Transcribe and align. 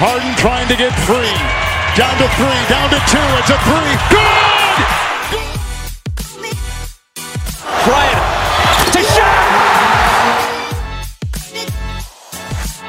Harden 0.00 0.32
trying 0.40 0.64
to 0.72 0.76
get 0.80 0.96
free. 1.04 1.36
Down 1.92 2.16
to 2.16 2.28
three, 2.40 2.60
down 2.72 2.88
to 2.88 2.96
two. 3.04 3.20
It's 3.36 3.52
a 3.52 3.58
three. 3.68 3.92
Good! 4.08 4.76
Bryant 7.84 8.24
to 8.96 9.02
shot. 9.12 9.44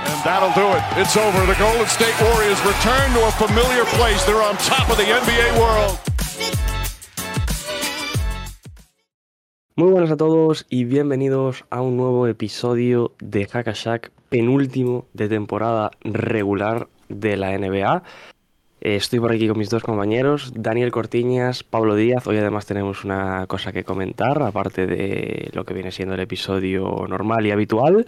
And 0.08 0.20
that'll 0.24 0.56
do 0.56 0.72
it. 0.72 0.84
It's 1.04 1.18
over. 1.20 1.46
The 1.52 1.60
Golden 1.60 1.84
State 1.92 2.16
Warriors 2.32 2.64
return 2.64 3.12
to 3.20 3.28
a 3.28 3.32
familiar 3.36 3.84
place. 4.00 4.24
They're 4.24 4.42
on 4.42 4.56
top 4.64 4.90
of 4.90 4.96
the 4.96 5.04
NBA 5.04 5.60
world. 5.60 6.00
Muy 9.76 9.92
buenas 9.92 10.12
a 10.12 10.16
todos 10.16 10.66
y 10.70 10.86
bienvenidos 10.86 11.66
a 11.72 11.82
un 11.82 11.98
nuevo 11.98 12.28
episodio 12.28 13.12
de 13.20 13.48
Hackashack, 13.48 14.12
penúltimo 14.30 15.08
de 15.12 15.28
temporada 15.28 15.92
regular 16.06 16.88
de 17.20 17.38
la 17.38 17.58
NBA. 17.58 18.04
Eh, 18.82 18.96
Estoy 18.96 19.20
por 19.20 19.32
aquí 19.32 19.48
con 19.48 19.58
mis 19.58 19.70
dos 19.70 19.84
compañeros, 19.84 20.52
Daniel 20.56 20.92
Cortiñas, 20.92 21.64
Pablo 21.64 21.96
Díaz. 21.96 22.26
Hoy 22.28 22.38
además 22.38 22.66
tenemos 22.66 23.04
una 23.06 23.46
cosa 23.48 23.72
que 23.72 23.84
comentar, 23.84 24.42
aparte 24.42 24.88
de 24.88 25.50
lo 25.54 25.66
que 25.66 25.74
viene 25.74 25.92
siendo 25.92 26.16
el 26.16 26.22
episodio 26.22 27.06
normal 27.08 27.46
y 27.46 27.52
habitual. 27.52 28.08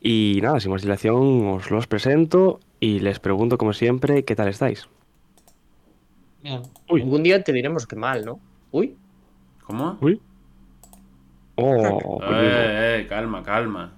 Y 0.00 0.40
nada, 0.42 0.60
sin 0.60 0.70
más 0.72 0.82
dilación, 0.82 1.46
os 1.48 1.70
los 1.70 1.86
presento 1.86 2.60
y 2.80 3.00
les 3.00 3.18
pregunto, 3.18 3.58
como 3.58 3.72
siempre, 3.72 4.24
¿qué 4.24 4.36
tal 4.36 4.48
estáis? 4.48 4.88
Uy. 6.88 7.02
Algún 7.02 7.22
día 7.22 7.42
te 7.42 7.52
diremos 7.52 7.86
que 7.86 7.96
mal, 7.96 8.24
¿no? 8.24 8.38
Uy. 8.70 8.96
¿Cómo? 9.64 9.98
Uy. 10.00 10.20
Oh, 11.56 12.20
Eh, 12.30 13.00
eh, 13.00 13.06
calma, 13.08 13.42
calma. 13.42 13.92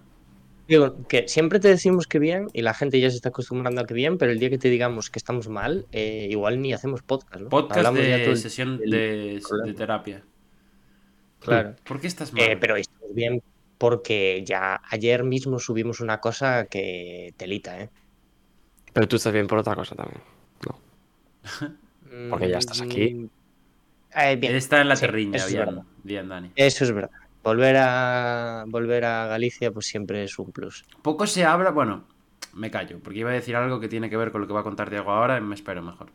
Digo, 0.69 1.07
que 1.09 1.27
siempre 1.29 1.59
te 1.61 1.69
decimos 1.69 2.07
que 2.07 2.19
bien 2.19 2.49
y 2.53 2.61
la 2.63 2.75
gente 2.75 3.01
ya 3.01 3.09
se 3.11 3.17
está 3.17 3.31
acostumbrando 3.31 3.81
a 3.81 3.87
que 3.87 3.95
bien, 3.95 4.19
pero 4.19 4.31
el 4.33 4.39
día 4.39 4.51
que 4.51 4.59
te 4.59 4.69
digamos 4.69 5.09
que 5.11 5.19
estamos 5.19 5.49
mal, 5.49 5.87
eh, 5.93 6.29
igual 6.31 6.61
ni 6.61 6.75
hacemos 6.75 7.03
podcast, 7.03 7.41
¿no? 7.43 7.49
Podcast 7.49 7.79
Hablamos 7.79 8.01
ya 8.07 8.17
todo 8.19 8.25
de 8.27 8.31
el- 8.33 8.37
sesión 8.37 8.79
de, 8.79 9.41
terapia. 9.77 10.23
Claro. 11.41 11.75
¿Por 11.85 12.01
qué 12.01 12.07
estás 12.07 12.33
mal? 12.33 12.43
Eh, 12.43 12.57
pero 12.61 12.77
estamos 12.77 13.15
bien 13.15 13.43
porque 13.79 14.43
ya 14.45 14.81
ayer 14.91 15.25
mismo 15.25 15.59
subimos 15.59 16.01
una 16.01 16.21
cosa 16.21 16.67
que 16.67 17.33
telita, 17.37 17.81
¿eh? 17.81 17.89
pero 18.93 19.07
tú 19.09 19.17
estás 19.17 19.33
bien 19.33 19.47
por 19.47 19.59
otra 19.59 19.75
cosa 19.75 19.95
también. 19.95 20.21
Porque 22.31 22.49
ya 22.49 22.59
estás 22.59 22.81
aquí. 22.81 23.15
Mm, 23.15 23.31
eh, 24.17 24.37
bien. 24.37 24.57
Está 24.57 24.81
en 24.81 24.89
la 24.89 24.97
Sí, 24.97 25.03
terriña, 25.03 25.47
bien, 25.47 25.81
bien, 26.03 26.29
Dani. 26.29 26.51
Eso 26.57 26.85
es 26.85 26.93
verdad. 26.93 27.11
Volver 27.49 27.77
a 27.79 28.65
volver 28.69 29.05
a 29.07 29.27
Galicia 29.27 29.71
pues 29.73 29.87
siempre 29.87 30.23
es 30.23 30.39
un 30.39 30.53
plus. 30.53 30.85
Poco 31.01 31.27
se 31.27 31.47
habla, 31.47 31.71
bueno, 31.71 32.05
me 32.53 32.71
callo, 32.71 32.99
porque 33.03 33.21
iba 33.21 33.31
a 33.31 33.33
decir 33.33 33.57
algo 33.57 33.81
que 33.81 33.89
tiene 33.89 34.11
que 34.11 34.19
ver 34.19 34.31
con 34.33 34.43
lo 34.43 34.47
que 34.47 34.53
va 34.53 34.61
a 34.61 34.65
contar 34.65 34.91
Diego 34.91 35.11
ahora 35.11 35.39
y 35.39 35.41
me 35.41 35.55
espero 35.55 35.81
mejor. 35.83 36.09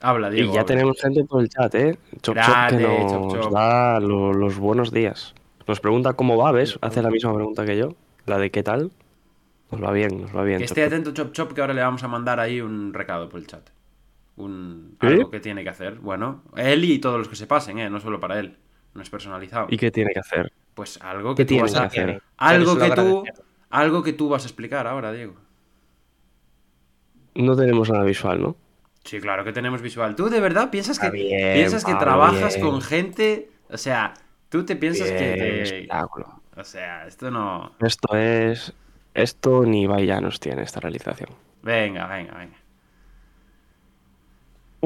Habla, 0.00 0.30
Diego. 0.30 0.50
Y 0.50 0.54
ya 0.54 0.60
habla. 0.60 0.66
tenemos 0.66 1.00
gente 1.00 1.24
por 1.24 1.42
el 1.42 1.48
chat, 1.48 1.74
¿eh? 1.74 1.98
Chop 2.22 2.36
Chop 2.36 2.68
que 2.70 2.76
nos 2.76 3.12
Chop 3.12 3.42
Chop. 3.42 3.52
da 3.52 3.98
lo- 4.00 4.32
los 4.32 4.56
buenos 4.58 4.92
días. 4.92 5.34
Nos 5.66 5.80
pregunta 5.80 6.12
cómo 6.12 6.36
va, 6.36 6.52
¿ves? 6.52 6.78
Hace 6.80 7.02
la 7.02 7.10
misma 7.10 7.34
pregunta 7.34 7.64
que 7.64 7.76
yo. 7.76 7.94
La 8.26 8.38
de 8.38 8.50
qué 8.50 8.62
tal. 8.62 8.92
Nos 9.72 9.82
va 9.82 9.90
bien, 9.92 10.20
nos 10.22 10.36
va 10.36 10.44
bien. 10.44 10.58
Que 10.58 10.64
esté 10.64 10.82
Chop. 10.82 10.92
atento, 10.92 11.12
Chop 11.12 11.32
Chop, 11.32 11.52
que 11.54 11.60
ahora 11.60 11.74
le 11.74 11.80
vamos 11.82 12.02
a 12.04 12.08
mandar 12.08 12.38
ahí 12.38 12.60
un 12.60 12.94
recado 12.94 13.28
por 13.28 13.40
el 13.40 13.46
chat. 13.48 13.68
Un, 14.36 14.96
¿Sí? 15.00 15.06
Algo 15.08 15.30
que 15.30 15.40
tiene 15.40 15.64
que 15.64 15.70
hacer. 15.70 15.94
Bueno, 15.96 16.42
él 16.56 16.84
y 16.84 16.98
todos 16.98 17.18
los 17.18 17.28
que 17.28 17.36
se 17.36 17.46
pasen, 17.46 17.78
¿eh? 17.78 17.88
No 17.90 17.98
solo 17.98 18.20
para 18.20 18.38
él. 18.38 18.56
No 18.96 19.02
es 19.02 19.10
personalizado. 19.10 19.66
¿Y 19.68 19.76
qué 19.76 19.90
tiene 19.90 20.12
que 20.12 20.20
hacer? 20.20 20.52
Pues 20.74 20.98
algo 21.02 21.34
¿Qué 21.34 21.44
que 21.44 21.54
tú 21.54 21.60
vas 21.60 21.72
que 21.72 21.78
a... 21.78 21.82
hacer? 21.82 22.22
Algo 22.38 22.78
que 22.78 22.90
tú... 22.90 23.24
Algo 23.68 24.02
que 24.02 24.12
tú 24.14 24.28
vas 24.30 24.44
a 24.44 24.46
explicar 24.46 24.86
ahora, 24.86 25.12
Diego. 25.12 25.34
No 27.34 27.54
tenemos 27.54 27.90
nada 27.90 28.04
visual, 28.04 28.40
¿no? 28.40 28.56
Sí, 29.04 29.20
claro 29.20 29.44
que 29.44 29.52
tenemos 29.52 29.82
visual. 29.82 30.16
¿Tú 30.16 30.30
de 30.30 30.40
verdad 30.40 30.70
piensas 30.70 30.98
que, 30.98 31.10
bien, 31.10 31.54
piensas 31.54 31.84
que 31.84 31.94
trabajas 31.94 32.56
bien. 32.56 32.66
con 32.66 32.80
gente? 32.80 33.50
O 33.68 33.76
sea, 33.76 34.14
tú 34.48 34.64
te 34.64 34.76
piensas 34.76 35.08
Bien, 35.10 35.18
que... 35.18 35.62
espectáculo. 35.62 36.40
O 36.56 36.64
sea, 36.64 37.06
esto 37.06 37.30
no... 37.30 37.72
Esto 37.80 38.16
es. 38.16 38.72
Esto 39.12 39.64
ni 39.64 39.86
nos 39.86 40.40
tiene 40.40 40.62
esta 40.62 40.80
realización. 40.80 41.30
Venga, 41.62 42.06
venga, 42.06 42.38
venga. 42.38 42.56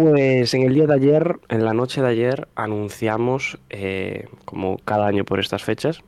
Pues 0.03 0.55
en 0.55 0.63
el 0.63 0.73
día 0.73 0.87
de 0.87 0.95
ayer, 0.95 1.37
en 1.51 1.63
la 1.63 1.75
noche 1.75 2.01
de 2.01 2.09
ayer, 2.09 2.49
anunciamos, 2.55 3.59
eh, 3.69 4.29
como 4.47 4.79
cada 4.79 5.07
año 5.07 5.27
por 5.27 5.41
estas 5.41 5.63
fechas, 5.63 6.01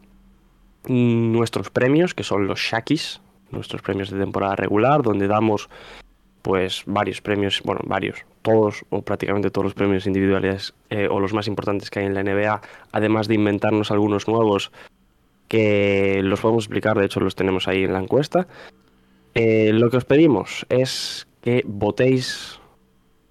nuestros 0.88 1.68
premios, 1.68 2.14
que 2.14 2.22
son 2.24 2.46
los 2.46 2.58
Shakis, 2.58 3.20
nuestros 3.50 3.82
premios 3.82 4.10
de 4.10 4.18
temporada 4.18 4.56
regular, 4.56 5.02
donde 5.02 5.28
damos 5.28 5.68
pues 6.40 6.84
varios 6.86 7.20
premios, 7.20 7.60
bueno, 7.66 7.82
varios, 7.84 8.24
todos 8.40 8.82
o 8.88 9.02
prácticamente 9.02 9.50
todos 9.50 9.66
los 9.66 9.74
premios 9.74 10.06
individuales 10.06 10.72
eh, 10.88 11.08
o 11.10 11.20
los 11.20 11.34
más 11.34 11.46
importantes 11.46 11.90
que 11.90 11.98
hay 11.98 12.06
en 12.06 12.14
la 12.14 12.22
NBA, 12.22 12.62
además 12.92 13.28
de 13.28 13.34
inventarnos 13.34 13.90
algunos 13.90 14.26
nuevos 14.26 14.72
que 15.48 16.22
los 16.22 16.40
podemos 16.40 16.64
explicar, 16.64 16.98
de 16.98 17.04
hecho 17.04 17.20
los 17.20 17.34
tenemos 17.34 17.68
ahí 17.68 17.84
en 17.84 17.92
la 17.92 18.00
encuesta. 18.00 18.46
Eh, 19.34 19.70
lo 19.74 19.90
que 19.90 19.98
os 19.98 20.06
pedimos 20.06 20.64
es 20.70 21.26
que 21.42 21.62
votéis 21.66 22.58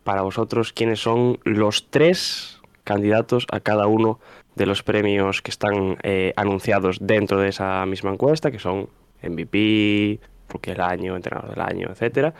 para 0.04 0.22
vosotros 0.22 0.74
quiénes 0.74 1.00
son 1.00 1.40
los 1.44 1.90
tres 1.90 2.62
candidatos 2.84 3.46
a 3.52 3.60
cada 3.60 3.88
uno 3.88 4.20
de 4.56 4.66
los 4.66 4.84
premios 4.84 5.42
que 5.42 5.52
están 5.52 5.98
eh, 6.04 6.34
anunciados 6.36 6.98
dentro 7.02 7.40
de 7.40 7.50
esa 7.50 7.86
misma 7.86 8.12
encuesta, 8.12 8.52
que 8.52 8.60
son 8.60 8.90
MVP, 9.24 10.20
Rookie 10.50 10.72
del 10.72 10.82
Año, 10.82 11.16
Entrenador 11.16 11.52
del 11.52 11.62
Año, 11.62 11.90
etcétera. 11.92 12.34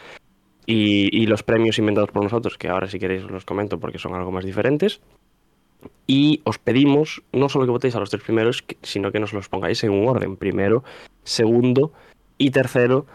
Y, 0.66 1.26
los 1.26 1.44
premios 1.44 1.80
inventados 1.80 2.12
por 2.12 2.24
nosotros, 2.24 2.58
que 2.58 2.70
ahora 2.70 2.88
si 2.88 3.00
queréis 3.00 3.24
os 3.24 3.32
los 3.32 3.46
comento 3.46 3.80
porque 3.80 3.98
son 3.98 4.14
algo 4.14 4.32
más 4.32 4.46
diferentes. 4.46 5.02
Y 6.06 6.42
os 6.46 6.60
pedimos 6.60 7.24
no 7.34 7.50
solo 7.50 7.66
que 7.66 7.72
votéis 7.72 7.96
a 7.96 8.00
los 8.00 8.10
tres 8.10 8.24
primeros, 8.24 8.64
sino 8.84 9.12
que 9.12 9.20
nos 9.20 9.34
los 9.34 9.50
pongáis 9.50 9.84
en 9.84 9.92
un 9.92 10.08
orden, 10.08 10.38
primero, 10.38 10.84
segundo 11.24 11.92
y 12.38 12.52
tercero, 12.52 13.06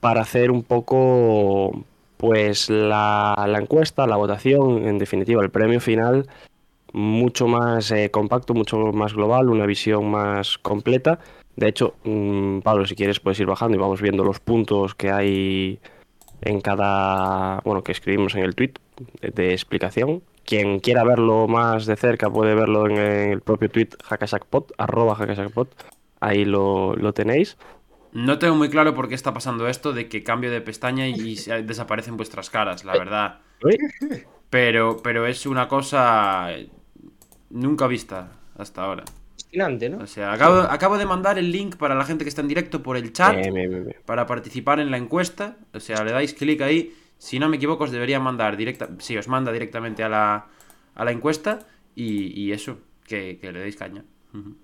para 0.00 0.20
hacer 0.20 0.50
un 0.50 0.62
poco 0.62 1.84
pues 2.20 2.68
la, 2.68 3.34
encuesta, 3.58 4.06
la 4.06 4.16
votación, 4.16 4.86
en 4.86 4.98
definitiva, 4.98 5.42
el 5.42 5.48
premio 5.48 5.80
final, 5.80 6.28
mucho 6.92 7.48
más 7.48 7.90
eh, 7.92 8.10
compacto, 8.10 8.52
mucho 8.52 8.76
más 8.92 9.14
global, 9.14 9.48
una 9.48 9.64
visión 9.64 10.10
más 10.10 10.58
completa. 10.58 11.18
De 11.56 11.68
hecho, 11.68 11.94
mm, 12.04 12.58
Pablo, 12.60 12.84
si 12.84 12.94
quieres 12.94 13.20
puedes 13.20 13.40
ir 13.40 13.46
bajando 13.46 13.74
y 13.74 13.80
vamos 13.80 14.02
viendo 14.02 14.22
los 14.22 14.38
puntos 14.38 14.94
que 14.94 15.10
hay 15.10 15.78
en 16.42 16.60
cada, 16.60 17.60
bueno, 17.64 17.82
que 17.82 17.92
escribimos 17.92 18.34
en 18.34 18.44
el 18.44 18.54
tweet 18.54 18.74
de, 19.22 19.30
de 19.30 19.52
explicación. 19.52 20.22
Quien 20.44 20.80
quiera 20.80 21.04
verlo 21.04 21.48
más 21.48 21.86
de 21.86 21.96
cerca 21.96 22.28
puede 22.28 22.54
verlo 22.54 22.86
en 22.86 22.98
el 22.98 23.40
propio 23.40 23.70
tweet 23.70 23.90
hackashackpot, 24.04 24.74
arroba 24.76 25.14
hackashackpot. 25.14 25.70
Ahí 26.20 26.44
lo, 26.44 26.94
lo 26.96 27.14
tenéis. 27.14 27.56
No 28.12 28.38
tengo 28.38 28.54
muy 28.56 28.68
claro 28.70 28.94
por 28.94 29.08
qué 29.08 29.14
está 29.14 29.32
pasando 29.32 29.68
esto 29.68 29.92
de 29.92 30.08
que 30.08 30.22
cambio 30.22 30.50
de 30.50 30.60
pestaña 30.60 31.06
y 31.08 31.36
se- 31.36 31.62
desaparecen 31.62 32.16
vuestras 32.16 32.50
caras, 32.50 32.84
la 32.84 32.92
verdad. 32.92 33.40
Pero, 34.50 34.96
pero 35.02 35.26
es 35.26 35.46
una 35.46 35.68
cosa 35.68 36.48
nunca 37.50 37.86
vista 37.86 38.32
hasta 38.56 38.82
ahora. 38.82 39.04
Fascinante, 39.36 39.88
¿no? 39.88 39.98
O 39.98 40.06
sea, 40.06 40.32
acabo, 40.32 40.58
acabo 40.60 40.98
de 40.98 41.06
mandar 41.06 41.38
el 41.38 41.50
link 41.50 41.76
para 41.76 41.94
la 41.94 42.04
gente 42.04 42.24
que 42.24 42.28
está 42.28 42.40
en 42.40 42.48
directo 42.48 42.82
por 42.82 42.96
el 42.96 43.12
chat 43.12 43.34
bien, 43.36 43.54
bien, 43.54 43.70
bien, 43.70 43.84
bien. 43.86 43.96
para 44.04 44.26
participar 44.26 44.80
en 44.80 44.90
la 44.90 44.96
encuesta. 44.96 45.56
O 45.72 45.80
sea, 45.80 46.04
le 46.04 46.12
dais 46.12 46.34
clic 46.34 46.60
ahí. 46.62 46.94
Si 47.18 47.38
no 47.38 47.48
me 47.48 47.56
equivoco, 47.56 47.84
os 47.84 47.90
debería 47.90 48.18
mandar 48.20 48.56
directa. 48.56 48.88
Sí, 48.98 49.16
os 49.16 49.28
manda 49.28 49.52
directamente 49.52 50.02
a 50.02 50.08
la, 50.08 50.46
a 50.94 51.04
la 51.04 51.10
encuesta. 51.12 51.60
Y, 51.94 52.40
y 52.40 52.52
eso, 52.52 52.78
que, 53.06 53.38
que 53.40 53.52
le 53.52 53.60
deis 53.60 53.76
caña. 53.76 54.04
Ujú. 54.32 54.56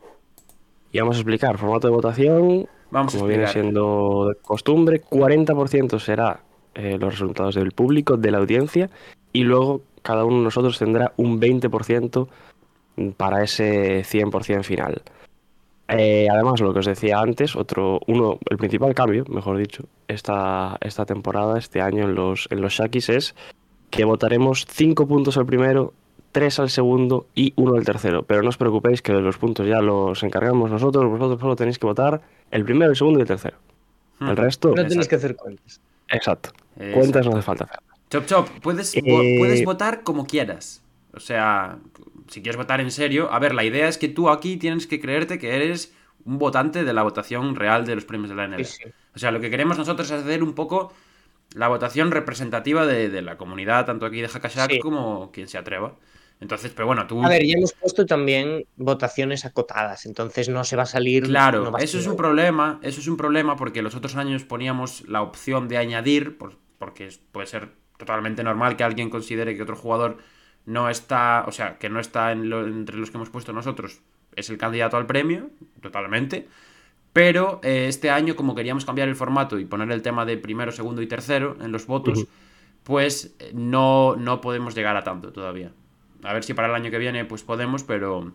Y 0.92 1.00
vamos 1.00 1.16
a 1.16 1.20
explicar 1.20 1.58
formato 1.58 1.88
de 1.88 1.94
votación. 1.94 2.68
Vamos 2.90 3.14
a 3.14 3.18
como 3.18 3.28
viene 3.28 3.46
siendo 3.48 4.28
de 4.28 4.36
costumbre, 4.40 5.02
40% 5.02 5.98
será 5.98 6.40
eh, 6.74 6.96
los 6.98 7.12
resultados 7.14 7.54
del 7.54 7.72
público, 7.72 8.16
de 8.16 8.30
la 8.30 8.38
audiencia, 8.38 8.90
y 9.32 9.42
luego 9.42 9.82
cada 10.02 10.24
uno 10.24 10.36
de 10.36 10.44
nosotros 10.44 10.78
tendrá 10.78 11.12
un 11.16 11.40
20% 11.40 12.28
para 13.16 13.42
ese 13.42 14.02
100% 14.02 14.62
final. 14.62 15.02
Eh, 15.88 16.28
además, 16.30 16.60
lo 16.60 16.72
que 16.72 16.80
os 16.80 16.86
decía 16.86 17.18
antes, 17.18 17.54
otro, 17.54 18.00
uno, 18.06 18.38
el 18.50 18.56
principal 18.56 18.94
cambio, 18.94 19.24
mejor 19.28 19.56
dicho, 19.56 19.84
esta, 20.08 20.76
esta 20.80 21.06
temporada, 21.06 21.58
este 21.58 21.80
año 21.80 22.04
en 22.04 22.14
los, 22.14 22.48
en 22.50 22.60
los 22.60 22.74
Shakis 22.74 23.08
es 23.08 23.34
que 23.90 24.04
votaremos 24.04 24.66
5 24.68 25.06
puntos 25.06 25.36
al 25.36 25.46
primero, 25.46 25.92
3 26.32 26.58
al 26.60 26.70
segundo 26.70 27.26
y 27.34 27.52
1 27.56 27.74
al 27.76 27.84
tercero. 27.84 28.22
Pero 28.24 28.42
no 28.42 28.48
os 28.50 28.56
preocupéis 28.56 29.02
que 29.02 29.12
de 29.12 29.20
los 29.20 29.38
puntos 29.38 29.66
ya 29.66 29.80
los 29.80 30.22
encargamos 30.22 30.70
nosotros, 30.70 31.04
vosotros 31.10 31.40
solo 31.40 31.56
tenéis 31.56 31.78
que 31.78 31.86
votar 31.86 32.20
el 32.50 32.64
primero, 32.64 32.90
el 32.90 32.96
segundo 32.96 33.18
y 33.18 33.22
el 33.22 33.28
tercero. 33.28 33.56
El 34.20 34.28
Hmm. 34.28 34.36
resto, 34.36 34.68
No 34.68 34.74
tenéis 34.74 34.92
Exacto. 34.96 35.08
que 35.10 35.16
hacer 35.16 35.36
cuentas. 35.36 35.80
exacto. 36.08 36.50
Exacto. 36.76 36.94
Cuentas 37.00 37.26
no 37.26 37.32
hace 37.32 37.42
falta 37.42 37.64
hacer. 37.64 37.78
Chop 38.10 38.26
Chop, 38.26 38.48
puedes, 38.62 38.94
vo- 38.94 39.22
Eh, 39.22 39.36
puedes 39.38 39.64
votar 39.64 40.02
como 40.02 40.26
quieras. 40.26 40.82
O 41.14 41.20
sea, 41.20 41.78
si 42.28 42.42
quieres 42.42 42.56
votar 42.56 42.80
en 42.80 42.90
serio, 42.90 43.32
a 43.32 43.38
ver, 43.38 43.54
la 43.54 43.64
idea 43.64 43.88
es 43.88 43.98
que 43.98 44.08
tú 44.08 44.28
aquí 44.30 44.56
tienes 44.58 44.86
que 44.86 45.00
creerte 45.00 45.38
que 45.38 45.54
eres 45.56 45.92
un 46.24 46.38
votante 46.38 46.84
de 46.84 46.92
la 46.92 47.02
votación 47.02 47.56
real 47.56 47.86
de 47.86 47.94
los 47.94 48.04
premios 48.04 48.28
de 48.30 48.36
la 48.36 48.44
NBA. 48.48 48.64
Sí, 48.64 48.82
sí. 48.84 48.90
O 49.14 49.18
sea, 49.18 49.30
lo 49.30 49.40
que 49.40 49.48
queremos 49.50 49.78
nosotros 49.78 50.10
es 50.10 50.22
hacer 50.22 50.42
un 50.42 50.54
poco 50.54 50.92
la 51.54 51.68
votación 51.68 52.10
representativa 52.10 52.84
de, 52.86 53.08
de 53.08 53.22
la 53.22 53.36
comunidad, 53.36 53.86
tanto 53.86 54.06
aquí 54.06 54.20
de 54.20 54.28
Hackashack 54.28 54.72
Sí. 54.72 54.78
como 54.80 55.30
quien 55.32 55.48
se 55.48 55.56
atreva. 55.58 55.94
Entonces, 56.40 56.70
pero 56.74 56.86
bueno, 56.86 57.06
tú. 57.06 57.24
A 57.24 57.28
ver, 57.28 57.44
ya 57.46 57.54
hemos 57.56 57.72
puesto 57.72 58.04
también 58.04 58.66
votaciones 58.76 59.44
acotadas, 59.44 60.04
entonces 60.04 60.48
no 60.48 60.64
se 60.64 60.76
va 60.76 60.82
a 60.82 60.86
salir. 60.86 61.24
Claro, 61.24 61.64
no 61.64 61.72
va 61.72 61.78
a 61.78 61.82
eso 61.82 61.98
es 61.98 62.06
un 62.06 62.16
problema, 62.16 62.78
eso 62.82 63.00
es 63.00 63.08
un 63.08 63.16
problema 63.16 63.56
porque 63.56 63.80
los 63.82 63.94
otros 63.94 64.16
años 64.16 64.44
poníamos 64.44 65.08
la 65.08 65.22
opción 65.22 65.66
de 65.68 65.78
añadir, 65.78 66.36
por- 66.36 66.58
porque 66.78 67.08
puede 67.32 67.46
ser 67.46 67.70
totalmente 67.96 68.44
normal 68.44 68.76
que 68.76 68.84
alguien 68.84 69.08
considere 69.08 69.56
que 69.56 69.62
otro 69.62 69.76
jugador 69.76 70.18
no 70.66 70.90
está, 70.90 71.44
o 71.48 71.52
sea, 71.52 71.78
que 71.78 71.88
no 71.88 72.00
está 72.00 72.32
en 72.32 72.50
lo- 72.50 72.66
entre 72.66 72.98
los 72.98 73.10
que 73.10 73.16
hemos 73.16 73.30
puesto 73.30 73.54
nosotros, 73.54 74.00
es 74.34 74.50
el 74.50 74.58
candidato 74.58 74.98
al 74.98 75.06
premio, 75.06 75.48
totalmente. 75.80 76.48
Pero 77.14 77.60
eh, 77.62 77.86
este 77.88 78.10
año, 78.10 78.36
como 78.36 78.54
queríamos 78.54 78.84
cambiar 78.84 79.08
el 79.08 79.16
formato 79.16 79.58
y 79.58 79.64
poner 79.64 79.90
el 79.90 80.02
tema 80.02 80.26
de 80.26 80.36
primero, 80.36 80.70
segundo 80.70 81.00
y 81.00 81.06
tercero 81.06 81.56
en 81.62 81.72
los 81.72 81.86
votos, 81.86 82.26
pues 82.82 83.34
eh, 83.38 83.52
no, 83.54 84.16
no 84.16 84.42
podemos 84.42 84.74
llegar 84.74 84.98
a 84.98 85.02
tanto 85.02 85.32
todavía. 85.32 85.72
A 86.22 86.32
ver 86.32 86.44
si 86.44 86.54
para 86.54 86.68
el 86.68 86.74
año 86.74 86.90
que 86.90 86.98
viene 86.98 87.24
pues 87.24 87.42
podemos, 87.42 87.84
pero, 87.84 88.32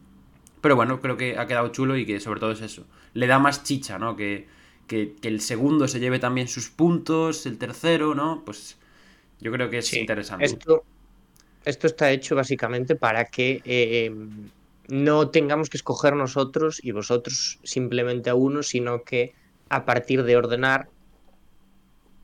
pero 0.61 0.75
bueno, 0.75 1.01
creo 1.01 1.17
que 1.17 1.37
ha 1.37 1.47
quedado 1.47 1.69
chulo 1.69 1.97
y 1.97 2.05
que 2.05 2.19
sobre 2.19 2.39
todo 2.39 2.51
es 2.51 2.61
eso. 2.61 2.85
Le 3.13 3.27
da 3.27 3.39
más 3.39 3.63
chicha, 3.63 3.99
¿no? 3.99 4.15
Que, 4.15 4.47
que, 4.87 5.15
que 5.21 5.27
el 5.27 5.41
segundo 5.41 5.87
se 5.87 5.99
lleve 5.99 6.19
también 6.19 6.47
sus 6.47 6.69
puntos, 6.69 7.45
el 7.45 7.57
tercero, 7.57 8.15
¿no? 8.15 8.43
Pues 8.45 8.77
yo 9.39 9.51
creo 9.51 9.69
que 9.69 9.79
es 9.79 9.87
Sí, 9.87 9.99
interesante. 9.99 10.45
Esto, 10.45 10.83
esto 11.65 11.87
está 11.87 12.11
hecho 12.11 12.35
básicamente 12.35 12.95
para 12.95 13.25
que 13.25 13.61
eh, 13.65 14.13
no 14.87 15.29
tengamos 15.29 15.69
que 15.69 15.77
escoger 15.77 16.15
nosotros 16.15 16.79
y 16.83 16.91
vosotros 16.91 17.59
simplemente 17.63 18.29
a 18.29 18.35
uno, 18.35 18.63
sino 18.63 19.03
que 19.03 19.33
a 19.69 19.85
partir 19.85 20.23
de 20.23 20.37
ordenar 20.37 20.89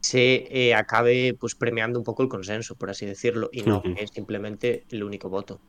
se 0.10 0.48
eh, 0.50 0.74
acabe 0.74 1.36
pues 1.40 1.56
premiando 1.56 2.00
un 2.00 2.06
poco 2.06 2.24
el 2.24 2.30
consenso, 2.30 2.76
por 2.76 2.90
así 2.90 3.06
decirlo, 3.06 3.50
y 3.52 3.62
no 3.64 3.82
es 3.98 4.10
simplemente 4.12 4.84
el 4.92 5.04
único 5.04 5.30
voto. 5.30 5.60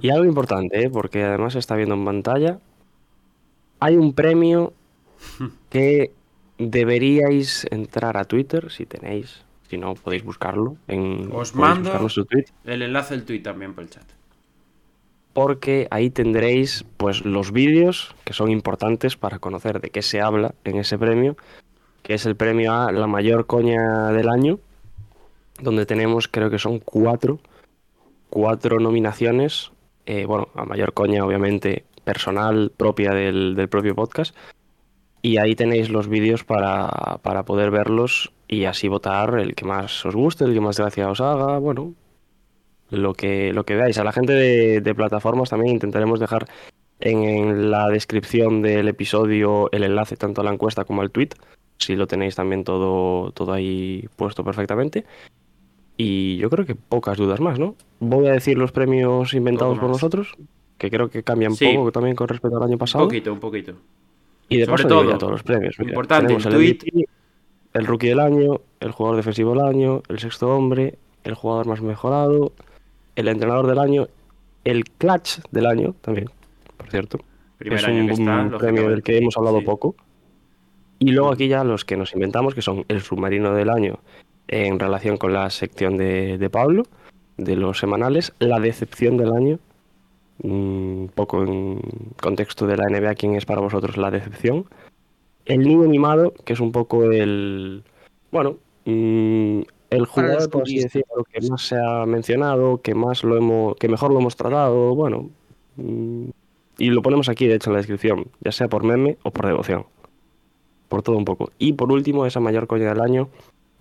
Y 0.00 0.08
algo 0.10 0.24
importante, 0.24 0.82
¿eh? 0.84 0.90
porque 0.90 1.22
además 1.24 1.52
se 1.52 1.58
está 1.58 1.76
viendo 1.76 1.94
en 1.94 2.04
pantalla. 2.04 2.58
Hay 3.80 3.96
un 3.96 4.12
premio 4.14 4.72
que 5.70 6.12
deberíais 6.58 7.66
entrar 7.70 8.16
a 8.16 8.24
Twitter 8.24 8.70
si 8.70 8.86
tenéis. 8.86 9.44
Si 9.68 9.76
no, 9.76 9.94
podéis 9.94 10.24
buscarlo. 10.24 10.76
En, 10.88 11.30
Os 11.32 11.54
mando- 11.54 11.98
nuestro 11.98 12.24
tweet, 12.24 12.46
El 12.64 12.82
enlace 12.82 13.14
del 13.14 13.24
tweet 13.24 13.40
también 13.42 13.74
por 13.74 13.84
el 13.84 13.90
chat. 13.90 14.06
porque 15.34 15.86
ahí 15.90 16.10
tendréis 16.10 16.84
pues 16.96 17.24
los 17.24 17.52
vídeos 17.52 18.14
que 18.24 18.32
son 18.32 18.50
importantes 18.50 19.16
para 19.16 19.38
conocer 19.38 19.80
de 19.80 19.90
qué 19.90 20.02
se 20.02 20.20
habla 20.20 20.54
en 20.64 20.78
ese 20.78 20.98
premio, 20.98 21.36
que 22.08 22.14
es 22.14 22.24
el 22.24 22.36
premio 22.36 22.72
a 22.72 22.90
la 22.90 23.06
mayor 23.06 23.46
coña 23.46 24.10
del 24.12 24.30
año, 24.30 24.58
donde 25.60 25.84
tenemos 25.84 26.26
creo 26.26 26.48
que 26.48 26.58
son 26.58 26.78
cuatro, 26.78 27.38
cuatro 28.30 28.80
nominaciones, 28.80 29.72
eh, 30.06 30.24
bueno, 30.24 30.48
a 30.54 30.64
mayor 30.64 30.94
coña 30.94 31.22
obviamente 31.22 31.84
personal 32.04 32.72
propia 32.74 33.12
del, 33.12 33.54
del 33.56 33.68
propio 33.68 33.94
podcast, 33.94 34.34
y 35.20 35.36
ahí 35.36 35.54
tenéis 35.54 35.90
los 35.90 36.08
vídeos 36.08 36.44
para, 36.44 37.18
para 37.22 37.44
poder 37.44 37.70
verlos 37.70 38.32
y 38.46 38.64
así 38.64 38.88
votar 38.88 39.38
el 39.38 39.54
que 39.54 39.66
más 39.66 40.06
os 40.06 40.14
guste, 40.14 40.44
el 40.44 40.54
que 40.54 40.62
más 40.62 40.78
gracia 40.78 41.10
os 41.10 41.20
haga, 41.20 41.58
bueno, 41.58 41.92
lo 42.88 43.12
que, 43.12 43.52
lo 43.52 43.64
que 43.64 43.76
veáis. 43.76 43.98
A 43.98 44.04
la 44.04 44.12
gente 44.12 44.32
de, 44.32 44.94
plataformas 44.94 45.50
también 45.50 45.74
intentaremos 45.74 46.20
dejar 46.20 46.46
en 47.00 47.70
la 47.70 47.90
descripción 47.90 48.62
del 48.62 48.88
episodio 48.88 49.70
el 49.72 49.84
enlace 49.84 50.16
tanto 50.16 50.40
a 50.40 50.44
la 50.44 50.52
encuesta 50.54 50.86
como 50.86 51.02
al 51.02 51.10
tweet, 51.10 51.30
si 51.78 51.96
lo 51.96 52.06
tenéis 52.06 52.34
también 52.34 52.64
todo, 52.64 53.30
todo 53.32 53.52
ahí 53.52 54.06
puesto 54.16 54.44
perfectamente. 54.44 55.04
Y 55.96 56.36
yo 56.36 56.48
creo 56.50 56.64
que 56.64 56.74
pocas 56.74 57.16
dudas 57.18 57.40
más, 57.40 57.58
¿no? 57.58 57.74
Voy 58.00 58.26
a 58.28 58.32
decir 58.32 58.56
los 58.58 58.70
premios 58.72 59.34
inventados 59.34 59.78
por 59.78 59.88
nosotros, 59.88 60.34
que 60.76 60.90
creo 60.90 61.08
que 61.10 61.22
cambian 61.22 61.54
Sí. 61.54 61.72
poco 61.74 61.90
también 61.92 62.14
con 62.14 62.28
respecto 62.28 62.56
al 62.56 62.62
año 62.62 62.72
Un 62.74 62.78
pasado. 62.78 63.04
poquito, 63.06 63.32
un 63.32 63.40
poquito. 63.40 63.72
Y 64.48 64.58
de 64.58 64.64
Sobre 64.66 64.84
paso 64.84 64.88
digo 64.88 65.00
todo, 65.02 65.10
ya 65.12 65.18
todos 65.18 65.32
los 65.32 65.42
premios. 65.42 65.76
Mira, 65.78 65.90
importante, 65.90 66.34
el 66.34 66.38
el 66.46 66.52
tweet. 66.52 66.74
MVP, 66.74 67.08
el 67.74 67.86
rookie 67.86 68.08
del 68.08 68.20
año, 68.20 68.60
el 68.80 68.92
jugador 68.92 69.16
defensivo 69.16 69.50
del 69.54 69.60
año, 69.64 70.02
el 70.08 70.18
sexto 70.20 70.48
hombre, 70.56 70.94
el 71.24 71.34
jugador 71.34 71.66
más 71.66 71.82
mejorado, 71.82 72.52
el 73.16 73.28
entrenador 73.28 73.66
del 73.66 73.78
año, 73.78 74.06
el 74.64 74.84
clutch 74.84 75.40
del 75.50 75.66
año 75.66 75.94
también, 76.00 76.30
por 76.76 76.88
cierto. 76.90 77.18
Primer 77.58 77.78
es 77.80 77.84
año 77.84 78.00
un, 78.02 78.06
que 78.06 78.12
está, 78.14 78.40
un 78.42 78.50
premio 78.58 78.88
del 78.88 79.02
que 79.02 79.18
hemos 79.18 79.36
hablado 79.36 79.58
Sí. 79.58 79.64
poco. 79.66 79.96
Y 80.98 81.12
luego 81.12 81.32
aquí 81.32 81.48
ya 81.48 81.64
los 81.64 81.84
que 81.84 81.96
nos 81.96 82.12
inventamos, 82.12 82.54
que 82.54 82.62
son 82.62 82.84
el 82.88 83.00
submarino 83.00 83.54
del 83.54 83.70
año 83.70 84.00
en 84.48 84.78
relación 84.78 85.16
con 85.16 85.32
la 85.32 85.48
sección 85.50 85.96
de, 85.96 86.38
de 86.38 86.50
Pablo, 86.50 86.84
de 87.36 87.56
los 87.56 87.78
semanales, 87.78 88.32
la 88.40 88.58
decepción 88.58 89.16
del 89.16 89.32
año, 89.32 89.58
un 90.42 91.10
poco 91.14 91.42
en 91.42 91.80
contexto 92.20 92.66
de 92.66 92.76
la 92.76 92.88
NBA, 92.88 93.14
¿quién 93.14 93.34
es 93.34 93.46
para 93.46 93.60
vosotros 93.60 93.96
la 93.96 94.10
decepción? 94.10 94.66
El 95.44 95.60
niño 95.60 95.88
mimado, 95.88 96.34
que 96.44 96.52
es 96.52 96.60
un 96.60 96.72
poco 96.72 97.04
el, 97.10 97.82
bueno, 98.30 98.56
mm, 98.84 99.60
el 99.90 100.06
jugador, 100.06 100.50
por 100.50 100.62
así 100.62 100.80
decirlo, 100.80 101.24
que 101.32 101.48
más 101.48 101.62
se 101.62 101.76
ha 101.76 102.04
mencionado, 102.06 102.80
que 102.82 102.94
más 102.94 103.24
lo 103.24 103.36
hemos, 103.36 103.76
que 103.76 103.88
mejor 103.88 104.12
lo 104.12 104.20
hemos 104.20 104.36
tratado, 104.36 104.94
bueno, 104.94 105.30
mm, 105.76 106.28
y 106.78 106.90
lo 106.90 107.02
ponemos 107.02 107.28
aquí, 107.28 107.46
de 107.46 107.56
hecho, 107.56 107.70
en 107.70 107.74
la 107.74 107.78
descripción, 107.78 108.26
ya 108.40 108.52
sea 108.52 108.68
por 108.68 108.84
meme 108.84 109.16
o 109.22 109.30
por 109.30 109.46
devoción. 109.46 109.86
Por 110.88 111.02
todo 111.02 111.16
un 111.16 111.24
poco. 111.24 111.50
Y 111.58 111.74
por 111.74 111.92
último, 111.92 112.24
esa 112.26 112.40
mayor 112.40 112.66
coña 112.66 112.88
del 112.88 113.00
año, 113.00 113.28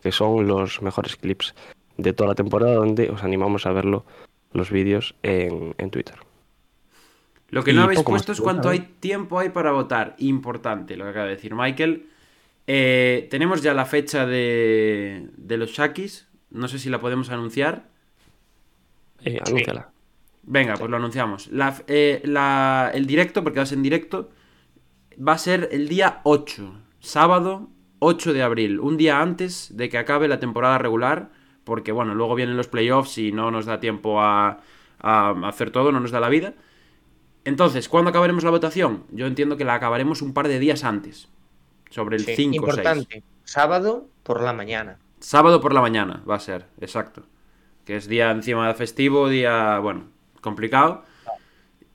que 0.03 0.11
son 0.11 0.47
los 0.47 0.81
mejores 0.81 1.15
clips 1.15 1.55
de 1.97 2.13
toda 2.13 2.29
la 2.29 2.35
temporada, 2.35 2.75
donde 2.75 3.09
os 3.09 3.23
animamos 3.23 3.65
a 3.65 3.71
verlo, 3.71 4.05
los 4.53 4.69
vídeos 4.71 5.15
en, 5.23 5.73
en 5.77 5.89
Twitter. 5.89 6.15
Lo 7.49 7.63
que 7.63 7.71
Y 7.71 7.75
no 7.75 7.83
habéis 7.83 8.03
puesto 8.03 8.33
es 8.33 8.41
cuánto 8.41 8.69
hay 8.69 8.79
tiempo 8.99 9.39
hay 9.39 9.49
para 9.49 9.71
votar. 9.71 10.15
Importante 10.19 10.97
lo 10.97 11.05
que 11.05 11.11
acaba 11.11 11.25
de 11.27 11.35
decir 11.35 11.55
Michael. 11.55 12.07
Eh, 12.67 13.27
tenemos 13.31 13.61
ya 13.61 13.73
la 13.73 13.85
fecha 13.85 14.25
de, 14.25 15.27
de 15.37 15.57
los 15.57 15.71
Shakis. 15.71 16.27
No 16.49 16.67
sé 16.67 16.77
si 16.77 16.89
la 16.89 16.99
podemos 16.99 17.29
anunciar. 17.29 17.87
Eh, 19.23 19.39
anúnciala. 19.45 19.89
Venga, 20.43 20.75
pues 20.75 20.89
lo 20.91 20.97
anunciamos. 20.97 21.47
La, 21.47 21.75
eh, 21.87 22.21
la- 22.25 22.91
el 22.93 23.05
directo, 23.05 23.43
porque 23.43 23.59
va 23.59 23.63
a 23.63 23.65
ser 23.67 23.77
en 23.77 23.83
directo, 23.83 24.29
va 25.25 25.33
a 25.33 25.37
ser 25.37 25.69
el 25.71 25.87
día 25.89 26.19
8, 26.23 26.73
sábado 26.99 27.69
8 27.99 28.33
de 28.33 28.43
abril, 28.43 28.79
un 28.79 28.97
día 28.97 29.21
antes 29.21 29.75
de 29.75 29.89
que 29.89 29.97
acabe 29.97 30.27
la 30.27 30.39
temporada 30.39 30.77
regular, 30.77 31.31
porque 31.63 31.91
bueno, 31.91 32.15
luego 32.15 32.35
vienen 32.35 32.57
los 32.57 32.67
playoffs 32.67 33.17
y 33.17 33.31
no 33.31 33.51
nos 33.51 33.65
da 33.65 33.79
tiempo 33.79 34.21
a, 34.21 34.59
a 34.99 35.31
hacer 35.47 35.71
todo, 35.71 35.91
no 35.91 35.99
nos 35.99 36.11
da 36.11 36.19
la 36.19 36.29
vida. 36.29 36.53
Entonces, 37.45 37.89
¿cuándo 37.89 38.09
acabaremos 38.09 38.43
la 38.43 38.51
votación? 38.51 39.05
Yo 39.11 39.27
entiendo 39.27 39.57
que 39.57 39.65
la 39.65 39.75
acabaremos 39.75 40.21
un 40.21 40.33
par 40.33 40.47
de 40.47 40.59
días 40.59 40.83
antes, 40.83 41.29
sobre 41.89 42.17
el 42.17 42.25
Sí, 42.25 42.35
5 42.35 42.67
o 42.67 42.71
6. 42.71 43.09
importante, 43.11 43.23
sábado 43.43 44.09
por 44.23 44.41
la 44.41 44.51
mañana. 44.53 44.99
Sábado 45.19 45.59
por 45.61 45.73
la 45.73 45.81
mañana 45.81 46.23
va 46.29 46.35
a 46.35 46.39
ser, 46.39 46.67
exacto. 46.79 47.23
Que 47.85 47.97
es 47.97 48.07
día 48.07 48.31
encima 48.31 48.67
de 48.67 48.73
festivo, 48.75 49.29
día, 49.29 49.79
bueno, 49.79 50.05
complicado. 50.41 51.03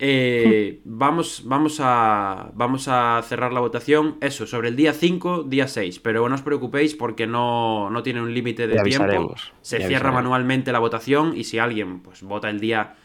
Eh, 0.05 0.81
vamos, 0.85 1.43
vamos, 1.45 1.79
a, 1.81 2.51
vamos 2.55 2.89
a 2.89 3.23
cerrar 3.23 3.53
la 3.53 3.61
votación, 3.61 4.17
eso, 4.21 4.49
sobre 4.49 4.69
el 4.69 4.77
día 4.77 4.93
5, 4.93 5.45
día 5.45 5.69
6. 5.69 6.01
Pero 6.01 6.29
no 6.29 6.35
os 6.35 6.43
preocupéis 6.43 6.97
porque 6.97 7.29
no, 7.29 7.89
no 7.89 8.03
tiene 8.03 8.21
un 8.21 8.35
límite 8.35 8.67
de 8.67 8.83
tiempo. 8.83 9.37
Se 9.61 9.77
cierra 9.77 9.87
avisaremos. 9.87 10.15
manualmente 10.15 10.73
la 10.73 10.81
votación 10.81 11.35
y 11.37 11.45
si 11.45 11.59
alguien 11.61 12.01
pues 12.01 12.23
vota 12.23 12.51
el 12.51 12.59
día 12.59 12.97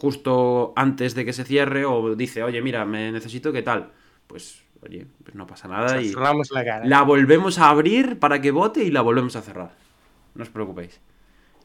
justo 0.00 0.72
antes 0.74 1.14
de 1.14 1.24
que 1.24 1.32
se 1.32 1.44
cierre 1.44 1.84
o 1.84 2.16
dice, 2.16 2.42
oye, 2.42 2.60
mira, 2.62 2.84
me 2.84 3.12
necesito, 3.12 3.52
¿qué 3.52 3.62
tal? 3.62 3.92
Pues, 4.26 4.64
oye, 4.82 5.06
pues 5.22 5.36
no 5.36 5.46
pasa 5.46 5.68
nada 5.68 6.00
y 6.02 6.08
Cerramos 6.08 6.50
la 6.50 6.64
cara. 6.64 6.84
la 6.84 7.02
volvemos 7.02 7.60
a 7.60 7.68
abrir 7.70 8.18
para 8.18 8.40
que 8.40 8.50
vote 8.50 8.82
y 8.82 8.90
la 8.90 9.02
volvemos 9.02 9.36
a 9.36 9.42
cerrar. 9.42 9.76
No 10.34 10.42
os 10.42 10.50
preocupéis. 10.50 11.00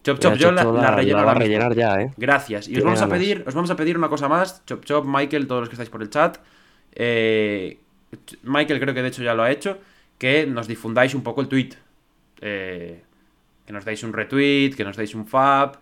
Chop 0.03 0.19
Chop, 0.19 0.35
yo 0.35 0.51
la, 0.51 0.63
la 0.65 0.91
relleno 0.95 1.17
va 1.17 1.31
a 1.31 1.33
ahora 1.33 1.39
mismo. 1.39 1.39
rellenar 1.39 1.75
ya, 1.75 2.01
¿eh? 2.01 2.11
Gracias. 2.17 2.67
Y 2.67 2.77
os 2.77 2.83
vamos, 2.83 3.01
a 3.01 3.07
pedir, 3.07 3.43
os 3.47 3.53
vamos 3.53 3.71
a 3.71 3.75
pedir 3.75 3.97
una 3.97 4.09
cosa 4.09 4.27
más. 4.27 4.63
Chop 4.65 4.83
Chop, 4.85 5.05
Michael, 5.07 5.47
todos 5.47 5.61
los 5.61 5.69
que 5.69 5.75
estáis 5.75 5.89
por 5.89 6.01
el 6.01 6.09
chat. 6.09 6.37
Eh, 6.93 7.79
Ch- 8.11 8.37
Michael 8.43 8.79
creo 8.79 8.93
que 8.93 9.01
de 9.01 9.07
hecho 9.07 9.23
ya 9.23 9.33
lo 9.33 9.43
ha 9.43 9.51
hecho. 9.51 9.79
Que 10.17 10.45
nos 10.45 10.67
difundáis 10.67 11.15
un 11.15 11.23
poco 11.23 11.41
el 11.41 11.47
tweet. 11.47 11.69
Eh, 12.41 13.01
que 13.65 13.73
nos 13.73 13.85
deis 13.85 14.03
un 14.03 14.11
retweet, 14.13 14.71
que 14.75 14.83
nos 14.83 14.97
deis 14.97 15.15
un 15.15 15.25
fab. 15.25 15.79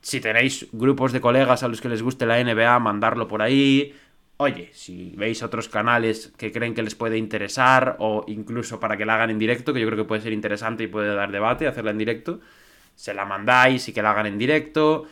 Si 0.00 0.20
tenéis 0.20 0.66
grupos 0.72 1.12
de 1.12 1.20
colegas 1.20 1.62
a 1.62 1.68
los 1.68 1.80
que 1.80 1.88
les 1.88 2.02
guste 2.02 2.24
la 2.26 2.42
NBA, 2.42 2.78
mandarlo 2.78 3.28
por 3.28 3.42
ahí. 3.42 3.94
Oye, 4.38 4.70
si 4.72 5.12
veis 5.16 5.42
otros 5.42 5.68
canales 5.68 6.32
que 6.38 6.52
creen 6.52 6.72
que 6.74 6.82
les 6.82 6.94
puede 6.94 7.18
interesar, 7.18 7.96
o 7.98 8.24
incluso 8.28 8.78
para 8.80 8.96
que 8.96 9.04
la 9.04 9.16
hagan 9.16 9.30
en 9.30 9.38
directo, 9.38 9.74
que 9.74 9.80
yo 9.80 9.86
creo 9.88 9.98
que 9.98 10.04
puede 10.04 10.22
ser 10.22 10.32
interesante 10.32 10.84
y 10.84 10.86
puede 10.86 11.14
dar 11.14 11.32
debate, 11.32 11.66
hacerla 11.66 11.90
en 11.90 11.98
directo, 11.98 12.40
se 12.98 13.14
la 13.14 13.24
mandáis 13.24 13.88
y 13.88 13.92
que 13.92 14.02
la 14.02 14.10
hagan 14.10 14.26
en 14.26 14.38
directo. 14.38 15.04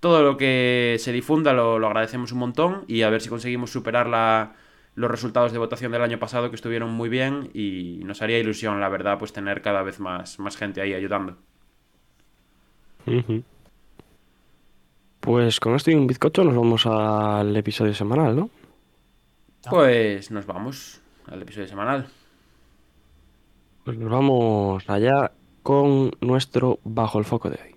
Todo 0.00 0.22
lo 0.22 0.36
que 0.36 0.96
se 0.98 1.12
difunda 1.12 1.54
lo, 1.54 1.78
lo 1.78 1.86
agradecemos 1.86 2.30
un 2.32 2.40
montón 2.40 2.84
y 2.88 3.02
a 3.02 3.08
ver 3.08 3.22
si 3.22 3.30
conseguimos 3.30 3.70
superar 3.70 4.06
la, 4.06 4.52
los 4.96 5.10
resultados 5.10 5.50
de 5.50 5.58
votación 5.58 5.92
del 5.92 6.02
año 6.02 6.18
pasado 6.18 6.50
que 6.50 6.56
estuvieron 6.56 6.90
muy 6.90 7.08
bien 7.08 7.50
y 7.54 8.02
nos 8.04 8.20
haría 8.20 8.38
ilusión, 8.38 8.80
la 8.80 8.90
verdad, 8.90 9.18
pues 9.18 9.32
tener 9.32 9.62
cada 9.62 9.82
vez 9.82 9.98
más, 9.98 10.38
más 10.38 10.58
gente 10.58 10.82
ahí 10.82 10.92
ayudando. 10.92 11.38
Pues 15.20 15.58
con 15.58 15.74
esto 15.74 15.90
y 15.90 15.94
un 15.94 16.06
bizcocho 16.06 16.44
nos 16.44 16.54
vamos 16.54 16.84
al 16.84 17.56
episodio 17.56 17.94
semanal, 17.94 18.36
¿no? 18.36 18.50
Pues 19.70 20.30
nos 20.30 20.44
vamos 20.44 21.00
al 21.28 21.40
episodio 21.40 21.68
semanal. 21.68 22.06
Pues 23.84 23.96
nos 23.96 24.10
vamos 24.10 24.84
allá 24.86 25.32
con 25.62 26.12
nuestro 26.20 26.80
Bajo 26.84 27.18
el 27.18 27.24
Foco 27.24 27.50
de 27.50 27.60
hoy. 27.62 27.72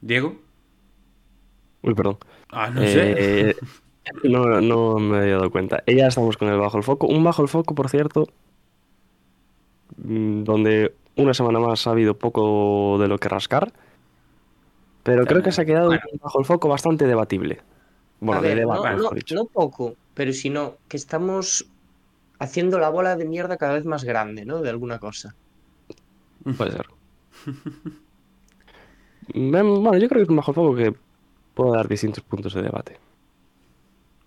Diego. 0.00 0.36
Uy, 1.80 1.94
perdón. 1.94 2.18
Ah, 2.50 2.68
no 2.68 2.82
sé. 2.82 3.56
Eh, 4.04 4.28
no, 4.28 4.60
no 4.60 4.98
me 4.98 5.18
había 5.18 5.36
dado 5.36 5.50
cuenta. 5.50 5.82
Ya 5.86 6.06
estamos 6.08 6.36
con 6.36 6.48
el 6.48 6.58
Bajo 6.58 6.76
el 6.78 6.84
Foco. 6.84 7.06
Un 7.06 7.24
Bajo 7.24 7.42
el 7.42 7.48
Foco, 7.48 7.74
por 7.74 7.88
cierto, 7.88 8.26
mm, 9.96 10.44
donde 10.44 10.94
una 11.16 11.32
semana 11.34 11.58
más 11.60 11.86
ha 11.86 11.90
habido 11.92 12.14
poco 12.18 12.98
de 12.98 13.08
lo 13.08 13.18
que 13.18 13.28
rascar. 13.28 13.72
Pero 15.02 15.26
creo 15.26 15.42
que 15.42 15.52
se 15.52 15.62
ha 15.62 15.64
quedado 15.64 15.86
Bueno. 15.88 16.02
un 16.12 16.18
Bajo 16.22 16.38
el 16.38 16.44
Foco 16.44 16.68
bastante 16.68 17.06
debatible. 17.06 17.60
Bueno, 18.20 18.40
A 18.40 18.42
de 18.42 18.48
ver, 18.48 18.58
debate, 18.60 18.96
no, 18.96 19.10
no- 19.42 19.44
poco, 19.46 19.96
pero 20.14 20.32
sino 20.32 20.74
que 20.88 20.96
estamos 20.96 21.66
haciendo 22.38 22.78
la 22.78 22.88
bola 22.88 23.16
de 23.16 23.26
mierda 23.26 23.56
cada 23.58 23.74
vez 23.74 23.84
más 23.84 24.04
grande, 24.04 24.44
¿no? 24.46 24.60
De 24.62 24.70
alguna 24.70 24.98
cosa. 24.98 25.34
Puede 26.56 26.72
ser. 26.72 26.86
Bueno, 29.34 29.96
yo 29.98 30.08
creo 30.08 30.20
que 30.20 30.22
es 30.22 30.28
un 30.28 30.36
Bajo 30.36 30.50
el 30.50 30.54
Foco 30.54 30.74
que 30.76 30.94
puede 31.54 31.72
dar 31.76 31.88
distintos 31.88 32.22
puntos 32.24 32.54
de 32.54 32.62
debate. 32.62 32.98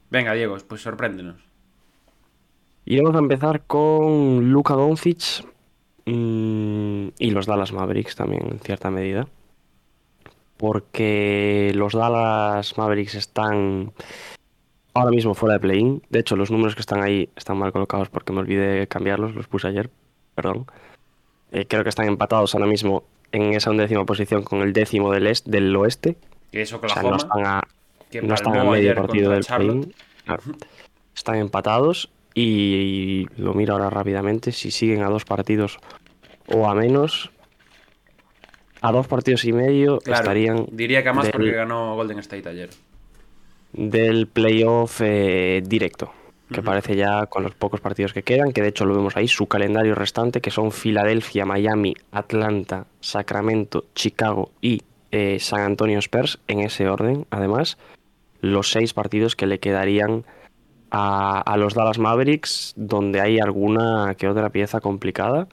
Venga, 0.10 0.34
Diego, 0.34 0.58
pues 0.68 0.82
sorpréndenos. 0.82 1.36
Y 2.86 2.98
vamos 3.02 3.16
a 3.16 3.20
empezar 3.20 3.64
con 3.66 4.50
Luka 4.50 4.74
Doncic 4.74 5.46
mm, 6.06 7.08
y 7.20 7.32
los 7.32 7.46
Dallas 7.46 7.74
Mavericks 7.74 8.16
también, 8.16 8.48
en 8.50 8.60
cierta 8.60 8.90
medida. 8.90 9.28
Porque 10.56 11.72
los 11.76 11.94
Dallas 11.94 12.78
Mavericks 12.78 13.16
están 13.16 13.92
ahora 14.94 15.12
mismo 15.12 15.34
fuera 15.34 15.56
de 15.56 15.60
play-in. 15.60 16.02
De 16.10 16.20
hecho, 16.20 16.36
los 16.36 16.50
números 16.50 16.76
que 16.76 16.82
están 16.82 17.04
ahí 17.04 17.30
están 17.36 17.58
mal 17.58 17.72
colocados 17.72 18.10
porque 18.10 18.34
me 18.34 18.40
olvidé 18.40 18.88
cambiarlos, 18.88 19.36
los 19.36 19.48
puse 19.48 19.68
ayer, 19.68 19.90
perdón. 20.34 20.66
Eh, 21.52 21.66
creo 21.68 21.84
que 21.84 21.90
están 21.90 22.08
empatados 22.08 22.56
ahora 22.56 22.68
mismo 22.68 23.04
en 23.32 23.54
esa 23.54 23.72
undécima 23.72 24.06
posición 24.06 24.44
con 24.44 24.62
el 24.62 24.74
décimo 24.74 25.12
del, 25.12 25.28
est 25.28 25.46
del 25.46 25.76
oeste. 25.76 26.18
Que 26.52 26.62
es 26.62 26.74
O 26.74 26.80
sea, 26.80 26.88
Oklahoma. 26.90 27.10
no 27.10 27.18
están 27.18 27.46
a, 27.46 27.64
que 28.12 28.22
no 28.22 28.34
están 28.34 28.58
a 28.58 28.64
medio 28.64 28.96
partido 28.96 29.32
del. 29.32 29.46
Claro. 29.46 30.42
Están 31.16 31.36
empatados 31.38 32.10
y 32.34 33.26
lo 33.38 33.54
miro 33.54 33.74
ahora 33.74 33.90
rápidamente. 33.90 34.52
Si 34.52 34.72
siguen 34.72 35.04
a 35.04 35.10
dos 35.10 35.26
partidos 35.26 35.80
o 36.48 36.70
a 36.70 36.76
menos, 36.76 37.32
a 38.82 38.92
dos 38.92 39.08
partidos 39.08 39.44
y 39.46 39.54
medio 39.54 40.00
Claro, 40.00 40.22
estarían 40.22 40.66
diría 40.72 41.02
que 41.04 41.10
a 41.10 41.14
más 41.14 41.26
del- 41.26 41.32
porque 41.32 41.52
ganó 41.52 41.96
Golden 41.96 42.20
State 42.20 42.48
ayer. 42.48 42.70
del 43.74 44.28
playoff 44.28 45.02
eh, 45.04 45.62
directo. 45.66 46.12
Que 46.50 46.62
parece 46.64 46.96
ya 46.96 47.26
con 47.26 47.44
los 47.44 47.54
pocos 47.56 47.82
partidos 47.82 48.14
que 48.14 48.24
quedan, 48.24 48.54
que 48.54 48.62
de 48.62 48.70
hecho 48.70 48.86
lo 48.86 48.96
vemos 48.96 49.18
ahí, 49.18 49.28
su 49.28 49.48
calendario 49.48 49.96
restante, 49.96 50.40
que 50.40 50.50
son 50.50 50.72
Filadelfia, 50.72 51.46
Miami, 51.46 51.94
Atlanta, 52.14 52.86
Sacramento, 53.02 53.84
Chicago 53.94 54.52
y 54.62 54.82
eh, 55.12 55.40
San 55.42 55.60
Antonio 55.60 56.00
Spurs, 56.00 56.40
en 56.48 56.62
ese 56.62 56.88
orden, 56.88 57.26
además, 57.32 57.78
los 58.42 58.72
seis 58.72 58.94
partidos 58.94 59.36
que 59.36 59.48
le 59.48 59.60
quedarían 59.60 60.24
a, 60.92 61.40
a 61.42 61.58
los 61.58 61.74
Dallas 61.74 62.00
Mavericks, 62.00 62.74
donde 62.78 63.20
hay 63.22 63.40
alguna 63.40 64.16
que 64.18 64.28
otra 64.28 64.50
pieza 64.50 64.80
complicada. 64.80 65.48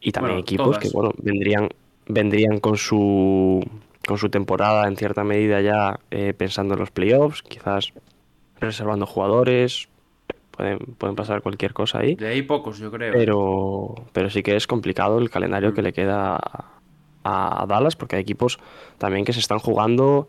Y 0.00 0.12
también 0.12 0.34
Bueno, 0.36 0.42
equipos 0.42 0.66
todas. 0.66 0.78
que 0.82 0.90
bueno, 0.90 1.12
vendrían, 1.18 1.68
vendrían 2.06 2.58
con 2.60 2.76
su 2.76 3.64
con 4.06 4.16
su 4.16 4.30
temporada 4.30 4.88
en 4.88 4.96
cierta 4.96 5.22
medida 5.22 5.60
ya 5.60 6.00
eh, 6.10 6.32
pensando 6.32 6.72
en 6.74 6.80
los 6.80 6.90
playoffs, 6.90 7.42
quizás 7.42 7.92
reservando 8.58 9.04
jugadores, 9.06 9.88
pueden, 10.52 10.78
pueden 10.78 11.14
pasar 11.14 11.42
cualquier 11.42 11.74
cosa 11.74 11.98
ahí. 11.98 12.14
De 12.14 12.28
ahí 12.28 12.40
pocos, 12.42 12.78
yo 12.78 12.90
creo. 12.90 13.12
Pero, 13.12 13.94
pero 14.14 14.30
sí 14.30 14.42
que 14.42 14.56
es 14.56 14.66
complicado 14.66 15.18
el 15.18 15.28
calendario 15.28 15.74
que 15.74 15.82
Mm. 15.82 15.84
le 15.84 15.92
queda 15.92 16.36
a, 16.36 17.62
a 17.62 17.66
Dallas, 17.66 17.96
porque 17.96 18.16
hay 18.16 18.22
equipos 18.22 18.58
también 18.96 19.26
que 19.26 19.34
se 19.34 19.40
están 19.40 19.58
jugando, 19.58 20.28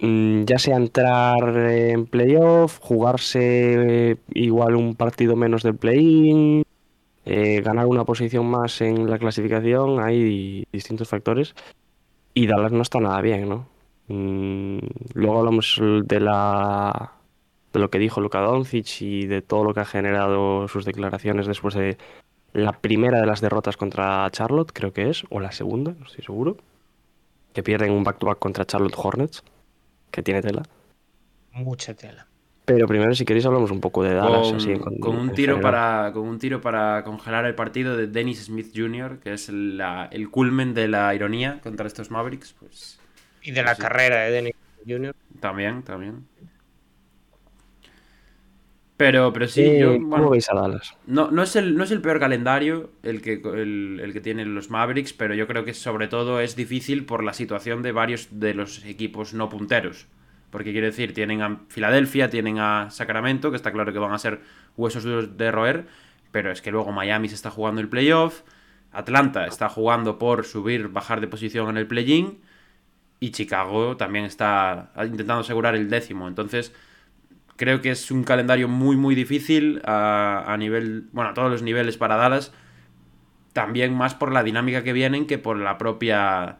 ya 0.00 0.58
sea 0.58 0.76
entrar 0.76 1.56
en 1.56 2.06
playoff, 2.06 2.78
jugarse 2.80 4.10
eh, 4.12 4.16
igual 4.32 4.76
un 4.76 4.94
partido 4.94 5.36
menos 5.36 5.62
del 5.62 5.76
play-in, 5.76 6.64
eh, 7.26 7.60
ganar 7.62 7.86
una 7.86 8.04
posición 8.04 8.46
más 8.46 8.80
en 8.80 9.10
la 9.10 9.18
clasificación, 9.18 10.00
hay 10.00 10.64
distintos 10.72 11.08
factores. 11.08 11.54
Y 12.32 12.46
Dallas 12.46 12.72
no 12.72 12.82
está 12.82 13.00
nada 13.00 13.20
bien, 13.20 13.48
¿no? 13.48 13.68
Mm, 14.08 14.78
luego 15.14 15.38
hablamos 15.38 15.80
de 15.80 16.20
la 16.20 17.12
de 17.72 17.78
lo 17.78 17.90
que 17.90 17.98
dijo 17.98 18.20
Luka 18.20 18.40
Doncic 18.40 19.02
y 19.02 19.26
de 19.26 19.42
todo 19.42 19.64
lo 19.64 19.74
que 19.74 19.80
ha 19.80 19.84
generado 19.84 20.66
sus 20.68 20.84
declaraciones 20.84 21.46
después 21.46 21.74
de 21.74 21.98
la 22.52 22.72
primera 22.72 23.20
de 23.20 23.26
las 23.26 23.40
derrotas 23.40 23.76
contra 23.76 24.28
Charlotte, 24.30 24.72
creo 24.72 24.92
que 24.92 25.08
es, 25.08 25.24
o 25.30 25.40
la 25.40 25.52
segunda, 25.52 25.94
no 25.98 26.06
estoy 26.06 26.24
seguro, 26.24 26.56
que 27.52 27.62
pierden 27.62 27.92
un 27.92 28.04
back-to-back 28.04 28.38
contra 28.38 28.64
Charlotte 28.64 28.96
Hornets, 28.96 29.44
que 30.10 30.22
tiene 30.22 30.42
tela. 30.42 30.62
Mucha 31.52 31.94
tela. 31.94 32.26
Pero 32.64 32.86
primero, 32.86 33.14
si 33.14 33.24
queréis, 33.24 33.44
hablamos 33.46 33.70
un 33.72 33.80
poco 33.80 34.04
de 34.04 34.14
Dallas. 34.14 34.46
con, 34.48 34.56
así, 34.56 34.70
en- 34.72 35.00
con 35.00 35.16
un 35.16 35.32
tiro 35.32 35.54
general. 35.56 35.60
para 35.72 36.12
con 36.12 36.28
un 36.28 36.38
tiro 36.38 36.60
para 36.60 37.02
congelar 37.02 37.44
el 37.46 37.54
partido 37.56 37.96
de 37.96 38.06
Dennis 38.06 38.44
Smith 38.44 38.70
Jr., 38.74 39.18
que 39.18 39.32
es 39.32 39.48
la- 39.48 40.08
el 40.12 40.30
culmen 40.30 40.72
de 40.74 40.86
la 40.86 41.12
ironía 41.14 41.58
contra 41.62 41.86
estos 41.86 42.10
Mavericks, 42.12 42.54
pues 42.60 42.98
Y 43.42 43.50
de 43.52 43.62
la 43.62 43.74
Sí. 43.74 43.82
carrera 43.82 44.20
de 44.20 44.30
Dennis 44.30 44.54
Jr. 44.86 45.16
también, 45.40 45.82
también. 45.82 46.26
Pero, 49.00 49.32
pero 49.32 49.48
sí, 49.48 49.78
yo, 49.78 49.98
¿Cómo 50.10 50.10
bueno, 50.10 50.28
veis 50.28 50.50
a 50.50 50.54
Dallas? 50.54 50.94
no, 51.06 51.30
no, 51.30 51.42
es 51.42 51.56
el, 51.56 51.74
no 51.74 51.84
es 51.84 51.90
el 51.90 52.02
peor 52.02 52.20
calendario 52.20 52.90
el 53.02 53.22
que, 53.22 53.40
el, 53.42 53.98
el 53.98 54.12
que 54.12 54.20
tienen 54.20 54.54
los 54.54 54.68
Mavericks, 54.68 55.14
pero 55.14 55.32
yo 55.32 55.46
creo 55.46 55.64
que 55.64 55.72
sobre 55.72 56.06
todo 56.06 56.38
es 56.38 56.54
difícil 56.54 57.06
por 57.06 57.24
la 57.24 57.32
situación 57.32 57.80
de 57.80 57.92
varios 57.92 58.28
de 58.30 58.52
los 58.52 58.84
equipos 58.84 59.32
no 59.32 59.48
punteros. 59.48 60.06
Porque 60.50 60.72
quiero 60.72 60.86
decir, 60.86 61.14
tienen 61.14 61.40
a 61.40 61.60
Filadelfia, 61.68 62.28
tienen 62.28 62.58
a 62.58 62.90
Sacramento, 62.90 63.48
que 63.48 63.56
está 63.56 63.72
claro 63.72 63.90
que 63.90 63.98
van 63.98 64.12
a 64.12 64.18
ser 64.18 64.42
huesos 64.76 65.02
duros 65.02 65.34
de 65.34 65.50
roer, 65.50 65.86
pero 66.30 66.52
es 66.52 66.60
que 66.60 66.70
luego 66.70 66.92
Miami 66.92 67.30
se 67.30 67.36
está 67.36 67.50
jugando 67.50 67.80
el 67.80 67.88
playoff, 67.88 68.42
Atlanta 68.92 69.46
está 69.46 69.70
jugando 69.70 70.18
por 70.18 70.44
subir, 70.44 70.88
bajar 70.88 71.22
de 71.22 71.28
posición 71.28 71.70
en 71.70 71.78
el 71.78 71.86
play-in, 71.86 72.42
y 73.18 73.30
Chicago 73.30 73.96
también 73.96 74.26
está 74.26 74.92
intentando 74.98 75.40
asegurar 75.40 75.74
el 75.74 75.88
décimo. 75.88 76.28
Entonces, 76.28 76.74
creo 77.60 77.82
que 77.82 77.90
es 77.90 78.10
un 78.10 78.24
calendario 78.24 78.68
muy, 78.68 78.96
muy 78.96 79.14
difícil 79.14 79.82
a, 79.84 80.50
a 80.50 80.56
nivel, 80.56 81.10
bueno, 81.12 81.30
a 81.30 81.34
todos 81.34 81.50
los 81.50 81.62
niveles 81.62 81.98
para 81.98 82.16
Dallas. 82.16 82.54
También 83.52 83.94
más 83.94 84.14
por 84.14 84.32
la 84.32 84.42
dinámica 84.42 84.82
que 84.82 84.94
vienen 84.94 85.26
que 85.26 85.36
por 85.36 85.58
la 85.58 85.76
propia 85.76 86.56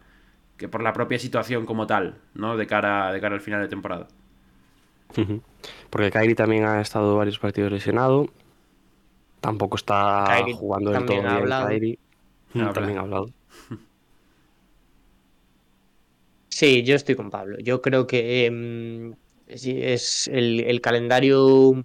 que 0.59 0.69
por 0.69 0.83
la 0.83 0.93
propia 0.93 1.19
situación 1.19 1.65
como 1.65 1.87
tal, 1.87 2.19
¿no? 2.35 2.59
De 2.59 2.67
cara, 2.67 3.11
de 3.13 3.21
cara 3.23 3.35
al 3.35 3.41
final 3.41 3.63
de 3.63 3.69
temporada. 3.69 4.09
Porque 5.89 6.11
Kyrie 6.11 6.35
también 6.35 6.67
ha 6.67 6.83
estado 6.83 7.17
varios 7.17 7.39
partidos 7.39 7.73
lesionado. 7.73 8.27
Tampoco 9.41 9.77
está 9.77 10.25
Kyrie 10.27 10.55
jugando 10.55 10.91
del 10.91 11.07
todo 11.07 11.17
bien 11.17 11.27
hablado. 11.27 11.69
Kyrie. 11.69 11.99
Habla. 12.55 12.73
También 12.75 12.99
ha 12.99 13.01
hablado. 13.01 13.31
Sí, 16.51 16.83
yo 16.83 16.95
estoy 16.95 17.15
con 17.15 17.31
Pablo. 17.31 17.57
Yo 17.61 17.81
creo 17.81 18.07
que 18.07 18.45
em, 18.45 19.15
es 19.53 20.29
el, 20.29 20.81
calendario 20.81 21.85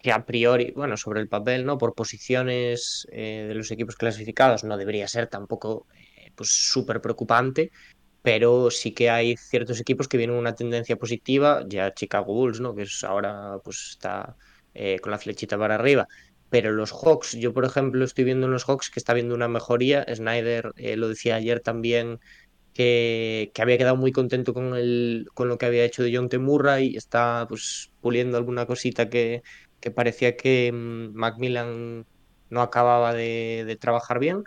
que 0.00 0.12
a 0.12 0.24
priori, 0.24 0.72
bueno, 0.74 0.96
sobre 0.96 1.20
el 1.20 1.28
papel, 1.28 1.66
¿no? 1.66 1.78
Por 1.78 1.94
posiciones 1.94 3.06
eh, 3.12 3.46
de 3.48 3.54
los 3.54 3.70
equipos 3.70 3.96
clasificados 3.96 4.64
no 4.64 4.76
debería 4.76 5.08
ser 5.08 5.26
tampoco 5.26 5.86
eh, 6.16 6.30
pues 6.34 6.50
súper 6.50 7.00
preocupante, 7.00 7.70
pero 8.22 8.70
sí 8.70 8.92
que 8.92 9.10
hay 9.10 9.36
ciertos 9.36 9.80
equipos 9.80 10.08
que 10.08 10.16
vienen 10.18 10.36
una 10.36 10.54
tendencia 10.54 10.96
positiva, 10.96 11.64
ya 11.68 11.92
Chicago 11.94 12.32
Bulls, 12.34 12.60
¿no? 12.60 12.74
Que 12.74 12.82
es 12.82 13.04
ahora 13.04 13.58
pues 13.64 13.90
está 13.90 14.36
eh, 14.74 14.98
con 15.00 15.10
la 15.10 15.18
flechita 15.18 15.58
para 15.58 15.74
arriba. 15.76 16.06
Pero 16.48 16.72
los 16.72 16.92
Hawks, 16.92 17.32
yo 17.32 17.52
por 17.52 17.64
ejemplo 17.64 18.04
estoy 18.04 18.24
viendo 18.24 18.46
en 18.46 18.52
los 18.52 18.64
Hawks 18.64 18.90
que 18.90 19.00
está 19.00 19.14
viendo 19.14 19.34
una 19.34 19.48
mejoría. 19.48 20.04
Snyder 20.14 20.72
eh, 20.76 20.96
lo 20.96 21.08
decía 21.08 21.36
ayer 21.36 21.60
también 21.60 22.20
que, 22.80 23.52
había 23.62 23.78
quedado 23.78 23.96
muy 23.96 24.12
contento 24.12 24.54
con, 24.54 24.74
el, 24.74 25.26
con 25.34 25.48
lo 25.48 25.58
que 25.58 25.66
había 25.66 25.84
hecho 25.84 26.02
de 26.02 26.14
John 26.16 26.28
Temurra 26.28 26.80
y 26.80 26.96
está 26.96 27.46
pues 27.48 27.90
puliendo 28.00 28.36
alguna 28.38 28.66
cosita 28.66 29.08
que, 29.10 29.42
que 29.80 29.90
parecía 29.90 30.36
que 30.36 30.72
mm, 30.72 31.14
Macmillan 31.14 32.06
no 32.50 32.62
acababa 32.62 33.12
de, 33.14 33.64
de 33.66 33.76
trabajar 33.76 34.18
bien. 34.18 34.44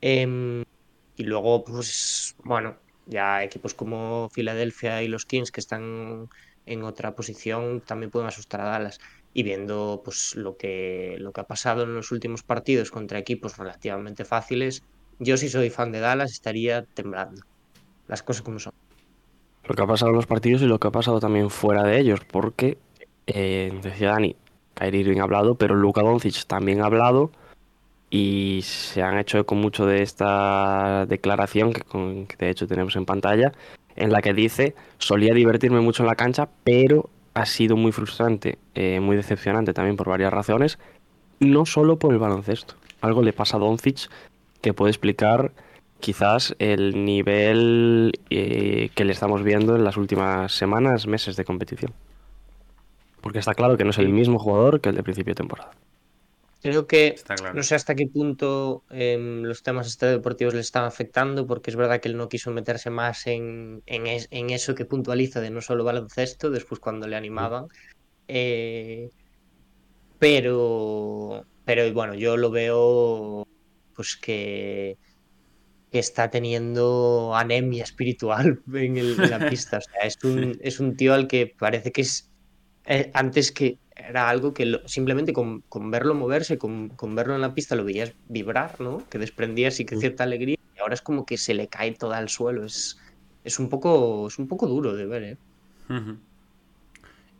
Em, 0.00 0.64
y 1.16 1.24
luego, 1.24 1.64
pues, 1.64 2.36
bueno, 2.44 2.78
ya 3.06 3.44
equipos 3.44 3.74
como 3.74 4.28
Filadelfia 4.30 5.02
y 5.02 5.08
los 5.08 5.24
Kings 5.26 5.50
que 5.50 5.60
están 5.60 6.28
en 6.66 6.82
otra 6.84 7.14
posición 7.14 7.82
también 7.82 8.10
pueden 8.10 8.28
asustar 8.28 8.60
a 8.62 8.66
Dallas. 8.66 8.98
Y 9.34 9.42
viendo 9.42 10.02
pues 10.04 10.34
lo 10.36 10.56
que, 10.56 11.16
lo 11.18 11.32
que 11.32 11.40
ha 11.42 11.46
pasado 11.46 11.84
en 11.84 11.94
los 11.94 12.12
últimos 12.12 12.42
partidos 12.42 12.90
contra 12.90 13.18
equipos 13.18 13.56
relativamente 13.58 14.24
fáciles, 14.24 14.82
yo 15.18 15.36
si 15.36 15.48
soy 15.48 15.70
fan 15.70 15.92
de 15.92 16.00
Dallas 16.00 16.32
estaría 16.32 16.84
temblando. 16.94 17.42
Las 18.08 18.22
cosas 18.22 18.42
como 18.42 18.58
son. 18.58 18.72
Lo 19.64 19.74
que 19.74 19.82
ha 19.82 19.86
pasado 19.86 20.10
en 20.10 20.16
los 20.16 20.26
partidos 20.26 20.62
y 20.62 20.66
lo 20.66 20.80
que 20.80 20.88
ha 20.88 20.90
pasado 20.90 21.20
también 21.20 21.50
fuera 21.50 21.84
de 21.84 22.00
ellos, 22.00 22.20
porque 22.24 22.78
eh, 23.26 23.78
decía 23.82 24.10
Dani, 24.10 24.34
Kyrie 24.74 25.00
Irving 25.00 25.20
ha 25.20 25.24
hablado, 25.24 25.56
pero 25.56 25.74
Luka 25.74 26.02
Doncic 26.02 26.46
también 26.46 26.80
ha 26.80 26.86
hablado 26.86 27.30
y 28.10 28.60
se 28.62 29.02
han 29.02 29.18
hecho 29.18 29.38
eco 29.38 29.54
mucho 29.54 29.84
de 29.84 30.02
esta 30.02 31.04
declaración 31.06 31.72
que, 31.72 32.36
de 32.38 32.50
hecho 32.50 32.66
tenemos 32.66 32.96
en 32.96 33.04
pantalla, 33.04 33.52
en 33.96 34.10
la 34.10 34.22
que 34.22 34.32
dice, 34.32 34.74
solía 34.96 35.34
divertirme 35.34 35.80
mucho 35.80 36.02
en 36.02 36.06
la 36.06 36.14
cancha, 36.14 36.48
pero 36.64 37.10
ha 37.34 37.44
sido 37.44 37.76
muy 37.76 37.92
frustrante, 37.92 38.58
eh, 38.74 39.00
muy 39.00 39.16
decepcionante 39.16 39.74
también 39.74 39.96
por 39.96 40.08
varias 40.08 40.32
razones, 40.32 40.78
no 41.40 41.66
solo 41.66 41.98
por 41.98 42.12
el 42.12 42.18
baloncesto. 42.18 42.74
Algo 43.00 43.22
le 43.22 43.32
pasa 43.32 43.58
a 43.58 43.60
Doncic 43.60 44.08
que 44.62 44.72
puede 44.72 44.90
explicar 44.90 45.52
quizás 46.00 46.54
el 46.58 47.04
nivel 47.04 48.12
eh, 48.30 48.90
que 48.94 49.04
le 49.04 49.12
estamos 49.12 49.42
viendo 49.42 49.76
en 49.76 49.84
las 49.84 49.96
últimas 49.96 50.52
semanas, 50.52 51.06
meses 51.06 51.36
de 51.36 51.44
competición. 51.44 51.92
Porque 53.22 53.38
está 53.40 53.54
claro 53.54 53.76
que 53.76 53.84
no 53.84 53.90
es 53.90 53.98
el 53.98 54.08
mismo 54.08 54.40
jugador 54.40 54.80
que 54.80 54.88
el 54.88 54.96
de 54.96 55.04
principio 55.04 55.30
de 55.32 55.36
temporada. 55.42 55.70
Creo 56.60 56.86
que 56.88 57.22
claro. 57.36 57.56
no 57.56 57.62
sé 57.62 57.74
hasta 57.76 57.94
qué 57.94 58.06
punto 58.08 58.84
em, 58.90 59.42
los 59.44 59.62
temas 59.62 59.86
extradeportivos 59.86 60.54
le 60.54 60.60
están 60.60 60.84
afectando, 60.84 61.46
porque 61.46 61.70
es 61.70 61.76
verdad 61.76 62.00
que 62.00 62.08
él 62.08 62.16
no 62.16 62.28
quiso 62.28 62.50
meterse 62.50 62.90
más 62.90 63.26
en, 63.28 63.82
en, 63.86 64.06
es- 64.08 64.26
en 64.32 64.50
eso 64.50 64.74
que 64.74 64.84
puntualiza 64.84 65.40
de 65.40 65.50
no 65.50 65.60
solo 65.62 65.84
baloncesto, 65.84 66.50
después 66.50 66.80
cuando 66.80 67.06
le 67.06 67.16
animaban. 67.16 67.66
Eh, 68.28 69.10
pero, 70.18 71.42
pero 71.64 71.92
bueno, 71.92 72.14
yo 72.14 72.36
lo 72.36 72.50
veo 72.50 73.44
pues 73.94 74.16
que, 74.16 74.98
que 75.90 75.98
está 75.98 76.30
teniendo 76.30 77.32
anemia 77.34 77.84
espiritual 77.84 78.60
en, 78.74 78.96
el- 78.98 79.20
en 79.22 79.30
la 79.30 79.46
pista. 79.48 79.78
O 79.78 79.80
sea, 79.80 80.02
es 80.06 80.16
un, 80.22 80.56
es 80.60 80.80
un 80.80 80.96
tío 80.96 81.14
al 81.14 81.26
que 81.28 81.54
parece 81.58 81.92
que 81.92 82.02
es 82.02 82.30
eh, 82.86 83.10
antes 83.14 83.52
que 83.52 83.78
era 83.96 84.28
algo 84.30 84.54
que 84.54 84.64
lo- 84.66 84.86
simplemente 84.88 85.32
con, 85.32 85.62
con 85.68 85.90
verlo 85.90 86.14
moverse, 86.14 86.56
con, 86.58 86.88
con 86.90 87.14
verlo 87.14 87.34
en 87.34 87.40
la 87.40 87.52
pista 87.54 87.74
lo 87.76 87.84
veías 87.84 88.12
vibrar, 88.28 88.80
¿no? 88.80 88.98
Que 89.10 89.18
desprendía 89.18 89.68
así 89.68 89.84
que 89.84 89.94
cierta 90.00 90.24
alegría 90.24 90.56
y 90.76 90.80
ahora 90.80 90.94
es 90.94 91.02
como 91.02 91.24
que 91.26 91.36
se 91.36 91.54
le 91.54 91.68
cae 91.68 91.92
todo 91.92 92.12
al 92.12 92.28
suelo. 92.28 92.64
Es, 92.64 92.96
es 93.44 93.58
un 93.58 93.68
poco, 93.68 94.28
es 94.28 94.38
un 94.38 94.46
poco 94.48 94.66
duro 94.66 94.94
de 94.94 95.06
ver, 95.06 95.22
¿eh? 95.24 95.36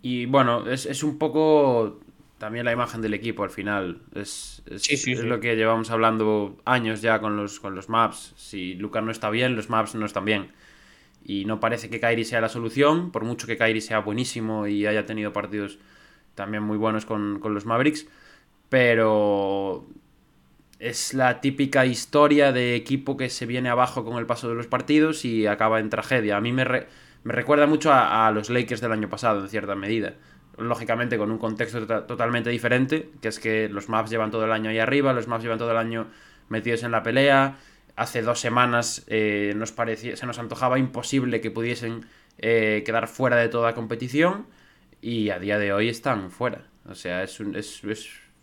Y 0.02 0.26
bueno, 0.26 0.68
es, 0.68 0.86
es 0.86 1.02
un 1.02 1.18
poco 1.18 2.00
también 2.38 2.64
la 2.64 2.72
imagen 2.72 3.00
del 3.02 3.14
equipo 3.14 3.44
al 3.44 3.50
final. 3.50 4.00
Es, 4.14 4.62
es- 4.66 4.82
Sí, 4.82 4.96
sí, 4.96 5.12
es 5.12 5.20
sí. 5.20 5.26
lo 5.26 5.40
que 5.40 5.56
llevamos 5.56 5.90
hablando 5.90 6.58
años 6.64 7.02
ya 7.02 7.20
con 7.20 7.36
los, 7.36 7.60
con 7.60 7.74
los 7.74 7.88
maps. 7.88 8.34
Si 8.36 8.74
Lucas 8.74 9.02
no 9.04 9.10
está 9.10 9.30
bien, 9.30 9.56
los 9.56 9.70
maps 9.70 9.94
no 9.94 10.06
están 10.06 10.24
bien. 10.24 10.52
Y 11.24 11.44
no 11.46 11.60
parece 11.60 11.90
que 11.90 12.00
Kairi 12.00 12.24
sea 12.24 12.40
la 12.40 12.48
solución, 12.48 13.10
por 13.12 13.24
mucho 13.24 13.46
que 13.46 13.56
Kairi 13.58 13.80
sea 13.80 14.00
buenísimo 14.00 14.66
y 14.66 14.86
haya 14.86 15.06
tenido 15.06 15.32
partidos 15.32 15.78
también 16.34 16.62
muy 16.62 16.78
buenos 16.78 17.06
con, 17.06 17.40
con 17.40 17.54
los 17.54 17.66
Mavericks. 17.66 18.06
Pero 18.68 19.86
es 20.78 21.14
la 21.14 21.40
típica 21.40 21.86
historia 21.86 22.52
de 22.52 22.76
equipo 22.76 23.16
que 23.16 23.30
se 23.30 23.46
viene 23.46 23.68
abajo 23.68 24.04
con 24.04 24.18
el 24.18 24.26
paso 24.26 24.48
de 24.48 24.54
los 24.54 24.66
partidos 24.66 25.24
y 25.24 25.46
acaba 25.46 25.80
en 25.80 25.90
tragedia. 25.90 26.36
A 26.36 26.40
mí 26.40 26.52
me, 26.52 26.64
re- 26.64 26.86
me 27.24 27.32
recuerda 27.32 27.66
mucho 27.66 27.92
a, 27.92 28.26
a 28.26 28.30
los 28.32 28.50
Lakers 28.50 28.80
del 28.80 28.92
año 28.92 29.08
pasado, 29.08 29.40
en 29.40 29.48
cierta 29.48 29.74
medida. 29.74 30.14
Lógicamente 30.58 31.16
con 31.18 31.30
un 31.30 31.38
contexto 31.38 31.80
tota- 31.86 32.06
totalmente 32.06 32.50
diferente, 32.50 33.10
que 33.20 33.28
es 33.28 33.38
que 33.38 33.68
los 33.68 33.88
Maps 33.88 34.10
llevan 34.10 34.30
todo 34.30 34.44
el 34.44 34.52
año 34.52 34.70
ahí 34.70 34.78
arriba, 34.78 35.12
los 35.12 35.28
Maps 35.28 35.42
llevan 35.44 35.58
todo 35.58 35.70
el 35.70 35.76
año 35.76 36.08
metidos 36.48 36.82
en 36.82 36.90
la 36.90 37.02
pelea. 37.02 37.56
Hace 37.96 38.22
dos 38.22 38.40
semanas 38.40 39.04
eh, 39.08 39.52
nos 39.56 39.72
parecía, 39.72 40.16
se 40.16 40.26
nos 40.26 40.38
antojaba 40.38 40.78
imposible 40.78 41.40
que 41.40 41.50
pudiesen 41.50 42.06
eh, 42.38 42.82
quedar 42.86 43.08
fuera 43.08 43.36
de 43.36 43.48
toda 43.48 43.74
competición 43.74 44.46
y 45.00 45.30
a 45.30 45.38
día 45.38 45.58
de 45.58 45.72
hoy 45.72 45.88
están 45.88 46.30
fuera. 46.30 46.64
O 46.88 46.94
sea, 46.94 47.22
es 47.22 47.38
un- 47.40 47.56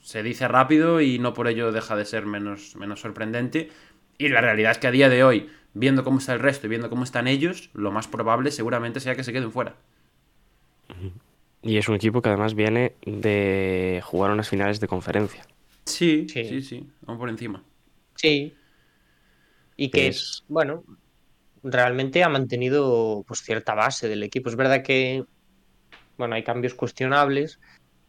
se 0.01 0.23
dice 0.23 0.47
rápido 0.47 1.01
y 1.01 1.19
no 1.19 1.34
por 1.34 1.47
ello 1.47 1.71
deja 1.71 1.95
de 1.95 2.06
ser 2.06 2.25
menos, 2.25 2.75
menos 2.75 3.01
sorprendente. 3.01 3.71
Y 4.17 4.30
la 4.30 4.39
realidad 4.41 4.71
es 4.71 4.78
que 4.78 4.88
a 4.88 4.91
día 4.91 5.10
de 5.10 5.23
hoy, 5.23 5.49
viendo 5.73 6.04
cómo 6.04 6.19
está 6.19 6.34
el 6.34 6.39
resto 6.39 6.67
y 6.67 6.69
viendo 6.69 6.89
cómo 6.89 7.04
están 7.04 7.28
ellos, 7.28 7.69
lo 7.73 7.91
más 7.91 8.08
probable 8.08 8.51
seguramente 8.51 8.99
sea 8.99 9.15
que 9.15 9.23
se 9.23 9.34
queden 9.34 9.51
fuera. 9.51 9.75
Y 11.65 11.78
es 11.78 11.89
un 11.89 11.95
equipo 11.95 12.21
que 12.21 12.30
además 12.30 12.54
viene 12.54 12.93
de 13.06 13.99
jugar 14.06 14.32
unas 14.32 14.47
finales 14.47 14.80
de 14.80 14.88
conferencia. 14.88 15.45
Sí, 15.86 16.28
Sí. 16.30 16.45
sí, 16.45 16.62
sí, 16.62 16.88
vamos 17.01 17.19
por 17.19 17.30
encima. 17.30 17.63
Sí. 18.15 18.56
Y 19.75 19.89
que, 19.89 20.08
Es- 20.10 20.43
bueno, 20.47 20.84
realmente 21.63 22.23
ha 22.23 22.30
mantenido 22.30 23.23
pues 23.28 23.41
cierta 23.41 23.73
base 23.73 24.08
del 24.08 24.21
equipo. 24.23 24.49
Es 24.49 24.56
verdad 24.56 24.84
que, 24.84 25.23
bueno, 26.17 26.36
hay 26.36 26.43
cambios 26.43 26.75
cuestionables 26.75 27.60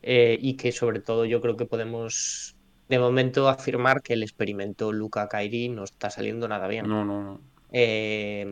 eh, 0.03 0.39
y 0.41 0.57
que 0.57 0.71
sobre 0.71 1.01
todo 1.01 1.25
yo 1.25 1.41
creo 1.41 1.57
que 1.57 1.65
podemos 1.65 2.55
de 2.89 2.99
momento 2.99 3.49
afirmar 3.49 4.03
que 4.03 4.13
el 4.13 4.23
experimento 4.23 4.93
Luca 4.93 5.29
Kairi 5.29 5.71
no 5.71 5.83
está 5.85 6.11
saliendo 6.11 6.47
nada 6.47 6.69
bien. 6.69 6.87
No, 6.87 7.05
no, 7.05 7.23
no. 7.23 7.41
Eh, 7.73 8.47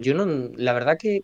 yo 0.00 0.14
no, 0.14 0.50
la 0.56 0.72
verdad 0.72 0.96
que 0.98 1.22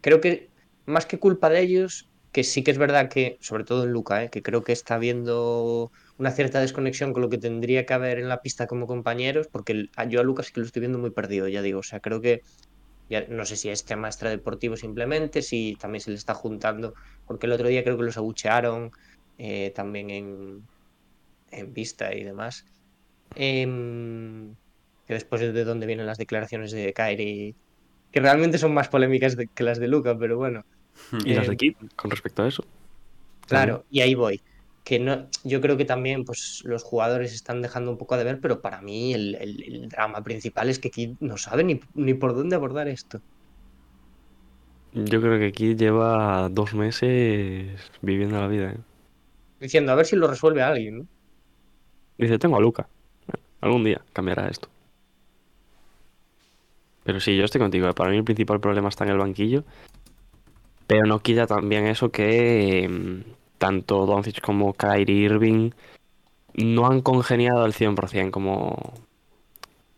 creo 0.00 0.20
que 0.20 0.48
más 0.88 1.06
que 1.06 1.18
culpa 1.18 1.50
de 1.50 1.60
ellos, 1.60 2.08
que 2.32 2.44
sí 2.44 2.62
que 2.62 2.70
es 2.70 2.78
verdad 2.78 3.08
que, 3.08 3.38
sobre 3.40 3.64
todo 3.64 3.84
en 3.84 3.92
Luca, 3.92 4.24
eh, 4.24 4.30
que 4.30 4.42
creo 4.42 4.62
que 4.62 4.72
está 4.72 4.96
habiendo 4.96 5.90
una 6.18 6.30
cierta 6.30 6.60
desconexión 6.60 7.12
con 7.12 7.22
lo 7.22 7.28
que 7.28 7.38
tendría 7.38 7.86
que 7.86 7.94
haber 7.94 8.18
en 8.18 8.28
la 8.28 8.42
pista 8.42 8.66
como 8.66 8.86
compañeros, 8.86 9.48
porque 9.48 9.88
yo 10.08 10.20
a 10.20 10.22
Lucas 10.22 10.46
sí 10.46 10.52
que 10.52 10.60
lo 10.60 10.66
estoy 10.66 10.80
viendo 10.80 10.98
muy 10.98 11.10
perdido, 11.10 11.48
ya 11.48 11.62
digo, 11.62 11.80
o 11.80 11.82
sea, 11.82 12.00
creo 12.00 12.20
que 12.20 12.42
ya 13.08 13.26
no 13.28 13.44
sé 13.44 13.56
si 13.56 13.70
es 13.70 13.84
tema 13.84 14.08
extradeportivo 14.08 14.76
simplemente, 14.76 15.42
si 15.42 15.76
también 15.80 16.02
se 16.02 16.10
le 16.10 16.16
está 16.16 16.34
juntando, 16.34 16.94
porque 17.26 17.46
el 17.46 17.52
otro 17.52 17.68
día 17.68 17.82
creo 17.82 17.96
que 17.96 18.04
los 18.04 18.16
abuchearon 18.18 18.90
eh, 19.38 19.72
también 19.74 20.10
en, 20.10 20.62
en 21.50 21.72
pista 21.72 22.14
y 22.14 22.24
demás. 22.24 22.64
Em, 23.34 24.54
que 25.06 25.14
después 25.14 25.40
es 25.42 25.54
de 25.54 25.64
donde 25.64 25.86
vienen 25.86 26.06
las 26.06 26.18
declaraciones 26.18 26.70
de 26.72 26.92
Kyrie, 26.92 27.54
que 28.12 28.20
realmente 28.20 28.58
son 28.58 28.74
más 28.74 28.88
polémicas 28.88 29.36
que 29.54 29.64
las 29.64 29.78
de 29.78 29.88
Luca, 29.88 30.16
pero 30.18 30.36
bueno. 30.36 30.64
Y 31.24 31.34
las 31.34 31.46
Eh, 31.46 31.50
de 31.50 31.56
Kid, 31.56 31.74
con 31.96 32.10
respecto 32.10 32.42
a 32.42 32.48
eso. 32.48 32.64
Claro, 33.46 33.84
y 33.90 34.00
ahí 34.00 34.14
voy. 34.14 34.40
Que 34.84 34.98
no, 34.98 35.28
yo 35.44 35.60
creo 35.60 35.76
que 35.76 35.84
también 35.84 36.24
pues, 36.24 36.60
los 36.64 36.82
jugadores 36.82 37.32
están 37.34 37.60
dejando 37.62 37.90
un 37.90 37.98
poco 37.98 38.16
de 38.16 38.24
ver, 38.24 38.40
pero 38.40 38.60
para 38.60 38.80
mí 38.80 39.12
el, 39.14 39.34
el- 39.36 39.62
el 39.64 39.88
drama 39.88 40.22
principal 40.22 40.68
es 40.70 40.78
que 40.78 40.90
Kid 40.90 41.16
no 41.20 41.36
sabe 41.36 41.64
ni, 41.64 41.80
ni 41.94 42.14
por 42.14 42.34
dónde 42.34 42.56
abordar 42.56 42.88
esto. 42.88 43.20
Yo 44.92 45.20
creo 45.20 45.38
que 45.38 45.52
Kid 45.52 45.76
lleva 45.76 46.48
dos 46.50 46.74
meses 46.74 47.78
viviendo 48.02 48.40
la 48.40 48.48
vida. 48.48 48.70
¿eh? 48.72 48.78
Diciendo, 49.60 49.92
a 49.92 49.94
ver 49.94 50.06
si 50.06 50.16
lo 50.16 50.26
resuelve 50.26 50.62
alguien, 50.62 50.98
¿no? 50.98 51.04
Dice, 52.18 52.38
tengo 52.38 52.56
a 52.56 52.60
Luca. 52.60 52.88
Bueno, 53.26 53.44
algún 53.60 53.84
día 53.84 54.00
cambiará 54.12 54.48
esto. 54.48 54.68
Pero 57.04 57.20
sí, 57.20 57.36
yo 57.36 57.44
estoy 57.44 57.60
contigo. 57.60 57.88
¿eh? 57.88 57.94
Para 57.94 58.10
mí 58.10 58.16
el 58.16 58.24
principal 58.24 58.60
problema 58.60 58.88
está 58.88 59.04
en 59.04 59.10
el 59.10 59.18
banquillo. 59.18 59.64
Pero 60.88 61.06
no 61.06 61.20
quita 61.20 61.46
también 61.46 61.86
eso 61.86 62.10
que 62.10 62.82
em, 62.82 63.22
tanto 63.58 64.04
Doncic 64.06 64.40
como 64.40 64.72
Kyrie 64.72 65.26
Irving 65.26 65.70
no 66.54 66.86
han 66.88 67.02
congeniado 67.02 67.62
al 67.62 67.72
100% 67.74 68.32
como, 68.32 68.94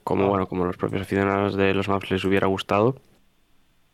como, 0.05 0.25
Ah. 0.25 0.29
bueno, 0.29 0.47
como 0.47 0.67
los 0.67 0.77
propios 0.77 1.01
aficionados 1.03 1.57
de 1.57 1.73
los 1.73 1.89
Maps 1.89 2.11
les 2.11 2.23
hubiera 2.25 2.47
gustado. 2.49 2.97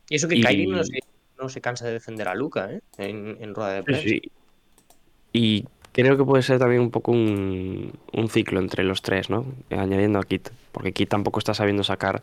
Y 0.08 0.16
eso 0.16 0.26
que 0.26 0.36
Y- 0.36 0.42
Kyrie 0.42 0.66
no 0.66 0.82
se, 0.82 0.98
no 1.38 1.48
se 1.48 1.60
cansa 1.60 1.86
de 1.86 1.92
defender 1.92 2.26
a 2.28 2.34
Luca, 2.34 2.72
¿eh? 2.72 2.80
En, 2.98 3.36
en 3.40 3.54
rueda 3.54 3.74
de 3.74 3.82
prensa. 3.84 4.14
Y 5.32 5.64
creo 5.92 6.16
que 6.16 6.24
puede 6.24 6.42
ser 6.42 6.58
también 6.58 6.80
un 6.80 6.90
poco 6.90 7.12
un, 7.12 7.92
un 8.12 8.28
ciclo 8.30 8.58
entre 8.58 8.84
los 8.84 9.02
tres, 9.02 9.28
¿no? 9.28 9.44
Añadiendo 9.70 10.18
a 10.18 10.24
Kit, 10.24 10.48
porque 10.72 10.92
Kit 10.92 11.10
tampoco 11.10 11.38
está 11.40 11.52
sabiendo 11.52 11.84
sacar 11.84 12.22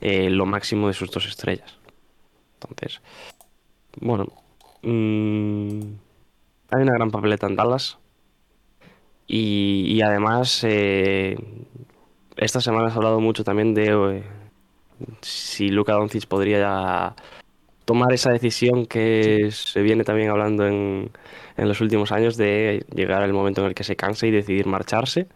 eh, 0.00 0.30
lo 0.30 0.46
máximo 0.46 0.88
de 0.88 0.94
sus 0.94 1.10
dos 1.10 1.26
estrellas. 1.26 1.76
Entonces, 2.60 3.02
bueno, 4.00 4.26
mm, 4.82 5.80
hay 6.70 6.82
una 6.82 6.94
gran 6.94 7.10
papeleta 7.10 7.46
en 7.46 7.56
Dallas. 7.56 7.98
Y, 9.26 9.86
y 9.88 10.02
además, 10.02 10.62
eh, 10.64 11.36
esta 12.36 12.60
semana 12.60 12.88
has 12.88 12.96
hablado 12.96 13.20
mucho 13.20 13.44
también 13.44 13.74
de 13.74 14.18
eh, 14.18 14.22
si 15.22 15.68
Luka 15.68 15.94
Doncic 15.94 16.26
podría 16.26 17.14
tomar 17.84 18.12
esa 18.12 18.30
decisión 18.30 18.86
que 18.86 19.50
se 19.50 19.82
viene 19.82 20.04
también 20.04 20.30
hablando 20.30 20.66
en, 20.66 21.10
en 21.56 21.68
los 21.68 21.80
últimos 21.80 22.12
años 22.12 22.36
de 22.36 22.84
llegar 22.94 23.22
al 23.22 23.32
momento 23.32 23.60
en 23.62 23.68
el 23.68 23.74
que 23.74 23.84
se 23.84 23.96
canse 23.96 24.26
y 24.28 24.30
decidir 24.30 24.66
marcharse. 24.66 25.28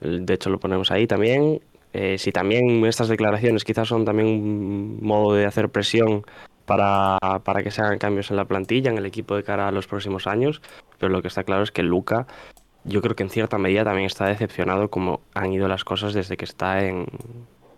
De 0.00 0.34
hecho, 0.34 0.50
lo 0.50 0.58
ponemos 0.58 0.90
ahí 0.90 1.06
también. 1.06 1.60
Eh, 1.92 2.16
si 2.18 2.32
también 2.32 2.84
estas 2.86 3.08
declaraciones 3.08 3.64
quizás 3.64 3.88
son 3.88 4.04
también 4.04 4.28
un 4.28 4.98
modo 5.02 5.34
de 5.34 5.44
hacer 5.44 5.68
presión 5.68 6.24
para, 6.76 7.38
para 7.40 7.62
que 7.62 7.70
se 7.70 7.82
hagan 7.82 7.98
cambios 7.98 8.30
en 8.30 8.36
la 8.36 8.44
plantilla, 8.46 8.90
en 8.90 8.98
el 8.98 9.06
equipo 9.06 9.36
de 9.36 9.42
cara 9.44 9.68
a 9.68 9.72
los 9.72 9.86
próximos 9.86 10.26
años, 10.26 10.62
pero 10.98 11.12
lo 11.12 11.20
que 11.22 11.28
está 11.28 11.44
claro 11.44 11.62
es 11.62 11.70
que 11.70 11.82
Luca, 11.82 12.26
yo 12.84 13.00
creo 13.02 13.14
que 13.14 13.22
en 13.22 13.30
cierta 13.30 13.58
medida 13.58 13.84
también 13.84 14.06
está 14.06 14.26
decepcionado 14.26 14.88
como 14.90 15.20
han 15.34 15.52
ido 15.52 15.68
las 15.68 15.84
cosas 15.84 16.14
desde 16.14 16.36
que 16.36 16.44
está 16.44 16.84
en, 16.84 17.06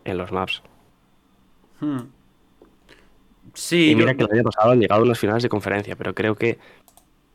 en 0.05 0.19
los 0.19 0.33
maps. 0.33 0.63
Hmm. 1.81 2.01
Sí, 3.53 3.91
Y 3.91 3.95
mira 3.97 4.13
yo- 4.13 4.19
que 4.19 4.25
el 4.25 4.33
año 4.41 4.43
pasado 4.45 4.71
han 4.73 4.81
llegado 4.81 5.03
a 5.03 5.05
unas 5.05 5.19
finales 5.19 5.43
de 5.43 5.49
conferencia, 5.49 5.97
pero 5.97 6.15
creo 6.15 6.35
que 6.35 6.59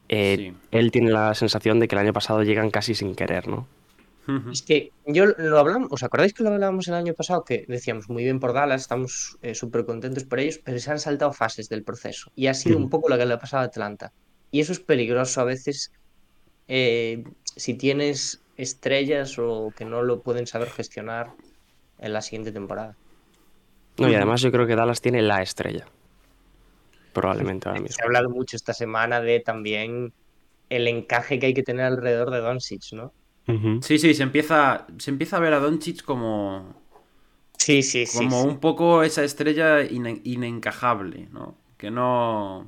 eh, 0.09 0.35
Sí. 0.37 0.53
él 0.71 0.91
tiene 0.91 1.11
la 1.11 1.33
sensación 1.35 1.79
de 1.79 1.87
que 1.87 1.95
el 1.95 1.99
año 2.01 2.13
pasado 2.13 2.41
llegan 2.43 2.71
casi 2.71 2.95
sin 2.95 3.15
querer, 3.15 3.47
¿no? 3.47 3.67
Es 4.51 4.62
que 4.62 4.91
yo 5.08 5.25
lo 5.25 5.58
hablamos, 5.58 5.89
¿os 5.91 6.03
acordáis 6.03 6.34
que 6.34 6.43
lo 6.43 6.49
hablábamos 6.49 6.88
el 6.88 6.93
año 6.93 7.15
pasado? 7.15 7.43
Que 7.43 7.65
decíamos 7.67 8.10
muy 8.10 8.23
bien 8.23 8.39
por 8.39 8.53
Dallas, 8.53 8.82
estamos 8.82 9.38
eh, 9.41 9.55
súper 9.55 9.86
contentos 9.86 10.23
por 10.23 10.39
ellos, 10.39 10.60
pero 10.63 10.77
se 10.77 10.91
han 10.91 10.99
saltado 10.99 11.34
fases 11.34 11.67
del 11.67 11.84
proceso. 11.84 12.32
Y 12.36 12.45
ha 12.45 12.53
sido 12.53 12.77
un 12.77 12.89
poco 12.91 13.10
lo 13.10 13.17
que 13.17 13.25
le 13.25 13.34
ha 13.34 13.39
pasado 13.39 13.63
a 13.63 13.65
Atlanta. 13.65 14.13
Y 14.51 14.60
eso 14.60 14.71
es 14.71 14.79
peligroso 14.79 15.41
a 15.41 15.45
veces 15.45 15.91
eh, 16.67 17.23
si 17.55 17.73
tienes 17.73 18.43
estrellas 18.55 19.39
o 19.39 19.73
que 19.75 19.86
no 19.86 20.03
lo 20.03 20.21
pueden 20.21 20.45
saber 20.45 20.69
gestionar 20.69 21.32
en 21.97 22.13
la 22.13 22.21
siguiente 22.21 22.51
temporada. 22.51 22.95
No, 23.97 24.10
y 24.10 24.15
además 24.15 24.41
yo 24.41 24.51
creo 24.51 24.67
que 24.67 24.75
Dallas 24.75 25.01
tiene 25.01 25.21
la 25.23 25.41
estrella. 25.41 25.86
Probablemente 27.13 27.67
ahora 27.67 27.79
Se 27.79 27.84
mismo. 27.84 28.03
ha 28.03 28.05
hablado 28.05 28.29
mucho 28.29 28.55
esta 28.55 28.73
semana 28.73 29.21
de 29.21 29.39
también 29.39 30.13
el 30.69 30.88
encaje 30.88 31.39
que 31.39 31.47
hay 31.47 31.53
que 31.53 31.63
tener 31.63 31.86
alrededor 31.86 32.29
de 32.29 32.39
Doncic, 32.39 32.93
¿no? 32.93 33.12
Sí, 33.79 33.97
sí, 33.99 34.13
se 34.13 34.23
empieza, 34.23 34.88
se 34.97 35.12
empieza 35.12 35.38
a 35.38 35.39
ver 35.39 35.53
a 35.53 35.59
Doncic 35.59 36.03
como, 36.03 36.75
Sí, 37.57 37.83
sí, 37.83 38.05
sí. 38.05 38.17
como 38.17 38.29
sí. 38.29 38.47
un 38.47 38.59
poco 38.59 39.03
esa 39.03 39.23
estrella 39.23 39.81
ine- 39.83 40.21
inencajable, 40.23 41.27
¿no? 41.31 41.55
Que 41.77 41.91
no. 41.91 42.67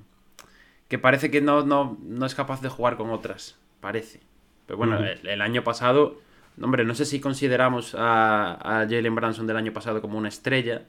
Que 0.89 0.99
parece 0.99 1.31
que 1.31 1.41
no, 1.41 1.65
no, 1.65 1.97
no 2.03 2.25
es 2.25 2.35
capaz 2.35 2.61
de 2.61 2.69
jugar 2.69 2.97
con 2.97 3.11
otras. 3.11 3.57
Parece. 3.81 4.21
Pero 4.67 4.77
bueno, 4.77 4.99
el 4.99 5.41
año 5.41 5.63
pasado. 5.63 6.21
Hombre, 6.61 6.85
no 6.85 6.95
sé 6.95 7.05
si 7.05 7.19
consideramos 7.21 7.95
a, 7.97 8.53
a 8.83 8.87
Jalen 8.89 9.15
Branson 9.15 9.47
del 9.47 9.57
año 9.57 9.73
pasado 9.73 10.01
como 10.01 10.17
una 10.17 10.29
estrella. 10.29 10.87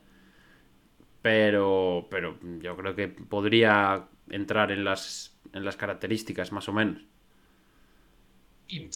Pero. 1.23 2.07
Pero 2.11 2.39
yo 2.61 2.77
creo 2.77 2.95
que 2.95 3.09
podría 3.09 4.09
entrar 4.31 4.73
en 4.73 4.85
las, 4.85 5.37
en 5.53 5.65
las 5.65 5.77
características, 5.77 6.53
más 6.53 6.69
o 6.69 6.73
menos. 6.73 7.03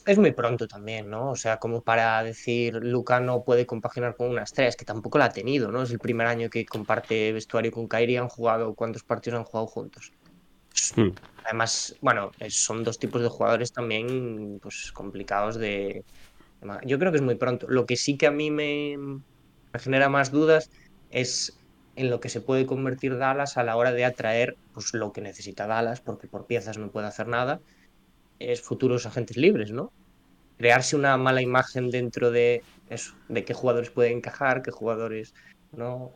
Es 0.07 0.19
muy 0.19 0.33
pronto 0.33 0.67
también, 0.67 1.11
¿no? 1.11 1.31
O 1.31 1.37
sea, 1.37 1.59
como 1.59 1.83
para 1.83 2.23
decir 2.23 2.77
Luca 2.77 3.21
no 3.21 3.45
puede 3.45 3.67
compaginar 3.67 4.17
con 4.17 4.31
una 4.31 4.45
estrella, 4.45 4.71
es 4.71 4.77
que 4.77 4.87
tampoco 4.87 5.19
la 5.19 5.27
ha 5.27 5.33
tenido, 5.33 5.71
¿no? 5.71 5.83
Es 5.83 5.91
el 5.91 5.99
primer 5.99 6.27
año 6.27 6.49
que 6.49 6.65
comparte 6.65 7.33
vestuario 7.33 7.71
con 7.71 7.87
Kyrie, 7.87 8.19
han 8.19 8.29
jugado, 8.29 8.75
¿cuántos 8.75 9.03
partidos 9.03 9.39
han 9.39 9.45
jugado 9.45 9.67
juntos? 9.67 10.13
Mm. 10.97 11.11
Además, 11.45 11.95
bueno, 12.01 12.31
son 12.49 12.85
dos 12.85 12.99
tipos 12.99 13.21
de 13.21 13.29
jugadores 13.29 13.73
también, 13.73 14.59
pues, 14.63 14.93
complicados 14.93 15.57
de... 15.57 16.05
Yo 16.85 16.99
creo 16.99 17.13
que 17.13 17.19
es 17.19 17.23
muy 17.23 17.35
pronto. 17.35 17.67
Lo 17.69 17.85
que 17.87 17.97
sí 17.97 18.17
que 18.17 18.27
a 18.27 18.31
mí 18.31 18.51
me, 18.51 18.97
me 18.97 19.79
genera 19.79 20.09
más 20.09 20.33
dudas 20.33 20.71
es 21.11 21.59
en 21.97 22.11
lo 22.11 22.19
que 22.21 22.31
se 22.31 22.41
puede 22.41 22.67
convertir 22.67 23.17
Dallas 23.19 23.57
a 23.57 23.63
la 23.63 23.77
hora 23.77 23.93
de 23.93 24.05
atraer, 24.05 24.57
pues, 24.73 24.95
lo 24.95 25.13
que 25.13 25.21
necesita 25.21 25.67
Dallas, 25.67 26.01
porque 26.01 26.29
por 26.29 26.47
piezas 26.47 26.79
no 26.79 26.91
puede 26.91 27.07
hacer 27.07 27.29
nada, 27.29 27.61
es 28.39 28.61
futuros 28.63 29.07
agentes 29.07 29.37
libres, 29.37 29.71
¿no? 29.73 29.93
Crearse 30.59 30.97
una 30.97 31.17
mala 31.17 31.43
imagen 31.43 31.91
dentro 31.91 32.31
de 32.31 32.63
eso, 32.89 33.15
de 33.29 33.45
qué 33.45 33.55
jugadores 33.55 33.91
pueden 33.91 34.19
encajar, 34.19 34.63
qué 34.63 34.71
jugadores 34.71 35.35
no. 35.73 36.13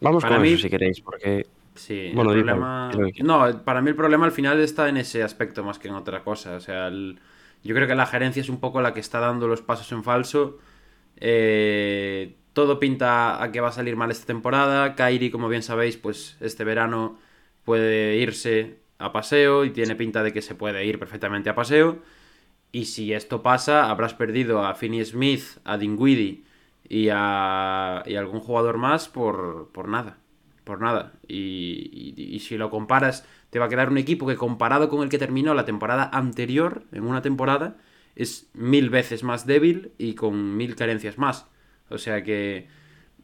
Vamos 0.00 0.22
Para 0.22 0.36
con 0.36 0.42
mí- 0.42 0.52
eso 0.52 0.62
si 0.62 0.70
queréis, 0.70 1.00
porque 1.00 1.46
Sí, 1.74 2.10
Bueno, 2.14 2.32
el 2.32 2.44
problema... 2.44 2.90
Que. 3.14 3.22
No, 3.22 3.64
para 3.64 3.80
mí 3.80 3.88
el 3.90 3.96
problema 3.96 4.26
al 4.26 4.32
final 4.32 4.60
está 4.60 4.88
en 4.88 4.96
ese 4.98 5.22
aspecto 5.22 5.62
más 5.64 5.78
que 5.78 5.88
en 5.88 5.94
otra 5.94 6.22
cosa. 6.22 6.56
O 6.56 6.60
sea, 6.60 6.88
el- 6.88 7.18
yo 7.62 7.74
creo 7.74 7.86
que 7.88 7.94
la 7.94 8.06
gerencia 8.06 8.40
es 8.42 8.48
un 8.48 8.58
poco 8.60 8.80
la 8.82 8.92
que 8.92 9.00
está 9.00 9.18
dando 9.20 9.46
los 9.48 9.62
pasos 9.62 9.90
en 9.92 10.02
falso. 10.04 10.58
Eh, 11.16 12.36
Todo 12.52 12.80
pinta 12.80 13.40
a 13.42 13.52
que 13.52 13.60
va 13.60 13.68
a 13.68 13.72
salir 13.72 13.94
mal 13.96 14.10
esta 14.10 14.26
temporada. 14.26 14.96
Kairi, 14.96 15.30
como 15.30 15.48
bien 15.48 15.62
sabéis, 15.62 15.96
pues 15.96 16.36
este 16.40 16.64
verano 16.64 17.18
puede 17.64 18.16
irse 18.16 18.79
a 19.00 19.12
paseo 19.12 19.64
y 19.64 19.70
tiene 19.70 19.96
pinta 19.96 20.22
de 20.22 20.32
que 20.32 20.42
se 20.42 20.54
puede 20.54 20.84
ir 20.86 20.98
perfectamente 20.98 21.50
a 21.50 21.54
paseo. 21.56 22.00
Y 22.72 22.86
si 22.86 23.12
esto 23.12 23.42
pasa, 23.42 23.90
habrás 23.90 24.14
perdido 24.14 24.64
a 24.64 24.74
Finney 24.74 25.04
Smith, 25.04 25.42
a 25.64 25.76
Dinwiddie 25.78 26.44
y 26.88 27.08
a, 27.12 28.02
y 28.06 28.14
a 28.16 28.20
algún 28.20 28.40
jugador 28.40 28.78
más 28.78 29.08
por, 29.08 29.70
por 29.72 29.88
nada. 29.88 30.18
Por 30.64 30.80
nada. 30.80 31.12
Y, 31.26 32.14
y- 32.16 32.34
y 32.36 32.38
si 32.40 32.56
lo 32.56 32.70
comparas, 32.70 33.26
te 33.50 33.58
va 33.58 33.66
a 33.66 33.68
quedar 33.68 33.88
un 33.90 33.98
equipo 33.98 34.26
que 34.26 34.36
comparado 34.36 34.88
con 34.88 35.02
el 35.02 35.08
que 35.08 35.18
terminó 35.18 35.54
la 35.54 35.64
temporada 35.64 36.08
anterior, 36.12 36.84
en 36.92 37.04
una 37.04 37.22
temporada, 37.22 37.76
es 38.14 38.48
mil 38.54 38.90
veces 38.90 39.24
más 39.24 39.46
débil 39.46 39.92
y 39.98 40.14
con 40.14 40.56
mil 40.56 40.76
carencias 40.76 41.18
más. 41.18 41.46
O 41.88 41.98
sea 41.98 42.22
que, 42.22 42.68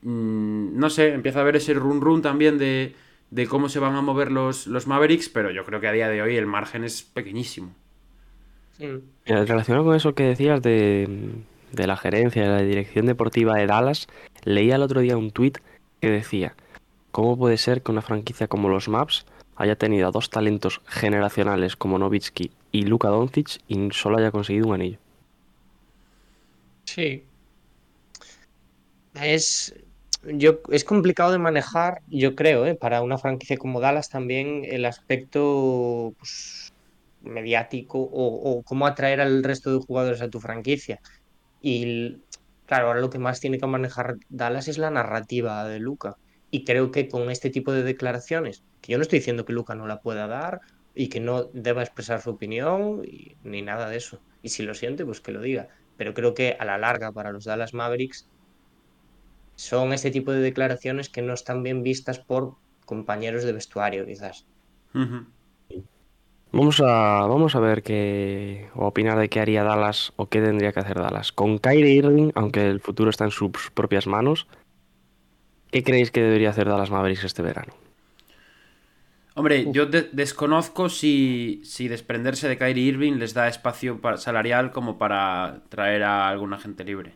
mm, 0.02 0.78
no 0.78 0.90
sé, 0.90 1.12
empieza 1.14 1.38
a 1.40 1.42
haber 1.42 1.56
ese 1.56 1.74
run 1.74 2.00
run 2.00 2.22
también 2.22 2.58
de, 2.58 2.94
de 3.30 3.46
cómo 3.46 3.68
se 3.68 3.78
van 3.78 3.94
a 3.94 4.02
mover 4.02 4.30
los, 4.30 4.66
los 4.66 4.86
Mavericks, 4.86 5.28
pero 5.28 5.50
yo 5.50 5.64
creo 5.64 5.80
que 5.80 5.88
a 5.88 5.92
día 5.92 6.08
de 6.08 6.22
hoy 6.22 6.36
el 6.36 6.46
margen 6.46 6.84
es 6.84 7.02
pequeñísimo. 7.02 7.74
Mm. 8.78 8.98
Mira, 9.26 9.44
relacionado 9.44 9.84
con 9.84 9.96
eso 9.96 10.14
que 10.14 10.24
decías 10.24 10.62
de, 10.62 11.34
de 11.72 11.86
la 11.86 11.96
gerencia, 11.96 12.42
de 12.42 12.48
la 12.48 12.62
dirección 12.62 13.06
deportiva 13.06 13.56
de 13.56 13.66
Dallas, 13.66 14.06
leía 14.44 14.76
el 14.76 14.82
otro 14.82 15.00
día 15.00 15.16
un 15.16 15.30
tuit 15.30 15.58
que 16.00 16.10
decía, 16.10 16.54
¿cómo 17.10 17.36
puede 17.36 17.56
ser 17.56 17.82
que 17.82 17.92
una 17.92 18.02
franquicia 18.02 18.48
como 18.48 18.68
los 18.68 18.88
Maps 18.88 19.26
haya 19.56 19.76
tenido 19.76 20.08
a 20.08 20.10
dos 20.10 20.30
talentos 20.30 20.80
generacionales 20.86 21.76
como 21.76 21.98
Novitsky 21.98 22.50
y 22.72 22.82
Luka 22.82 23.08
Doncic 23.08 23.60
y 23.68 23.88
solo 23.92 24.18
haya 24.18 24.30
conseguido 24.30 24.68
un 24.68 24.74
anillo? 24.74 24.98
Sí. 26.84 27.24
Es, 29.14 29.74
yo, 30.32 30.60
es 30.70 30.84
complicado 30.84 31.32
de 31.32 31.38
manejar, 31.38 32.02
yo 32.08 32.34
creo, 32.34 32.66
¿eh? 32.66 32.74
Para 32.74 33.02
una 33.02 33.18
franquicia 33.18 33.56
como 33.56 33.80
Dallas 33.80 34.08
también 34.08 34.64
el 34.64 34.84
aspecto 34.84 36.14
pues, 36.18 36.72
mediático 37.22 37.98
o, 38.00 38.62
cómo 38.64 38.86
atraer 38.86 39.20
al 39.20 39.42
resto 39.42 39.72
de 39.72 39.84
jugadores 39.84 40.22
a 40.22 40.30
tu 40.30 40.40
franquicia. 40.40 41.00
Y 41.60 42.18
claro, 42.66 42.88
ahora 42.88 43.00
lo 43.00 43.10
que 43.10 43.18
más 43.18 43.40
tiene 43.40 43.58
que 43.58 43.66
manejar 43.66 44.16
Dallas 44.28 44.68
es 44.68 44.78
la 44.78 44.90
narrativa 44.90 45.66
de 45.66 45.80
Luca. 45.80 46.16
Y 46.50 46.64
creo 46.64 46.90
que 46.90 47.08
con 47.08 47.30
este 47.30 47.50
tipo 47.50 47.72
de 47.72 47.82
declaraciones, 47.82 48.64
que 48.80 48.92
yo 48.92 48.98
no 48.98 49.02
estoy 49.02 49.18
diciendo 49.18 49.44
que 49.44 49.52
Luca 49.52 49.74
no 49.74 49.86
la 49.86 50.00
pueda 50.00 50.26
dar 50.26 50.60
y 50.94 51.08
que 51.08 51.20
no 51.20 51.44
deba 51.52 51.82
expresar 51.82 52.22
su 52.22 52.30
opinión 52.30 53.02
ni 53.42 53.62
nada 53.62 53.88
de 53.88 53.96
eso. 53.96 54.20
Y 54.42 54.50
si 54.50 54.62
lo 54.62 54.74
siente, 54.74 55.04
pues 55.04 55.20
que 55.20 55.32
lo 55.32 55.40
diga. 55.40 55.68
Pero 55.96 56.14
creo 56.14 56.34
que 56.34 56.56
a 56.58 56.64
la 56.64 56.78
larga 56.78 57.12
para 57.12 57.32
los 57.32 57.44
Dallas 57.44 57.74
Mavericks 57.74 58.28
son 59.56 59.92
este 59.92 60.10
tipo 60.12 60.32
de 60.32 60.40
declaraciones 60.40 61.08
que 61.10 61.22
no 61.22 61.34
están 61.34 61.62
bien 61.64 61.82
vistas 61.82 62.20
por 62.20 62.58
compañeros 62.86 63.44
de 63.44 63.52
vestuario, 63.52 64.06
quizás. 64.06 64.46
Vamos 66.52 66.80
a, 66.80 67.26
vamos 67.26 67.54
a 67.54 67.60
ver 67.60 67.82
qué 67.82 68.70
o 68.74 68.86
opinar 68.86 69.18
de 69.18 69.28
qué 69.28 69.40
haría 69.40 69.62
Dallas 69.64 70.12
o 70.16 70.28
qué 70.28 70.40
tendría 70.40 70.72
que 70.72 70.80
hacer 70.80 70.96
Dallas. 70.98 71.32
Con 71.32 71.58
Kyrie 71.58 71.92
Irving, 71.94 72.30
aunque 72.34 72.66
el 72.68 72.80
futuro 72.80 73.10
está 73.10 73.24
en 73.24 73.30
sus 73.30 73.50
propias 73.74 74.06
manos, 74.06 74.46
¿qué 75.70 75.82
creéis 75.84 76.10
que 76.10 76.22
debería 76.22 76.50
hacer 76.50 76.66
Dallas 76.68 76.90
Mavericks 76.90 77.24
este 77.24 77.42
verano? 77.42 77.72
Hombre, 79.34 79.70
yo 79.70 79.84
de- 79.86 80.08
desconozco 80.12 80.88
si, 80.88 81.60
si 81.64 81.88
desprenderse 81.88 82.48
de 82.48 82.56
Kyrie 82.56 82.84
Irving 82.92 83.14
les 83.20 83.34
da 83.34 83.48
espacio 83.48 84.00
pa- 84.00 84.16
salarial 84.16 84.72
como 84.72 84.96
para 84.96 85.62
traer 85.68 86.02
a 86.04 86.28
algún 86.28 86.54
agente 86.54 86.84
libre. 86.84 87.10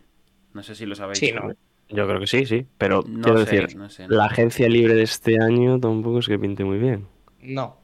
No 0.52 0.62
sé 0.62 0.74
si 0.74 0.84
lo 0.84 0.94
sabéis. 0.94 1.18
Sí, 1.18 1.32
¿no? 1.32 1.54
Yo 1.90 2.06
creo 2.06 2.20
que 2.20 2.26
sí, 2.26 2.46
sí, 2.46 2.66
pero 2.78 3.02
No 3.04 3.20
quiero 3.20 3.38
sé, 3.38 3.56
decir, 3.56 3.76
no 3.76 3.90
sé. 3.90 4.08
la 4.08 4.26
agencia 4.26 4.68
libre 4.68 4.94
de 4.94 5.02
este 5.02 5.42
año 5.42 5.78
tampoco 5.80 6.20
es 6.20 6.26
que 6.28 6.38
pinte 6.38 6.64
muy 6.64 6.78
bien. 6.78 7.08
No. 7.42 7.76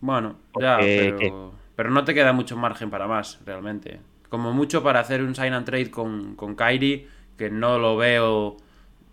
Bueno, 0.00 0.36
ya, 0.58 0.78
Porque, 0.78 0.96
pero, 0.96 1.52
pero 1.76 1.90
no 1.90 2.04
te 2.04 2.14
queda 2.14 2.32
mucho 2.32 2.56
margen 2.56 2.90
para 2.90 3.06
más, 3.06 3.40
realmente. 3.44 4.00
Como 4.28 4.52
mucho 4.52 4.82
para 4.82 5.00
hacer 5.00 5.22
un 5.22 5.34
sign 5.34 5.52
and 5.52 5.66
trade 5.66 5.90
con, 5.90 6.34
con 6.36 6.56
Kyrie, 6.56 7.06
que 7.36 7.50
no 7.50 7.78
lo 7.78 7.96
veo. 7.96 8.56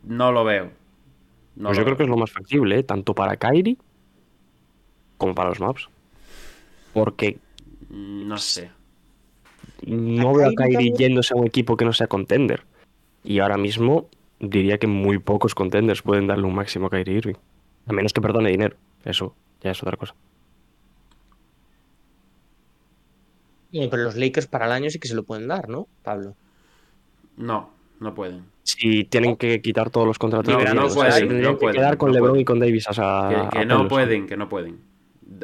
No 0.03 0.31
lo 0.31 0.43
veo. 0.43 0.71
No 1.55 1.69
pues 1.69 1.77
lo 1.77 1.81
yo 1.81 1.85
creo 1.85 1.95
que 1.97 2.03
es 2.03 2.09
lo 2.09 2.17
más 2.17 2.31
factible, 2.31 2.79
¿eh? 2.79 2.83
tanto 2.83 3.13
para 3.15 3.37
Kyrie 3.37 3.77
como 5.17 5.35
para 5.35 5.49
los 5.49 5.59
Maps. 5.59 5.89
Porque 6.93 7.39
Mm, 7.89 8.27
No 8.27 8.37
sé. 8.37 8.71
no 9.81 10.33
veo 10.33 10.49
a 10.49 10.53
Kyrie 10.53 10.93
yéndose 10.97 11.33
a 11.33 11.37
un 11.37 11.47
equipo 11.47 11.75
que 11.77 11.85
no 11.85 11.93
sea 11.93 12.07
contender. 12.07 12.63
Y 13.23 13.39
ahora 13.39 13.57
mismo 13.57 14.07
diría 14.39 14.77
que 14.77 14.87
muy 14.87 15.19
pocos 15.19 15.53
contenders 15.55 16.01
pueden 16.01 16.27
darle 16.27 16.45
un 16.45 16.55
máximo 16.55 16.87
a 16.87 16.89
Kyrie 16.89 17.17
Irving. 17.17 17.35
A 17.87 17.93
menos 17.93 18.13
que 18.13 18.21
perdone 18.21 18.49
dinero. 18.51 18.75
Eso 19.05 19.35
ya 19.61 19.71
es 19.71 19.81
otra 19.83 19.97
cosa. 19.97 20.15
Y, 23.71 23.87
pero 23.87 24.03
los 24.03 24.15
Lakers 24.15 24.47
para 24.47 24.65
el 24.65 24.71
año 24.71 24.89
sí 24.89 24.99
que 24.99 25.07
se 25.07 25.15
lo 25.15 25.23
pueden 25.23 25.47
dar, 25.47 25.69
¿no, 25.69 25.87
Pablo? 26.03 26.35
No, 27.37 27.69
no 27.99 28.15
pueden. 28.15 28.45
Si 28.63 29.03
tienen 29.05 29.35
que 29.35 29.61
quitar 29.61 29.89
todos 29.89 30.07
los 30.07 30.17
contratos, 30.17 30.51
No, 30.51 30.57
que 30.59 30.65
no 30.65 30.71
tienen, 30.71 30.85
o 30.85 30.89
sea, 30.89 31.09
pueden, 31.09 31.41
no 31.41 31.49
que 31.51 31.55
pueden, 31.57 31.75
quedar 31.75 31.97
con 31.97 32.09
no 32.09 32.13
LeBron 32.15 32.29
pueden. 32.31 32.41
y 32.41 32.45
con 32.45 32.59
Davis. 32.59 32.87
O 32.89 32.93
sea, 32.93 33.27
Que, 33.29 33.57
que 33.57 33.63
a 33.63 33.65
no 33.65 33.75
pelos. 33.77 33.89
pueden, 33.89 34.27
que 34.27 34.37
no 34.37 34.49
pueden. 34.49 34.79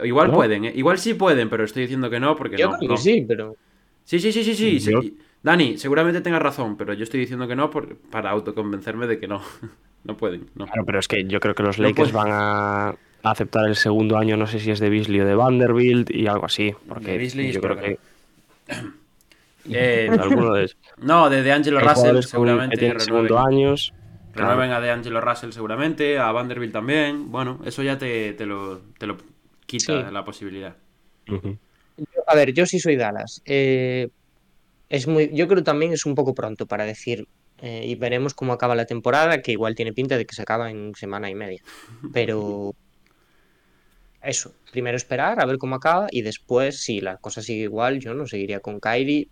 Igual 0.04 0.30
¿No? 0.30 0.34
pueden, 0.34 0.66
¿eh? 0.66 0.74
igual 0.76 0.98
sí 0.98 1.14
pueden, 1.14 1.50
pero 1.50 1.64
estoy 1.64 1.84
diciendo 1.84 2.10
que 2.10 2.20
no 2.20 2.36
porque 2.36 2.58
Yo 2.58 2.72
no. 2.72 2.78
creo 2.78 2.90
no. 2.90 2.96
que 2.96 3.02
sí, 3.02 3.24
pero. 3.28 3.56
Sí, 4.04 4.20
sí, 4.20 4.32
sí, 4.32 4.44
sí, 4.44 4.56
sí. 4.56 4.80
Yo- 4.92 5.02
sí. 5.02 5.18
Dani, 5.46 5.78
seguramente 5.78 6.22
tengas 6.22 6.42
razón, 6.42 6.76
pero 6.76 6.94
yo 6.94 7.04
estoy 7.04 7.20
diciendo 7.20 7.48
que 7.48 7.56
no 7.56 7.70
por- 7.70 7.96
para 7.98 8.32
autoconvencerme 8.32 9.06
de 9.06 9.20
que 9.20 9.28
no. 9.28 9.42
no 10.04 10.18
pueden, 10.18 10.50
no. 10.56 10.66
Claro, 10.66 10.84
pero 10.86 11.00
es 11.00 11.08
que 11.08 11.24
yo 11.26 11.40
creo 11.40 11.54
que 11.54 11.62
los 11.64 11.78
No 11.80 11.88
Lakers 11.88 12.12
van 12.12 12.30
a 12.32 12.96
aceptar 13.24 13.66
el 13.68 13.76
segundo 13.76 14.18
año, 14.18 14.38
no 14.38 14.48
sé 14.48 14.60
si 14.60 14.72
es 14.72 14.80
de 14.80 14.90
Beasley 14.90 15.22
o 15.22 15.26
de 15.26 15.36
Vanderbilt 15.36 16.10
y 16.10 16.26
algo 16.28 16.46
así. 16.48 16.74
Porque 16.88 17.12
De 17.12 17.18
Beasley, 17.20 17.52
yo 17.52 17.62
creo 17.62 17.78
que 17.78 17.98
Eh, 19.70 20.10
alguno 20.20 20.54
de 20.54 20.72
no, 20.98 21.30
de, 21.30 21.42
de 21.44 21.52
Angelo 21.52 21.80
Russell 21.80 22.22
seguramente. 22.22 22.78
que 22.78 23.00
segundo 23.00 23.40
años. 23.40 23.94
claro. 24.34 24.50
Renueven 24.52 24.72
a 24.76 24.80
de 24.82 24.92
Angelo 24.92 25.22
Russell 25.22 25.52
seguramente, 25.52 26.18
a 26.20 26.32
Vanderbilt 26.32 26.74
también. 26.74 27.32
Bueno, 27.32 27.60
eso 27.66 27.82
ya 27.84 27.98
te, 27.98 28.34
te 28.34 28.46
lo, 28.46 28.80
te 28.98 29.08
lo 29.08 29.18
quita 29.66 30.08
Sí. 30.08 30.14
la 30.14 30.24
posibilidad. 30.26 30.76
A 32.28 32.36
ver, 32.36 32.54
yo 32.54 32.66
sí 32.66 32.80
soy 32.80 32.96
Dallas. 32.96 33.42
Eh, 33.46 34.10
es 34.96 35.08
muy, 35.08 35.30
yo 35.34 35.48
creo 35.48 35.64
también 35.64 35.94
es 35.94 36.06
un 36.06 36.16
poco 36.16 36.34
pronto 36.34 36.66
para 36.68 36.86
decir. 36.86 37.26
eh, 37.60 37.86
y 37.88 37.96
veremos 37.96 38.34
cómo 38.34 38.52
acaba 38.54 38.76
la 38.76 38.86
temporada, 38.86 39.42
que 39.42 39.54
igual 39.54 39.76
tiene 39.76 39.94
pinta 39.94 40.18
de 40.18 40.26
que 40.26 40.36
se 40.36 40.42
acaba 40.42 40.70
en 40.72 40.94
semana 40.96 41.30
y 41.30 41.36
media. 41.36 41.62
Pero 42.14 42.74
eso, 44.22 44.54
primero 44.72 44.98
esperar 44.98 45.40
a 45.40 45.46
ver 45.46 45.58
cómo 45.58 45.76
acaba 45.76 46.08
y 46.12 46.22
después, 46.22 46.82
si 46.82 47.00
la 47.02 47.18
cosa 47.18 47.42
sigue 47.42 47.64
igual, 47.64 48.00
yo 48.00 48.14
no 48.14 48.26
seguiría 48.26 48.60
con 48.60 48.80
Kyrie. 48.80 49.28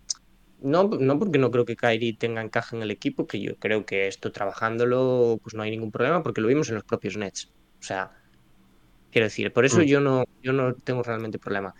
No, 0.60 0.84
no 0.88 1.18
porque 1.18 1.38
no 1.38 1.50
creo 1.50 1.64
que 1.64 1.76
Kyrie 1.76 2.16
tenga 2.16 2.40
encaje 2.42 2.76
en 2.76 2.82
el 2.82 2.90
equipo, 2.90 3.26
que 3.26 3.40
yo 3.40 3.56
creo 3.56 3.84
que 3.84 4.06
esto 4.06 4.30
trabajándolo 4.32 5.38
pues 5.42 5.54
no 5.54 5.62
hay 5.62 5.70
ningún 5.72 5.90
problema 5.90 6.22
porque 6.22 6.40
lo 6.40 6.48
vimos 6.48 6.68
en 6.68 6.76
los 6.76 6.84
propios 6.84 7.16
Nets. 7.16 7.48
O 7.80 7.84
sea, 7.84 8.12
quiero 9.10 9.26
decir, 9.26 9.52
por 9.52 9.64
eso 9.64 9.80
Mm. 9.80 9.84
yo 9.84 10.00
no, 10.00 10.24
yo 10.42 10.52
no 10.52 10.74
tengo 10.84 11.02
realmente 11.02 11.38
problema. 11.38 11.74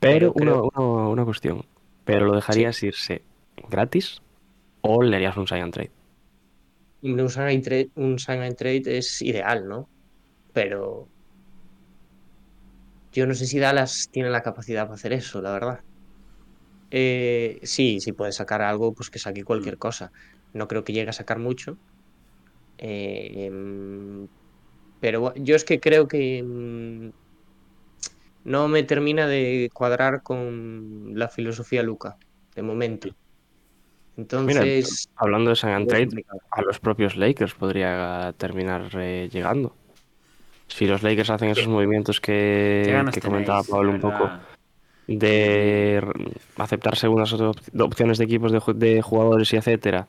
Pero 0.00 0.32
Pero 0.32 0.32
una, 0.34 0.52
creo- 0.52 0.70
una- 0.74 1.08
una 1.10 1.24
cuestión. 1.24 1.62
¿Pero 2.08 2.24
lo 2.24 2.36
dejarías 2.36 2.82
irse 2.82 3.20
gratis 3.68 4.22
o 4.80 5.02
le 5.02 5.14
harías 5.16 5.36
un 5.36 5.46
sign 5.46 5.64
and 5.64 5.74
trade? 5.74 5.90
Un 7.02 7.28
sign 7.28 7.48
and 7.48 7.62
trade, 7.62 7.90
un 7.96 8.18
sign 8.18 8.40
and 8.40 8.56
trade 8.56 8.84
es 8.86 9.20
ideal, 9.20 9.68
¿no? 9.68 9.90
Pero 10.54 11.06
yo 13.12 13.26
no 13.26 13.34
sé 13.34 13.44
si 13.44 13.58
Dallas 13.58 14.08
tiene 14.10 14.30
la 14.30 14.42
capacidad 14.42 14.84
para 14.84 14.94
hacer 14.94 15.12
eso, 15.12 15.42
la 15.42 15.52
verdad. 15.52 15.80
Eh, 16.90 17.60
sí, 17.62 18.00
si 18.00 18.12
puede 18.12 18.32
sacar 18.32 18.62
algo, 18.62 18.94
pues 18.94 19.10
que 19.10 19.18
saque 19.18 19.44
cualquier 19.44 19.76
cosa. 19.76 20.10
No 20.54 20.66
creo 20.66 20.84
que 20.84 20.94
llegue 20.94 21.10
a 21.10 21.12
sacar 21.12 21.38
mucho. 21.38 21.76
Eh, 22.78 23.50
pero 25.00 25.34
yo 25.34 25.56
es 25.56 25.64
que 25.64 25.78
creo 25.78 26.08
que 26.08 26.42
mm, 26.42 27.10
no 28.44 28.68
me 28.68 28.82
termina 28.82 29.26
de 29.26 29.70
cuadrar 29.72 30.22
con 30.22 31.12
la 31.14 31.28
filosofía 31.28 31.82
Luca, 31.82 32.16
de 32.54 32.62
momento. 32.62 33.08
Mira, 33.08 34.26
Entonces, 34.62 35.08
hablando 35.16 35.50
de 35.50 35.56
sign 35.56 35.70
and 35.72 35.82
es 35.82 35.88
trade, 35.88 36.06
complicado. 36.06 36.40
a 36.50 36.62
los 36.62 36.80
propios 36.80 37.16
Lakers 37.16 37.54
podría 37.54 38.34
terminar 38.36 38.88
eh, 38.94 39.28
llegando. 39.32 39.76
Si 40.66 40.86
los 40.86 41.02
Lakers 41.02 41.30
hacen 41.30 41.50
esos 41.50 41.68
movimientos 41.68 42.20
¿Qué 42.20 42.82
que, 43.12 43.20
comentaba 43.20 43.62
tenéis, 43.62 43.70
Pablo 43.70 43.90
un 43.92 44.00
poco, 44.00 44.30
de 45.06 46.02
aceptar 46.56 46.96
segundas 46.96 47.32
op- 47.32 47.56
opciones 47.80 48.18
de 48.18 48.24
equipos 48.24 48.52
de, 48.52 48.60
de 48.74 49.00
jugadores 49.02 49.52
y 49.52 49.56
etcétera, 49.56 50.08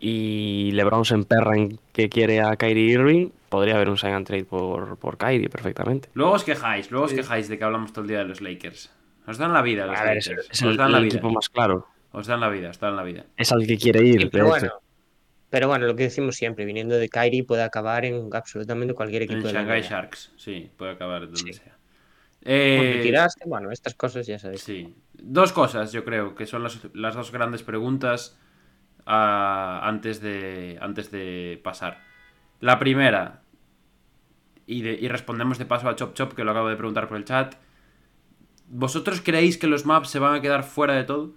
y 0.00 0.70
LeBron 0.72 1.04
se 1.04 1.14
emperra 1.14 1.56
en 1.56 1.78
que 1.92 2.08
quiere 2.08 2.40
a 2.40 2.56
Kyrie 2.56 2.92
Irving, 2.92 3.30
podría 3.48 3.74
haber 3.76 3.88
un 3.88 3.98
sign 3.98 4.12
and 4.12 4.26
trade 4.26 4.44
por, 4.44 4.96
por 4.98 5.16
Kyrie 5.18 5.48
perfectamente. 5.48 6.08
Luego 6.14 6.32
os 6.32 6.44
quejáis, 6.44 6.90
luego 6.90 7.06
os 7.06 7.12
quejáis 7.12 7.48
de 7.48 7.58
que 7.58 7.64
hablamos 7.64 7.92
todo 7.92 8.02
el 8.02 8.08
día 8.08 8.18
de 8.18 8.24
los 8.26 8.40
Lakers. 8.40 8.90
Os 9.26 9.38
dan 9.38 9.52
la 9.52 9.62
vida 9.62 9.86
los 9.86 9.98
A 9.98 10.04
ver, 10.04 10.18
es, 10.18 10.28
Lakers. 10.28 10.48
es 10.50 10.62
os 10.62 10.70
el, 10.70 10.76
dan 10.76 10.92
la 10.92 10.98
el 10.98 11.04
vida. 11.04 11.14
equipo 11.16 11.30
más 11.30 11.48
claro. 11.48 11.86
Os 12.12 12.26
dan 12.26 12.40
la 12.40 12.48
vida, 12.48 12.70
os 12.70 12.78
dan 12.78 12.96
la 12.96 13.02
vida. 13.02 13.26
Es 13.36 13.52
al 13.52 13.66
que 13.66 13.76
quiere 13.76 14.02
ir. 14.02 14.18
Sí, 14.18 14.24
de 14.24 14.30
pero 14.30 14.44
hecho. 14.46 14.50
bueno, 14.60 14.72
pero 15.50 15.68
bueno, 15.68 15.86
lo 15.86 15.96
que 15.96 16.04
decimos 16.04 16.36
siempre, 16.36 16.64
viniendo 16.64 16.94
de 16.96 17.08
Kyrie 17.08 17.44
puede 17.44 17.62
acabar 17.62 18.04
en 18.04 18.28
absolutamente 18.32 18.94
cualquier 18.94 19.22
En 19.22 19.30
equipo 19.32 19.46
de 19.48 19.52
la 19.54 19.60
Shanghai 19.60 19.80
NBA. 19.82 19.88
Sharks, 19.90 20.32
sí, 20.36 20.70
puede 20.76 20.92
acabar 20.92 21.22
donde 21.22 21.38
Sí. 21.38 21.52
sea. 21.52 21.76
Porque 22.40 23.00
Eh, 23.00 23.00
tiraste, 23.02 23.44
bueno, 23.46 23.70
estas 23.72 23.94
cosas 23.94 24.26
ya 24.26 24.38
sabéis. 24.38 24.62
Sí. 24.62 24.94
Dos 25.12 25.52
cosas, 25.52 25.92
yo 25.92 26.04
creo, 26.04 26.34
que 26.34 26.46
son 26.46 26.62
las, 26.62 26.78
las 26.94 27.14
dos 27.14 27.32
grandes 27.32 27.62
preguntas 27.62 28.38
antes, 29.10 30.20
de, 30.20 30.78
antes 30.80 31.10
de 31.10 31.60
pasar. 31.64 32.02
La 32.60 32.78
primera, 32.78 33.42
y, 34.66 34.82
de- 34.82 34.98
y 35.00 35.08
respondemos 35.08 35.58
de 35.58 35.64
paso 35.66 35.88
a 35.88 35.96
Chop 35.96 36.14
Chop, 36.14 36.32
que 36.34 36.44
lo 36.44 36.50
acabo 36.50 36.68
de 36.68 36.76
preguntar 36.76 37.08
por 37.08 37.16
el 37.16 37.24
chat. 37.24 37.54
¿Vosotros 38.68 39.22
creéis 39.24 39.56
que 39.56 39.66
los 39.66 39.86
maps 39.86 40.10
se 40.10 40.18
van 40.18 40.34
a 40.34 40.40
quedar 40.42 40.62
fuera 40.62 40.94
de 40.94 41.04
todo? 41.04 41.32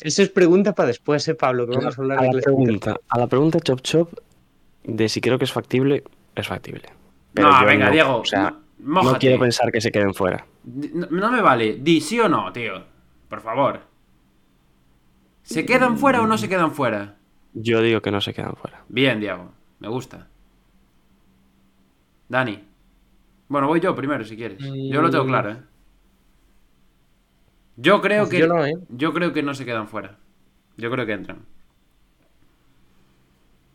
Eso 0.00 0.22
es 0.22 0.28
pregunta 0.28 0.74
para 0.74 0.88
después, 0.88 1.26
¿eh, 1.26 1.34
Pablo? 1.34 1.66
Que 1.66 1.76
vamos 1.76 1.98
a 1.98 2.02
hablar 2.02 2.18
a, 2.18 2.22
de 2.22 2.32
la 2.34 2.40
pregunta, 2.40 2.96
a 3.08 3.18
la 3.18 3.26
pregunta 3.26 3.58
Chop 3.60 3.80
Chop 3.82 4.12
de 4.84 5.08
si 5.08 5.20
creo 5.20 5.38
que 5.38 5.44
es 5.44 5.52
factible, 5.52 6.04
es 6.34 6.46
factible. 6.46 6.82
Pero 7.34 7.50
no, 7.50 7.60
yo 7.60 7.66
venga, 7.66 7.86
no, 7.86 7.92
Diego. 7.92 8.16
O 8.18 8.24
sea, 8.24 8.54
no, 8.78 9.18
quiero 9.18 9.40
pensar 9.40 9.72
que 9.72 9.80
se 9.80 9.90
queden 9.90 10.14
fuera. 10.14 10.46
No, 10.64 11.06
no 11.10 11.32
me 11.32 11.40
vale. 11.42 11.78
Di 11.80 12.00
sí 12.00 12.20
o 12.20 12.28
no, 12.28 12.52
tío. 12.52 12.84
Por 13.28 13.40
favor. 13.40 13.80
¿Se 15.52 15.60
quedan 15.68 15.94
fuera 16.02 16.22
o 16.22 16.26
no 16.30 16.36
se 16.38 16.48
quedan 16.48 16.72
fuera? 16.78 17.02
Yo 17.52 17.82
digo 17.82 18.00
que 18.00 18.10
no 18.10 18.20
se 18.22 18.32
quedan 18.32 18.56
fuera. 18.56 18.84
Bien, 18.88 19.20
Diego. 19.20 19.52
Me 19.80 19.88
gusta. 19.88 20.28
Dani. 22.28 22.64
Bueno, 23.48 23.68
voy 23.68 23.80
yo 23.80 23.94
primero 23.94 24.24
si 24.24 24.36
quieres. 24.36 24.58
Yo 24.60 25.00
lo 25.02 25.10
tengo 25.10 25.26
claro, 25.26 25.52
¿eh? 25.52 25.62
Yo 27.76 28.00
creo 28.02 28.22
Pues 28.24 28.30
que. 28.30 28.38
yo 28.40 28.46
no, 28.46 28.64
¿eh? 28.66 28.74
yo 28.90 29.12
creo 29.14 29.32
que 29.32 29.42
no 29.42 29.54
se 29.54 29.64
quedan 29.64 29.88
fuera. 29.88 30.18
Yo 30.76 30.90
creo 30.90 31.06
que 31.06 31.12
entran. 31.12 31.46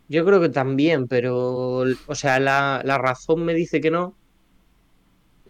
Yo 0.07 0.25
creo 0.25 0.39
que 0.41 0.49
también, 0.49 1.07
pero, 1.07 1.35
o 2.07 2.15
sea, 2.15 2.39
la, 2.39 2.81
la 2.85 2.97
razón 2.97 3.43
me 3.45 3.53
dice 3.53 3.81
que 3.81 3.91
no, 3.91 4.15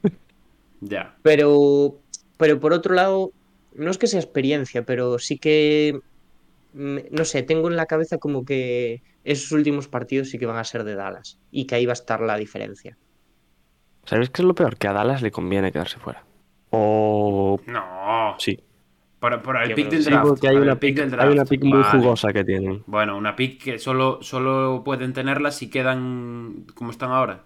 Ya. 0.81 1.15
pero, 1.21 2.01
pero 2.37 2.59
por 2.59 2.73
otro 2.73 2.93
lado, 2.95 3.31
no 3.75 3.89
es 3.91 3.97
que 3.97 4.07
sea 4.07 4.19
experiencia, 4.19 4.85
pero 4.85 5.19
sí 5.19 5.37
que, 5.37 5.93
mm, 5.95 6.12
no 6.73 7.25
sé, 7.25 7.43
tengo 7.43 7.69
en 7.69 7.75
la 7.75 7.85
cabeza 7.85 8.17
como 8.17 8.45
que 8.45 9.01
esos 9.23 9.51
últimos 9.51 9.87
partidos 9.87 10.29
sí 10.29 10.37
que 10.39 10.45
van 10.45 10.57
a 10.57 10.63
ser 10.63 10.83
de 10.83 10.95
Dallas 10.95 11.39
y 11.51 11.65
que 11.65 11.75
ahí 11.75 11.85
va 11.85 11.91
a 11.91 11.93
estar 11.93 12.21
la 12.21 12.37
diferencia. 12.37 12.97
¿Sabéis 14.05 14.29
qué 14.29 14.41
es 14.41 14.45
lo 14.47 14.55
peor? 14.55 14.77
Que 14.77 14.87
a 14.87 14.93
Dallas 14.93 15.21
le 15.21 15.31
conviene 15.31 15.71
quedarse 15.71 15.97
fuera. 15.99 16.23
O 16.71 17.59
No. 17.67 18.35
sí. 18.39 18.59
Por, 19.19 19.41
por 19.41 19.55
el 19.55 19.73
pick 19.73 19.89
del 19.89 20.03
Sí, 20.03 20.09
draft. 20.09 20.27
porque 20.27 20.49
hay 20.49 20.57
una 20.57 20.73
el 20.73 20.77
pick 20.79 20.95
pick, 20.97 21.05
del 21.09 21.19
hay 21.19 21.25
una 21.27 21.35
draft. 21.35 21.49
pick 21.49 21.63
muy 21.63 21.79
Vale. 21.79 21.97
jugosa 21.99 22.33
que 22.33 22.43
tienen. 22.43 22.83
Bueno, 22.87 23.15
una 23.17 23.37
pick 23.37 23.63
que 23.63 23.79
solo, 23.79 24.19
solo 24.21 24.81
pueden 24.83 25.13
tenerla 25.13 25.51
si 25.51 25.69
quedan 25.69 26.65
como 26.75 26.91
están 26.91 27.11
ahora. 27.11 27.43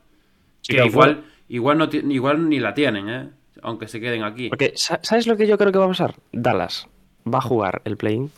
Que 0.67 0.83
igual, 0.83 1.25
igual, 1.49 1.77
no, 1.77 1.87
igual 1.91 2.49
ni 2.49 2.59
la 2.59 2.73
tienen, 2.73 3.09
¿eh? 3.09 3.29
Aunque 3.61 3.87
se 3.87 3.99
queden 3.99 4.23
aquí. 4.23 4.49
Porque, 4.49 4.73
sa- 4.75 4.99
¿sabes 5.03 5.27
lo 5.27 5.37
que 5.37 5.45
yo 5.45 5.57
creo 5.59 5.71
que 5.71 5.77
va 5.77 5.85
a 5.85 5.89
pasar? 5.89 6.15
Dallas 6.31 6.87
va 7.31 7.37
a 7.37 7.41
jugar 7.41 7.81
el 7.85 7.95
play-in, 7.95 8.31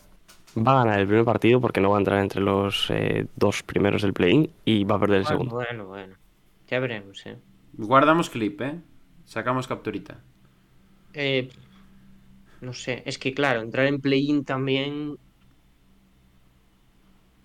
va 0.57 0.73
a 0.73 0.83
ganar 0.83 0.99
el 0.99 1.07
primer 1.07 1.25
partido 1.25 1.59
porque 1.61 1.81
no 1.81 1.89
va 1.91 1.97
a 1.97 1.99
entrar 1.99 2.19
entre 2.19 2.41
los 2.41 2.87
eh, 2.89 3.27
dos 3.35 3.63
primeros 3.63 4.01
del 4.03 4.13
play-in 4.13 4.51
y 4.65 4.83
va 4.83 4.95
a 4.95 4.99
perder 4.99 5.19
el 5.19 5.25
Bueno, 5.25 5.25
segundo. 5.25 5.55
bueno, 5.55 5.85
bueno. 5.87 6.17
Ya 6.67 6.79
veremos, 6.79 7.25
¿eh? 7.25 7.41
Guardamos 7.89 8.29
clip, 8.29 8.61
¿eh? 8.61 8.79
Sacamos 9.25 9.67
capturita. 9.67 10.23
Eh, 11.13 11.49
no 12.61 12.73
sé, 12.73 13.03
es 13.05 13.17
que 13.17 13.33
claro, 13.33 13.61
entrar 13.61 13.85
en 13.87 14.01
play-in 14.01 14.45
también. 14.45 15.17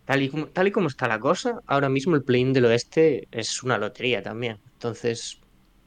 Tal 0.07 0.23
y, 0.23 0.29
como, 0.31 0.49
tal 0.49 0.67
y 0.69 0.73
como 0.73 0.89
está 0.89 1.09
la 1.09 1.19
cosa, 1.21 1.61
ahora 1.67 1.89
mismo 1.91 2.15
el 2.15 2.25
play-in 2.25 2.53
del 2.55 2.67
oeste 2.67 3.29
es 3.31 3.63
una 3.63 3.79
lotería 3.79 4.23
también. 4.23 4.61
Entonces, 4.75 5.41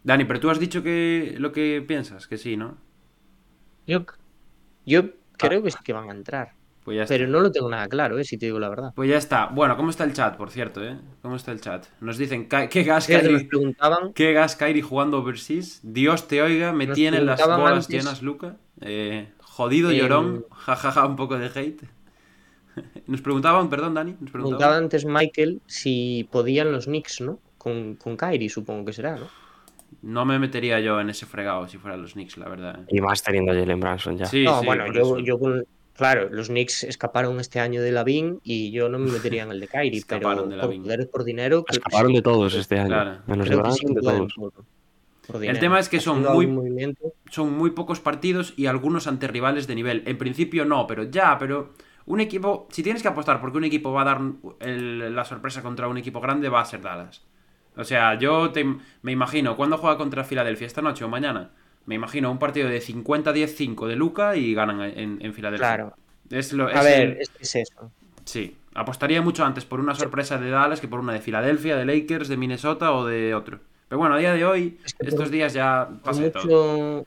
Dani, 0.04 0.26
pero 0.26 0.40
tú 0.40 0.50
has 0.50 0.60
dicho 0.60 0.82
que 0.84 1.36
lo 1.38 1.52
que 1.52 1.84
piensas, 1.88 2.28
que 2.28 2.38
sí, 2.38 2.58
¿no? 2.58 2.78
yo, 3.86 4.06
yo 4.86 5.12
creo 5.38 5.64
que 5.64 5.72
sí 5.72 5.84
que 5.84 5.94
van 5.94 6.10
a 6.10 6.14
entrar. 6.14 6.57
Pues 6.88 6.96
ya 6.96 7.04
está. 7.04 7.16
Pero 7.16 7.28
no 7.28 7.42
lo 7.42 7.52
tengo 7.52 7.70
nada 7.70 7.86
claro, 7.90 8.18
¿eh? 8.18 8.24
si 8.24 8.38
te 8.38 8.46
digo 8.46 8.60
la 8.60 8.70
verdad. 8.70 8.94
Pues 8.96 9.10
ya 9.10 9.18
está. 9.18 9.48
Bueno, 9.48 9.76
¿cómo 9.76 9.90
está 9.90 10.06
el 10.06 10.14
chat, 10.14 10.38
por 10.38 10.50
cierto, 10.52 10.82
eh? 10.82 10.96
¿Cómo 11.22 11.36
está 11.36 11.52
el 11.52 11.60
chat? 11.60 11.86
Nos 12.00 12.18
dicen, 12.18 12.46
"Ka- 12.46 12.70
¿qué 12.70 12.84
gas, 12.84 13.10
nos 13.10 13.20
Kyrie, 13.22 13.44
preguntaban, 13.44 14.14
qué 14.14 14.32
gas 14.32 14.56
Kyrie 14.56 14.82
jugando 14.82 15.18
overseas? 15.18 15.82
Dios 15.84 16.30
te 16.30 16.42
oiga, 16.42 16.72
me 16.72 16.86
Nos 16.88 16.96
tienen 16.96 17.26
las 17.26 17.46
bolas 17.46 17.86
antes- 17.86 17.90
llenas, 17.90 18.22
Luca. 18.22 18.56
Eh, 18.80 19.28
jodido 19.42 19.92
Em, 19.92 19.98
llorón, 19.98 20.46
jajaja, 20.52 21.06
un 21.06 21.18
poco 21.18 21.38
de 21.38 21.48
hate. 21.48 21.82
Nos 23.08 23.20
preguntaban, 23.20 23.70
perdón, 23.70 23.94
Dani. 23.94 24.16
Nos 24.22 24.32
Preguntaba 24.32 24.78
antes 24.78 25.04
Michael 25.04 25.62
si 25.66 26.26
podían 26.32 26.72
los 26.72 26.86
Knicks, 26.86 27.20
¿no? 27.20 27.40
Con, 27.58 27.96
con 27.96 28.16
Kyrie, 28.16 28.48
supongo 28.48 28.86
que 28.86 28.94
será, 28.94 29.18
¿no? 29.18 29.28
No 30.04 30.24
me 30.24 30.40
metería 30.40 30.80
yo 30.80 31.02
en 31.02 31.10
ese 31.10 31.26
fregado 31.26 31.68
si 31.68 31.78
fueran 31.78 32.02
los 32.02 32.14
Knicks, 32.14 32.38
la 32.38 32.48
verdad. 32.48 32.80
¿eh? 32.82 32.86
Y 32.96 33.02
más 33.02 33.22
teniendo 33.24 33.52
a 33.52 33.56
Jalen 33.56 33.80
Branson 33.82 34.18
ya. 34.18 34.26
Sí, 34.28 34.46
no, 34.46 34.62
sí, 34.62 34.66
bueno, 34.66 34.86
yo, 34.94 35.20
yo 35.20 35.38
con- 35.38 35.66
Claro, 35.98 36.30
los 36.30 36.48
Knicks 36.48 36.84
escaparon 36.84 37.40
este 37.40 37.60
año 37.60 37.82
de 37.82 37.92
Lavin 37.92 38.40
y 38.44 38.72
yo 38.72 38.88
no 38.88 39.00
me 39.00 39.12
metería 39.12 39.44
en 39.44 39.52
el 39.52 39.60
de 39.60 39.68
Kyrie, 39.68 40.04
pero 40.08 40.20
Escaparon 40.20 40.50
de 40.50 40.56
por 40.56 40.66
Lavin. 40.66 40.84
poder 40.84 41.10
por 41.10 41.24
dinero. 41.24 41.66
que 41.66 41.74
Escaparon 41.78 42.12
sí. 42.12 42.16
de 42.18 42.22
todos 42.22 42.54
este 42.56 42.78
año. 42.80 42.88
Claro. 42.90 43.18
Menos 43.26 43.50
de 43.50 43.56
Creo 43.56 43.64
que 43.64 43.72
sí 43.72 43.80
Branson, 43.86 43.94
de 43.96 44.02
pueden 44.02 44.28
todos. 44.28 44.34
por- 44.54 44.66
por 45.28 45.40
dinero. 45.42 45.60
tema 45.60 45.80
es 45.80 45.90
que 45.90 46.00
son 46.00 46.22
muy-. 46.24 46.96
Son 47.32 47.52
muy 47.52 47.72
pocos 47.72 48.00
partidos 48.00 48.54
y 48.56 48.68
algunos 48.68 49.08
ante 49.08 49.28
rivales 49.28 49.68
de 49.68 49.76
nivel. 49.76 50.04
En 50.06 50.18
principio 50.18 50.64
no, 50.66 50.88
pero 50.88 51.04
ya, 51.04 51.38
pero 51.38 51.74
un 52.06 52.22
equipo, 52.22 52.68
si 52.72 52.82
tienes 52.84 53.02
que 53.02 53.10
apostar 53.10 53.42
porque 53.42 53.58
un 53.58 53.66
equipo 53.66 53.92
va 53.92 54.04
a 54.04 54.06
dar 54.06 54.22
el- 54.62 55.14
la 55.14 55.26
sorpresa 55.26 55.62
contra 55.62 55.88
un 55.90 55.98
equipo 55.98 56.22
grande, 56.22 56.48
va 56.48 56.62
a 56.62 56.66
ser 56.66 56.82
Dallas. 56.82 57.24
O 57.76 57.84
sea, 57.84 58.18
yo 58.18 58.52
te- 58.52 58.64
me 59.02 59.12
imagino, 59.12 59.56
¿cuándo 59.58 59.78
juega 59.78 59.98
contra 59.98 60.24
Filadelfia? 60.24 60.66
¿Esta 60.68 60.82
noche 60.82 61.04
o 61.04 61.10
mañana? 61.10 61.50
Me 61.88 61.96
imagino 61.96 62.30
un 62.30 62.38
partido 62.38 62.70
de 62.70 62.80
50-10-5 62.82 63.88
de 63.88 63.96
Luca 63.96 64.36
y 64.36 64.54
ganan 64.54 64.82
en, 64.82 65.18
en 65.22 65.34
Filadelfia. 65.34 65.68
Claro. 65.76 65.94
Es 66.30 66.54
lo, 66.54 66.68
A 66.68 66.84
ver, 66.84 67.02
el- 67.02 67.18
es 67.40 67.56
eso. 67.56 67.92
Sí, 68.26 68.56
apostaría 68.76 69.22
mucho 69.22 69.44
antes 69.46 69.64
por 69.66 69.80
una 69.80 69.96
sorpresa 69.96 70.38
de 70.38 70.50
Dallas 70.50 70.82
que 70.82 70.88
por 70.90 71.00
una 71.00 71.14
de 71.14 71.22
Filadelfia, 71.22 71.76
de 71.78 71.86
Lakers, 71.86 72.28
de 72.28 72.38
Minnesota 72.38 72.92
o 72.92 73.06
de 73.06 73.34
otro. 73.34 73.60
Pero 73.88 74.00
bueno, 74.00 74.16
a 74.16 74.18
día 74.18 74.34
de 74.34 74.46
hoy, 74.46 74.78
estos 75.00 75.32
días 75.32 75.54
ya 75.54 75.88
pasa 76.04 76.22
de 76.22 76.32
todo. 76.32 77.06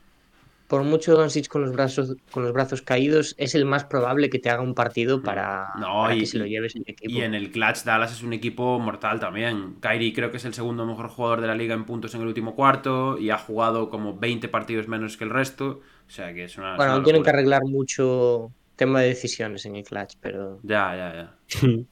Por 0.71 0.83
mucho 0.83 1.13
Doncic 1.15 1.47
con 1.49 1.61
los 1.63 1.73
brazos 1.73 2.15
con 2.31 2.43
los 2.43 2.53
brazos 2.53 2.81
caídos, 2.81 3.35
es 3.37 3.55
el 3.55 3.65
más 3.65 3.83
probable 3.83 4.29
que 4.29 4.39
te 4.39 4.49
haga 4.49 4.61
un 4.61 4.73
partido 4.73 5.21
para, 5.21 5.67
Mm. 5.75 5.79
No, 5.81 6.01
para 6.03 6.15
y- 6.15 6.21
que 6.21 6.25
se 6.25 6.37
lo 6.39 6.45
lleves 6.45 6.75
el 6.77 6.83
equipo. 6.87 7.11
Y 7.11 7.21
en 7.21 7.33
el 7.35 7.51
clutch 7.51 7.83
Dallas 7.83 8.13
es 8.13 8.23
un 8.23 8.31
equipo 8.31 8.79
mortal 8.79 9.19
también. 9.19 9.75
Kyrie 9.81 10.13
creo 10.13 10.31
que 10.31 10.37
es 10.37 10.45
el 10.45 10.53
segundo 10.53 10.85
mejor 10.85 11.09
jugador 11.09 11.41
de 11.41 11.47
la 11.47 11.55
liga 11.55 11.75
en 11.75 11.83
puntos 11.83 12.15
en 12.15 12.21
el 12.21 12.27
último 12.27 12.55
cuarto 12.55 13.17
y 13.19 13.29
ha 13.31 13.37
jugado 13.37 13.89
como 13.89 14.17
20 14.17 14.47
partidos 14.47 14.87
menos 14.87 15.17
que 15.17 15.25
el 15.25 15.29
resto. 15.29 15.81
O 16.07 16.09
sea 16.09 16.33
que 16.33 16.45
es 16.45 16.57
una... 16.57 16.71
es 16.71 16.77
Bueno, 16.77 16.91
una 16.91 16.95
aún 16.95 17.03
tienen 17.03 17.23
que 17.23 17.29
arreglar 17.29 17.63
mucho 17.65 18.51
tema 18.77 19.01
de 19.01 19.09
decisiones 19.09 19.65
en 19.65 19.75
el 19.75 19.83
clutch, 19.83 20.13
pero 20.21 20.59
Ya, 20.63 20.95
ya, 20.95 21.13
ya. 21.13 21.59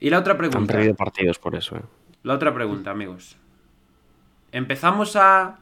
Y 0.00 0.10
la 0.10 0.18
otra 0.20 0.34
Han 0.34 0.38
pregunta. 0.38 0.72
perdido 0.74 0.94
partidos 0.94 1.38
por 1.38 1.56
eso. 1.56 1.76
eh. 1.76 1.82
La 2.22 2.34
otra 2.34 2.52
pregunta, 2.54 2.90
amigos. 2.90 3.36
Empezamos 4.52 5.16
a 5.16 5.58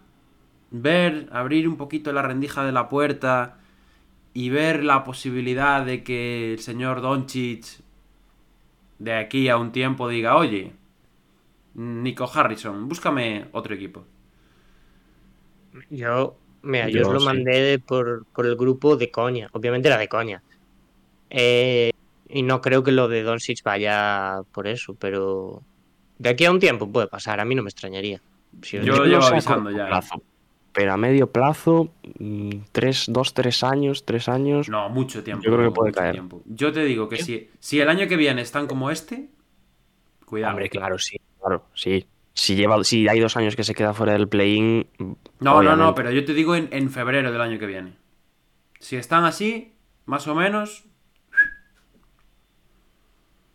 ver, 0.70 1.28
abrir 1.32 1.68
un 1.68 1.76
poquito 1.76 2.12
la 2.12 2.22
rendija 2.22 2.64
de 2.64 2.72
la 2.72 2.88
puerta 2.88 3.58
y 4.34 4.50
ver 4.50 4.84
la 4.84 5.04
posibilidad 5.04 5.84
de 5.84 6.02
que 6.04 6.52
el 6.54 6.58
señor 6.58 7.00
Doncic 7.00 7.64
de 8.98 9.14
aquí 9.14 9.48
a 9.48 9.56
un 9.56 9.72
tiempo 9.72 10.08
diga, 10.08 10.36
oye, 10.36 10.72
Nico 11.74 12.30
Harrison, 12.32 12.88
búscame 12.88 13.46
otro 13.52 13.74
equipo. 13.74 14.04
yo, 15.90 16.36
mira, 16.62 16.88
yo, 16.88 17.00
Yo 17.00 17.06
os 17.08 17.14
lo 17.14 17.20
sí. 17.20 17.26
mandé 17.26 17.60
de- 17.60 17.78
por, 17.78 18.24
por 18.34 18.46
el 18.46 18.56
grupo 18.56 18.96
de 18.96 19.10
coña, 19.10 19.48
obviamente 19.52 19.88
era 19.88 19.98
de 19.98 20.08
coña. 20.08 20.42
Eh, 21.30 21.90
y 22.28 22.42
no 22.42 22.60
creo 22.60 22.82
que 22.82 22.92
lo 22.92 23.08
de 23.08 23.22
Doncic 23.22 23.62
vaya 23.64 24.40
por 24.52 24.66
eso, 24.66 24.94
pero 24.98 25.62
de 26.18 26.30
aquí 26.30 26.44
a 26.44 26.50
un 26.50 26.58
tiempo 26.60 26.90
puede 26.90 27.08
pasar, 27.08 27.40
a 27.40 27.44
mí 27.44 27.54
no 27.54 27.62
me 27.62 27.68
extrañaría. 27.68 28.20
Si 28.62 28.76
Yo 28.78 28.82
digo- 28.82 29.04
llevo 29.04 29.24
avisando 29.24 29.70
ya. 29.70 29.86
plazo, 29.86 30.22
pero 30.76 30.92
a 30.92 30.98
medio 30.98 31.32
plazo, 31.32 31.88
mm, 32.18 32.50
tres, 32.70 33.06
dos, 33.08 33.32
tres 33.32 33.64
años, 33.64 34.04
tres 34.04 34.28
años. 34.28 34.68
No, 34.68 34.90
mucho 34.90 35.24
tiempo. 35.24 35.42
Yo 35.42 35.50
creo 35.50 35.70
que 35.70 35.74
puede 35.74 35.90
caer. 35.90 36.12
tiempo. 36.12 36.42
Yo 36.44 36.70
te 36.70 36.84
digo 36.84 37.08
que 37.08 37.16
si, 37.16 37.48
si 37.58 37.80
el 37.80 37.88
año 37.88 38.06
que 38.06 38.16
viene 38.16 38.42
están 38.42 38.66
como 38.66 38.90
este, 38.90 39.30
cuidado. 40.26 40.52
Hombre, 40.52 40.68
claro, 40.68 40.98
sí, 40.98 41.18
claro, 41.40 41.64
sí. 41.72 42.06
Si, 42.34 42.56
lleva, 42.56 42.84
si 42.84 43.08
hay 43.08 43.20
dos 43.20 43.38
años 43.38 43.56
que 43.56 43.64
se 43.64 43.74
queda 43.74 43.94
fuera 43.94 44.12
del 44.12 44.28
play-in. 44.28 44.86
No, 45.40 45.62
no, 45.62 45.76
no, 45.76 45.94
pero 45.94 46.10
yo 46.10 46.26
te 46.26 46.34
digo 46.34 46.54
en, 46.54 46.68
en 46.70 46.90
febrero 46.90 47.32
del 47.32 47.40
año 47.40 47.58
que 47.58 47.64
viene. 47.64 47.96
Si 48.78 48.96
están 48.96 49.24
así, 49.24 49.72
más 50.04 50.28
o 50.28 50.34
menos. 50.34 50.84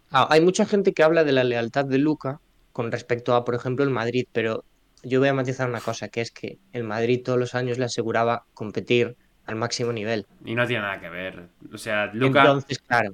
Ah, 0.10 0.27
hay 0.31 0.41
mucha 0.41 0.65
gente 0.65 0.91
que 0.91 1.03
habla 1.03 1.23
de 1.23 1.34
la 1.34 1.43
lealtad 1.43 1.86
de 1.86 1.99
Luca 1.99 2.41
con 2.71 2.91
respecto 2.91 3.36
a, 3.36 3.45
por 3.45 3.53
ejemplo, 3.53 3.86
el 3.86 3.91
Madrid, 3.91 4.25
pero 4.31 4.65
yo 5.04 5.20
voy 5.20 5.30
a 5.30 5.34
matizar 5.34 5.70
una 5.70 5.82
cosa, 5.82 6.10
que 6.10 6.22
es 6.22 6.32
que 6.32 6.58
el 6.74 6.84
Madrid 6.84 7.22
todos 7.24 7.40
los 7.40 7.56
años 7.56 7.78
le 7.78 7.86
aseguraba 7.86 8.46
competir 8.54 9.16
al 9.46 9.56
máximo 9.56 9.92
nivel. 9.92 10.26
Y 10.46 10.56
no 10.56 10.66
tiene 10.68 10.84
nada 10.84 11.00
que 11.00 11.10
ver. 11.10 11.48
O 11.74 11.78
sea, 11.78 12.08
Luca. 12.14 12.42
Entonces, 12.42 12.80
claro, 12.80 13.12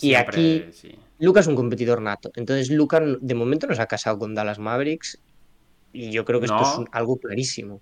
y 0.00 0.08
siempre- 0.08 0.64
aquí- 0.66 0.72
sí. 0.72 0.98
Luca 1.18 1.40
es 1.40 1.46
un 1.46 1.54
competidor 1.56 2.00
nato. 2.00 2.30
Entonces, 2.34 2.70
Luca 2.70 3.00
de 3.00 3.34
momento 3.34 3.66
no 3.66 3.74
se 3.74 3.82
ha 3.82 3.86
casado 3.86 4.18
con 4.18 4.34
Dallas 4.34 4.58
Mavericks 4.58 5.20
y 5.92 6.10
yo 6.10 6.24
creo 6.24 6.40
que 6.40 6.46
esto 6.46 6.82
es 6.82 6.88
algo 6.92 7.18
clarísimo. 7.18 7.80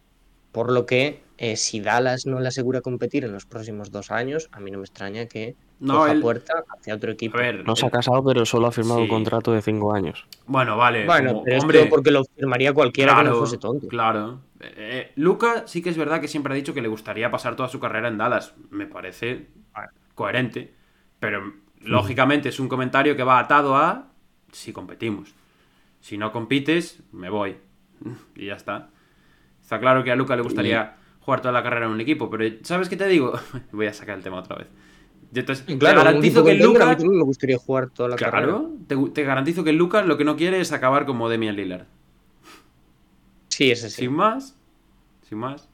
Por 0.59 0.73
lo 0.73 0.87
que, 0.87 1.23
eh, 1.37 1.55
si 1.57 1.79
Dallas 1.81 2.27
no 2.27 2.41
le 2.41 2.49
asegura 2.49 2.81
competir 2.81 3.25
en 3.25 3.31
los 3.31 3.47
próximos 3.47 3.93
dos 3.93 4.11
años, 4.11 4.49
a 4.51 4.59
mí 4.59 4.73
no 4.73 4.79
me 4.79 4.85
extraña 4.87 5.27
que 5.27 5.55
No, 5.79 5.99
coja 5.99 6.11
él- 6.11 6.21
puerta 6.21 6.65
hacia 6.77 6.97
otro 6.97 7.11
A 7.11 7.15
equipo. 7.15 7.39
ver. 7.39 7.65
No 7.65 7.77
se 7.77 7.85
ha 7.85 7.87
él- 7.87 7.93
casado, 7.93 8.25
pero 8.25 8.45
solo 8.45 8.67
ha 8.67 8.73
firmado 8.73 9.01
un 9.03 9.07
contrato 9.07 9.53
de 9.53 9.63
cinco 9.63 9.95
años. 9.95 10.27
Bueno, 10.49 10.77
vale. 10.77 11.07
Bueno, 11.07 11.31
como- 11.35 11.45
pero 11.45 11.61
hombre, 11.61 11.79
esto 11.79 11.91
porque 11.91 12.11
lo 12.11 12.25
firmaría 12.25 12.73
cualquiera 12.73 13.15
que 13.19 13.23
no 13.23 13.37
fuese 13.37 13.57
tonto. 13.59 13.87
Claro. 13.87 14.41
Eh, 14.59 14.75
eh, 14.77 15.13
Luca 15.15 15.63
sí 15.69 15.81
que 15.81 15.91
es 15.91 15.97
verdad 15.97 16.21
que 16.21 16.27
siempre 16.27 16.53
ha 16.53 16.57
dicho 16.57 16.75
que 16.75 16.83
le 16.83 16.89
gustaría 16.89 17.31
pasar 17.31 17.55
toda 17.55 17.69
su 17.69 17.79
carrera 17.79 18.09
en 18.09 18.19
Dallas. 18.19 18.55
Me 18.71 18.87
parece 18.87 19.47
coherente. 20.17 20.75
Pero 21.21 21.53
lógicamente 21.83 22.49
es 22.49 22.59
un 22.59 22.67
comentario 22.67 23.15
que 23.15 23.23
va 23.23 23.39
atado 23.39 23.77
a 23.77 24.09
si 24.51 24.73
competimos. 24.73 25.37
Si 26.01 26.19
no 26.19 26.33
compites, 26.33 27.01
me 27.13 27.31
voy. 27.31 27.59
Y 28.35 28.47
ya 28.47 28.55
está. 28.55 28.91
Está 29.69 29.79
claro 29.79 30.03
que 30.03 30.11
a 30.11 30.17
Luca 30.17 30.35
le 30.35 30.41
gustaría 30.41 30.97
jugar 31.21 31.43
toda 31.43 31.53
la 31.53 31.63
carrera 31.63 31.85
en 31.85 31.93
un 31.93 32.01
equipo, 32.01 32.31
pero 32.31 32.43
¿sabes 32.63 32.89
qué 32.89 32.97
te 32.97 33.07
digo? 33.07 33.35
Voy 33.73 33.85
a 33.87 33.93
sacar 33.93 34.17
el 34.17 34.25
tema 34.25 34.39
otra 34.39 34.57
vez. 34.57 34.67
Yo 35.31 35.45
te, 35.45 35.55
te 35.57 35.77
Claro, 35.77 36.01
un 36.01 36.05
garantizo 36.07 36.43
que 36.43 36.53
contender, 36.59 36.65
a 36.65 36.69
mí 36.69 36.73
Luca... 36.73 36.97
también 36.97 37.19
me 37.19 37.25
gustaría 37.25 37.59
jugar 37.59 37.91
toda 37.91 38.09
la 38.09 38.17
carrera. 38.17 38.47
Claro, 38.47 38.71
te, 38.87 38.97
te 39.13 39.25
garantizo 39.25 39.65
que 39.65 39.75
Lucas 39.75 40.07
lo 40.07 40.17
que 40.17 40.25
no 40.25 40.37
quiere 40.37 40.59
es 40.59 40.73
acabar 40.73 41.05
como 41.05 41.29
Demian 41.29 41.55
Lillard. 41.55 41.85
Sí, 43.49 43.71
ese 43.71 43.91
sí. 43.91 43.97
Sin 44.05 44.13
más, 44.15 44.57
sin 45.29 45.37
más. 45.37 45.69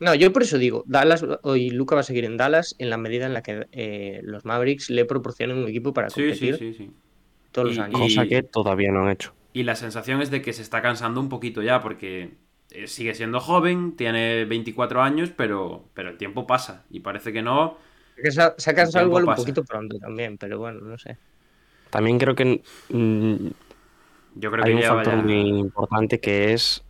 No, 0.00 0.14
yo 0.14 0.32
por 0.32 0.42
eso 0.42 0.56
digo, 0.56 0.84
Dallas 0.86 1.22
y 1.54 1.68
Luca 1.70 1.96
va 1.96 2.00
a 2.00 2.04
seguir 2.04 2.24
en 2.24 2.38
Dallas 2.38 2.76
en 2.78 2.88
la 2.88 2.96
medida 2.96 3.26
en 3.26 3.34
la 3.34 3.42
que 3.42 3.66
eh, 3.72 4.20
los 4.22 4.46
Mavericks 4.46 4.88
le 4.88 5.04
proporcionen 5.04 5.58
un 5.58 5.68
equipo 5.68 5.92
para 5.92 6.08
Sí, 6.08 6.22
sí, 6.34 6.48
competir 6.50 6.56
sí, 6.56 6.72
sí. 6.72 6.90
todos 7.52 7.68
los 7.68 7.78
años. 7.78 8.00
Cosa 8.00 8.24
Y- 8.24 8.28
que 8.30 8.42
todavía 8.42 8.90
no 8.90 9.02
han 9.04 9.10
hecho. 9.10 9.34
Y 9.56 9.62
la 9.62 9.74
sensación 9.74 10.20
es 10.20 10.30
de 10.30 10.42
que 10.42 10.52
se 10.52 10.62
está 10.62 10.82
cansando 10.82 11.20
un 11.20 11.28
poquito 11.28 11.62
ya, 11.62 11.80
porque 11.80 12.34
eh, 12.70 12.86
sigue 12.86 13.14
siendo 13.14 13.40
joven, 13.40 13.96
tiene 13.96 14.44
24 14.44 15.00
años, 15.02 15.30
pero, 15.34 15.88
pero 15.94 16.10
el 16.10 16.18
tiempo 16.18 16.46
pasa. 16.46 16.84
Y 16.90 17.00
parece 17.00 17.32
que 17.32 17.42
no. 17.42 17.78
Se 18.22 18.42
ha, 18.42 18.54
se 18.56 18.70
ha 18.70 18.74
cansado 18.74 19.06
igual 19.06 19.22
un 19.24 19.26
pasa. 19.30 19.40
poquito 19.42 19.64
pronto 19.64 19.98
también, 19.98 20.36
pero 20.36 20.58
bueno, 20.58 20.80
no 20.80 20.98
sé. 20.98 21.16
También 21.90 22.18
creo 22.18 22.34
que 22.34 22.62
mm, 22.90 23.46
Yo 24.34 24.50
creo 24.50 24.64
hay 24.64 24.72
que 24.72 24.76
un 24.76 24.82
factor 24.82 25.14
vaya- 25.14 25.22
muy 25.22 25.48
importante 25.60 26.20
que 26.20 26.52
es 26.52 26.84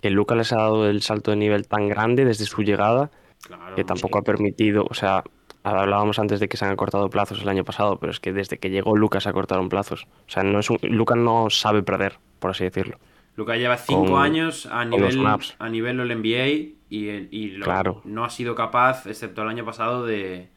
que 0.00 0.10
Luca 0.10 0.34
les 0.34 0.52
ha 0.52 0.56
dado 0.56 0.88
el 0.88 1.02
salto 1.02 1.30
de 1.32 1.36
nivel 1.36 1.66
tan 1.68 1.88
grande 1.88 2.24
desde 2.24 2.44
su 2.46 2.62
llegada 2.62 3.10
Claro, 3.42 3.76
que 3.76 3.84
tampoco 3.84 4.18
ha 4.18 4.22
permitido, 4.22 4.86
o 4.88 4.94
sea, 4.94 5.24
hablábamos 5.64 6.18
antes 6.18 6.40
de 6.40 6.48
que 6.48 6.56
se 6.56 6.64
han 6.64 6.70
acortado 6.72 7.10
plazos 7.10 7.42
el 7.42 7.48
año 7.48 7.64
pasado, 7.64 7.98
pero 7.98 8.10
es 8.12 8.20
que 8.20 8.32
desde 8.32 8.58
que 8.58 8.70
llegó 8.70 8.96
Lucas 8.96 9.24
se 9.24 9.28
acortaron 9.28 9.68
plazos. 9.68 10.04
O 10.26 10.30
sea, 10.30 10.42
no 10.42 10.58
es 10.60 10.70
un, 10.70 10.78
Lucas 10.82 11.18
no 11.18 11.50
sabe 11.50 11.82
perder, 11.82 12.18
por 12.38 12.50
así 12.52 12.64
decirlo. 12.64 12.98
Luca 13.36 13.56
lleva 13.56 13.76
5 13.76 14.04
con- 14.06 14.20
años 14.22 14.66
a 14.66 14.84
nivel, 14.84 15.24
a 15.58 15.68
nivel 15.68 16.00
All 16.00 16.10
NBA 16.10 16.46
y, 16.90 17.08
y 17.30 17.50
lo- 17.50 17.64
Claro. 17.64 18.02
no 18.04 18.24
ha 18.24 18.30
sido 18.30 18.54
capaz, 18.54 19.06
excepto 19.06 19.42
el 19.42 19.48
año 19.48 19.64
pasado, 19.64 20.04
de, 20.06 20.48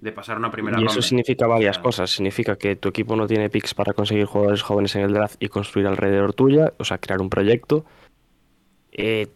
de 0.00 0.12
pasar 0.12 0.38
una 0.38 0.50
primera 0.50 0.78
y 0.78 0.84
eso 0.84 0.94
ronda. 0.94 1.02
significa 1.06 1.46
varias 1.46 1.78
cosas. 1.78 2.10
Significa 2.10 2.56
que 2.56 2.76
tu 2.76 2.88
equipo 2.88 3.14
no 3.16 3.26
tiene 3.26 3.50
picks 3.50 3.74
para 3.74 3.92
conseguir 3.92 4.24
jugadores 4.24 4.62
jóvenes 4.62 4.94
en 4.96 5.02
el 5.02 5.12
draft 5.12 5.36
y 5.42 5.48
construir 5.48 5.86
alrededor 5.86 6.32
tuya, 6.32 6.72
o 6.78 6.84
sea, 6.84 6.96
crear 6.98 7.20
un 7.20 7.28
proyecto. 7.28 7.84
Eh, 8.92 9.28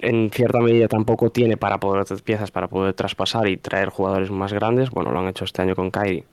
en 0.00 0.30
cierta 0.30 0.60
medida 0.60 0.88
tampoco 0.88 1.30
tiene 1.30 1.56
para 1.56 1.78
poder 1.78 2.04
piezas 2.22 2.50
para 2.50 2.68
poder 2.68 2.94
traspasar 2.94 3.48
y 3.48 3.56
traer 3.56 3.88
jugadores 3.88 4.30
más 4.30 4.52
grandes. 4.52 4.90
Bueno, 4.90 5.12
lo 5.12 5.20
han 5.20 5.28
hecho 5.28 5.44
este 5.44 5.62
año 5.62 5.74
con 5.74 5.90
Kyrie, 5.90 6.24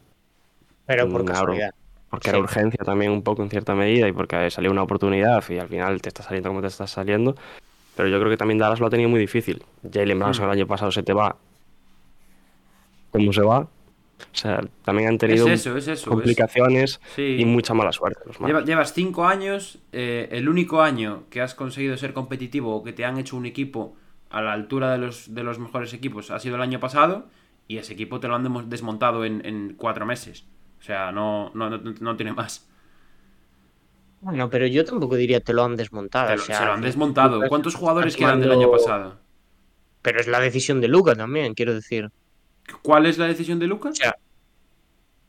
Pero 0.86 1.10
por 1.10 1.24
Mm, 1.24 1.26
casualidad. 1.26 1.72
porque 2.10 2.30
era 2.30 2.40
urgencia 2.40 2.84
también 2.84 3.12
un 3.12 3.24
poco 3.24 3.42
en 3.44 3.50
cierta 3.50 3.74
medida 3.76 4.08
y 4.08 4.12
porque 4.12 4.50
salió 4.52 4.70
una 4.72 4.84
oportunidad 4.84 5.44
y 5.50 5.58
al 5.58 5.68
final 5.68 6.02
te 6.02 6.10
está 6.10 6.24
saliendo 6.24 6.50
como 6.50 6.62
te 6.62 6.68
está 6.68 6.86
saliendo. 6.88 7.36
Pero 7.96 8.10
yo 8.10 8.18
creo 8.20 8.30
que 8.32 8.38
también 8.38 8.58
Dallas 8.58 8.80
lo 8.80 8.88
ha 8.88 8.90
tenido 8.90 9.10
muy 9.10 9.20
difícil. 9.20 9.64
Jalen 9.92 10.20
Brunson 10.20 10.46
Mm. 10.46 10.50
el 10.50 10.58
año 10.60 10.68
pasado 10.68 10.92
se 10.92 11.04
te 11.04 11.14
va. 11.14 11.36
¿Cómo 13.12 13.32
se 13.32 13.42
va? 13.42 13.68
O 14.32 14.36
sea, 14.36 14.62
también 14.84 15.10
han 15.10 15.18
tenido 15.18 15.48
Es 15.48 15.62
eso, 15.62 15.78
es 15.78 15.84
eso. 15.88 15.92
es- 15.94 16.06
complicaciones 16.06 17.00
Sí. 17.16 17.38
y 17.40 17.46
mucha 17.46 17.74
mala 17.74 17.92
suerte. 17.92 18.20
Los 18.26 18.40
Mavericks. 18.40 18.60
Lleva- 18.62 18.66
llevas 18.66 18.94
cinco 18.94 19.26
años, 19.26 19.80
eh, 19.92 20.30
el 20.32 20.48
único 20.50 20.82
año 20.82 21.24
que 21.30 21.42
has 21.42 21.56
conseguido 21.56 21.98
ser 21.98 22.14
competitivo 22.14 22.76
o 22.76 22.84
que 22.84 22.94
te 22.94 23.06
han 23.06 23.18
hecho 23.18 23.36
un 23.38 23.46
equipo 23.46 23.96
a 24.30 24.42
la 24.42 24.54
altura 24.54 24.92
de 24.92 24.98
los, 24.98 25.34
de 25.36 25.44
los 25.44 25.60
mejores 25.60 25.94
equipos 25.94 26.32
ha 26.32 26.40
sido 26.40 26.56
el 26.56 26.62
año 26.62 26.80
pasado 26.80 27.28
Y 27.68 27.78
ese 27.78 27.94
equipo 27.94 28.20
te 28.20 28.28
lo 28.28 28.36
han 28.36 28.70
desmontado 28.70 29.24
en, 29.24 29.46
en 29.46 29.76
cuatro 29.78 30.06
meses. 30.06 30.44
O 30.80 30.84
sea, 30.84 31.12
no, 31.14 31.50
no, 31.54 31.70
no, 31.70 31.94
no 32.02 32.16
tiene 32.18 32.34
más. 32.34 32.68
Bueno, 34.22 34.50
pero 34.50 34.68
yo 34.68 34.84
tampoco 34.86 35.16
diría 35.16 35.40
te 35.42 35.54
lo 35.54 35.64
han 35.64 35.76
desmontado. 35.76 36.34
O 36.34 36.38
sea, 36.38 36.60
se 36.60 36.66
lo 36.66 36.74
han 36.74 36.82
desmontado. 36.82 37.36
Lucas 37.36 37.50
¿Cuántos 37.50 37.76
jugadores 37.76 38.16
quedan 38.18 38.42
del 38.42 38.52
año 38.52 38.70
pasado? 38.72 39.18
Pero 40.02 40.20
es 40.20 40.28
la 40.28 40.40
decisión 40.42 40.82
de 40.82 40.88
Luca 40.90 41.16
también, 41.16 41.54
quiero 41.54 41.74
decir. 41.74 42.10
¿Cuál 42.82 43.06
es 43.06 43.18
la 43.18 43.28
decisión 43.28 43.60
de 43.60 43.68
Lucas? 43.68 43.92
O 43.92 43.96
sea, 43.96 44.16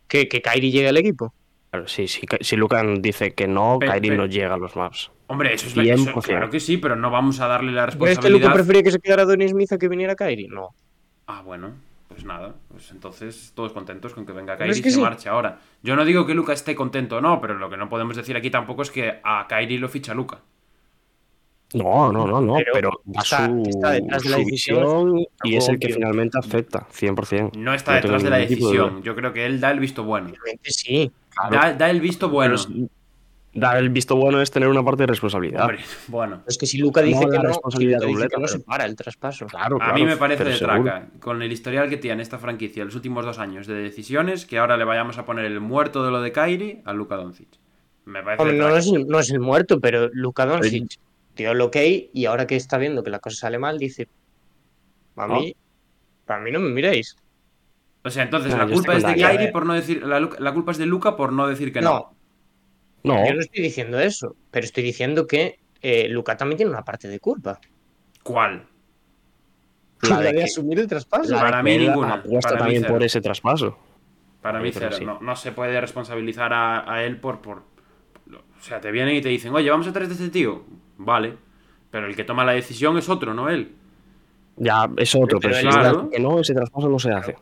que, 0.09 0.28
que 0.28 0.43
Kairi 0.43 0.70
llegue 0.70 0.89
al 0.89 0.97
equipo. 0.97 1.32
Claro, 1.70 1.89
sí, 1.89 2.07
sí, 2.07 2.22
si 2.41 2.57
Lucan 2.57 3.03
dice 3.03 3.35
que 3.35 3.49
no, 3.49 3.78
Kairi 3.80 4.11
no 4.11 4.26
llega 4.26 4.55
a 4.55 4.59
los 4.59 4.76
maps. 4.76 5.11
Hombre, 5.26 5.55
eso 5.55 5.66
es 5.66 5.76
la- 5.76 5.82
eso- 5.85 6.05
100%. 6.05 6.22
claro 6.22 6.51
que 6.51 6.61
sí, 6.61 6.76
pero 6.76 6.95
no 6.95 7.11
vamos 7.11 7.41
a 7.41 7.49
darle 7.49 7.72
la 7.72 7.87
¿Crees 7.87 7.97
que 7.97 7.99
Luca 7.99 8.09
responsabilidad. 8.49 8.53
prefería 8.55 8.82
que 8.85 8.91
se 8.93 9.01
quedara 9.01 9.24
Donny 9.24 9.49
Smith 9.49 9.72
a 9.72 9.78
que 9.78 9.89
viniera 9.89 10.14
Kairi? 10.14 10.47
No. 10.49 10.68
Ah, 11.26 11.43
bueno, 11.43 11.72
pues 12.07 12.24
nada. 12.24 12.55
Pues 12.68 12.91
entonces 12.93 13.51
todos 13.57 13.72
contentos 13.72 14.14
con 14.14 14.24
que 14.24 14.32
venga 14.32 14.53
Pero 14.53 14.59
Kairi 14.59 14.70
es 14.72 14.78
y 14.78 14.82
que 14.82 14.91
se 14.91 14.97
sí. 14.97 15.03
marche 15.03 15.28
ahora. 15.28 15.59
Yo 15.82 15.97
no 15.97 16.05
digo 16.05 16.26
que 16.26 16.35
Luca 16.35 16.53
esté 16.53 16.76
contento 16.76 17.16
o 17.16 17.20
no, 17.20 17.41
pero 17.41 17.55
lo 17.55 17.68
que 17.68 17.76
no 17.76 17.89
podemos 17.89 18.14
decir 18.16 18.37
aquí 18.37 18.51
tampoco 18.51 18.82
es 18.82 18.91
que 18.93 19.18
a 19.24 19.47
Kairi 19.49 19.78
lo 19.78 19.89
ficha 19.89 20.14
Luca. 20.14 20.39
No, 21.75 22.12
no, 22.12 22.27
no, 22.27 22.41
no, 22.41 22.57
Pero 22.72 22.91
está- 23.14 23.47
su, 23.47 23.62
está 23.68 23.91
detrás 23.91 24.22
de 24.22 24.31
la 24.31 24.37
decisión, 24.39 25.27
y 25.43 25.57
es 25.57 25.68
el 25.68 25.79
que 25.79 25.93
finalmente 25.93 26.39
acepta, 26.39 26.87
100%. 26.91 27.53
No 27.57 27.75
está 27.75 27.93
No 27.93 27.97
detrás 28.01 28.22
de 28.22 28.31
la 28.31 28.37
de 28.37 28.47
decisión. 28.47 29.03
Yo 29.03 29.14
creo 29.14 29.33
que 29.33 29.45
él 29.45 29.61
da 29.61 29.70
el 29.70 29.81
visto 29.81 30.05
bueno. 30.05 30.33
Sí. 30.62 31.11
Da, 31.51 31.72
da 31.72 31.91
el 31.91 32.01
visto 32.01 32.29
bueno. 32.29 32.55
Es- 32.55 32.68
dar 33.57 33.77
el 33.77 33.89
visto 33.91 34.16
bueno 34.16 34.41
es 34.41 34.51
tener 34.51 34.68
una 34.68 34.83
parte 34.85 35.03
de 35.05 35.07
responsabilidad. 35.09 35.62
Hombre, 35.62 35.79
bueno. 36.09 36.43
Es 36.47 36.59
que 36.59 36.66
si 36.66 36.79
Luca 36.79 37.03
dice 37.03 37.20
No 37.25 37.31
que 37.31 37.37
la 37.37 37.43
no, 37.45 37.49
responsabilidad 37.51 38.01
si 38.01 38.07
Luca 38.07 38.16
dice 38.25 38.29
que 38.35 38.41
no 38.41 38.49
se 38.49 38.59
para 38.61 38.85
el 38.85 38.97
traspaso. 38.97 39.47
Claro, 39.47 39.77
A 39.77 39.79
claro, 39.79 39.95
mí 39.95 40.05
me 40.05 40.16
parece 40.16 40.45
de 40.45 40.57
seguro. 40.57 40.83
traca, 40.83 41.07
con 41.20 41.41
el 41.43 41.53
historial 41.53 41.89
que 41.89 41.97
tiene 41.97 42.22
esta 42.22 42.39
franquicia 42.39 42.85
los 42.85 42.95
últimos 42.97 43.25
dos 43.25 43.39
años 43.39 43.66
de 43.66 43.75
decisiones, 43.75 44.45
que 44.47 44.59
ahora 44.59 44.77
le 44.77 44.85
vayamos 44.85 45.18
a 45.18 45.25
poner 45.25 45.45
el 45.45 45.61
muerto 45.61 46.05
de 46.05 46.11
lo 46.11 46.20
de 46.20 46.33
Kairi 46.33 46.83
a 46.85 46.93
Luka 46.93 47.16
Doncic. 47.16 47.49
Me 48.07 48.22
parece 48.22 48.43
Hombre, 48.43 48.57
de 48.59 48.62
no, 48.62 48.77
es 48.77 48.87
el, 48.93 49.07
no 49.07 49.18
es 49.20 49.31
el 49.31 49.41
muerto, 49.41 49.81
pero 49.81 50.09
Luka 50.12 50.47
Doncic 50.47 50.99
dio 51.37 51.53
el 51.53 51.61
ok 51.61 51.76
y 52.12 52.26
ahora 52.26 52.47
que 52.47 52.57
está 52.57 52.78
viendo 52.78 53.03
que 53.03 53.11
la 53.11 53.18
cosa 53.18 53.37
sale 53.37 53.59
mal, 53.59 53.78
dice: 53.78 54.09
A 55.16 55.26
¿No? 55.26 55.41
mí, 55.41 55.55
para 56.24 56.41
mí 56.41 56.51
no 56.51 56.61
me 56.61 56.70
miréis. 56.70 57.16
O 58.05 58.11
sea, 58.11 58.22
entonces 58.24 58.53
No, 58.53 58.59
la 58.59 58.66
culpa 58.72 58.95
es 58.97 59.03
de 59.03 59.11
a 59.12 59.16
Kairi 59.16 59.51
por 59.53 59.64
no 59.66 59.72
decir. 59.74 60.05
La, 60.05 60.53
culpa 60.53 60.72
es 60.72 60.78
de 60.78 60.87
Luca 60.87 61.16
por 61.16 61.32
no 61.32 61.47
decir 61.47 61.72
que 61.72 61.80
no. 61.80 62.14
No, 63.03 63.14
No, 63.14 63.26
yo 63.26 63.35
no 63.35 63.41
estoy 63.41 63.62
diciendo 63.62 63.99
eso, 63.99 64.37
pero 64.51 64.64
estoy 64.64 64.82
diciendo 64.85 65.26
que 65.26 65.59
eh, 65.80 66.09
Luka 66.09 66.37
también 66.37 66.57
tiene 66.59 66.70
una 66.72 66.85
parte 66.85 67.09
de 67.09 67.18
culpa. 67.20 67.59
¿Cuál? 68.22 68.66
La 70.03 70.18
de 70.20 70.24
de 70.32 70.35
que- 70.35 70.45
asumir 70.45 70.78
el 70.80 70.87
traspaso. 70.87 71.32
la 71.32 71.41
para 71.41 71.62
mí 71.62 71.78
ninguna, 71.78 72.14
apuesta 72.14 72.51
para 72.51 72.55
mí 72.57 72.61
también 72.61 72.82
cero. 72.82 72.95
por 72.95 73.03
ese 73.03 73.20
traspaso. 73.22 73.78
Para 74.43 74.61
mí 74.61 74.70
cero. 74.72 74.91
sí. 74.93 75.05
No, 75.05 75.18
no 75.20 75.35
se 75.37 75.53
puede 75.53 75.80
responsabilizar 75.80 76.53
a, 76.53 76.93
a 76.93 77.05
él 77.05 77.16
por, 77.18 77.41
por. 77.41 77.59
O 77.59 78.62
sea, 78.66 78.80
te 78.80 78.91
vienen 78.91 79.16
y 79.16 79.22
te 79.22 79.28
dicen, 79.30 79.55
oye, 79.55 79.70
vamos 79.70 79.87
a 79.87 79.93
traer 79.93 80.09
de 80.09 80.14
este 80.14 80.28
tío. 80.28 80.62
Vale. 81.05 81.34
Pero 81.90 82.07
el 82.07 82.16
que 82.16 82.24
toma 82.24 82.44
la 82.44 82.52
decisión 82.52 82.98
es 82.98 83.09
otro, 83.09 83.34
no 83.34 83.48
él. 83.48 83.72
Ya 84.57 84.88
es 84.96 85.14
otro, 85.14 85.38
Pero 85.40 85.55
pero, 85.55 85.68
dice 85.68 86.09
que 86.12 86.20
no, 86.20 86.40
ese 86.40 86.55
traspaso 86.55 86.88
no 86.88 86.98
se 86.98 87.12
hace. 87.12 87.36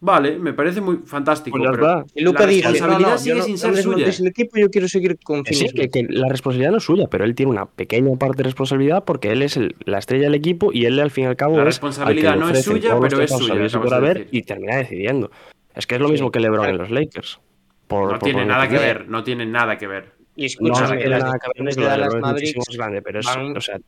Vale, 0.00 0.38
me 0.38 0.52
parece 0.52 0.80
muy 0.80 0.98
fantástico. 1.04 1.58
Pues 1.58 1.70
pero. 1.72 2.04
Y 2.14 2.22
Luca 2.22 2.44
la 2.44 2.46
dice: 2.50 2.68
responsabilidad 2.68 3.10
no, 3.10 3.18
sigue 3.18 3.34
no, 3.34 3.42
sin 3.42 3.58
ser 3.58 3.76
suya. 3.78 4.06
el 4.08 4.26
equipo, 4.28 4.56
yo 4.56 4.70
quiero 4.70 4.86
seguir 4.86 5.18
con 5.24 5.44
sí, 5.44 5.58
que, 5.66 5.68
Smith". 5.70 5.92
que 5.92 6.06
la 6.08 6.28
responsabilidad 6.28 6.70
no 6.70 6.76
es 6.78 6.84
suya, 6.84 7.08
pero 7.10 7.24
él 7.24 7.34
tiene 7.34 7.50
una 7.50 7.66
pequeña 7.66 8.14
parte 8.16 8.38
de 8.38 8.44
responsabilidad 8.44 9.04
porque 9.04 9.32
él 9.32 9.42
es 9.42 9.56
el- 9.56 9.74
la 9.84 9.98
estrella 9.98 10.24
del 10.24 10.36
equipo 10.36 10.72
y 10.72 10.84
él 10.84 11.00
al 11.00 11.10
fin 11.10 11.24
y 11.24 11.26
al 11.26 11.36
cabo 11.36 11.56
La 11.56 11.62
es 11.62 11.66
responsabilidad 11.66 12.34
le 12.34 12.40
no 12.40 12.48
es 12.50 12.64
suya, 12.64 12.96
pero 13.00 13.20
es 13.20 13.30
suya, 13.30 13.66
y 13.66 13.68
por 13.70 13.92
haber 13.94 14.28
termina 14.46 14.76
decidiendo. 14.76 15.32
Es 15.74 15.86
que 15.88 15.96
es 15.96 16.00
lo 16.00 16.08
mismo 16.08 16.30
que 16.30 16.38
LeBron 16.40 16.68
en 16.68 16.78
los 16.78 16.90
Lakers. 16.90 17.40
Por- 17.88 18.04
No 18.12 18.18
por 18.18 18.28
tiene 18.28 18.46
nada 18.46 18.68
que 18.68 18.78
ver, 18.78 19.08
no 19.08 19.24
tiene 19.24 19.46
nada 19.46 19.78
que 19.78 19.88
ver. 19.88 20.12
Y 20.38 20.46
escúchame, 20.46 21.02
no 21.04 21.10
las 21.10 21.22
que 21.24 21.28
decisiones 21.32 21.74
porque 21.74 21.80
de 21.80 21.86
Dallas 21.88 22.14
Mavericks 22.20 22.76
grande, 22.76 23.02
pero 23.02 23.18
es, 23.18 23.26
van- 23.26 23.56
o 23.56 23.60
sea, 23.60 23.78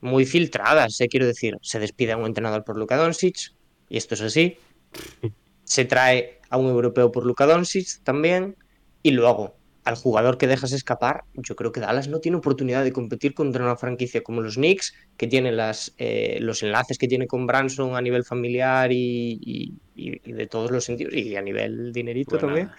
muy 0.00 0.26
filtradas, 0.26 1.00
eh, 1.00 1.08
quiero 1.08 1.26
decir. 1.26 1.56
Se 1.62 1.78
despide 1.78 2.12
a 2.12 2.16
un 2.16 2.26
entrenador 2.26 2.64
por 2.64 2.76
Luka 2.76 2.96
Doncic, 2.96 3.52
y 3.88 3.96
esto 3.96 4.14
es 4.14 4.20
así. 4.22 4.56
Se 5.62 5.84
trae 5.84 6.40
a 6.50 6.56
un 6.56 6.66
europeo 6.68 7.12
por 7.12 7.24
Luka 7.24 7.46
Doncic 7.46 8.02
también. 8.02 8.56
Y 9.02 9.12
luego, 9.12 9.54
al 9.84 9.94
jugador 9.94 10.38
que 10.38 10.48
dejas 10.48 10.72
escapar, 10.72 11.22
yo 11.34 11.54
creo 11.54 11.70
que 11.70 11.78
Dallas 11.78 12.08
no 12.08 12.18
tiene 12.18 12.38
oportunidad 12.38 12.82
de 12.82 12.92
competir 12.92 13.32
contra 13.32 13.62
una 13.62 13.76
franquicia 13.76 14.22
como 14.22 14.40
los 14.40 14.56
Knicks, 14.56 14.92
que 15.16 15.28
tiene 15.28 15.52
las, 15.52 15.94
eh, 15.98 16.38
los 16.40 16.64
enlaces 16.64 16.98
que 16.98 17.06
tiene 17.06 17.28
con 17.28 17.46
Branson 17.46 17.94
a 17.94 18.00
nivel 18.02 18.24
familiar 18.24 18.90
y, 18.92 19.38
y- 19.94 20.32
de 20.32 20.46
todos 20.48 20.72
los 20.72 20.84
sentidos, 20.84 21.14
y 21.14 21.36
a 21.36 21.42
nivel 21.42 21.92
dinerito 21.92 22.30
Pues 22.30 22.40
también. 22.42 22.70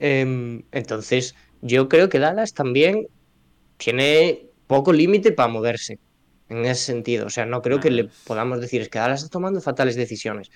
Em, 0.00 0.62
entonces, 0.70 1.34
yo 1.62 1.88
creo 1.88 2.08
que 2.08 2.18
Dallas 2.18 2.54
también 2.54 3.08
tiene 3.76 4.46
poco 4.66 4.92
límite 4.92 5.32
para 5.32 5.48
moverse 5.48 5.98
en 6.48 6.64
ese 6.64 6.84
sentido. 6.84 7.26
O 7.26 7.30
sea, 7.30 7.46
no 7.46 7.62
creo 7.62 7.80
que 7.80 7.90
le 7.90 8.08
podamos 8.26 8.60
decir 8.60 8.80
es 8.80 8.88
que 8.88 8.98
Dallas 8.98 9.22
está 9.22 9.32
tomando 9.32 9.60
fatales 9.60 9.96
decisiones. 9.96 10.50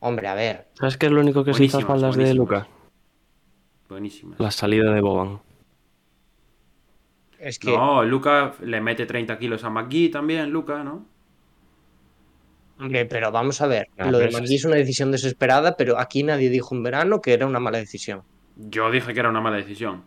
Hombre, 0.00 0.28
a 0.28 0.34
ver, 0.34 0.68
¿sabes 0.74 0.96
qué 0.96 1.06
es 1.06 1.12
lo 1.12 1.20
único 1.20 1.44
que 1.44 1.52
se 1.52 1.64
hizo 1.64 1.78
espaldas 1.78 2.16
de 2.16 2.22
buenísimas. 2.22 2.36
Luca? 2.36 2.68
Buenísima. 3.88 4.36
La 4.38 4.50
salida 4.50 4.92
de 4.92 5.00
Boban. 5.00 5.40
es 7.38 7.58
que, 7.58 7.70
No, 7.70 8.04
Luca 8.04 8.54
le 8.62 8.80
mete 8.80 9.04
30 9.04 9.38
kilos 9.38 9.64
a 9.64 9.70
McGee 9.70 10.10
también, 10.10 10.50
Luca, 10.50 10.82
¿no? 10.82 11.06
hombre, 12.78 13.04
pero 13.04 13.30
vamos 13.30 13.60
a 13.60 13.66
ver. 13.66 13.88
Ah, 13.98 14.10
lo 14.10 14.18
de 14.18 14.30
McGee 14.30 14.54
es 14.54 14.64
una 14.64 14.76
decisión 14.76 15.12
desesperada, 15.12 15.76
pero 15.76 15.98
aquí 15.98 16.22
nadie 16.22 16.48
dijo 16.48 16.74
en 16.74 16.82
verano 16.82 17.20
que 17.20 17.34
era 17.34 17.46
una 17.46 17.60
mala 17.60 17.76
decisión. 17.76 18.22
Yo 18.68 18.90
dije 18.90 19.14
que 19.14 19.20
era 19.20 19.30
una 19.30 19.40
mala 19.40 19.56
decisión. 19.56 20.04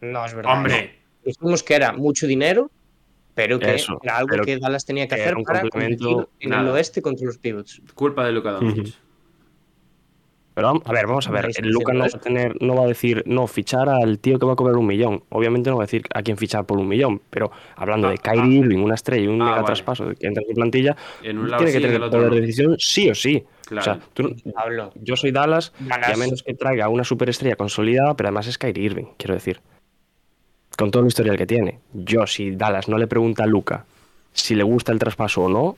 No, 0.00 0.24
es 0.24 0.34
verdad. 0.34 0.52
Hombre, 0.52 0.94
no. 0.96 1.02
Dijimos 1.24 1.62
que 1.62 1.74
era 1.74 1.92
mucho 1.92 2.26
dinero, 2.26 2.70
pero 3.34 3.58
que 3.58 3.74
Eso, 3.74 3.98
era 4.02 4.18
algo 4.18 4.28
pero 4.30 4.44
que 4.44 4.58
Dallas 4.58 4.84
tenía 4.84 5.06
que 5.06 5.14
que 5.14 5.22
hacer 5.22 5.34
para 5.44 5.60
competir 5.62 5.98
en 6.40 6.52
el 6.52 6.68
oeste 6.68 7.00
contra 7.00 7.26
los 7.26 7.38
pivots. 7.38 7.80
culpa 7.94 8.24
de 8.24 8.32
Luca 8.32 8.50
Doncic. 8.52 8.94
Pero 10.54 10.82
a 10.84 10.92
ver, 10.92 11.06
vamos 11.06 11.26
a 11.28 11.30
ver. 11.30 11.46
Hombre, 11.46 11.60
el 11.62 11.68
Luca 11.70 11.92
no 11.94 12.00
va, 12.00 12.06
a 12.06 12.08
tener, 12.10 12.60
no 12.60 12.74
va 12.74 12.84
a 12.84 12.86
decir, 12.86 13.22
no, 13.26 13.46
fichar 13.46 13.88
al 13.88 14.18
tío 14.18 14.38
que 14.38 14.44
va 14.44 14.52
a 14.52 14.56
cobrar 14.56 14.76
un 14.76 14.86
millón. 14.86 15.24
Obviamente 15.30 15.70
no 15.70 15.76
va 15.76 15.84
a 15.84 15.86
decir 15.86 16.02
a 16.12 16.22
quién 16.22 16.36
fichar 16.36 16.66
por 16.66 16.78
un 16.78 16.86
millón, 16.88 17.22
pero 17.30 17.50
hablando 17.76 18.08
Ah, 18.08 18.10
de 18.10 18.18
Kyrie 18.18 18.58
Irving, 18.58 18.78
una 18.80 18.94
estrella 18.94 19.24
y 19.24 19.28
un 19.28 19.40
Ah, 19.40 19.44
mega 19.44 19.54
vale. 19.56 19.66
traspaso 19.66 20.04
que 20.14 20.26
entra 20.26 20.42
en 20.42 20.48
su 20.50 20.54
plantilla, 20.54 20.94
En 21.22 21.38
un 21.38 21.50
lado 21.50 21.64
tiene 21.64 21.72
que 21.72 21.78
sí, 21.78 21.84
tener 21.84 22.02
el 22.02 22.10
poder 22.10 22.30
de 22.34 22.40
decisión 22.42 22.76
sí 22.78 23.08
o 23.08 23.14
sí. 23.14 23.42
Claro. 23.66 23.80
O 23.80 23.84
sea, 23.84 24.00
tú- 24.12 24.36
Pablo, 24.54 24.92
yo 24.96 25.16
soy 25.16 25.30
Dallas 25.30 25.72
y 25.80 25.84
Dallas- 25.88 26.12
a 26.12 26.16
menos 26.18 26.42
que 26.42 26.52
traiga 26.52 26.88
una 26.90 27.04
superestrella 27.04 27.56
consolidada, 27.56 28.14
pero 28.14 28.28
además 28.28 28.46
es 28.46 28.58
Kyrie 28.58 28.84
Irving, 28.84 29.06
quiero 29.16 29.32
decir. 29.32 29.60
Con 30.76 30.90
todo 30.90 31.02
el 31.02 31.08
historial 31.08 31.38
que 31.38 31.46
tiene. 31.46 31.78
Yo, 31.94 32.26
si 32.26 32.50
Dallas 32.56 32.88
no 32.88 32.98
le 32.98 33.06
pregunta 33.06 33.44
a 33.44 33.46
Luca 33.46 33.86
si 34.34 34.54
le 34.54 34.62
gusta 34.64 34.92
el 34.92 34.98
traspaso 34.98 35.42
o 35.44 35.48
no, 35.48 35.76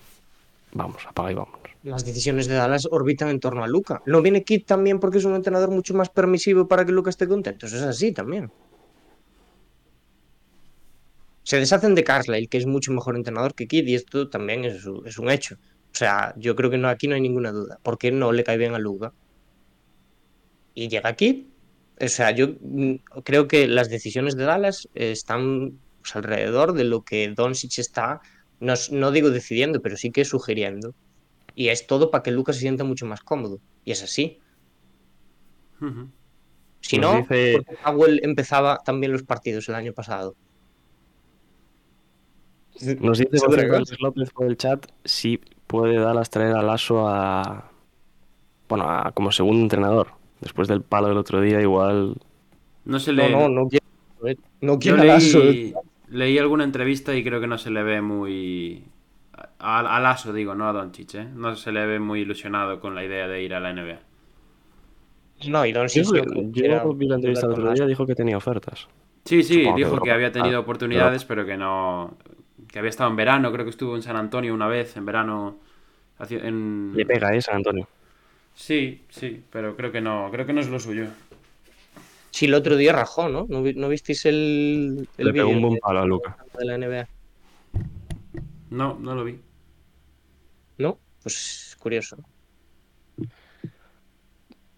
vamos, 0.72 1.04
apaga 1.08 1.30
y 1.32 1.34
vamos. 1.34 1.54
Las 1.84 2.04
decisiones 2.04 2.48
de 2.48 2.54
Dallas 2.56 2.88
orbitan 2.90 3.28
en 3.28 3.38
torno 3.38 3.62
a 3.62 3.68
Luca. 3.68 4.02
¿No 4.06 4.22
viene 4.22 4.42
Kit 4.44 4.66
también 4.66 4.98
porque 4.98 5.18
es 5.18 5.24
un 5.24 5.36
entrenador 5.36 5.70
mucho 5.70 5.94
más 5.94 6.10
permisivo 6.10 6.66
para 6.66 6.84
que 6.84 6.90
Luca 6.92 7.10
esté 7.10 7.28
contento? 7.28 7.66
Eso 7.66 7.76
es 7.76 7.82
así 7.82 8.12
también. 8.12 8.50
Se 11.50 11.56
deshacen 11.58 11.94
de 11.94 12.02
Carlisle, 12.08 12.48
que 12.48 12.58
es 12.58 12.66
mucho 12.66 12.90
mejor 12.92 13.14
entrenador 13.16 13.54
que 13.54 13.68
Kid, 13.68 13.86
y 13.86 13.94
esto 13.94 14.28
también 14.28 14.64
es, 14.64 14.84
un- 14.84 15.30
hecho. 15.30 15.54
O 15.56 15.96
sea, 16.00 16.34
yo 16.36 16.56
creo 16.56 16.70
que 16.70 16.78
no, 16.78 16.88
aquí 16.88 17.06
no 17.06 17.14
hay 17.14 17.20
ninguna 17.20 17.52
duda. 17.52 17.78
porque 17.84 18.10
no 18.10 18.32
le 18.32 18.42
cae 18.44 18.58
bien 18.58 18.74
a 18.74 18.78
Luca? 18.80 19.14
Y 20.74 20.88
llega 20.88 21.14
Kid. 21.16 21.46
O 22.00 22.08
sea, 22.08 22.30
yo 22.32 22.48
mm, 22.60 22.94
creo 23.24 23.46
que 23.48 23.66
las 23.68 23.88
decisiones 23.90 24.36
de 24.36 24.44
Dallas 24.44 24.88
están 24.94 25.80
pues, 26.02 26.16
alrededor 26.16 26.72
de 26.74 26.84
lo 26.84 27.02
que 27.02 27.28
Doncic 27.34 27.78
está, 27.78 28.20
no, 28.60 28.74
no 28.90 29.10
digo 29.12 29.30
decidiendo, 29.30 29.80
pero 29.80 29.96
sí 29.96 30.10
que 30.10 30.24
sugiriendo. 30.24 30.94
Y 31.54 31.68
es 31.68 31.86
todo 31.86 32.10
para 32.10 32.22
que 32.22 32.30
Lucas 32.32 32.56
se 32.56 32.62
sienta 32.62 32.84
mucho 32.84 33.06
más 33.06 33.22
cómodo. 33.22 33.60
Y 33.84 33.92
es 33.92 34.02
así. 34.02 34.40
Si 36.80 36.98
Nos 36.98 37.12
no, 37.12 37.18
dice- 37.22 37.62
porque 37.64 37.78
Powell 37.84 38.20
empezaba 38.24 38.78
también 38.84 39.12
los 39.12 39.22
partidos 39.22 39.68
el 39.68 39.74
año 39.74 39.92
pasado. 39.92 40.34
Nos 43.00 43.18
dice 43.18 43.38
cosa. 43.68 43.94
López 44.00 44.30
por 44.30 44.46
el 44.46 44.56
chat 44.56 44.86
si 45.04 45.38
puede 45.66 45.96
Dallas 45.98 46.30
traer 46.30 46.54
a 46.56 46.62
Lasso 46.62 47.06
a. 47.08 47.70
Bueno, 48.68 48.84
a- 48.88 49.12
como 49.12 49.30
segundo 49.30 49.62
entrenador. 49.62 50.08
Después 50.40 50.66
del 50.68 50.82
palo 50.82 51.08
del 51.08 51.16
otro 51.18 51.40
día, 51.40 51.60
igual. 51.60 52.16
No 52.84 52.98
se 52.98 53.12
No, 53.12 53.22
le. 53.22 53.30
no, 53.30 53.48
no 53.48 53.68
quiero. 53.68 53.84
No 54.60 54.78
Yo 54.78 54.94
a 54.94 55.04
Lasso, 55.04 55.38
eh. 55.42 55.44
leí, 55.52 55.74
leí 56.08 56.38
alguna 56.38 56.64
entrevista 56.64 57.14
y 57.14 57.22
creo 57.22 57.40
que 57.40 57.46
no 57.46 57.58
se 57.58 57.70
le 57.70 57.82
ve 57.82 58.00
muy. 58.02 58.84
A, 59.70 59.96
a 59.96 60.00
Lasso, 60.04 60.32
digo, 60.32 60.54
no 60.54 60.68
a 60.68 60.72
Doncic, 60.72 61.14
¿eh? 61.14 61.24
No 61.42 61.56
se 61.56 61.72
le 61.72 61.86
ve 61.86 61.98
muy 61.98 62.20
ilusionado 62.20 62.80
con 62.80 62.94
la 62.94 63.04
idea 63.04 63.26
de 63.28 63.42
ir 63.42 63.54
a 63.54 63.60
la 63.60 63.70
NBA. 63.70 64.00
No, 65.46 65.64
y 65.66 65.72
Doncic 65.72 66.04
Yo, 66.06 66.14
yo 66.14 66.22
yo 66.52 66.94
vi 66.94 67.06
la 67.06 67.14
entrevista 67.16 67.46
el 67.46 67.52
titular 67.52 67.52
otro 67.52 67.74
día, 67.74 67.86
dijo 67.86 68.06
que 68.06 68.14
tenía 68.14 68.36
ofertas. 68.36 68.88
Sí, 69.24 69.42
sí, 69.42 69.56
Supongo 69.56 69.76
dijo 69.76 70.02
que 70.02 70.10
había 70.12 70.32
tenido 70.32 70.58
Ah, 70.58 70.62
oportunidades, 70.62 71.24
pero 71.24 71.46
que 71.46 71.56
no. 71.56 72.16
Que 72.68 72.78
había 72.78 72.90
estado 72.90 73.10
en 73.10 73.16
verano, 73.16 73.52
creo 73.52 73.64
que 73.64 73.70
estuvo 73.70 73.96
en 73.96 74.02
San 74.02 74.16
Antonio 74.16 74.52
una 74.54 74.68
vez, 74.68 74.96
en 74.96 75.06
verano, 75.06 75.56
en- 76.30 76.92
Le 76.94 77.04
pega, 77.04 77.34
¿eh, 77.36 77.42
San 77.42 77.56
Antonio? 77.56 77.86
Sí, 78.54 79.04
sí, 79.10 79.44
pero 79.50 79.76
creo 79.76 79.90
que 79.92 80.00
no, 80.00 80.28
creo 80.30 80.46
que 80.46 80.52
no 80.52 80.60
es 80.60 80.68
lo 80.68 80.78
suyo. 80.80 81.06
Sí, 82.30 82.46
el 82.46 82.54
otro 82.54 82.76
día 82.76 82.92
rajó, 82.92 83.28
¿no? 83.28 83.46
¿No, 83.48 83.62
vi- 83.62 83.74
no 83.74 83.88
visteis 83.88 84.24
el, 84.26 85.08
el 85.16 85.26
Le 85.26 85.32
pegó 85.32 85.50
un 85.50 85.60
buen 85.62 85.78
palo 85.78 86.00
a 86.00 86.06
Luca. 86.06 86.36
de 86.58 86.64
la 86.64 86.74
NBA? 86.74 87.08
No, 88.70 88.98
no 89.00 89.14
lo 89.14 89.24
vi. 89.24 89.38
¿No? 90.78 90.98
Pues 91.22 91.76
curioso. 91.80 92.16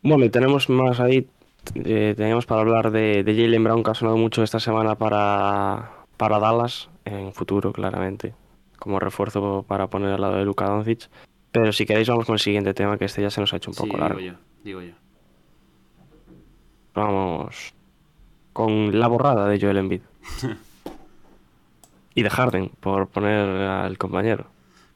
Bueno, 0.03 0.25
y 0.25 0.31
tenemos 0.31 0.69
más 0.69 1.01
ahí. 1.01 1.29
eh, 1.75 2.15
teníamos 2.17 2.47
para 2.47 2.61
hablar 2.61 2.91
de, 2.91 3.25
de 3.25 3.35
Jalen 3.35 3.65
Brown, 3.65 3.83
que 3.83 3.91
ha 3.91 3.95
sonado 3.95 4.17
mucho 4.17 4.43
esta 4.43 4.61
semana 4.61 4.95
para, 4.97 5.91
para 6.17 6.39
Dallas, 6.39 6.89
en 7.05 7.33
futuro, 7.33 7.73
claramente, 7.73 8.35
como 8.79 9.01
refuerzo 9.01 9.65
para 9.67 9.89
poner 9.89 10.11
al 10.13 10.21
lado 10.21 10.37
de 10.37 10.45
Luka 10.45 10.67
Doncic. 10.67 11.09
Pero 11.51 11.73
si 11.73 11.87
queréis, 11.87 12.09
vamos 12.09 12.27
con 12.27 12.35
el 12.35 12.39
siguiente 12.41 12.75
tema, 12.75 12.99
que 12.99 13.07
este 13.07 13.23
ya 13.23 13.31
se 13.31 13.41
nos 13.41 13.53
ha 13.53 13.57
hecho 13.57 13.71
un 13.71 13.75
Sí, 13.75 13.81
poco 13.81 13.95
digo 13.95 13.99
largo. 14.09 14.21
yo, 14.21 14.35
digo 14.63 14.83
yo. 14.83 14.93
Vamos 16.95 17.75
con 18.53 18.99
la 18.99 19.09
borrada 19.09 19.49
de 19.49 19.61
Joel 19.61 19.79
Embiid. 19.79 20.03
y 22.15 22.23
de 22.23 22.31
Harden, 22.31 22.71
por 22.81 23.09
poner 23.09 23.41
al 23.49 23.99
compañero. 23.99 24.47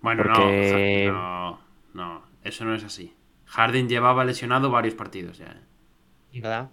Bueno, 0.00 0.22
Porque- 0.24 1.06
no, 1.08 1.50
no, 1.52 1.60
no, 1.94 2.22
eso 2.42 2.64
no 2.64 2.74
es 2.74 2.84
así. 2.84 3.14
Harden 3.46 3.88
llevaba 3.88 4.24
lesionado 4.24 4.70
varios 4.70 4.94
partidos 4.94 5.38
ya. 5.38 5.46
¿eh? 6.32 6.40
¿Verdad? 6.40 6.70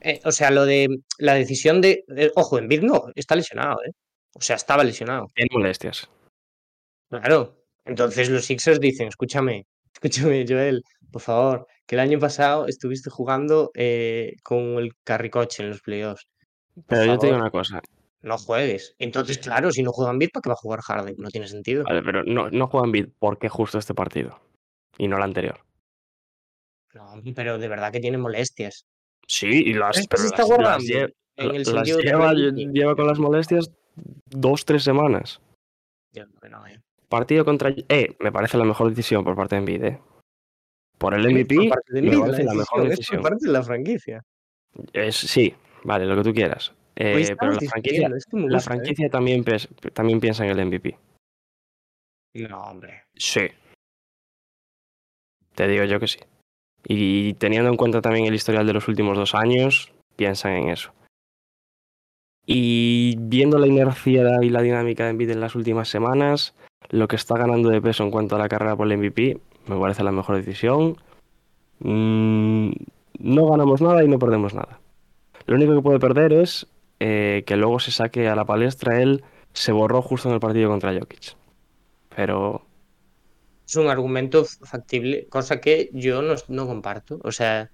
Eh, 0.00 0.20
o 0.24 0.32
sea, 0.32 0.50
lo 0.50 0.64
de 0.64 0.88
la 1.18 1.34
decisión 1.34 1.80
de. 1.80 2.04
de- 2.08 2.30
ojo, 2.36 2.58
Embiid 2.58 2.82
no, 2.82 3.06
está 3.14 3.34
lesionado, 3.36 3.76
¿eh? 3.84 3.90
O 4.34 4.40
sea, 4.40 4.56
estaba 4.56 4.84
lesionado. 4.84 5.26
Tiene 5.34 5.48
molestias. 5.52 6.08
Claro. 7.10 7.56
Entonces 7.84 8.30
los 8.30 8.44
Sixers 8.44 8.80
dicen, 8.80 9.08
escúchame, 9.08 9.66
escúchame, 9.92 10.44
Joel, 10.48 10.82
por 11.12 11.20
favor, 11.22 11.66
que 11.86 11.96
el 11.96 12.00
año 12.00 12.18
pasado 12.18 12.66
estuviste 12.66 13.10
jugando 13.10 13.70
eh, 13.74 14.36
con 14.42 14.78
el 14.78 14.92
carricoche 15.04 15.62
en 15.62 15.70
los 15.70 15.82
playoffs. 15.82 16.26
Por 16.74 16.84
Pero 16.86 17.04
yo 17.04 17.18
te 17.18 17.26
digo 17.26 17.38
una 17.38 17.50
cosa. 17.50 17.80
No 18.24 18.38
juegues. 18.38 18.94
Entonces, 18.98 19.38
claro, 19.38 19.70
si 19.70 19.82
no 19.82 19.92
juega 19.92 20.10
Embiid, 20.12 20.30
¿para 20.32 20.42
qué 20.42 20.48
va 20.48 20.54
a 20.54 20.56
jugar 20.56 20.80
Harden? 20.80 21.14
No 21.18 21.28
tiene 21.30 21.46
sentido. 21.46 21.84
Vale, 21.84 22.02
pero 22.02 22.24
no, 22.24 22.50
no 22.50 22.66
juega 22.66 22.86
Embiid. 22.86 23.08
¿Por 23.18 23.38
qué 23.38 23.48
justo 23.48 23.78
este 23.78 23.94
partido? 23.94 24.40
Y 24.98 25.08
no 25.08 25.16
el 25.16 25.22
anterior. 25.22 25.60
No, 26.94 27.12
pero 27.34 27.58
de 27.58 27.68
verdad 27.68 27.92
que 27.92 28.00
tiene 28.00 28.18
molestias. 28.18 28.86
Sí, 29.26 29.48
y 29.66 29.74
las, 29.74 30.06
pero 30.06 30.22
se 30.22 30.28
está 30.28 30.42
las- 30.42 30.48
las 30.48 30.58
guardando, 30.58 30.84
lle- 30.84 31.14
En 31.36 31.46
el 31.50 31.56
las 31.62 31.66
sentido 31.66 31.96
de 31.98 32.72
lleva, 32.72 32.94
con 32.94 33.06
las 33.08 33.18
molestias 33.18 33.70
dos, 34.26 34.64
tres 34.64 34.84
semanas. 34.84 35.40
Yo 36.12 36.24
creo 36.26 36.40
que 36.40 36.48
no, 36.48 36.66
¿eh? 36.66 36.80
Partido 37.08 37.44
contra... 37.44 37.74
Eh, 37.88 38.16
me 38.20 38.30
parece 38.32 38.56
la 38.56 38.64
mejor 38.64 38.88
decisión 38.90 39.24
por 39.24 39.34
parte 39.34 39.56
de 39.56 39.58
Embiid, 39.60 39.84
eh. 39.84 40.00
Por 40.98 41.14
el 41.14 41.22
Por 41.22 41.32
MVP, 41.32 41.68
parte 41.68 41.92
de 41.92 42.02
me 42.02 42.18
parece 42.20 42.44
la 42.44 42.54
mejor 42.54 42.88
decisión, 42.88 43.18
es 43.18 43.22
por 43.22 43.30
parte 43.30 43.46
de 43.46 43.52
la 43.52 43.62
franquicia. 43.62 44.22
Es, 44.92 45.16
sí, 45.16 45.54
vale, 45.82 46.06
lo 46.06 46.16
que 46.16 46.22
tú 46.22 46.32
quieras. 46.32 46.72
Eh, 46.96 47.34
pero 47.38 47.52
la 47.52 47.58
franquicia, 47.58 48.08
es 48.16 48.26
que 48.26 48.38
la 48.38 48.58
¿eh? 48.58 49.90
también 49.92 50.20
piensa 50.20 50.44
en 50.44 50.50
el 50.50 50.66
MVP. 50.66 50.96
No, 52.34 52.58
hombre. 52.62 53.04
Sí. 53.14 53.48
Te 55.54 55.68
digo 55.68 55.84
yo 55.84 56.00
que 56.00 56.08
sí. 56.08 56.20
Y 56.86 57.34
teniendo 57.34 57.70
en 57.70 57.76
cuenta 57.76 58.00
también 58.00 58.26
el 58.26 58.34
historial 58.34 58.66
de 58.66 58.74
los 58.74 58.88
últimos 58.88 59.16
dos 59.16 59.34
años, 59.34 59.92
piensan 60.16 60.52
en 60.52 60.68
eso. 60.68 60.92
Y 62.46 63.16
viendo 63.18 63.58
la 63.58 63.66
inercia 63.66 64.42
y 64.42 64.50
la 64.50 64.62
dinámica 64.62 65.04
de 65.04 65.10
Embiid 65.10 65.30
en 65.30 65.40
las 65.40 65.54
últimas 65.54 65.88
semanas, 65.88 66.54
lo 66.90 67.08
que 67.08 67.16
está 67.16 67.38
ganando 67.38 67.70
de 67.70 67.80
peso 67.80 68.04
en 68.04 68.10
cuanto 68.10 68.36
a 68.36 68.38
la 68.38 68.48
carrera 68.48 68.76
por 68.76 68.90
el 68.90 68.98
MVP, 68.98 69.40
me 69.66 69.80
parece 69.80 70.04
la 70.04 70.12
mejor 70.12 70.36
decisión. 70.36 70.96
Mm, 71.80 72.72
no 73.20 73.46
ganamos 73.46 73.80
nada 73.80 74.04
y 74.04 74.08
no 74.08 74.18
perdemos 74.18 74.52
nada. 74.54 74.80
Lo 75.46 75.56
único 75.56 75.74
que 75.74 75.82
puede 75.82 75.98
perder 75.98 76.32
es 76.32 76.66
eh, 77.00 77.44
que 77.46 77.56
luego 77.56 77.80
se 77.80 77.92
saque 77.92 78.28
a 78.28 78.36
la 78.36 78.44
palestra 78.44 79.00
él 79.02 79.24
se 79.52 79.72
borró 79.72 80.02
justo 80.02 80.28
en 80.28 80.34
el 80.34 80.40
partido 80.40 80.70
contra 80.70 80.92
Jokic. 80.98 81.36
Pero 82.14 82.66
Es 83.66 83.76
un 83.76 83.88
argumento 83.88 84.44
factible, 84.44 85.26
cosa 85.28 85.60
que 85.60 85.90
yo 85.92 86.22
no, 86.22 86.34
no 86.48 86.66
comparto. 86.66 87.18
O 87.24 87.32
sea, 87.32 87.70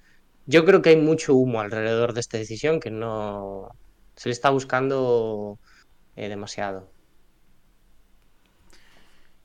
yo 0.47 0.65
creo 0.65 0.83
que 0.83 0.91
hay 0.91 0.97
mucho 0.97 1.35
humo 1.35 1.61
alrededor 1.61 2.13
de 2.15 2.21
esta 2.21 2.39
decisión 2.39 2.81
que 2.81 2.91
no 2.91 3.69
se 4.17 4.29
le 4.29 4.33
está 4.33 4.51
buscando 4.51 5.59
eh, 6.17 6.29
demasiado. 6.29 6.93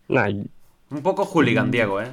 Nah, 0.07 0.29
Un 0.89 1.01
poco 1.03 1.25
hooligan, 1.25 1.69
Diego, 1.71 2.01
¿eh? 2.01 2.11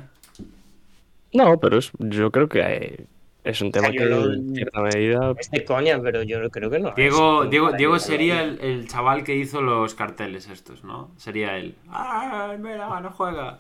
no, 1.32 1.58
pero 1.60 1.78
es, 1.78 1.92
yo 1.98 2.30
creo 2.30 2.48
que 2.48 2.60
eh, 2.60 3.06
es 3.44 3.60
un 3.60 3.72
tema 3.72 3.88
sea, 3.88 3.98
que 3.98 4.04
lo- 4.06 4.32
en 4.32 4.54
cierta 4.54 4.80
medida 4.82 5.34
Es 5.38 5.50
de 5.50 5.64
coña, 5.64 6.00
pero 6.00 6.22
yo 6.22 6.48
creo 6.50 6.70
que 6.70 6.78
no. 6.78 6.92
Diego, 6.96 7.46
Diego, 7.46 7.72
Diego 7.72 7.98
sería 7.98 8.42
el, 8.42 8.60
el 8.60 8.88
chaval 8.88 9.24
que 9.24 9.34
hizo 9.36 9.60
los 9.62 9.94
carteles 9.94 10.48
estos, 10.48 10.84
¿no? 10.84 11.10
Sería 11.16 11.56
él. 11.58 11.74
¡Ah, 11.88 12.54
mira, 12.58 13.00
no 13.00 13.10
juega! 13.10 13.58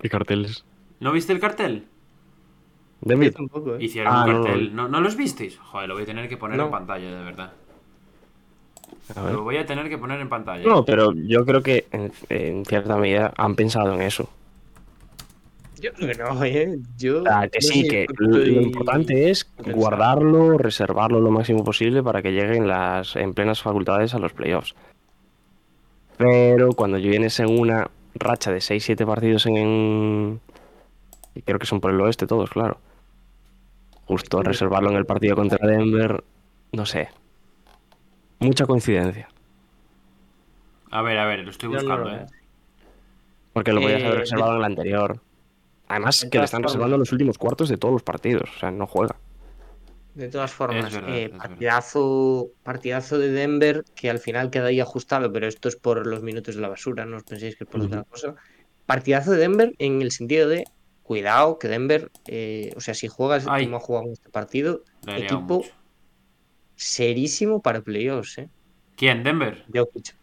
¿Qué 0.00 0.08
carteles? 0.08 0.64
¿No 1.00 1.12
viste 1.12 1.32
el 1.32 1.40
cartel? 1.40 1.86
De 3.00 3.14
Embiid. 3.14 3.32
tampoco, 3.32 3.76
¿eh? 3.76 3.84
Hicieron 3.84 4.12
Ah, 4.12 4.24
un 4.26 4.32
no, 4.32 4.42
cartel. 4.44 4.74
¿No, 4.74 4.88
¿No 4.88 5.00
los 5.00 5.16
visteis? 5.16 5.56
Joder, 5.58 5.88
lo 5.88 5.94
voy 5.94 6.02
a 6.02 6.06
tener 6.06 6.28
que 6.28 6.36
poner 6.36 6.56
No. 6.56 6.64
en 6.64 6.70
pantalla, 6.72 7.08
de 7.16 7.24
verdad. 7.24 7.52
A 9.14 9.22
ver. 9.22 9.34
Lo 9.34 9.42
voy 9.44 9.56
a 9.56 9.64
tener 9.66 9.88
que 9.88 9.98
poner 9.98 10.20
en 10.20 10.28
pantalla. 10.28 10.64
No, 10.66 10.84
pero 10.84 11.12
yo 11.14 11.44
creo 11.44 11.62
que 11.62 11.86
en, 11.92 12.12
en 12.28 12.64
cierta 12.64 12.96
medida 12.96 13.32
han 13.36 13.54
pensado 13.54 13.94
en 13.94 14.02
eso. 14.02 14.28
Yo 15.80 15.92
creo 15.92 16.12
que 16.12 16.22
no, 16.22 16.44
¿eh? 16.44 16.78
Yo 16.96 17.24
que 17.50 17.60
sí, 17.60 17.86
que 17.88 18.06
lo, 18.18 18.44
importante 18.46 19.30
es 19.30 19.50
guardarlo, 19.58 20.58
reservarlo 20.58 21.20
lo 21.20 21.30
máximo 21.30 21.64
posible 21.64 22.02
para 22.02 22.22
que 22.22 22.32
lleguen 22.32 22.66
las 22.66 23.16
en 23.16 23.34
plenas 23.34 23.62
facultades 23.62 24.14
a 24.14 24.18
los 24.18 24.32
playoffs. 24.32 24.74
Pero 26.16 26.72
cuando 26.72 26.98
vienes 26.98 27.38
en 27.38 27.58
una 27.58 27.90
racha 28.14 28.50
de 28.50 28.58
6-7 28.58 29.06
partidos 29.06 29.46
en... 29.46 30.40
y 31.34 31.42
creo 31.42 31.58
que 31.58 31.66
son 31.66 31.80
por 31.80 31.92
el 31.92 32.00
oeste 32.00 32.26
todos, 32.26 32.50
claro. 32.50 32.78
Justo 34.06 34.42
reservarlo 34.42 34.90
en 34.90 34.96
el 34.96 35.06
partido 35.06 35.36
contra 35.36 35.64
Denver, 35.66 36.24
no 36.72 36.86
sé. 36.86 37.08
Mucha 38.40 38.66
coincidencia. 38.66 39.28
A 40.90 41.02
ver, 41.02 41.18
a 41.18 41.26
ver, 41.26 41.40
lo 41.40 41.50
estoy 41.50 41.68
no 41.68 41.76
buscando, 41.76 42.08
lo 42.08 42.16
¿eh? 42.16 42.26
Porque 43.52 43.72
lo 43.72 43.80
podías 43.80 44.00
Eh, 44.00 44.06
haber 44.06 44.18
reservado 44.20 44.52
en 44.52 44.58
el 44.58 44.64
anterior. 44.64 45.20
Además, 45.88 46.20
de 46.20 46.30
que 46.30 46.38
le 46.38 46.44
están 46.44 46.58
formas- 46.62 46.72
reservando 46.72 46.98
los 46.98 47.12
últimos 47.12 47.38
cuartos 47.38 47.68
de 47.68 47.76
todos 47.76 47.92
los 47.92 48.02
partidos. 48.02 48.48
O 48.56 48.58
sea, 48.58 48.70
no 48.70 48.86
juega. 48.86 49.16
De 50.14 50.28
todas 50.28 50.50
formas, 50.50 50.92
verdad, 50.92 51.16
eh, 51.16 51.28
partidazo, 51.30 52.48
partidazo 52.64 53.18
de 53.18 53.30
Denver 53.30 53.84
que 53.94 54.10
al 54.10 54.18
final 54.18 54.50
queda 54.50 54.66
ahí 54.66 54.80
ajustado, 54.80 55.32
pero 55.32 55.46
esto 55.46 55.68
es 55.68 55.76
por 55.76 56.06
los 56.06 56.22
minutos 56.22 56.56
de 56.56 56.60
la 56.60 56.68
basura, 56.68 57.04
no 57.06 57.18
os 57.18 57.22
penséis 57.22 57.54
que 57.56 57.64
es 57.64 57.70
por 57.70 57.82
otra 57.82 58.02
cosa. 58.02 58.34
Partidazo 58.84 59.30
de 59.32 59.38
Denver 59.38 59.74
en 59.78 60.02
el 60.02 60.10
sentido 60.10 60.48
de, 60.48 60.64
cuidado, 61.04 61.58
que 61.60 61.68
Denver, 61.68 62.10
eh, 62.26 62.72
o 62.76 62.80
sea, 62.80 62.94
si 62.94 63.06
juegas 63.06 63.46
Ay. 63.48 63.66
como 63.66 63.76
ha 63.76 63.80
jugado 63.80 64.06
en 64.06 64.12
este 64.12 64.28
partido, 64.30 64.82
equipo 65.06 65.58
mucho. 65.58 65.70
serísimo 66.74 67.62
para 67.62 67.80
playoffs, 67.82 68.38
¿eh? 68.38 68.48
¿Quién? 68.96 69.22
¿Denver? 69.22 69.64
Jokic. 69.72 70.16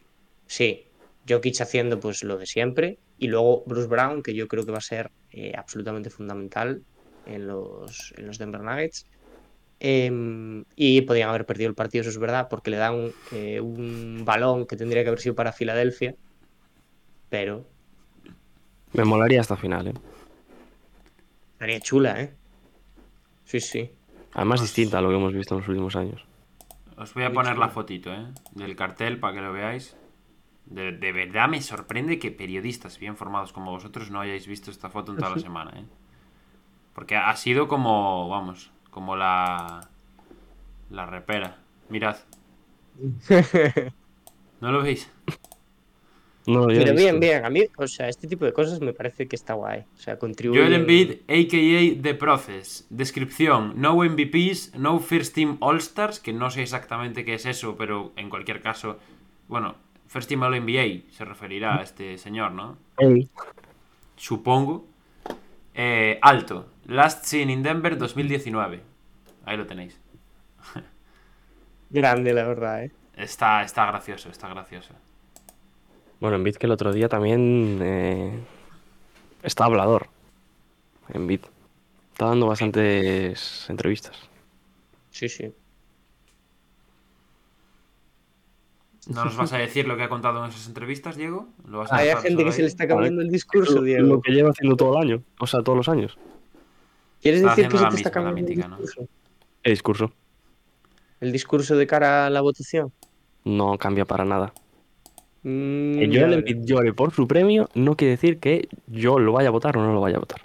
Sí, 0.48 0.85
Jokic 1.28 1.62
haciendo 1.62 2.00
pues 2.00 2.24
lo 2.24 2.38
de 2.38 2.46
siempre 2.46 3.00
y 3.18 3.28
luego 3.28 3.64
Bruce 3.66 3.88
Brown, 3.88 4.22
que 4.22 4.34
yo 4.34 4.48
creo 4.48 4.66
que 4.66 4.72
va 4.72 4.78
a 4.78 4.82
ser 4.82 5.12
eh, 5.32 5.54
absolutamente 5.58 6.10
fundamental 6.10 6.84
en 7.26 7.48
los, 7.48 8.14
en 8.18 8.28
los 8.28 8.38
Denver 8.38 8.62
Nuggets. 8.62 9.06
Em, 9.80 10.64
y 10.76 11.02
podían 11.02 11.30
haber 11.30 11.46
perdido 11.46 11.70
el 11.70 11.76
partido, 11.76 12.02
eso 12.02 12.10
es 12.10 12.18
verdad, 12.18 12.48
porque 12.50 12.72
le 12.72 12.78
dan 12.78 13.12
eh, 13.32 13.60
un 13.60 14.24
balón 14.24 14.66
que 14.66 14.78
tendría 14.78 15.04
que 15.04 15.10
haber 15.10 15.20
sido 15.20 15.36
para 15.36 15.52
Filadelfia. 15.52 16.16
Pero 17.30 17.66
Me 18.94 19.04
molaría 19.04 19.42
hasta 19.42 19.58
final, 19.58 19.88
¿eh? 19.88 19.94
estaría 21.54 21.80
chula, 21.80 22.22
¿eh? 22.22 22.34
Sí, 23.46 23.60
sí. 23.60 23.92
Además, 24.34 24.62
distinta 24.62 25.00
a 25.00 25.02
lo 25.02 25.10
que 25.10 25.16
hemos 25.16 25.34
visto 25.34 25.56
en 25.56 25.62
los 25.62 25.70
últimos 25.70 25.96
años. 25.96 26.26
Os 26.98 27.14
voy 27.14 27.24
a 27.24 27.32
poner 27.32 27.58
la 27.58 27.70
fotito, 27.70 28.14
¿eh? 28.14 28.28
Del 28.52 28.76
cartel 28.76 29.20
para 29.20 29.34
que 29.34 29.42
lo 29.42 29.52
veáis. 29.52 29.96
De, 30.66 30.92
de 30.92 31.12
verdad 31.12 31.48
me 31.48 31.62
sorprende 31.62 32.18
que 32.18 32.32
periodistas 32.32 33.00
bien 33.00 33.18
formados 33.18 33.54
como 33.54 33.72
vosotros 33.72 34.10
no 34.10 34.20
hayáis 34.20 34.48
visto 34.48 34.72
esta 34.72 34.90
foto 34.90 35.12
en 35.12 35.20
toda 35.20 35.32
la 35.32 35.40
semana, 35.40 35.72
¿eh? 35.76 35.86
Porque 36.94 37.16
ha 37.16 37.36
sido 37.36 37.68
como, 37.68 38.30
vamos, 38.30 38.72
como 38.90 39.16
la... 39.16 39.90
La 40.90 41.06
repera. 41.06 41.58
Mirad. 41.90 42.18
¿No 44.62 44.72
lo 44.72 44.82
veis? 44.82 45.12
No, 46.48 46.68
Pero 46.68 46.94
bien, 46.94 47.20
bien. 47.20 47.44
A 47.44 47.50
mí, 47.50 47.64
o 47.78 47.88
sea, 47.88 48.08
este 48.08 48.28
tipo 48.28 48.46
de 48.46 48.54
cosas 48.54 48.80
me 48.80 48.94
parece 48.94 49.28
que 49.28 49.36
está 49.36 49.56
guay. 49.56 49.84
O 49.96 49.98
sea, 49.98 50.20
contribuye. 50.20 50.62
Joel 50.62 50.74
Embiid, 50.74 51.12
a.k.a. 51.28 52.02
The 52.02 52.14
Process. 52.14 52.86
Descripción, 52.90 53.74
no 53.76 53.96
MVPs, 53.96 54.76
no 54.76 55.00
First 55.00 55.34
Team 55.34 55.58
All-Stars, 55.60 56.20
que 56.20 56.34
no 56.34 56.52
sé 56.52 56.62
exactamente 56.62 57.26
qué 57.26 57.34
es 57.34 57.46
eso, 57.46 57.76
pero 57.76 58.14
en 58.16 58.30
cualquier 58.30 58.62
caso, 58.62 59.00
bueno, 59.48 59.76
First 60.08 60.30
Team 60.30 60.44
All-NBA 60.44 61.12
se 61.12 61.26
referirá 61.26 61.80
a 61.80 61.84
este 61.84 62.18
señor, 62.18 62.52
¿no? 62.52 62.78
Supongo. 64.16 64.86
Eh, 65.74 66.20
alto. 66.22 66.68
Last 66.88 67.26
Seen 67.26 67.50
in 67.50 67.64
Denver 67.64 67.98
2019. 67.98 68.82
Ahí 69.46 69.58
lo 69.58 69.66
tenéis. 69.66 70.00
Grande, 71.90 72.34
la 72.34 72.44
verdad, 72.44 72.86
¿eh? 72.86 72.92
Está, 73.16 73.64
está 73.64 73.86
gracioso, 73.86 74.30
está 74.30 74.48
gracioso. 74.50 74.94
Bueno, 76.20 76.38
en 76.38 76.44
Bit 76.44 76.58
que 76.58 76.66
el 76.66 76.72
otro 76.72 76.92
día 76.92 77.10
también 77.10 77.80
eh, 77.82 78.40
está 79.44 79.66
hablador. 79.66 80.08
En 81.14 81.28
Bit. 81.28 81.46
Está 82.14 82.28
dando 82.28 82.48
bastantes 82.48 83.70
entrevistas. 83.70 84.18
Sí, 85.12 85.28
sí. 85.30 85.54
¿No 89.08 89.26
nos 89.26 89.38
vas 89.38 89.54
a 89.54 89.58
decir 89.58 89.88
lo 89.88 89.96
que 89.98 90.04
ha 90.04 90.10
contado 90.10 90.44
en 90.44 90.50
esas 90.50 90.68
entrevistas, 90.68 91.16
Diego? 91.16 91.48
¿Lo 91.68 91.80
vas 91.80 91.92
a 91.92 91.98
Hay 91.98 92.10
gente 92.22 92.44
que 92.44 92.52
se 92.52 92.62
le 92.62 92.68
está 92.68 92.88
cambiando 92.88 93.22
el 93.22 93.30
discurso, 93.30 93.76
Lo 93.76 93.82
Diego. 93.84 94.22
que 94.22 94.32
lleva 94.32 94.50
haciendo 94.50 94.76
todo 94.76 94.98
el 95.02 95.08
año. 95.10 95.24
O 95.40 95.46
sea, 95.48 95.62
todos 95.62 95.78
los 95.78 95.90
años. 95.90 96.18
¿Quieres 97.22 97.42
Está 97.42 97.56
decir 97.56 97.68
que 97.72 97.78
se 97.78 97.86
te 97.88 97.96
está 97.96 98.12
cambiando 98.12 98.42
mítica, 98.42 98.66
el 98.66 98.72
¿no? 98.72 98.78
discurso? 98.78 99.10
El 99.64 99.72
discurso 99.74 100.12
¿El 101.22 101.32
discurso 101.32 101.76
de 101.76 101.88
cara 101.88 102.26
a 102.26 102.30
la 102.30 102.42
votación? 102.42 102.92
no 103.44 103.78
cambia 103.78 104.06
para 104.06 104.26
nada. 104.26 104.54
Mm, 105.44 106.00
Que 106.00 106.08
Joel. 106.12 106.34
Embiid 106.34 106.66
llore 106.66 106.94
por 106.94 107.12
su 107.14 107.28
premio 107.28 107.70
no 107.76 107.96
quiere 107.96 108.12
decir 108.12 108.40
que 108.40 108.68
yo 108.88 109.20
lo 109.20 109.34
vaya 109.34 109.50
a 109.50 109.52
votar 109.52 109.78
o 109.78 109.82
no 109.84 109.94
lo 109.94 110.02
vaya 110.02 110.18
a 110.18 110.20
votar. 110.20 110.42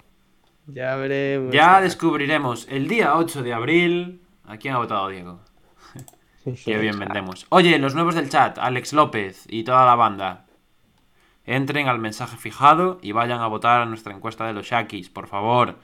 Ya 0.67 0.95
veremos. 0.95 1.51
Ya 1.53 1.81
descubriremos 1.81 2.67
el 2.69 2.87
día 2.87 3.15
8 3.17 3.41
de 3.41 3.53
abril 3.53 4.21
a 4.45 4.57
quién 4.57 4.75
ha 4.75 4.77
votado 4.77 5.09
Diego. 5.09 5.39
Qué 6.43 6.77
bien 6.77 6.97
vendemos. 6.97 7.45
Oye, 7.49 7.77
los 7.77 7.93
nuevos 7.93 8.15
del 8.15 8.29
chat, 8.29 8.57
Alex 8.57 8.93
López 8.93 9.45
y 9.49 9.63
toda 9.63 9.85
la 9.85 9.95
banda. 9.95 10.45
Entren 11.45 11.87
al 11.87 11.99
mensaje 11.99 12.37
fijado 12.37 12.99
y 13.01 13.11
vayan 13.11 13.41
a 13.41 13.47
votar 13.47 13.81
a 13.81 13.85
nuestra 13.85 14.13
encuesta 14.13 14.45
de 14.45 14.53
los 14.53 14.67
Shakis, 14.67 15.09
por 15.09 15.27
favor. 15.27 15.79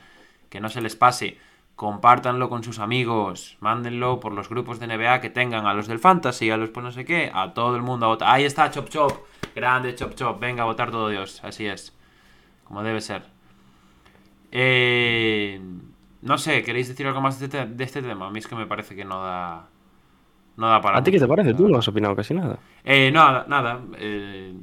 Que 0.49 0.59
no 0.59 0.69
se 0.69 0.81
les 0.81 0.95
pase. 0.95 1.37
Compártanlo 1.75 2.49
con 2.49 2.63
sus 2.63 2.79
amigos. 2.79 3.57
Mándenlo 3.59 4.19
por 4.19 4.33
los 4.33 4.49
grupos 4.49 4.79
de 4.79 4.87
NBA 4.87 5.21
que 5.21 5.29
tengan. 5.29 5.67
A 5.67 5.73
los 5.73 5.87
del 5.87 5.99
Fantasy, 5.99 6.49
a 6.49 6.57
los 6.57 6.69
pues 6.69 6.83
no 6.83 6.91
sé 6.91 7.05
qué. 7.05 7.31
A 7.33 7.53
todo 7.53 7.75
el 7.75 7.81
mundo 7.81 8.05
a 8.05 8.09
votar. 8.09 8.29
Ahí 8.33 8.45
está 8.45 8.71
Chop 8.71 8.89
Chop. 8.89 9.11
Grande 9.55 9.93
Chop 9.95 10.15
Chop. 10.15 10.39
Venga 10.39 10.63
a 10.63 10.65
votar 10.65 10.89
todo 10.89 11.09
Dios. 11.09 11.43
Así 11.43 11.65
es. 11.67 11.95
Como 12.63 12.81
debe 12.81 13.01
ser. 13.01 13.23
Eh, 14.51 15.61
no 16.21 16.37
sé, 16.37 16.63
¿queréis 16.63 16.87
decir 16.87 17.05
algo 17.05 17.21
más 17.21 17.39
de 17.39 17.45
este, 17.45 17.65
de 17.65 17.83
este 17.83 18.01
tema? 18.01 18.27
A 18.27 18.29
mí 18.31 18.39
es 18.39 18.47
que 18.47 18.55
me 18.55 18.65
parece 18.65 18.95
que 18.95 19.05
no 19.05 19.21
da. 19.21 19.67
No 20.57 20.67
da 20.69 20.81
para. 20.81 20.97
¿A 20.97 21.03
ti 21.03 21.11
qué 21.11 21.19
te 21.19 21.27
parece? 21.27 21.53
Tú 21.53 21.67
no 21.67 21.77
has 21.77 21.87
opinado 21.87 22.15
casi 22.15 22.33
nada. 22.33 22.57
Eh, 22.83 23.11
nada, 23.11 23.45
nada. 23.47 23.81
eh, 23.97 24.53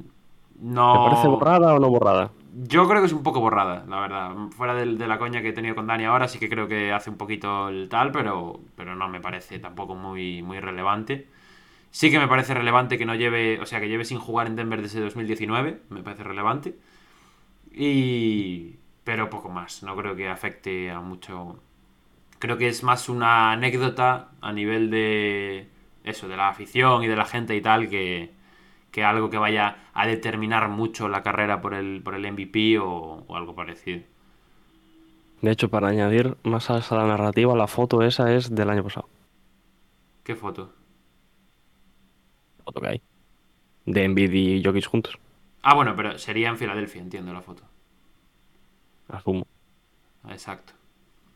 no. 0.59 0.93
¿Te 0.93 1.09
parece 1.09 1.27
borrada 1.27 1.73
o 1.73 1.79
no 1.79 1.89
borrada? 1.89 2.31
Yo 2.67 2.87
creo 2.87 3.01
que 3.01 3.07
es 3.07 3.13
un 3.13 3.23
poco 3.23 3.41
borrada, 3.41 3.85
la 3.87 3.99
verdad. 3.99 4.31
Fuera 4.51 4.73
del- 4.75 4.97
de, 4.97 5.07
la 5.07 5.17
coña 5.17 5.41
que 5.41 5.49
he 5.49 5.53
tenido 5.53 5.75
con 5.75 5.87
Dani 5.87 6.05
ahora, 6.05 6.27
sí 6.27 6.39
que 6.39 6.49
creo 6.49 6.67
que 6.67 6.93
hace 6.93 7.09
un 7.09 7.17
poquito 7.17 7.67
el 7.69 7.89
tal, 7.89 8.11
pero, 8.11 8.59
pero 8.75 8.95
no 8.95 9.09
me 9.09 9.19
parece 9.19 9.59
tampoco 9.59 9.95
muy, 9.95 10.41
muy 10.41 10.59
relevante. 10.59 11.27
Sí 11.91 12.11
que 12.11 12.19
me 12.19 12.27
parece 12.27 12.53
relevante 12.53 12.97
que 12.97 13.05
no 13.05 13.15
lleve, 13.15 13.59
o 13.61 13.65
sea, 13.65 13.79
que 13.81 13.89
lleve 13.89 14.05
sin 14.05 14.19
jugar 14.19 14.47
en 14.47 14.55
Denver 14.57 14.81
desde 14.81 15.01
2019, 15.01 15.81
me 15.89 16.03
parece 16.03 16.23
relevante. 16.23 16.75
Y... 17.73 18.77
Pero 19.03 19.29
poco 19.29 19.49
más, 19.49 19.83
no 19.83 19.95
creo 19.95 20.15
que 20.15 20.27
afecte 20.29 20.89
a 20.91 20.99
mucho... 20.99 21.59
Creo 22.39 22.57
que 22.57 22.67
es 22.67 22.83
más 22.83 23.09
una 23.09 23.51
anécdota 23.51 24.29
a 24.41 24.51
nivel 24.53 24.89
de 24.91 25.69
eso, 26.05 26.27
de 26.27 26.37
la 26.37 26.49
afición 26.49 27.03
y 27.03 27.07
de 27.07 27.15
la 27.15 27.25
gente 27.25 27.55
y 27.55 27.61
tal, 27.61 27.89
que, 27.89 28.31
que 28.91 29.03
algo 29.03 29.29
que 29.29 29.37
vaya 29.37 29.77
a 29.93 30.07
determinar 30.07 30.69
mucho 30.69 31.09
la 31.09 31.23
carrera 31.23 31.61
por 31.61 31.73
el, 31.75 32.01
por 32.03 32.15
el 32.15 32.25
MVP 32.31 32.79
o, 32.79 33.25
o 33.27 33.35
algo 33.37 33.55
parecido. 33.55 34.03
De 35.41 35.49
hecho, 35.49 35.69
para 35.69 35.87
añadir 35.87 36.35
más 36.43 36.69
a 36.69 36.81
la 36.93 37.07
narrativa, 37.07 37.55
la 37.55 37.67
foto 37.67 38.01
esa 38.01 38.33
es 38.35 38.53
del 38.53 38.69
año 38.69 38.83
pasado. 38.83 39.07
¿Qué 40.23 40.35
foto? 40.35 40.73
Foto 42.63 42.81
que 42.81 42.87
hay. 42.89 43.01
De 43.85 44.03
Embiid 44.05 44.33
y 44.33 44.63
Jokic 44.63 44.87
juntos. 44.87 45.19
Ah, 45.61 45.73
bueno, 45.75 45.95
pero 45.97 46.17
sería 46.17 46.47
en 46.49 46.57
Filadelfia, 46.57 47.01
entiendo 47.01 47.33
la 47.33 47.41
foto. 47.41 47.63
Asumo. 49.07 49.45
Exacto, 50.33 50.73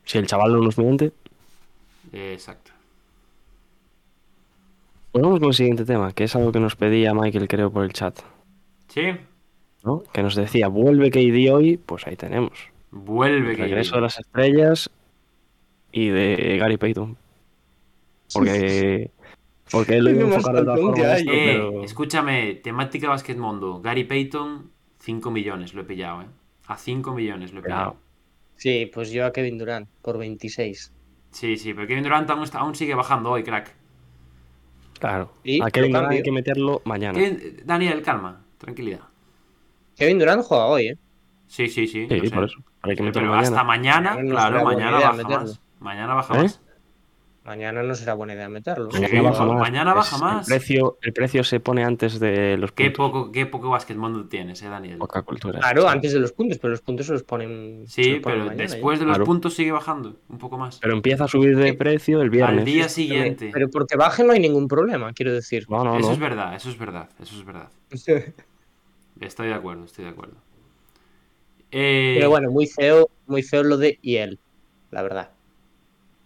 Si 0.04 0.18
el 0.18 0.28
chaval 0.28 0.52
no 0.52 0.60
nos 0.62 0.78
miente. 0.78 1.14
exacto. 2.12 2.72
Pues 5.12 5.24
vamos 5.24 5.40
con 5.40 5.48
el 5.50 5.54
siguiente 5.54 5.86
tema, 5.86 6.12
que 6.14 6.26
es 6.26 6.36
algo 6.36 6.52
que 6.52 6.60
nos 6.60 6.76
pedía 6.76 7.14
Michael, 7.14 7.48
creo, 7.48 7.72
por 7.72 7.84
el 7.84 7.94
chat. 7.94 8.20
¿Sí? 8.88 9.04
¿no? 9.84 10.04
Que 10.14 10.22
nos 10.22 10.36
decía, 10.36 10.68
vuelve 10.68 11.10
KD 11.10 11.52
hoy, 11.54 11.78
pues 11.78 12.06
ahí 12.06 12.16
tenemos. 12.16 12.60
Vuelve 12.92 13.52
El 13.52 13.56
que 13.56 13.64
regreso 13.64 13.96
de 13.96 14.02
las 14.02 14.20
estrellas 14.20 14.90
y 15.92 16.10
de 16.10 16.58
Gary 16.60 16.78
Payton. 16.78 17.18
Porque. 18.34 19.12
Porque 19.72 19.98
él 19.98 20.04
lo 20.04 20.10
iba 20.10 20.24
a 20.24 20.34
enfocar 20.36 20.56
de 20.56 20.66
forma 20.66 20.98
gallo. 20.98 21.14
esto, 21.14 21.32
Eh, 21.32 21.44
pero- 21.54 21.84
escúchame, 21.84 22.56
temática 22.56 23.08
Basket 23.10 23.36
Mundo. 23.36 23.80
Gary 23.82 24.04
Payton, 24.04 24.72
5 25.00 25.30
millones 25.30 25.76
lo 25.76 25.82
he 25.82 25.86
pillado, 25.86 26.24
¿eh? 26.24 26.26
A 26.66 26.76
5 26.76 27.14
millones 27.14 27.54
lo 27.54 27.60
he 27.60 27.64
pillado. 27.64 27.96
Sí, 28.56 28.90
pues 28.92 29.12
yo 29.12 29.28
a 29.28 29.32
Kevin 29.32 29.60
Durant 29.60 29.88
por 30.02 30.18
26. 30.18 30.92
Sí, 31.32 31.56
sí, 31.58 31.76
pero 31.76 31.86
Kevin 31.88 32.04
Durant 32.04 32.28
aún, 32.32 32.44
está- 32.44 32.58
aún 32.60 32.74
sigue 32.74 32.96
bajando 32.96 33.30
hoy, 33.30 33.44
crack. 33.44 33.76
Claro. 35.00 35.32
Y 35.44 35.62
a 35.62 35.70
Kevin 35.72 35.94
Durant 35.94 36.12
hay 36.12 36.24
que 36.24 36.32
meterlo 36.32 36.82
mañana. 36.86 37.18
Kevin- 37.18 37.62
Daniel, 37.66 38.02
calma, 38.02 38.42
tranquilidad. 38.58 39.02
Kevin 39.98 40.20
Durant 40.20 40.44
juega 40.44 40.66
hoy, 40.66 40.88
¿eh? 40.90 40.98
Sí, 41.48 41.68
sí, 41.68 41.88
sí. 41.88 42.06
Sí, 42.10 42.20
sé. 42.20 42.36
por 42.36 42.44
eso. 42.46 42.60
Hay 42.82 42.92
que 42.92 42.98
Sí, 42.98 43.04
meterlo 43.04 43.30
pero 43.32 43.42
hasta 43.42 43.64
mañana. 43.64 44.12
mañana, 44.12 44.24
No 44.24 44.30
claro, 44.32 44.48
será 44.52 44.64
buena 44.64 44.80
mañana 44.80 44.98
idea 44.98 45.10
baja 45.12 45.40
más. 45.42 45.62
Mañana 45.80 46.14
baja 46.14 46.34
¿Eh? 46.38 46.44
más. 46.44 46.62
Mañana 47.46 47.82
no 47.82 47.96
será 47.96 48.14
buena 48.14 48.34
idea 48.34 48.48
meterlo. 48.50 48.90
Mañana 48.92 49.08
Sí, 49.10 49.20
baja 49.22 49.46
más. 49.46 49.60
mañana 49.60 49.94
baja 49.94 50.16
Es- 50.18 50.22
más. 50.22 50.48
El 50.52 50.58
precio, 50.58 50.98
el 51.02 51.14
precio 51.14 51.44
se 51.44 51.60
pone 51.60 51.84
antes 51.84 52.20
de 52.20 52.58
los 52.58 52.72
Qué 52.74 52.92
puntos. 52.92 52.98
poco, 53.12 53.32
qué 53.32 53.46
poco 53.48 53.70
Basket 53.70 53.96
Mundo 53.96 54.28
tienes, 54.28 54.62
eh, 54.62 54.68
Daniel. 54.70 54.98
Poca 55.00 55.22
cultura. 55.24 55.58
Claro, 55.60 55.88
antes 55.88 56.14
de 56.14 56.20
los 56.20 56.32
puntos, 56.34 56.60
pero 56.60 56.72
los 56.72 56.82
puntos 56.82 57.08
se 57.08 57.14
los 57.14 57.24
ponen. 57.24 57.86
se 57.88 58.04
Sí, 58.04 58.10
los 58.12 58.20
ponen 58.22 58.38
pero 58.40 58.46
mañana, 58.52 58.64
¿eh? 58.64 58.68
después 58.68 59.00
de 59.00 59.06
los 59.06 59.16
Claro. 59.16 59.26
puntos 59.26 59.54
sigue 59.56 59.72
bajando 59.72 60.18
un 60.28 60.38
poco 60.38 60.58
más. 60.58 60.78
Pero 60.80 60.94
empieza 60.94 61.24
a 61.24 61.28
subir 61.28 61.56
de 61.58 61.70
Sí. 61.72 61.78
precio 61.78 62.22
el 62.22 62.30
viernes. 62.30 62.60
Al 62.60 62.66
día 62.66 62.86
¿eh? 62.86 62.90
siguiente. 62.90 63.50
Pero 63.54 63.70
porque 63.70 63.96
baje 63.96 64.24
no 64.24 64.34
hay 64.34 64.40
ningún 64.42 64.68
problema, 64.68 65.12
quiero 65.14 65.34
decir. 65.34 65.66
No, 65.70 65.84
no, 65.84 65.98
eso 65.98 66.08
no. 66.08 66.14
es 66.14 66.20
verdad, 66.20 66.54
eso 66.56 66.70
es 66.70 66.78
verdad, 66.78 67.10
eso 67.22 67.36
es 67.36 67.46
verdad. 67.46 67.70
Estoy 69.22 69.48
de 69.48 69.54
acuerdo, 69.54 69.86
estoy 69.86 70.06
de 70.06 70.12
acuerdo. 70.12 70.36
Eh, 71.72 72.16
Pero 72.18 72.30
bueno, 72.30 72.52
muy 72.52 72.68
feo, 72.68 73.10
muy 73.28 73.44
feo 73.44 73.64
lo 73.64 73.78
de 73.78 73.98
y 74.02 74.16
él, 74.18 74.40
la 74.92 75.02
verdad. 75.04 75.32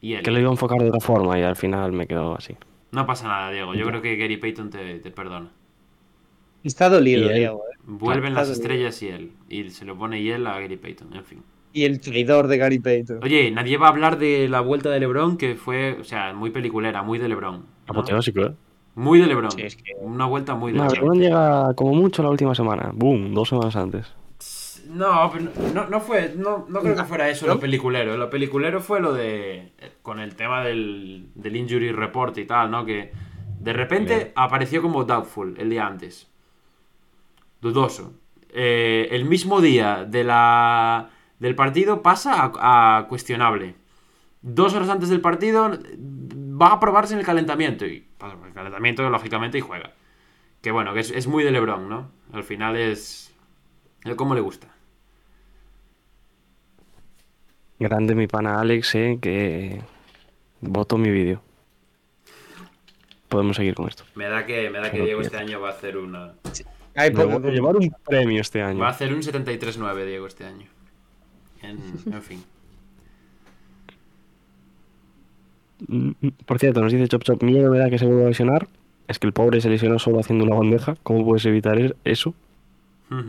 Y 0.04 0.14
él. 0.14 0.22
Que 0.24 0.30
lo 0.30 0.39
iba 0.39 0.49
a 0.49 0.51
enfocar 0.51 0.80
de 0.80 0.89
otra 0.89 0.99
forma 0.99 1.39
y 1.39 1.41
al 1.41 1.56
final 1.56 1.91
me 1.93 2.06
quedó 2.06 2.36
así. 2.38 2.56
No 2.91 3.08
pasa 3.08 3.28
nada, 3.28 3.49
Diego. 3.51 3.74
Yo 3.74 3.86
creo 3.88 4.01
que 4.04 4.16
Gary 4.18 4.38
Payton 4.38 4.70
te, 4.70 4.99
te 4.99 5.10
perdona. 5.10 5.49
Está 6.64 6.89
dolido. 6.89 7.30
Diego. 7.30 7.64
¿eh? 7.72 7.78
Vuelven 7.86 8.30
Está 8.34 8.39
las 8.41 8.47
dolido. 8.49 8.62
estrellas 8.62 9.01
y 9.04 9.08
él. 9.08 9.32
Y 9.49 9.70
se 9.72 9.86
lo 9.86 9.97
pone 9.97 10.20
y 10.22 10.30
él 10.30 10.45
a 10.47 10.60
Gary 10.60 10.78
Payton, 10.78 11.14
en 11.16 11.26
fin. 11.26 11.41
Y 11.74 11.86
el 11.86 11.99
traidor 11.99 12.47
de 12.47 12.58
Gary 12.58 12.78
Payton. 12.80 13.20
Oye, 13.24 13.49
nadie 13.49 13.78
va 13.78 13.88
a 13.88 13.89
hablar 13.89 14.20
de 14.20 14.47
la 14.47 14.62
vuelta 14.62 14.91
de 14.91 14.99
LeBron, 14.99 15.38
que 15.38 15.56
fue, 15.56 15.97
o 15.99 16.04
sea, 16.04 16.34
muy 16.34 16.51
peliculera, 16.51 17.01
muy 17.01 17.18
de 17.18 17.28
LeBron. 17.30 17.56
¿no? 17.62 17.66
Apoteósico, 17.88 18.41
¿eh? 18.41 18.54
Muy 18.95 19.20
de 19.20 19.26
LeBron. 19.26 19.51
Sí, 19.51 19.64
es 19.64 19.76
que- 19.76 19.95
Una 19.99 20.26
vuelta 20.28 20.54
muy 20.54 20.72
de 20.72 20.78
No, 20.78 20.84
LeBron. 20.86 20.99
LeBron 20.99 21.20
llega 21.20 21.74
como 21.74 21.95
mucho 21.95 22.22
la 22.22 22.30
última 22.30 22.54
semana. 22.54 22.91
Boom, 22.93 23.34
dos 23.34 23.49
semanas 23.49 23.76
antes. 23.76 24.14
No, 24.94 25.32
pero 25.32 25.52
no, 25.74 25.88
no 25.88 26.00
fue, 26.00 26.34
no, 26.36 26.66
no 26.70 26.82
creo 26.82 26.96
que 26.96 27.04
fuera 27.04 27.28
eso 27.28 27.48
lo 27.48 27.60
peliculero. 27.60 28.16
Lo 28.16 28.30
peliculero 28.30 28.80
fue 28.80 29.02
lo 29.02 29.12
de, 29.14 29.74
con 30.04 30.20
el 30.20 30.36
tema 30.36 30.64
del, 30.64 31.30
del 31.34 31.56
injury 31.56 31.91
report 31.91 32.38
y 32.38 32.46
tal, 32.46 32.70
¿no? 32.70 32.86
Que 32.86 33.12
de 33.60 33.74
repente 33.74 34.16
Bien. 34.16 34.32
apareció 34.36 34.82
como 34.82 35.04
doubtful 35.04 35.56
el 35.58 35.70
día 35.70 35.88
antes. 35.88 36.30
Dudoso. 37.60 38.14
Eh, 38.50 39.08
el 39.12 39.26
mismo 39.26 39.62
día 39.62 40.06
de 40.06 40.24
la, 40.24 41.10
del 41.39 41.56
partido 41.56 42.04
pasa 42.04 42.52
a, 42.60 42.98
a 42.98 43.08
cuestionable. 43.08 43.76
Dos 44.41 44.76
horas 44.76 44.89
antes 44.89 45.10
del 45.10 45.22
partido 45.22 45.72
va 46.02 46.74
a 46.74 46.80
probarse 46.80 47.14
en 47.14 47.20
el 47.22 47.26
calentamiento. 47.26 47.86
Y 47.86 48.06
pasa 48.18 48.38
por 48.38 48.48
el 48.48 48.54
calentamiento, 48.54 49.10
lógicamente, 49.10 49.58
y 49.58 49.62
juega. 49.62 49.94
Que 50.62 50.70
bueno, 50.72 50.94
que 50.94 51.00
es, 51.00 51.10
es 51.10 51.26
muy 51.26 51.44
de 51.44 51.52
LeBron, 51.52 51.89
¿no? 51.89 52.12
Al 52.32 52.44
final 52.44 52.76
es... 52.76 53.34
es 54.04 54.16
como 54.16 54.36
le 54.36 54.41
gusta. 54.41 54.68
Grande 57.80 58.15
mi 58.15 58.28
pana 58.28 58.59
Alex, 58.61 58.95
eh, 58.95 59.17
que 59.21 59.82
votó 60.61 60.97
mi 60.97 61.09
vídeo. 61.09 61.41
Podemos 63.30 63.55
seguir 63.57 63.74
con 63.76 63.88
esto. 63.89 64.03
Me 64.15 64.26
da 64.26 64.45
que, 64.45 64.69
me 64.69 64.80
da 64.80 64.91
que 64.91 65.01
Diego 65.01 65.21
este 65.21 65.38
año 65.38 65.59
va 65.59 65.69
a 65.69 65.71
hacer 65.71 65.97
una. 65.97 66.34
Ay, 66.95 67.09
a 67.09 67.49
llevar 67.49 67.76
un 67.76 67.93
premio 68.05 68.39
este 68.41 68.61
año. 68.61 68.80
Va 68.80 68.88
a 68.88 68.91
hacer 68.91 69.11
un 69.13 69.21
73-9 69.24 70.05
Diego 70.05 70.28
este 70.28 70.45
año. 70.45 70.67
En, 71.63 71.80
en 72.13 72.21
fin. 72.21 72.43
Mm, 75.88 76.11
Por 76.45 76.59
cierto, 76.59 76.82
nos 76.82 76.91
dice 76.93 77.07
Chop 77.07 77.24
Chop, 77.24 77.41
miedo 77.43 77.71
me 77.71 77.80
da 77.80 77.89
que 77.89 77.97
se 77.97 78.05
vuelva 78.05 78.26
a 78.26 78.30
lesionar. 78.30 78.67
Es 79.07 79.19
que 79.19 79.28
el 79.28 79.34
pobre 79.34 79.59
se 79.59 79.69
lesionó 79.69 79.97
solo 79.99 80.19
haciendo 80.19 80.45
una 80.45 80.55
bandeja. 80.55 80.95
¿Cómo 81.03 81.26
puedes 81.26 81.45
evitar 81.45 81.78
es- 81.80 81.93
eso? 82.05 82.34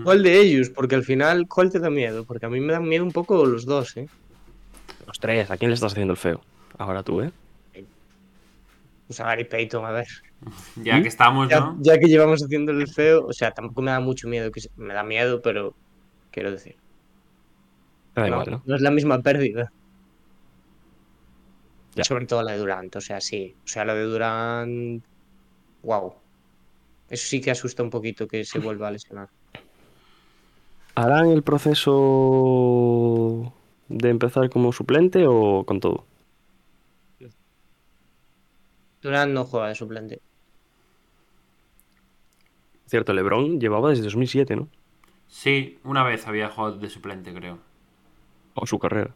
¿Cuál 0.02 0.22
de 0.22 0.40
ellos? 0.40 0.70
Porque 0.70 0.94
al 0.94 1.02
final, 1.02 1.46
¿cuál 1.46 1.70
te 1.70 1.78
da 1.78 1.90
miedo? 1.90 2.24
Porque 2.24 2.46
a 2.46 2.48
mí 2.48 2.58
me 2.60 2.72
dan 2.72 2.88
miedo 2.88 3.04
un 3.04 3.12
poco 3.12 3.44
los 3.44 3.66
dos, 3.66 3.96
¿eh? 3.98 4.08
Los 5.06 5.18
tres, 5.20 5.50
¿a 5.50 5.56
quién 5.56 5.70
le 5.70 5.74
estás 5.74 5.92
haciendo 5.92 6.12
el 6.12 6.18
feo? 6.18 6.40
Ahora 6.78 7.02
tú, 7.02 7.20
¿eh? 7.20 7.30
Pues 9.06 9.20
a 9.20 9.24
Gary 9.24 9.44
Payton, 9.44 9.84
a 9.84 9.90
ver. 9.90 10.06
Ya 10.76 11.00
que 11.02 11.08
estamos, 11.08 11.48
Ya, 11.48 11.60
¿no? 11.60 11.76
ya 11.80 11.98
que 11.98 12.06
llevamos 12.06 12.42
haciendo 12.42 12.72
el 12.72 12.88
feo, 12.88 13.26
o 13.26 13.32
sea, 13.32 13.50
tampoco 13.52 13.82
me 13.82 13.90
da 13.90 14.00
mucho 14.00 14.28
miedo. 14.28 14.50
Que 14.50 14.60
se- 14.60 14.70
Me 14.76 14.94
da 14.94 15.02
miedo, 15.02 15.40
pero 15.42 15.74
quiero 16.30 16.50
decir. 16.50 16.76
Da 18.14 18.22
no, 18.22 18.28
igual, 18.28 18.50
¿no? 18.50 18.62
no 18.64 18.76
es 18.76 18.80
la 18.82 18.90
misma 18.90 19.20
pérdida. 19.20 19.72
Ya. 21.94 22.04
Sobre 22.04 22.26
todo 22.26 22.42
la 22.42 22.52
de 22.52 22.58
Durant, 22.58 22.94
o 22.96 23.00
sea, 23.00 23.20
sí. 23.20 23.54
O 23.64 23.68
sea, 23.68 23.84
la 23.84 23.94
de 23.94 24.02
Durant. 24.04 25.04
Wow. 25.82 26.14
Eso 27.08 27.26
sí 27.28 27.40
que 27.40 27.50
asusta 27.50 27.82
un 27.82 27.90
poquito 27.90 28.26
que 28.26 28.44
se 28.44 28.58
vuelva 28.58 28.88
a 28.88 28.90
lesionar. 28.90 29.28
¿Harán 30.96 31.26
el 31.28 31.42
proceso 31.42 33.52
de 33.88 34.08
empezar 34.10 34.48
como 34.50 34.72
suplente 34.72 35.24
o 35.26 35.64
con 35.64 35.80
todo? 35.80 36.04
Durant 39.02 39.32
no 39.32 39.44
juega 39.44 39.68
de 39.68 39.74
suplente. 39.74 40.20
Cierto, 42.86 43.12
LeBron 43.12 43.60
llevaba 43.60 43.90
desde 43.90 44.04
2007, 44.04 44.56
¿no? 44.56 44.68
Sí, 45.28 45.78
una 45.84 46.02
vez 46.04 46.26
había 46.26 46.48
jugado 46.48 46.78
de 46.78 46.88
suplente, 46.88 47.32
creo. 47.34 47.58
O 48.54 48.66
su 48.66 48.78
carrera. 48.78 49.10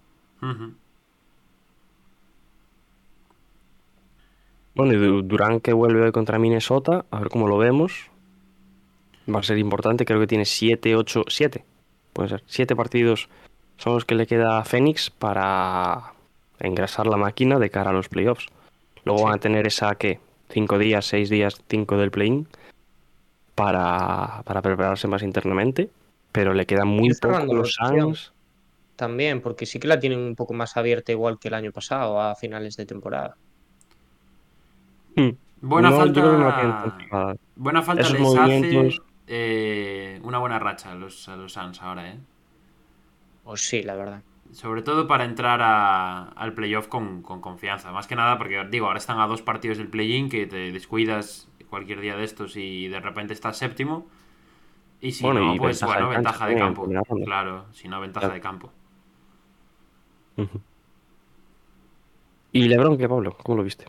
Bueno, 4.75 4.93
y 4.93 4.97
Du- 4.97 5.23
Durán 5.23 5.61
que 5.61 5.73
vuelve 5.73 6.03
hoy 6.03 6.13
contra 6.13 6.39
Minnesota, 6.39 7.05
a 7.11 7.19
ver 7.21 7.29
cómo 7.29 7.49
lo 7.49 7.59
vemos. 7.59 8.11
Va 9.33 9.41
a 9.41 9.43
ser 9.43 9.59
importante, 9.59 10.05
creo 10.05 10.21
que 10.21 10.27
tiene 10.27 10.45
7, 10.45 10.97
8, 10.97 11.25
7. 11.29 11.65
Puede 12.13 12.29
ser. 12.31 12.43
7 12.47 12.75
partidos 12.77 13.29
son 13.79 13.95
los 13.95 14.05
que 14.05 14.15
le 14.15 14.27
queda 14.27 14.59
a 14.59 14.65
Phoenix 14.65 15.09
para 15.11 16.13
engrasar 16.61 17.07
la 17.07 17.17
máquina 17.17 17.59
de 17.59 17.71
cara 17.71 17.91
a 17.91 17.93
los 17.95 18.09
playoffs. 18.09 18.47
Luego 19.05 19.25
van 19.25 19.35
a 19.35 19.39
tener 19.39 19.67
esa, 19.67 19.95
¿qué? 19.95 20.21
5 20.51 20.79
días, 20.79 21.07
6 21.07 21.31
días, 21.31 21.63
5 21.69 21.97
del 21.97 22.11
play-in 22.11 22.47
para, 23.55 24.43
para 24.45 24.63
prepararse 24.63 25.09
más 25.09 25.23
internamente. 25.23 25.89
Pero 26.33 26.53
le 26.53 26.67
queda 26.67 26.85
muy 26.85 27.07
Ir 27.09 27.15
cerrando 27.15 27.47
poco 27.47 27.55
los. 27.59 27.75
Suns. 27.75 28.33
También, 28.97 29.41
porque 29.41 29.65
sí 29.65 29.79
que 29.79 29.89
la 29.89 29.99
tienen 30.01 30.19
un 30.19 30.35
poco 30.35 30.53
más 30.55 30.77
abierta, 30.77 31.13
igual 31.13 31.39
que 31.39 31.49
el 31.49 31.55
año 31.55 31.71
pasado, 31.73 32.21
a 32.21 32.35
finales 32.35 32.77
de 32.77 32.85
temporada. 32.85 33.37
Hmm. 35.17 35.31
Buena 35.61 35.91
No, 35.91 35.97
falta. 35.97 36.21
que 36.23 36.27
no 36.29 36.49
tan 36.49 37.01
cerrada. 37.01 37.35
Buena 37.57 37.83
falta 37.83 38.03
Esos 38.03 38.13
les 38.15 38.23
movimientos- 38.23 38.95
hace 38.95 39.03
eh, 39.29 40.21
una 40.23 40.39
buena 40.39 40.59
racha 40.59 40.93
a 40.93 40.95
los, 40.95 41.29
a 41.29 41.37
los 41.37 41.53
Suns 41.53 41.81
ahora, 41.83 42.11
¿eh? 42.11 42.19
Pues 43.49 43.63
sí, 43.67 43.83
la 43.83 43.95
verdad. 43.95 44.23
Sobre 44.53 44.83
todo 44.83 45.07
para 45.07 45.25
entrar 45.25 45.61
a- 45.63 46.25
al 46.37 46.53
playoff 46.53 46.87
con, 46.89 47.23
con 47.23 47.41
confianza. 47.41 47.93
Más 47.93 48.07
que 48.07 48.15
nada 48.15 48.37
porque, 48.37 48.63
digo, 48.71 48.87
ahora 48.87 48.99
están 48.99 49.21
a 49.21 49.27
dos 49.27 49.41
partidos 49.41 49.79
del 49.79 49.89
play-in 49.89 50.29
que 50.29 50.47
te 50.47 50.71
descuidas 50.71 51.49
cualquier 51.71 52.01
día 52.01 52.15
de 52.15 52.25
estos 52.25 52.57
y 52.57 52.89
de 52.89 53.01
repente 53.01 53.33
estás 53.33 53.57
séptimo. 53.57 54.07
Y 55.01 55.13
si 55.13 55.25
Bueno, 55.25 55.41
no, 55.41 55.55
y 55.55 55.59
pues 55.59 55.81
ventaja 55.81 56.01
bueno, 56.01 56.09
de 56.11 56.15
cancha 56.17 56.47
ventaja 56.47 56.47
de 56.49 56.57
campo. 56.57 57.25
Claro, 57.25 57.67
si 57.73 57.89
no, 57.89 58.01
ventaja 58.01 58.27
Claro. 58.27 58.35
de 58.35 58.41
campo. 58.41 58.73
¿Y 62.53 62.69
Lebron 62.69 62.99
qué, 62.99 63.09
Pablo? 63.09 63.37
¿Cómo 63.43 63.57
lo 63.59 63.65
viste? 63.65 63.87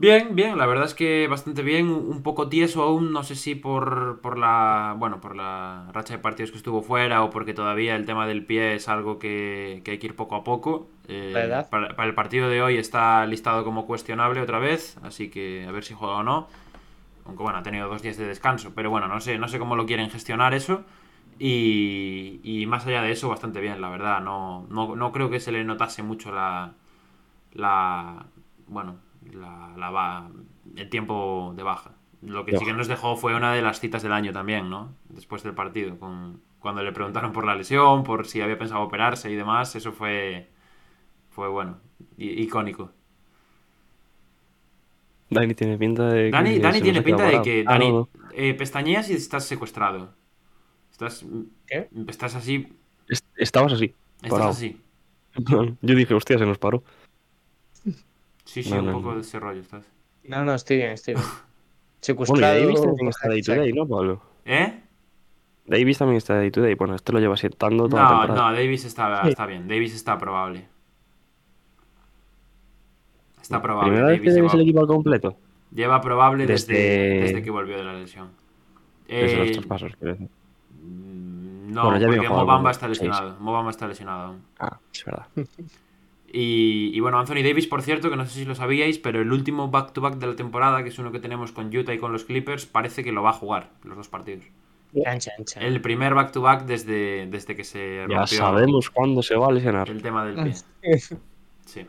Bien, 0.00 0.34
bien, 0.34 0.56
la 0.56 0.64
verdad 0.64 0.86
es 0.86 0.94
que 0.94 1.28
bastante 1.28 1.62
bien, 1.62 1.90
un 1.90 2.22
poco 2.22 2.48
tieso 2.48 2.82
aún, 2.82 3.12
no 3.12 3.22
sé 3.22 3.34
si 3.34 3.54
por, 3.54 4.20
por 4.22 4.38
la 4.38 4.94
bueno, 4.96 5.20
por 5.20 5.36
la 5.36 5.90
racha 5.92 6.14
de 6.14 6.18
partidos 6.18 6.50
que 6.50 6.56
estuvo 6.56 6.80
fuera 6.80 7.22
o 7.22 7.28
porque 7.28 7.52
todavía 7.52 7.96
el 7.96 8.06
tema 8.06 8.26
del 8.26 8.46
pie 8.46 8.76
es 8.76 8.88
algo 8.88 9.18
que, 9.18 9.82
que 9.84 9.90
hay 9.90 9.98
que 9.98 10.06
ir 10.06 10.16
poco 10.16 10.36
a 10.36 10.42
poco. 10.42 10.88
Eh, 11.06 11.52
para, 11.68 11.94
para 11.96 12.08
el 12.08 12.14
partido 12.14 12.48
de 12.48 12.62
hoy 12.62 12.78
está 12.78 13.26
listado 13.26 13.62
como 13.62 13.84
cuestionable 13.84 14.40
otra 14.40 14.58
vez, 14.58 14.96
así 15.02 15.28
que 15.28 15.66
a 15.68 15.70
ver 15.70 15.84
si 15.84 15.92
juega 15.92 16.14
o 16.14 16.22
no. 16.22 16.48
Aunque 17.26 17.42
bueno, 17.42 17.58
ha 17.58 17.62
tenido 17.62 17.88
dos 17.88 18.00
días 18.00 18.16
de 18.16 18.26
descanso, 18.26 18.72
pero 18.74 18.88
bueno, 18.90 19.06
no 19.06 19.20
sé, 19.20 19.38
no 19.38 19.48
sé 19.48 19.58
cómo 19.58 19.76
lo 19.76 19.84
quieren 19.84 20.08
gestionar 20.08 20.54
eso. 20.54 20.82
Y, 21.38 22.40
y 22.42 22.64
más 22.66 22.86
allá 22.86 23.02
de 23.02 23.12
eso, 23.12 23.28
bastante 23.28 23.60
bien, 23.60 23.82
la 23.82 23.90
verdad. 23.90 24.20
No, 24.22 24.66
no, 24.70 24.96
no 24.96 25.12
creo 25.12 25.28
que 25.30 25.40
se 25.40 25.52
le 25.52 25.62
notase 25.64 26.02
mucho 26.02 26.32
la, 26.32 26.72
la 27.52 28.26
bueno, 28.68 28.96
la, 29.32 29.74
la 29.76 29.90
ba- 29.90 30.30
el 30.76 30.88
tiempo 30.90 31.52
de 31.56 31.62
baja. 31.62 31.92
Lo 32.22 32.44
que 32.44 32.56
sí 32.58 32.64
que 32.66 32.72
nos 32.74 32.86
dejó 32.88 33.16
fue 33.16 33.34
una 33.34 33.54
de 33.54 33.62
las 33.62 33.80
citas 33.80 34.02
del 34.02 34.12
año 34.12 34.32
también, 34.32 34.68
¿no? 34.68 34.94
Después 35.08 35.42
del 35.42 35.54
partido, 35.54 35.98
con, 35.98 36.40
cuando 36.58 36.82
le 36.82 36.92
preguntaron 36.92 37.32
por 37.32 37.46
la 37.46 37.54
lesión, 37.54 38.04
por 38.04 38.26
si 38.26 38.40
había 38.42 38.58
pensado 38.58 38.82
operarse 38.82 39.30
y 39.30 39.36
demás, 39.36 39.74
eso 39.74 39.92
fue, 39.92 40.50
fue 41.30 41.48
bueno, 41.48 41.78
icónico. 42.18 42.92
Dani 45.30 45.54
tiene 45.54 45.78
pinta 45.78 46.08
de 46.08 46.24
que 46.24 46.30
Dani, 46.30 46.80
tiene 46.80 47.02
pinta 47.02 47.24
de 47.24 47.40
que, 47.42 47.64
Ah, 47.66 47.72
Dani, 47.74 47.88
no, 47.90 47.98
no. 48.00 48.08
eh, 48.34 48.54
pestañeas 48.54 49.08
y 49.10 49.14
estás 49.14 49.44
secuestrado. 49.46 50.12
Estás, 50.90 51.24
¿Qué? 51.66 51.88
estás 52.08 52.34
así, 52.34 52.68
Est- 53.08 53.24
Estabas 53.36 53.72
así. 53.72 53.94
estás 54.16 54.30
parado. 54.30 54.50
así. 54.50 54.80
Yo 55.82 55.94
dije, 55.94 56.14
hostia, 56.14 56.38
se 56.38 56.46
nos 56.46 56.58
paró. 56.58 56.82
Sí, 58.50 58.64
sí, 58.64 58.70
No, 58.72 58.80
un 58.80 58.86
no, 58.86 58.92
poco 58.94 59.08
no. 59.10 59.14
de 59.14 59.20
ese 59.20 59.38
rollo 59.38 59.60
estás. 59.60 59.84
No, 60.24 60.44
no, 60.44 60.54
estoy 60.54 60.78
bien, 60.78 60.90
estoy 60.90 61.14
bien. 61.14 61.24
Bueno, 62.00 62.00
Secuestrado. 62.00 62.54
Davis 62.54 62.80
también 62.82 63.08
está 63.08 63.28
day 63.28 63.42
to 63.42 63.52
hashtag. 63.52 63.58
day, 63.64 63.72
¿no, 63.74 63.86
Pablo? 63.86 64.22
¿Eh? 64.46 64.80
Davis 65.66 65.98
también 65.98 66.16
está 66.16 66.34
day 66.34 66.50
to 66.50 66.60
day. 66.62 66.74
Bueno, 66.74 66.94
este 66.96 67.12
lo 67.12 67.20
lleva 67.20 67.36
sentando 67.36 67.88
toda 67.88 68.02
la 68.02 68.08
No, 68.10 68.18
temporada. 68.22 68.50
no, 68.50 68.56
Davis 68.56 68.84
está, 68.86 69.28
está 69.28 69.46
bien. 69.46 69.68
Davis 69.68 69.94
está 69.94 70.16
probable. 70.18 70.66
Está 73.40 73.60
probable. 73.62 73.90
Primera 73.90 74.08
vez 74.08 74.20
que 74.20 74.26
Davis 74.30 74.34
Davis 74.36 74.52
el 74.54 74.58
lleva, 74.60 74.68
equipo 74.68 74.80
al 74.80 74.86
completo. 74.86 75.36
lleva 75.72 76.00
probable 76.00 76.46
desde, 76.46 76.72
Desde- 76.74 77.20
desde 77.20 77.42
que 77.42 77.50
volvió 77.50 77.76
de 77.76 77.84
la 77.84 77.92
lesión. 77.92 78.30
Desde 79.06 79.36
los 79.36 79.48
Eh, 79.48 79.52
traspasos, 79.52 79.92
quiero 79.96 80.12
decir. 80.14 80.28
mm, 80.82 81.72
no, 81.72 81.82
Bueno, 81.84 81.98
ya 82.00 82.06
porque 82.06 82.28
Mobamba 82.28 82.70
está 82.70 82.88
lesionado. 82.88 83.36
Mobamba 83.40 83.70
está 83.70 83.86
lesionado. 83.86 84.36
Ah, 84.58 84.78
es 84.92 85.04
verdad. 85.04 85.26
Y, 86.32 86.90
y 86.94 87.00
bueno, 87.00 87.18
Anthony 87.18 87.42
Davis, 87.42 87.66
por 87.66 87.82
cierto, 87.82 88.08
que 88.08 88.16
no 88.16 88.24
sé 88.24 88.32
si 88.38 88.44
lo 88.44 88.54
sabíais, 88.54 88.98
pero 88.98 89.20
el 89.20 89.32
último 89.32 89.68
back-to-back 89.68 90.14
de 90.16 90.28
la 90.28 90.36
temporada, 90.36 90.82
que 90.84 90.90
es 90.90 90.98
uno 90.98 91.10
que 91.10 91.18
tenemos 91.18 91.50
con 91.50 91.74
Utah 91.76 91.92
y 91.92 91.98
con 91.98 92.12
los 92.12 92.24
Clippers, 92.24 92.66
parece 92.66 93.02
que 93.02 93.10
lo 93.10 93.22
va 93.22 93.30
a 93.30 93.34
jugar 93.34 93.70
los 93.82 93.96
dos 93.96 94.08
partidos. 94.08 94.44
El 95.56 95.80
primer 95.80 96.14
back-to-back 96.14 96.64
desde, 96.66 97.26
desde 97.26 97.54
que 97.56 97.64
se 97.64 98.06
Ya 98.08 98.18
rompió 98.18 98.26
sabemos 98.26 98.90
cuándo 98.90 99.22
se 99.22 99.36
va 99.36 99.48
a 99.48 99.52
lesionar. 99.52 99.88
el 99.88 100.02
tema 100.02 100.24
del 100.24 100.44
pie. 100.44 100.54
Sí. 101.66 101.86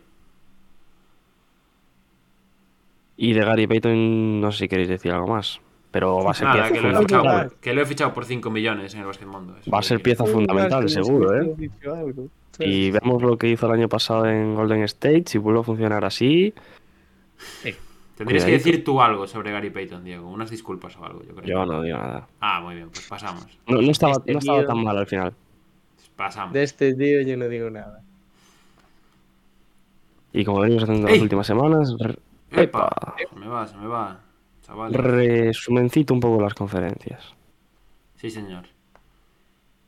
Y 3.17 3.33
de 3.33 3.41
Gary 3.45 3.65
Payton, 3.67 4.41
no 4.41 4.51
sé 4.51 4.59
si 4.59 4.67
queréis 4.67 4.89
decir 4.89 5.11
algo 5.11 5.27
más. 5.27 5.59
Pero 5.91 6.23
va 6.23 6.31
a 6.31 6.33
ser 6.33 6.47
Nada, 6.47 6.63
pieza 6.69 6.73
que 6.73 6.81
lo, 6.81 6.95
fundamental. 7.01 7.47
por, 7.49 7.57
que 7.57 7.73
lo 7.73 7.81
he 7.81 7.85
fichado 7.85 8.13
por 8.13 8.23
5 8.25 8.49
millones 8.49 8.93
en 8.93 9.01
el 9.01 9.05
Basket 9.07 9.25
Mundo. 9.25 9.55
Va 9.73 9.79
a 9.79 9.83
ser 9.83 10.01
pieza 10.01 10.25
fundamental, 10.25 10.87
seguro, 10.89 11.39
¿eh? 11.41 11.53
Y 12.59 12.91
vemos 12.91 13.21
lo 13.21 13.37
que 13.37 13.49
hizo 13.49 13.65
el 13.67 13.73
año 13.73 13.89
pasado 13.89 14.25
en 14.27 14.55
Golden 14.55 14.83
State. 14.83 15.23
Si 15.27 15.37
vuelve 15.37 15.59
a 15.59 15.63
funcionar 15.63 16.05
así, 16.05 16.53
Tendrías 18.15 18.45
que 18.45 18.51
decir 18.51 18.83
tú 18.83 19.01
algo 19.01 19.25
sobre 19.25 19.51
Gary 19.51 19.71
Payton, 19.71 20.03
Diego. 20.03 20.29
Unas 20.29 20.51
disculpas 20.51 20.95
o 20.97 21.03
algo, 21.05 21.23
yo 21.23 21.33
creo. 21.33 21.47
yo 21.47 21.65
no 21.65 21.81
digo 21.81 21.97
nada. 21.97 22.27
Ah, 22.39 22.61
muy 22.61 22.75
bien, 22.75 22.89
pues 22.91 23.07
pasamos. 23.07 23.47
No, 23.67 23.81
no 23.81 23.91
estaba, 23.91 24.13
Este 24.13 24.33
no 24.33 24.39
estaba 24.39 24.59
tío- 24.59 24.67
tan 24.67 24.83
mal 24.83 24.97
al 24.97 25.07
final. 25.07 25.33
Pasamos. 26.15 26.53
De 26.53 26.61
este 26.61 26.93
tío 26.93 27.21
yo 27.21 27.35
no 27.35 27.47
digo 27.47 27.69
nada. 27.71 28.01
Y 30.33 30.45
como 30.45 30.59
venimos 30.61 30.83
haciendo 30.83 31.07
las 31.07 31.19
últimas 31.19 31.47
semanas, 31.47 31.95
¡Epa! 32.51 33.15
Se 33.17 33.39
me 33.39 33.47
va, 33.47 33.65
se 33.67 33.75
me 33.77 33.87
va. 33.87 34.19
Chaval. 34.71 34.93
resumencito 34.93 36.13
un 36.13 36.19
poco 36.21 36.41
las 36.41 36.53
conferencias. 36.53 37.35
Sí, 38.15 38.29
señor. 38.29 38.65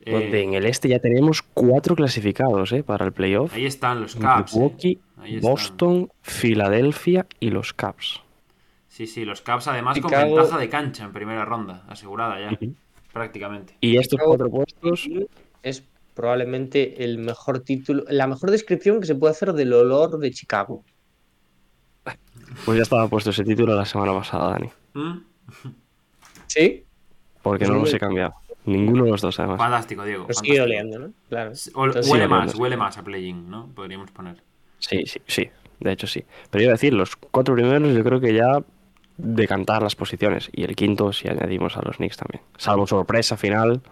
Eh, 0.00 0.12
Donde 0.12 0.42
en 0.42 0.52
el 0.54 0.66
este 0.66 0.88
ya 0.88 0.98
tenemos 0.98 1.40
cuatro 1.42 1.96
clasificados 1.96 2.70
¿eh? 2.72 2.82
para 2.82 3.06
el 3.06 3.12
playoff. 3.12 3.54
ahí 3.54 3.64
están 3.64 4.02
los 4.02 4.14
Caps. 4.16 4.54
eh. 4.54 4.58
Milwaukee. 4.58 4.98
Boston, 5.40 6.10
Filadelfia 6.20 7.26
y 7.40 7.48
los 7.50 7.72
Caps. 7.72 8.20
Sí, 8.88 9.06
sí, 9.06 9.24
los 9.24 9.40
Caps 9.40 9.68
además 9.68 9.98
con 9.98 10.10
Chicago- 10.10 10.36
ventaja 10.36 10.58
de 10.58 10.68
cancha 10.68 11.04
en 11.04 11.12
primera 11.12 11.44
ronda, 11.46 11.84
asegurada 11.88 12.38
ya, 12.38 12.58
prácticamente. 13.12 13.76
Y 13.80 13.96
estos 13.96 14.18
Chicago- 14.18 14.28
cuatro 14.36 14.50
puestos, 14.50 15.08
Es 15.62 15.82
probablemente 16.12 17.02
el 17.04 17.16
mejor 17.18 17.60
título, 17.60 18.04
la 18.08 18.26
mejor 18.26 18.50
descripción 18.50 19.00
que 19.00 19.06
se 19.06 19.14
puede 19.14 19.30
hacer 19.32 19.54
del 19.54 19.72
olor 19.72 20.18
de 20.18 20.30
Chicago. 20.30 20.84
Pues 22.64 22.76
ya 22.76 22.82
estaba 22.82 23.08
puesto 23.08 23.30
ese 23.30 23.44
título 23.44 23.74
la 23.74 23.84
semana 23.84 24.12
pasada, 24.12 24.50
Dani. 24.52 24.70
¿Mm? 24.94 25.18
¿Sí? 26.46 26.84
Porque 27.42 27.66
no 27.66 27.74
los 27.74 27.92
he 27.92 27.98
cambiado. 27.98 28.34
Ninguno 28.66 29.04
de 29.04 29.10
los 29.10 29.20
dos, 29.20 29.38
además. 29.38 29.58
Fantástico, 29.58 30.04
Diego. 30.04 30.26
Pero 30.26 30.38
sigue 30.38 30.56
fantástico. 30.58 30.64
oleendo, 30.86 30.98
¿no? 31.08 31.12
Claro. 31.28 31.52
O- 31.74 31.84
Entonces, 31.86 32.10
huele 32.10 32.24
sí, 32.24 32.30
más, 32.30 32.40
oliendo, 32.44 32.62
huele 32.62 32.76
más 32.78 32.98
a 32.98 33.02
play-in, 33.02 33.50
¿no? 33.50 33.66
Podríamos 33.74 34.10
poner. 34.10 34.42
Sí, 34.78 35.02
sí, 35.06 35.20
sí. 35.26 35.50
De 35.80 35.92
hecho, 35.92 36.06
sí. 36.06 36.24
Pero 36.50 36.62
iba 36.64 36.70
a 36.70 36.74
decir, 36.74 36.94
los 36.94 37.16
cuatro 37.16 37.54
primeros 37.54 37.92
yo 37.94 38.02
creo 38.02 38.20
que 38.20 38.32
ya 38.32 38.62
decantar 39.18 39.82
las 39.82 39.94
posiciones. 39.96 40.48
Y 40.52 40.64
el 40.64 40.74
quinto 40.76 41.12
si 41.12 41.28
añadimos 41.28 41.76
a 41.76 41.82
los 41.82 41.96
Knicks 41.98 42.16
también. 42.16 42.42
Salvo 42.56 42.86
sorpresa 42.86 43.36
final. 43.36 43.82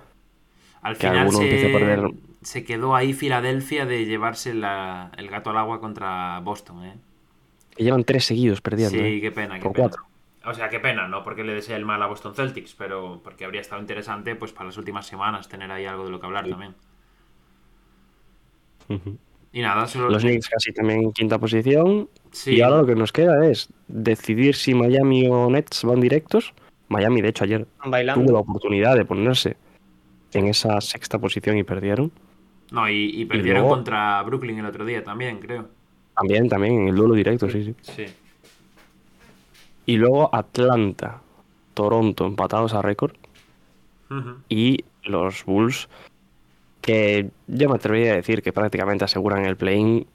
Al 0.80 0.94
Que 0.96 1.00
final 1.08 1.18
alguno 1.18 1.42
empiece 1.42 1.66
a 1.66 1.68
se, 1.68 1.72
perder. 1.78 2.10
se 2.40 2.64
quedó 2.64 2.96
ahí 2.96 3.12
Filadelfia 3.12 3.84
de 3.84 4.06
llevarse 4.06 4.54
la- 4.54 5.12
el 5.18 5.28
gato 5.28 5.50
al 5.50 5.58
agua 5.58 5.80
contra 5.80 6.40
Boston, 6.40 6.84
¿eh? 6.84 6.94
Que 7.76 7.84
llevan 7.84 8.04
tres 8.04 8.24
seguidos 8.24 8.60
perdiendo. 8.60 8.98
Sí, 8.98 9.04
¿eh? 9.04 9.20
qué 9.20 9.30
pena, 9.32 9.56
qué 9.56 9.62
Por 9.62 9.72
pena. 9.72 9.88
cuatro. 9.88 10.04
O 10.44 10.54
sea, 10.54 10.68
qué 10.68 10.80
pena, 10.80 11.06
no 11.06 11.22
porque 11.22 11.44
le 11.44 11.54
desee 11.54 11.76
el 11.76 11.84
mal 11.84 12.02
a 12.02 12.06
Boston 12.06 12.34
Celtics, 12.34 12.74
pero 12.76 13.20
porque 13.22 13.44
habría 13.44 13.60
estado 13.60 13.80
interesante 13.80 14.34
pues 14.34 14.52
para 14.52 14.66
las 14.66 14.76
últimas 14.76 15.06
semanas 15.06 15.48
tener 15.48 15.70
ahí 15.70 15.86
algo 15.86 16.04
de 16.04 16.10
lo 16.10 16.18
que 16.20 16.26
hablar 16.26 16.48
también. 16.48 16.74
Y 19.52 19.60
nada, 19.60 19.86
solo... 19.86 20.10
Los 20.10 20.22
Knicks 20.22 20.48
casi 20.48 20.72
también 20.72 21.02
en 21.02 21.12
quinta 21.12 21.38
posición. 21.38 22.08
Sí. 22.30 22.56
Y 22.56 22.60
ahora 22.62 22.78
lo 22.78 22.86
que 22.86 22.94
nos 22.94 23.12
queda 23.12 23.46
es 23.46 23.68
decidir 23.86 24.54
si 24.54 24.74
Miami 24.74 25.28
o 25.28 25.48
Nets 25.50 25.84
van 25.84 26.00
directos. 26.00 26.52
Miami, 26.88 27.22
de 27.22 27.28
hecho, 27.28 27.44
ayer 27.44 27.66
bailando. 27.84 28.24
tuvo 28.24 28.32
la 28.34 28.40
oportunidad 28.40 28.96
de 28.96 29.04
ponerse 29.04 29.56
en 30.32 30.46
esa 30.46 30.80
sexta 30.80 31.18
posición 31.18 31.56
y 31.56 31.62
perdieron. 31.64 32.10
No, 32.70 32.88
y, 32.88 33.10
y 33.20 33.24
perdieron 33.26 33.62
luego- 33.62 33.76
contra 33.76 34.20
Brooklyn 34.22 34.58
el 34.58 34.66
otro 34.66 34.84
día 34.84 35.04
también, 35.04 35.38
creo. 35.38 35.68
También, 36.16 36.48
también 36.48 36.82
en 36.82 36.88
el 36.88 36.94
duelo 36.94 37.14
directo, 37.14 37.48
sí, 37.48 37.64
sí. 37.64 37.74
Sí. 37.82 38.04
Y 39.86 39.96
luego 39.96 40.34
Atlanta, 40.34 41.20
Toronto 41.74 42.26
empatados 42.26 42.74
a 42.74 42.82
récord. 42.82 43.14
Y 44.50 44.84
los 45.04 45.44
Bulls, 45.46 45.88
que 46.82 47.30
yo 47.46 47.68
me 47.70 47.76
atrevería 47.76 48.12
a 48.12 48.16
decir 48.16 48.42
que 48.42 48.52
prácticamente 48.52 49.06
aseguran 49.06 49.46
el 49.46 49.56
play-in. 49.56 50.06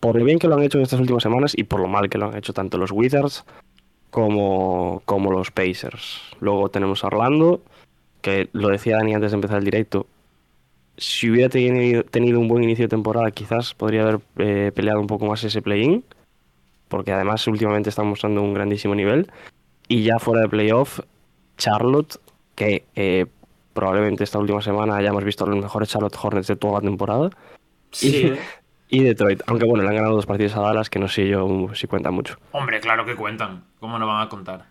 Por 0.00 0.16
lo 0.16 0.24
bien 0.24 0.38
que 0.38 0.48
lo 0.48 0.54
han 0.54 0.62
hecho 0.62 0.78
en 0.78 0.84
estas 0.84 1.00
últimas 1.00 1.22
semanas 1.22 1.52
y 1.54 1.64
por 1.64 1.80
lo 1.80 1.88
mal 1.88 2.08
que 2.08 2.16
lo 2.16 2.26
han 2.26 2.36
hecho 2.36 2.54
tanto 2.54 2.78
los 2.78 2.90
Wizards 2.90 3.44
como, 4.10 5.02
como 5.04 5.30
los 5.30 5.50
Pacers. 5.50 6.22
Luego 6.40 6.70
tenemos 6.70 7.04
a 7.04 7.08
Orlando, 7.08 7.60
que 8.22 8.48
lo 8.52 8.68
decía 8.68 8.96
Dani 8.96 9.14
antes 9.14 9.32
de 9.32 9.34
empezar 9.34 9.58
el 9.58 9.64
directo. 9.64 10.06
Si 10.96 11.30
hubiera 11.30 11.48
tenido, 11.48 12.04
tenido 12.04 12.38
un 12.38 12.48
buen 12.48 12.62
inicio 12.62 12.84
de 12.84 12.88
temporada, 12.88 13.30
quizás 13.30 13.74
podría 13.74 14.02
haber 14.02 14.20
eh, 14.38 14.72
peleado 14.74 15.00
un 15.00 15.06
poco 15.06 15.26
más 15.26 15.42
ese 15.44 15.62
play-in. 15.62 16.04
Porque 16.88 17.12
además 17.12 17.46
últimamente 17.48 17.88
están 17.88 18.06
mostrando 18.06 18.42
un 18.42 18.54
grandísimo 18.54 18.94
nivel. 18.94 19.30
Y 19.88 20.02
ya 20.04 20.18
fuera 20.18 20.42
de 20.42 20.48
playoff, 20.48 21.00
Charlotte, 21.58 22.18
que 22.54 22.84
eh, 22.94 23.26
probablemente 23.72 24.24
esta 24.24 24.38
última 24.38 24.62
semana 24.62 24.96
hayamos 24.96 25.24
visto 25.24 25.44
los 25.46 25.60
mejores 25.60 25.88
Charlotte 25.88 26.16
Hornets 26.20 26.46
de 26.46 26.56
toda 26.56 26.74
la 26.74 26.80
temporada. 26.80 27.30
Sí. 27.90 28.32
Y 28.88 29.02
Detroit, 29.02 29.42
aunque 29.46 29.66
bueno, 29.66 29.82
le 29.82 29.90
han 29.90 29.96
ganado 29.96 30.14
dos 30.14 30.26
partidos 30.26 30.56
a 30.56 30.60
Dallas 30.60 30.88
que 30.88 30.98
no 30.98 31.08
sé 31.08 31.28
yo 31.28 31.68
si 31.74 31.86
cuenta 31.86 32.10
mucho. 32.10 32.36
Hombre, 32.52 32.80
claro 32.80 33.04
que 33.04 33.16
cuentan. 33.16 33.64
¿Cómo 33.80 33.98
no 33.98 34.06
van 34.06 34.22
a 34.22 34.28
contar? 34.28 34.66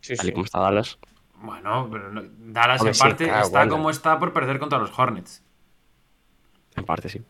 Sí, 0.00 0.14
Tal 0.14 0.26
y 0.26 0.28
sí. 0.28 0.32
como 0.32 0.44
está 0.44 0.60
Dallas. 0.60 0.98
Bueno, 1.42 1.88
pero 1.90 2.12
no- 2.12 2.22
Dallas 2.38 2.80
Hombre, 2.80 2.90
en 2.90 2.94
sí, 2.94 3.00
parte 3.00 3.24
claro, 3.24 3.46
está 3.46 3.68
como 3.68 3.90
está 3.90 4.18
por 4.18 4.32
perder 4.32 4.58
contra 4.58 4.78
los 4.78 4.96
Hornets. 4.98 5.42
En 6.76 6.84
parte 6.84 7.08
sí. 7.08 7.20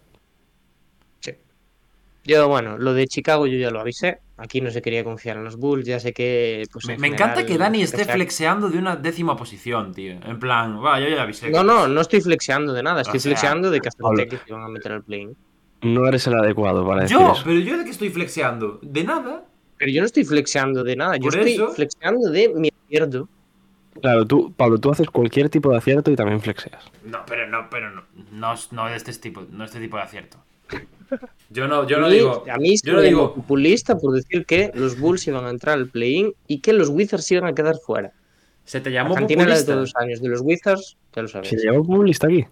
Sí. 1.21 1.33
Yo, 2.25 2.49
bueno, 2.49 2.77
lo 2.77 2.93
de 2.93 3.07
Chicago 3.07 3.47
yo 3.47 3.57
ya 3.57 3.71
lo 3.71 3.81
avisé. 3.81 4.19
Aquí 4.37 4.61
no 4.61 4.71
se 4.71 4.81
quería 4.83 5.05
confiar 5.05 5.37
en 5.37 5.45
los 5.45 5.57
Bulls. 5.57 5.87
Ya 5.87 6.01
sé 6.01 6.13
que. 6.13 6.65
Pues, 6.73 6.87
Me, 6.87 6.95
en 6.95 7.01
me 7.01 7.09
encanta 7.09 7.45
que 7.47 7.57
Dani 7.59 7.83
esté 7.83 8.05
sea- 8.05 8.15
flexeando 8.15 8.69
de 8.71 8.79
una 8.79 8.97
décima 8.97 9.37
posición, 9.37 9.93
tío. 9.95 10.13
En 10.13 10.39
plan, 10.39 10.83
va, 10.83 10.99
yo 10.99 11.09
ya 11.09 11.23
avisé. 11.23 11.51
No, 11.51 11.63
no, 11.63 11.87
no 11.89 12.01
estoy 12.01 12.21
flexeando 12.21 12.73
de 12.73 12.83
nada. 12.83 13.03
Estoy 13.03 13.19
O 13.19 13.21
sea, 13.21 13.31
flexeando 13.31 13.71
de 13.71 13.81
que 13.81 13.89
hasta 13.89 14.03
Pablo. 14.03 14.19
Celtics 14.19 14.43
se 14.47 14.53
van 14.53 14.63
a 14.65 14.69
meter 14.69 14.93
al 14.93 15.03
play 15.05 15.29
No 15.83 16.07
eres 16.07 16.27
el 16.27 16.35
adecuado 16.35 16.87
para 16.87 17.03
decir 17.03 17.17
Yo, 17.19 17.33
eso. 17.33 17.43
pero 17.45 17.59
yo 17.61 17.79
de 17.79 17.85
que 17.85 17.91
estoy 17.91 18.11
flexeando. 18.11 18.79
De 18.83 19.05
nada. 19.05 19.45
Pero 19.79 19.93
yo 19.93 20.01
no 20.01 20.07
estoy 20.07 20.25
flexeando 20.25 20.83
de 20.85 20.97
nada. 20.97 21.17
Yo 21.17 21.29
estoy 21.29 21.53
eso- 21.55 21.71
flexeando 21.73 22.31
de 22.31 22.49
mi 22.55 22.71
acierto. 22.87 23.29
Claro, 24.01 24.27
tú, 24.27 24.53
Pablo, 24.57 24.79
tú 24.79 24.91
haces 24.91 25.11
cualquier 25.11 25.49
tipo 25.49 25.71
de 25.71 25.79
acierto 25.79 26.11
y 26.11 26.17
también 26.17 26.41
flexeas. 26.41 26.85
No, 27.05 27.25
pero 27.27 27.49
no, 27.49 27.69
pero 27.71 27.91
no. 27.91 28.05
No, 28.33 28.55
es- 28.55 28.73
no 28.73 28.87
de 28.87 28.97
este 28.97 29.13
tipo, 29.15 29.43
no 29.51 29.65
este 29.65 29.81
tipo 29.81 29.97
de 29.97 30.03
acierto. 30.05 30.39
Yo 31.51 31.67
no, 31.67 31.85
yo 31.89 31.99
no 31.99 32.09
digo. 32.09 32.45
A 32.49 32.57
mí 32.59 32.77
yo 32.85 32.93
no 32.93 33.01
digo. 33.01 33.35
populista 33.35 33.99
por 33.99 34.15
decir 34.15 34.47
que 34.47 34.71
los 34.75 34.97
Bulls 35.01 35.27
iban 35.27 35.45
a 35.45 35.51
entrar 35.51 35.77
al 35.77 35.89
play-in 35.89 36.33
y 36.47 36.61
que 36.61 36.73
los 36.73 36.89
Wizards 36.91 37.29
iban 37.33 37.47
a 37.47 37.53
quedar 37.57 37.75
fuera. 37.85 38.13
Se 38.65 38.81
te 38.81 38.91
La 38.91 39.03
llamó 39.03 39.17
cantina 39.17 39.43
de 39.43 39.47
populista. 39.49 39.73
todos 39.73 39.81
los 39.89 39.97
años 39.97 40.21
de 40.23 40.29
los 40.29 40.41
Wizards, 40.43 40.97
ya 41.13 41.23
lo 41.23 41.27
sabes. 41.29 41.49
Se 41.49 41.57
lleva 41.57 41.81
un 41.81 42.07
lista 42.07 42.29
aquí. 42.29 42.45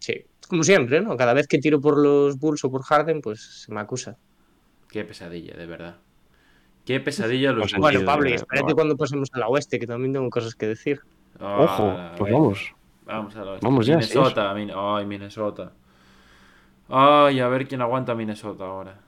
Sí. 0.00 0.26
Como 0.46 0.62
siempre, 0.64 1.00
¿no? 1.00 1.16
Cada 1.16 1.32
vez 1.32 1.46
que 1.48 1.56
tiro 1.56 1.80
por 1.80 1.96
los 1.96 2.38
Bulls 2.38 2.62
o 2.64 2.70
por 2.70 2.82
Harden, 2.82 3.22
pues 3.22 3.40
se 3.62 3.72
me 3.72 3.80
acusa. 3.80 4.18
Qué 4.90 5.04
pesadilla, 5.06 5.54
de 5.56 5.64
verdad. 5.64 5.96
Qué 6.84 6.98
pesadilla 7.00 7.52
los 7.52 7.70
Pues 7.70 7.80
Bueno, 7.80 8.04
Pablo, 8.04 8.28
y 8.28 8.32
espérate 8.34 8.62
bueno. 8.64 8.74
cuando 8.76 8.96
pasemos 8.96 9.28
a 9.32 9.38
la 9.38 9.48
oeste, 9.48 9.78
que 9.78 9.86
también 9.86 10.12
tengo 10.12 10.28
cosas 10.30 10.54
que 10.54 10.66
decir. 10.66 11.00
Ah, 11.38 11.58
Ojo, 11.60 12.16
pues 12.18 12.32
vamos. 12.32 12.74
Vamos 13.04 13.36
a 13.36 13.44
la 13.44 13.58
Vamos 13.60 13.86
ya, 13.86 13.94
Minnesota, 13.96 14.54
Min- 14.54 14.72
ay, 14.74 15.06
Minnesota. 15.06 15.72
Ay, 16.88 17.40
a 17.40 17.48
ver 17.48 17.66
quién 17.68 17.80
aguanta 17.82 18.14
Minnesota 18.14 18.64
ahora. 18.64 19.00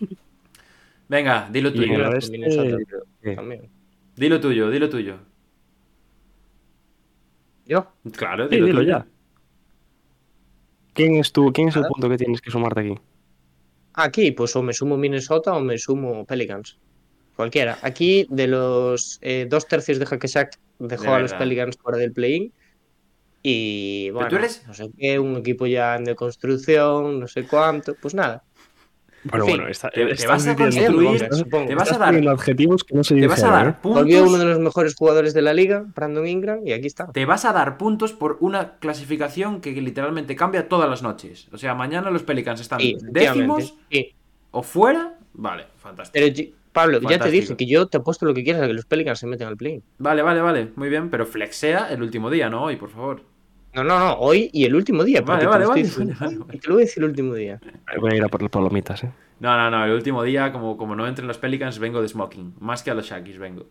Venga, 1.08 1.48
dilo 1.50 1.72
tuyo. 1.72 2.08
oeste. 2.10 2.38
También. 3.36 3.68
Dilo 4.16 4.40
tuyo, 4.40 4.70
dilo 4.70 4.88
tuyo. 4.88 5.16
¿Yo? 7.66 7.86
Claro, 8.16 8.48
Sí, 8.48 8.54
dilo, 8.56 8.66
dilo 8.66 8.78
tuyo. 8.80 8.90
ya. 8.98 9.06
¿Quién 10.94 11.16
es, 11.16 11.32
tu, 11.32 11.52
¿Quién 11.52 11.68
es 11.68 11.76
el 11.76 11.84
punto 11.86 12.08
que 12.08 12.16
tienes 12.16 12.40
que 12.40 12.50
sumarte 12.50 12.80
aquí? 12.80 12.94
Aquí, 13.96 14.30
pues 14.32 14.54
o 14.56 14.62
me 14.62 14.72
sumo 14.72 14.96
Minnesota 14.96 15.54
o 15.54 15.60
me 15.60 15.78
sumo 15.78 16.24
Pelicans. 16.26 16.78
Cualquiera. 17.34 17.78
Aquí, 17.82 18.26
de 18.30 18.46
los 18.46 19.18
eh, 19.22 19.46
dos 19.48 19.66
tercios 19.66 19.98
de 19.98 20.06
Hackeshack, 20.06 20.58
dejó 20.78 21.04
De 21.04 21.08
a 21.10 21.18
los. 21.20 21.32
Pelicans 21.34 21.76
fuera 21.82 21.98
del 21.98 22.12
play-in. 22.12 22.52
Y 23.42 24.10
bueno, 24.10 24.28
tú 24.28 24.36
eres- 24.36 24.66
no 24.66 24.74
sé 24.74 24.90
qué, 24.98 25.18
un 25.18 25.36
equipo 25.36 25.66
ya 25.66 25.96
en 25.96 26.04
deconstrucción, 26.04 27.20
no 27.20 27.28
sé 27.28 27.46
cuánto. 27.46 27.94
Pues 28.00 28.14
nada. 28.14 28.42
Bueno, 29.30 29.44
En 29.44 29.48
fin, 29.50 29.56
bueno, 29.58 29.70
está, 29.70 29.90
te- 29.90 30.04
vas 30.26 30.46
a 30.46 30.56
construir-. 30.56 31.28
Te 31.66 31.74
vas 31.74 31.92
a 31.92 31.98
dar, 31.98 32.28
adjetivos 32.28 32.84
que 32.84 32.94
no 32.94 33.04
se 33.04 33.14
te 33.14 33.26
vas 33.26 33.42
a 33.42 33.50
dar 33.50 33.68
¿eh? 33.68 33.74
Volvió 33.82 34.18
uno 34.22 34.26
puntos. 34.30 34.40
de 34.40 34.46
los 34.46 34.58
mejores 34.60 34.94
jugadores 34.94 35.34
de 35.34 35.42
la 35.42 35.52
liga, 35.54 35.84
Brandon 35.94 36.26
Ingram, 36.26 36.60
y 36.66 36.72
aquí 36.72 36.86
está. 36.86 37.06
Te 37.12 37.24
vas 37.24 37.44
a 37.44 37.52
dar 37.52 37.76
puntos 37.78 38.12
por 38.12 38.38
una 38.40 38.74
clasificación 38.78 39.60
que 39.60 39.72
literalmente 39.72 40.36
cambia 40.36 40.68
todas 40.68 40.88
las 40.88 41.02
noches. 41.02 41.48
O 41.52 41.58
sea, 41.58 41.74
mañana 41.74 42.10
los 42.10 42.22
Pelicans 42.22 42.60
están 42.60 42.80
Sí, 42.80 42.96
décimos 43.02 43.74
Sí. 43.90 44.14
o 44.50 44.62
fuera. 44.62 45.14
Vale, 45.34 45.66
fantástico. 45.76 46.12
Pero, 46.34 46.50
Pablo, 46.72 47.00
ya 47.08 47.18
te 47.18 47.30
dije 47.30 47.56
que 47.56 47.66
yo 47.66 47.86
te 47.86 47.96
apuesto 47.96 48.26
lo 48.26 48.34
que 48.34 48.44
quieras 48.44 48.62
a 48.62 48.66
que 48.66 48.74
los 48.74 48.84
Pelicans 48.84 49.18
se 49.18 49.26
meten 49.26 49.48
al 49.48 49.56
play. 49.56 49.82
Vale, 49.98 50.20
vale, 50.22 50.40
vale. 50.42 50.70
Muy 50.76 50.88
bien, 50.90 51.08
pero 51.10 51.24
flexea 51.24 51.88
el 51.90 52.02
último 52.02 52.30
día, 52.30 52.50
¿no? 52.50 52.64
Hoy, 52.64 52.76
por 52.76 52.90
favor. 52.90 53.22
No, 53.76 53.84
no, 53.84 53.98
no, 53.98 54.14
hoy 54.14 54.48
y 54.54 54.64
el 54.64 54.74
último 54.74 55.04
día. 55.04 55.20
Vale, 55.20 55.44
vale, 55.46 55.64
lo 55.64 55.68
vale, 55.70 55.82
estoy 55.82 56.06
vale, 56.06 56.16
hoy 56.26 56.36
vale. 56.38 56.56
Y 56.56 56.58
te 56.60 56.68
lo 56.68 56.74
voy 56.76 56.82
a 56.82 56.86
decir 56.86 57.02
el 57.02 57.10
último 57.10 57.34
día. 57.34 57.60
Voy 58.00 58.12
a 58.12 58.16
ir 58.16 58.24
a 58.24 58.28
por 58.28 58.40
las 58.40 58.50
palomitas, 58.50 59.04
¿eh? 59.04 59.10
No, 59.38 59.54
no, 59.54 59.70
no. 59.70 59.84
El 59.84 59.92
último 59.92 60.22
día, 60.22 60.50
como, 60.50 60.78
como 60.78 60.96
no 60.96 61.06
entren 61.06 61.28
los 61.28 61.36
Pelicans, 61.36 61.78
vengo 61.78 62.00
de 62.00 62.08
smoking. 62.08 62.54
Más 62.58 62.82
que 62.82 62.90
a 62.90 62.94
los 62.94 63.04
Shakis 63.06 63.38
vengo. 63.38 63.66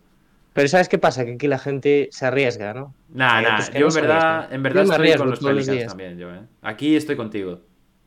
Pero 0.54 0.68
¿sabes 0.68 0.90
qué 0.90 1.00
pasa? 1.00 1.26
Que 1.26 1.34
aquí 1.34 1.48
la 1.48 1.58
gente 1.58 2.08
se 2.12 2.28
arriesga, 2.28 2.76
¿no? 2.76 2.94
Nah, 3.10 3.42
nah. 3.42 3.60
Yo 3.72 3.88
en 3.88 3.94
verdad, 3.96 4.54
en 4.54 4.62
verdad 4.62 4.84
Yo 4.86 4.92
estoy 4.92 4.96
arriesgo 4.96 5.20
con 5.24 5.30
los 5.32 5.42
los 5.42 5.50
Pelicans 5.52 5.78
días. 5.78 5.88
también, 5.88 6.18
yo, 6.20 6.32
¿eh? 6.34 6.42
Aquí 6.62 6.96
estoy 6.96 7.16
contigo. 7.16 7.62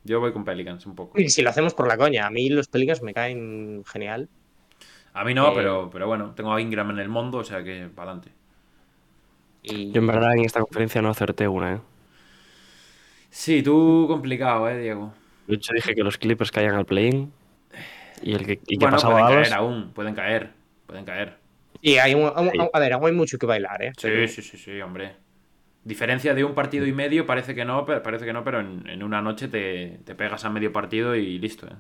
Yo 0.05 0.21
voy 0.21 0.33
con 0.33 0.45
Pelicans 0.45 0.87
un 0.87 0.95
poco. 0.95 1.21
Y 1.21 1.29
si 1.31 1.43
lo 1.43 1.51
hacemos 1.51 1.75
por 1.75 1.89
la 1.89 1.97
coña, 1.99 2.27
a 2.27 2.31
mí 2.31 2.49
los 2.49 2.69
Pelicans 2.69 3.03
me 3.03 3.13
caen 3.13 3.83
genial. 3.85 4.29
A 5.15 5.25
mí 5.25 5.35
no, 5.35 5.49
Eh, 5.49 5.53
pero, 5.53 5.91
pero 5.93 6.07
bueno, 6.07 6.33
tengo 6.37 6.53
a 6.55 6.61
Ingram 6.61 6.91
en 6.93 7.01
el 7.01 7.09
mundo, 7.09 7.39
o 7.39 7.45
sea 7.45 7.65
que 7.65 7.89
para 7.93 8.13
adelante. 8.13 8.38
Y 9.63 9.93
Yo 9.93 10.01
en 10.01 10.07
verdad 10.07 10.33
en 10.37 10.45
esta 10.45 10.61
conferencia 10.61 11.03
no 11.03 11.11
acerté 11.11 11.49
una, 11.49 11.75
¿eh? 11.75 11.81
Sí, 13.31 13.63
tú 13.63 14.07
complicado, 14.09 14.69
eh, 14.69 14.79
Diego. 14.79 15.13
De 15.47 15.57
hecho 15.57 15.73
dije 15.75 15.95
que 15.95 16.03
los 16.03 16.19
Clippers 16.19 16.51
caían 16.51 16.75
al 16.75 16.87
play-in 16.87 17.33
y, 18.23 18.33
el 18.35 18.45
que, 18.47 18.53
y 18.67 18.77
que 18.79 18.85
bueno, 18.85 18.97
pasaba 18.97 19.15
pueden 19.15 19.27
a 19.27 19.31
Dallas. 19.31 19.49
caer 19.49 19.59
aún, 19.61 19.93
pueden 19.93 20.15
caer, 20.15 20.51
pueden 20.87 21.05
caer. 21.05 21.37
y 21.83 21.97
hay 21.99 22.15
un- 22.15 22.27
a, 22.35 22.51
Sí. 22.51 22.59
a 22.73 22.79
ver, 22.81 22.93
aún 22.95 23.07
hay 23.07 23.13
mucho 23.13 23.39
que 23.39 23.47
bailar, 23.47 23.83
¿eh? 23.83 23.93
Sí, 23.97 24.29
sí, 24.29 24.43
sí, 24.43 24.57
sí, 24.59 24.81
hombre. 24.81 25.17
Diferencia 25.85 26.35
de 26.35 26.45
un 26.45 26.55
partido 26.55 26.87
y 26.87 26.93
medio, 26.93 27.25
parece 27.27 27.55
que 27.55 27.65
no, 27.65 27.87
pero, 27.87 28.03
parece 28.03 28.25
que 28.25 28.33
no, 28.33 28.43
pero 28.45 28.61
en, 28.61 28.89
en 28.89 29.03
una 29.03 29.23
noche 29.23 29.49
te, 29.49 30.01
te 30.05 30.15
pegas 30.15 30.45
a 30.45 30.51
medio 30.51 30.73
partido 30.73 31.15
y 31.15 31.39
listo, 31.39 31.67
eh. 31.67 31.77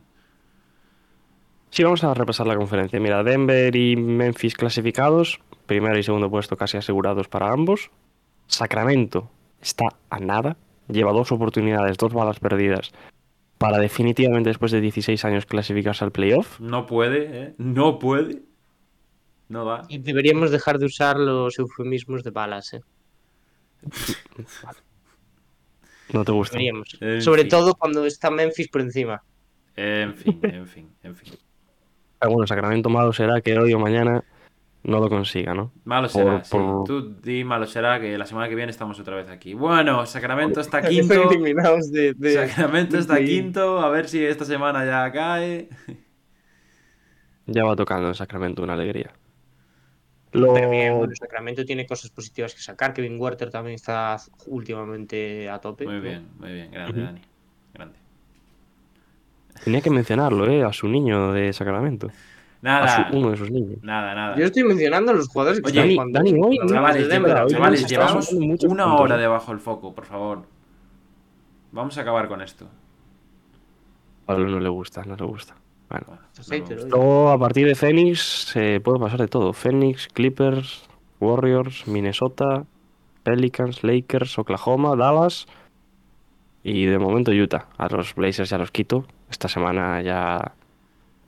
Sí, 1.71 1.83
vamos 1.83 2.03
a 2.05 2.15
repasar 2.15 2.47
la 2.47 2.57
conferencia. 2.57 2.99
Mira, 3.01 3.23
Denver 3.23 3.75
y 3.77 3.97
Memphis 3.97 4.55
clasificados, 4.55 5.41
primero 5.69 5.97
y 5.97 6.03
segundo 6.03 6.29
puesto 6.29 6.57
casi 6.57 6.77
asegurados 6.77 7.29
para 7.29 7.53
ambos. 7.53 7.93
Sacramento 8.49 9.31
está 9.63 9.85
a 10.11 10.19
nada, 10.19 10.57
lleva 10.89 11.13
dos 11.13 11.31
oportunidades, 11.31 11.97
dos 11.97 12.13
balas 12.13 12.41
perdidas 12.41 12.91
para 13.59 13.79
definitivamente 13.79 14.51
después 14.51 14.73
de 14.73 14.81
16 14.81 15.25
años 15.25 15.47
clasificarse 15.47 16.05
al 16.05 16.13
playoff. 16.13 16.59
No 16.61 16.87
puede, 16.87 17.43
eh. 17.43 17.55
No 17.59 17.99
puede. 17.99 18.43
No 19.49 19.65
da. 19.65 19.83
Y 19.89 19.99
deberíamos 19.99 20.51
dejar 20.51 20.79
de 20.79 20.87
usar 20.87 21.19
los 21.19 21.59
eufemismos 21.59 22.25
de 22.25 22.31
balas, 22.31 22.75
¿eh? 22.75 22.81
No 26.13 26.25
te 26.25 26.33
gusta. 26.33 26.55
Deberíamos. 26.55 26.97
En 27.03 27.21
Sobre 27.21 27.43
fin. 27.43 27.51
todo 27.51 27.75
cuando 27.75 28.07
está 28.07 28.31
Memphis 28.31 28.69
por 28.69 28.81
encima. 28.81 29.23
En 29.77 30.15
fin, 30.15 30.41
en 30.43 30.67
fin, 30.67 30.91
en 31.03 31.15
fin. 31.15 31.35
Pero 32.19 32.33
bueno, 32.33 32.47
Sacramento 32.47 32.89
malo 32.89 33.13
será 33.13 33.43
que 33.43 33.59
hoy 33.59 33.75
o 33.75 33.79
mañana 33.79 34.25
no 34.85 35.01
lo 35.01 35.09
consiga, 35.09 35.55
¿no? 35.55 35.73
Malo 35.85 36.09
Por- 36.09 36.23
será, 36.23 36.45
sí. 36.45 36.51
por- 36.51 36.85
Tú 36.85 37.15
di 37.21 37.45
malo 37.45 37.67
será 37.67 38.01
que 38.01 38.17
la 38.17 38.25
semana 38.27 38.49
que 38.49 38.55
viene 38.55 38.71
estamos 38.71 38.99
otra 39.01 39.17
vez 39.17 39.29
aquí. 39.29 39.55
Bueno, 39.55 40.07
Sacramento 40.07 40.61
está 40.61 40.81
quinto. 40.89 41.29
de, 41.91 42.15
de- 42.17 42.35
Sacramento 42.49 42.95
de 42.97 43.01
está 43.03 43.19
quinto. 43.19 43.81
A 43.81 43.91
ver 43.91 44.09
si 44.09 44.25
esta 44.25 44.45
semana 44.45 44.85
ya 44.87 45.11
cae. 45.13 45.69
Ya 47.47 47.65
va 47.65 47.75
tocando 47.77 48.09
en 48.09 48.15
Sacramento 48.15 48.63
una 48.63 48.75
alegría. 48.75 49.11
Lo... 50.33 50.53
Pero 50.53 50.69
bien, 50.71 50.99
bueno, 50.99 51.13
Sacramento 51.19 51.65
tiene 51.65 51.87
cosas 51.87 52.11
positivas 52.11 52.55
que 52.55 52.61
sacar. 52.61 52.93
Kevin 52.93 53.19
Werther 53.19 53.51
también 53.51 53.75
está 53.77 54.17
últimamente 54.47 55.49
a 55.49 55.59
tope. 55.59 55.87
Muy 55.87 55.95
¿no? 55.95 56.01
bien, 56.03 56.29
muy 56.39 56.53
bien. 56.53 56.71
Grande. 56.71 57.03
Dani. 57.03 57.21
Grande. 57.73 57.99
Tenía 59.65 59.81
que 59.81 59.91
mencionarlo, 59.91 60.47
¿eh? 60.49 60.63
A 60.63 60.73
su 60.73 60.87
niño 60.89 61.33
de 61.33 61.53
Sacramento. 61.55 62.11
A 62.61 62.65
Nada. 62.65 63.09
su- 63.11 63.17
uno 63.17 63.31
de 63.31 63.37
sus 63.37 63.51
niños. 63.51 63.79
Nada, 63.83 64.15
nada. 64.15 64.37
Yo 64.37 64.45
estoy 64.47 64.65
mencionando 64.65 65.13
a 65.13 65.15
los 65.15 65.29
jugadores 65.29 65.61
que 65.61 65.69
Oye, 65.71 65.79
están 65.81 65.89
Dani- 65.89 65.95
jugando. 65.95 66.19
Dani, 66.19 66.59
hoy- 66.59 66.69
Chavales, 66.69 67.09
lleva- 67.09 67.45
hoy 67.45 67.51
chavales, 67.51 67.87
llevamos 67.89 68.33
una 68.65 68.95
hora 68.97 69.15
¿eh? 69.17 69.21
debajo 69.21 69.53
del 69.53 69.61
foco, 69.61 69.95
por 69.95 70.05
favor. 70.07 70.43
Vamos 71.71 71.97
a 71.99 72.01
acabar 72.01 72.27
con 72.29 72.43
esto. 72.43 72.65
A 72.65 74.27
Pablo 74.27 74.49
no 74.49 74.59
le 74.61 74.69
gusta, 74.69 75.05
no 75.05 75.15
le 75.17 75.25
gusta. 75.25 75.55
Bueno. 75.89 76.07
No 76.11 76.55
hoy. 76.55 76.65
Luego, 76.91 77.31
a 77.31 77.39
partir 77.39 77.67
de 77.67 77.75
Phoenix, 77.75 78.21
se 78.53 78.81
puede 78.81 78.99
pasar 78.99 79.21
de 79.21 79.29
todo. 79.29 79.53
Phoenix, 79.53 80.09
Clippers, 80.09 80.89
Warriors, 81.21 81.87
Minnesota, 81.87 82.65
Pelicans, 83.23 83.85
Lakers, 83.85 84.39
Oklahoma, 84.39 84.97
Dallas 84.97 85.47
y 86.63 86.85
de 86.87 86.99
momento 86.99 87.31
Utah. 87.31 87.67
A 87.79 87.89
los 87.89 88.15
Blazers 88.15 88.51
ya 88.51 88.59
los 88.59 88.71
quito. 88.71 89.05
Esta 89.31 89.49
semana 89.49 90.03
ya 90.03 90.53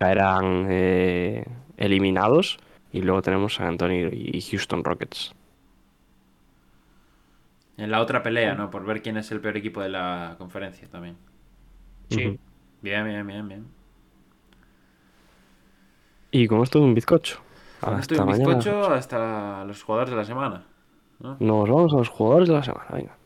caerán 0.01 0.67
eh, 0.71 1.45
eliminados. 1.77 2.59
Y 2.93 3.03
luego 3.03 3.23
tenemos 3.23 3.55
San 3.55 3.69
Antonio 3.69 4.09
y 4.11 4.41
Houston 4.41 4.83
Rockets. 4.83 5.33
En 7.77 7.91
la 7.91 8.01
otra 8.01 8.23
pelea, 8.23 8.55
¿no? 8.55 8.69
Por 8.71 8.85
ver 8.85 9.01
quién 9.01 9.17
es 9.17 9.31
el 9.31 9.41
peor 9.41 9.57
equipo 9.57 9.81
de 9.81 9.91
la 9.91 10.35
conferencia 10.39 10.89
también. 10.89 11.17
Sí. 12.11 12.39
Bien, 12.83 13.05
bien, 13.05 13.27
bien, 13.27 13.49
bien. 13.49 13.67
Y 16.33 16.47
con 16.49 16.63
esto 16.63 16.79
de 16.79 16.87
un 16.87 16.95
bizcocho. 16.95 17.41
Hasta 17.81 18.23
un 18.23 18.31
mañana. 18.31 18.55
bizcocho 18.57 18.91
hasta 18.93 19.65
los 19.65 19.83
jugadores 19.83 20.11
de 20.11 20.17
la 20.17 20.25
semana. 20.25 20.67
¿no? 21.21 21.37
Nos 21.39 21.69
vamos 21.69 21.93
a 21.95 21.97
los 21.97 22.09
jugadores 22.09 22.49
de 22.49 22.55
la 22.55 22.63
semana. 22.63 22.87
Venga. 22.93 23.20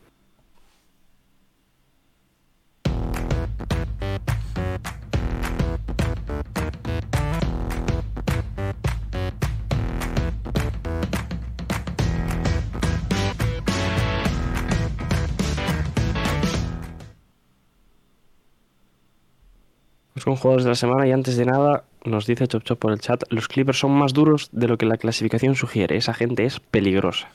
Con 20.25 20.35
jugadores 20.35 20.65
de 20.65 20.69
la 20.71 20.75
semana 20.75 21.07
y 21.07 21.11
antes 21.13 21.37
de 21.37 21.45
nada 21.45 21.85
nos 22.03 22.25
dice 22.27 22.47
Chop 22.47 22.63
Chop 22.63 22.79
por 22.79 22.91
el 22.91 22.99
chat, 22.99 23.23
los 23.31 23.47
Clippers 23.47 23.79
son 23.79 23.91
más 23.91 24.11
duros 24.13 24.49
de 24.51 24.67
lo 24.67 24.77
que 24.77 24.85
la 24.85 24.97
clasificación 24.97 25.55
sugiere. 25.55 25.95
Esa 25.95 26.13
gente 26.13 26.43
es 26.45 26.59
peligrosa. 26.59 27.29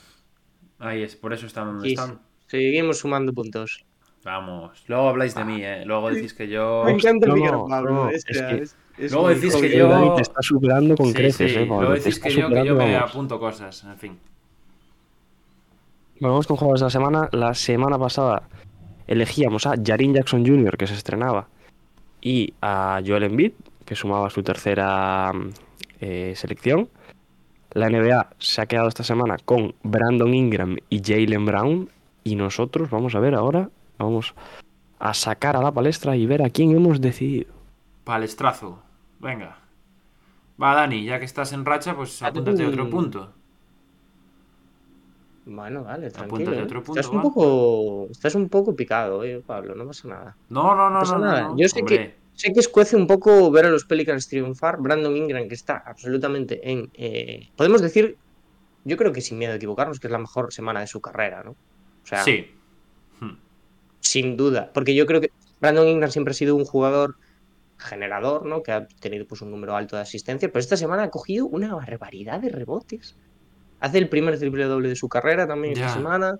Ahí 0.79 1.03
es, 1.03 1.17
por 1.17 1.33
eso 1.33 1.47
están 1.47 1.67
donde 1.67 1.89
Sí, 1.89 1.95
están. 1.95 2.19
Seguimos 2.47 2.99
sumando 2.99 3.33
puntos. 3.33 3.85
Vamos. 4.25 4.85
Luego 4.87 5.09
habláis 5.09 5.35
de 5.35 5.45
mí, 5.45 5.63
¿eh? 5.63 5.85
Luego 5.87 6.11
decís 6.11 6.35
que 6.35 6.47
yo. 6.49 6.83
Me 6.85 6.93
encanta 6.93 7.27
a 7.33 7.35
no, 7.35 7.67
Pablo. 7.67 7.91
no, 7.95 8.11
es, 8.11 8.25
es 8.29 8.43
que- 8.43 8.63
es- 8.63 8.77
es 8.99 9.13
Luego 9.13 9.29
decís 9.31 9.55
que. 9.57 9.67
El 9.67 9.79
yo- 9.79 10.15
te 10.15 10.23
está 10.23 10.43
superando 10.43 10.95
con 10.97 11.07
Sí, 11.07 11.15
creces, 11.15 11.53
sí, 11.53 11.59
eh, 11.59 11.65
Luego 11.67 11.93
decís 11.93 12.19
que 12.21 12.31
yo, 12.31 12.49
que 12.49 12.67
yo 12.67 12.75
me 12.75 12.93
vamos. 12.95 13.11
apunto 13.11 13.39
cosas. 13.41 13.83
En 13.85 13.97
fin. 13.97 14.19
Bueno, 16.21 16.33
vamos 16.35 16.47
con 16.47 16.57
jugadores 16.57 16.81
de 16.81 16.87
la 16.87 16.91
semana. 16.91 17.29
La 17.33 17.55
semana 17.55 17.99
pasada 17.99 18.43
elegíamos 19.07 19.67
a 19.67 19.75
Jarin 19.83 20.15
Jackson 20.15 20.45
Jr., 20.47 20.77
que 20.77 20.87
se 20.87 20.95
estrenaba, 20.95 21.49
y 22.21 22.55
a 22.61 23.01
Joel 23.05 23.25
Embiid, 23.25 23.53
que 23.85 23.95
sumaba 23.95 24.31
su 24.31 24.43
tercera 24.43 25.33
mm, 25.33 25.51
eh, 26.01 26.33
selección. 26.37 26.89
La 27.73 27.89
NBA 27.89 28.31
se 28.39 28.61
ha 28.61 28.67
quedado 28.67 28.89
esta 28.89 29.05
semana 29.05 29.37
con 29.45 29.75
Brandon 29.83 30.35
Ingram 30.35 30.77
y 30.89 31.03
Jalen 31.05 31.47
Brown. 31.47 31.89
Y 32.25 32.37
nosotros 32.37 32.91
vamos 32.91 33.15
a 33.15 33.21
ver 33.21 33.35
ahora, 33.35 33.71
vamos 33.99 34.35
a 34.99 35.15
sacar 35.15 35.57
a 35.57 35.63
la 35.63 35.73
palestra 35.73 36.17
y 36.17 36.27
ver 36.27 36.43
a 36.43 36.51
quién 36.51 36.77
hemos 36.77 37.01
decidido. 37.01 37.53
Palestrazo. 38.05 38.83
Venga. 39.19 39.59
Va, 40.61 40.75
Dani, 40.75 41.05
ya 41.05 41.19
que 41.19 41.25
estás 41.25 41.53
en 41.53 41.65
racha, 41.65 41.97
pues 41.97 42.23
apúntate 42.23 42.67
otro 42.67 42.91
punto. 42.91 43.33
Bueno, 45.53 45.83
vale, 45.83 46.11
tranquilo. 46.11 46.53
¿eh? 46.53 46.63
otro 46.63 46.81
punto, 46.83 47.01
estás, 47.01 47.13
un 47.13 47.23
poco, 47.23 48.07
estás 48.09 48.35
un 48.37 48.49
poco 48.49 48.77
picado, 48.77 49.25
eh, 49.25 49.43
Pablo, 49.45 49.75
no 49.75 49.85
pasa 49.85 50.07
nada. 50.07 50.37
No, 50.49 50.77
no, 50.77 50.89
no, 50.89 50.91
No 50.91 50.99
pasa 51.01 51.15
no, 51.15 51.19
no, 51.19 51.25
nada. 51.27 51.43
no. 51.49 51.57
Yo 51.59 51.69
sé 51.69 51.81
Hombre, 51.81 51.99
que, 51.99 52.15
sé 52.35 52.53
que 52.53 52.61
escuece 52.61 52.95
un 52.95 53.09
poco 53.09 53.51
ver 53.51 53.67
a 53.67 53.71
los 53.71 53.85
Pelicans 53.85 54.29
triunfar. 54.29 54.81
Brandon 54.81 55.17
Ingram, 55.17 55.49
que 55.49 55.55
está 55.55 55.83
absolutamente 55.85 56.71
en. 56.71 56.89
eh, 56.95 57.49
podemos 57.57 57.83
decir, 57.83 58.17
yo 58.85 58.97
creo 58.97 59.13
que 59.13 59.21
sin 59.21 59.39
miedo 59.39 59.53
a 59.53 59.57
equivocarnos, 59.57 59.99
que 59.99 60.07
es 60.07 60.11
la 60.13 60.19
mejor 60.19 60.53
semana 60.53 60.81
de 60.81 60.87
su 60.87 61.01
carrera, 61.01 61.43
¿no? 61.43 61.51
O 61.51 62.07
sea, 62.07 62.23
Sí. 62.23 62.47
sin 64.01 64.37
duda. 64.37 64.71
Porque 64.73 64.95
yo 64.95 65.05
creo 65.07 65.21
que 65.21 65.31
Brandon 65.61 65.89
Ingram 65.89 66.11
siempre 66.11 66.31
ha 66.31 66.35
sido 66.35 66.55
un 66.55 66.65
jugador 66.65 67.17
generador, 67.77 68.47
¿no? 68.47 68.63
Que 68.63 68.73
ha 68.73 68.87
tenido 68.87 69.27
pues 69.27 69.43
un 69.43 69.51
número 69.51 69.75
alto 69.75 69.97
de 69.97 70.03
asistencia, 70.03 70.49
pero 70.49 70.61
esta 70.61 70.77
semana 70.77 71.05
ha 71.05 71.11
cogido 71.11 71.47
una 71.47 71.75
barbaridad 71.75 72.41
de 72.41 72.51
rebotes. 72.51 73.17
Hace 73.81 73.99
el 73.99 74.09
primer 74.09 74.39
triple 74.39 74.65
doble 74.65 74.89
de 74.91 74.97
su 74.97 75.09
carrera 75.09 75.47
también 75.47 75.75
Ya. 75.75 75.87
esta 75.87 75.97
semana. 75.99 76.39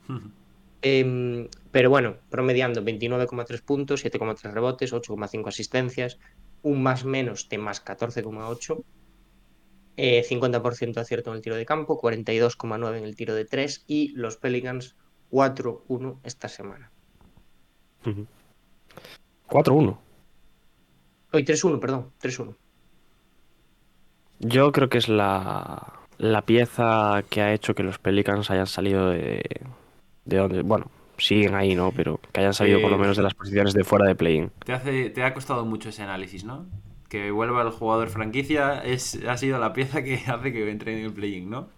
Em, 0.83 1.49
pero 1.73 1.91
bueno, 1.91 2.17
promediando 2.31 2.83
29,3 2.83 3.61
puntos, 3.63 4.03
7,3 4.05 4.53
rebotes, 4.53 4.93
8,5 4.93 5.49
asistencias, 5.49 6.19
un 6.63 6.83
más 6.83 7.05
menos 7.05 7.49
de 7.49 7.59
más 7.59 7.81
14,8, 7.85 8.83
eh, 9.97 10.23
50% 10.27 10.99
acierto 10.99 11.31
en 11.31 11.37
el 11.37 11.43
tiro 11.43 11.57
de 11.57 11.67
campo, 11.67 11.99
42,9 12.01 12.97
en 12.99 13.05
el 13.05 13.17
tiro 13.17 13.35
de 13.35 13.45
3 13.45 13.85
y 13.87 14.09
los 14.15 14.37
Pelicans 14.39 14.97
4-1 15.31 16.19
esta 16.25 16.49
semana. 16.49 16.91
4-1. 19.49 19.99
Hoy 21.33 21.45
3-1, 21.45 21.79
perdón, 21.79 22.11
3-1. 22.21 22.57
Yo 24.41 24.73
creo 24.73 24.89
que 24.89 24.97
es 24.99 25.09
la, 25.09 26.00
la 26.21 26.43
pieza 26.43 27.25
que 27.31 27.41
ha 27.41 27.53
hecho 27.55 27.75
que 27.75 27.83
los 27.83 27.99
Pelicans 27.99 28.51
hayan 28.51 28.67
salido 28.67 29.09
de, 29.09 29.43
de 30.27 30.37
donde, 30.37 30.61
bueno, 30.63 30.87
siguen 31.17 31.55
ahí, 31.55 31.75
¿no? 31.75 31.93
Pero 31.97 32.21
que 32.33 32.41
hayan 32.41 32.53
salido 32.53 32.81
por 32.83 32.91
lo 32.91 32.99
menos 32.99 33.17
de 33.17 33.23
las 33.23 33.33
posiciones 33.35 33.73
de 33.73 33.85
fuera 33.85 34.07
de 34.07 34.15
play-in. 34.15 34.51
Te, 34.65 34.75
hace, 34.75 35.09
te 35.11 35.23
ha 35.25 35.33
costado 35.33 35.65
mucho 35.65 35.89
ese 35.89 36.03
análisis, 36.03 36.45
¿no? 36.45 36.67
Que 37.09 37.31
vuelva 37.31 37.63
el 37.63 37.71
jugador 37.71 38.11
franquicia 38.11 38.85
es, 38.85 39.19
ha 39.27 39.37
sido 39.39 39.59
la 39.59 39.73
pieza 39.73 40.05
que 40.05 40.21
hace 40.27 40.53
que 40.53 40.71
entre 40.71 40.99
en 40.99 41.07
el 41.07 41.13
play-in, 41.13 41.49
¿no? 41.49 41.69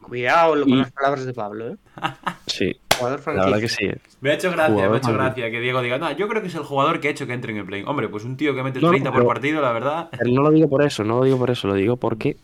Cuidado 0.00 0.60
con 0.60 0.68
Y- 0.68 0.76
las 0.76 0.92
palabras 0.92 1.26
de 1.26 1.34
Pablo, 1.34 1.68
¿eh? 1.70 1.76
Sí, 2.46 2.72
Jugador 2.96 3.20
la 3.34 3.44
verdad 3.46 3.60
que 3.60 3.68
sí. 3.68 3.84
¿eh? 3.86 3.98
Me 4.20 4.30
ha 4.30 4.34
hecho 4.34 4.52
gracia, 4.52 4.72
Jugador 4.72 4.90
me 4.90 4.96
ha 4.96 4.98
hecho 5.00 5.12
gracia 5.12 5.50
que 5.50 5.60
Diego 5.60 5.82
diga, 5.82 5.98
no, 5.98 6.12
yo 6.12 6.28
creo 6.28 6.40
que 6.40 6.48
es 6.48 6.54
el 6.54 6.62
jugador 6.62 7.00
que 7.00 7.08
ha 7.08 7.10
hecho 7.10 7.26
que 7.26 7.32
entre 7.32 7.50
en 7.52 7.58
el 7.58 7.66
play-in. 7.66 7.88
Hombre, 7.88 8.08
pues 8.08 8.24
un 8.24 8.36
tío 8.36 8.54
que 8.54 8.62
mete 8.62 8.78
No, 8.80 8.86
no, 8.86 8.92
30 8.92 9.12
por 9.12 9.26
partido, 9.26 9.60
la 9.60 9.72
verdad. 9.72 10.08
Pero 10.12 10.30
no 10.30 10.42
lo 10.42 10.50
digo 10.52 10.68
por 10.68 10.82
eso, 10.84 11.02
no 11.02 11.18
lo 11.18 11.24
digo 11.24 11.36
por 11.36 11.50
eso, 11.50 11.66
lo 11.66 11.74
digo 11.74 11.96
porque 11.96 12.36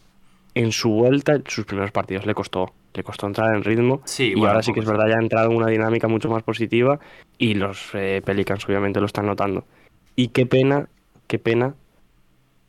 en 0.55 0.73
su 0.73 0.91
vuelta, 0.91 1.35
en 1.35 1.45
sus 1.47 1.65
primeros 1.65 1.91
partidos 1.93 2.27
le 2.27 2.35
costó, 2.35 2.73
le 2.95 3.03
costó 3.03 3.27
entrar 3.27 3.55
en 3.55 3.63
ritmo. 3.65 4.03
Sí, 4.05 4.25
y 4.31 4.35
bueno, 4.35 4.49
ahora 4.51 4.63
sí 4.63 4.73
que 4.73 4.81
es 4.81 4.87
verdad, 4.87 5.07
ya 5.09 5.17
ha 5.17 5.21
entrado 5.23 5.51
en 5.51 5.57
una 5.57 5.69
dinámica 5.69 6.09
mucho 6.09 6.29
más 6.29 6.43
positiva 6.43 6.99
y 7.39 7.55
los 7.55 7.91
eh, 7.95 8.21
Pelicans 8.25 8.65
obviamente 8.67 9.01
lo 9.01 9.07
están 9.07 9.27
notando. 9.27 9.65
Y 10.15 10.29
qué 10.29 10.45
pena, 10.47 10.89
qué 11.27 11.39
pena 11.39 11.75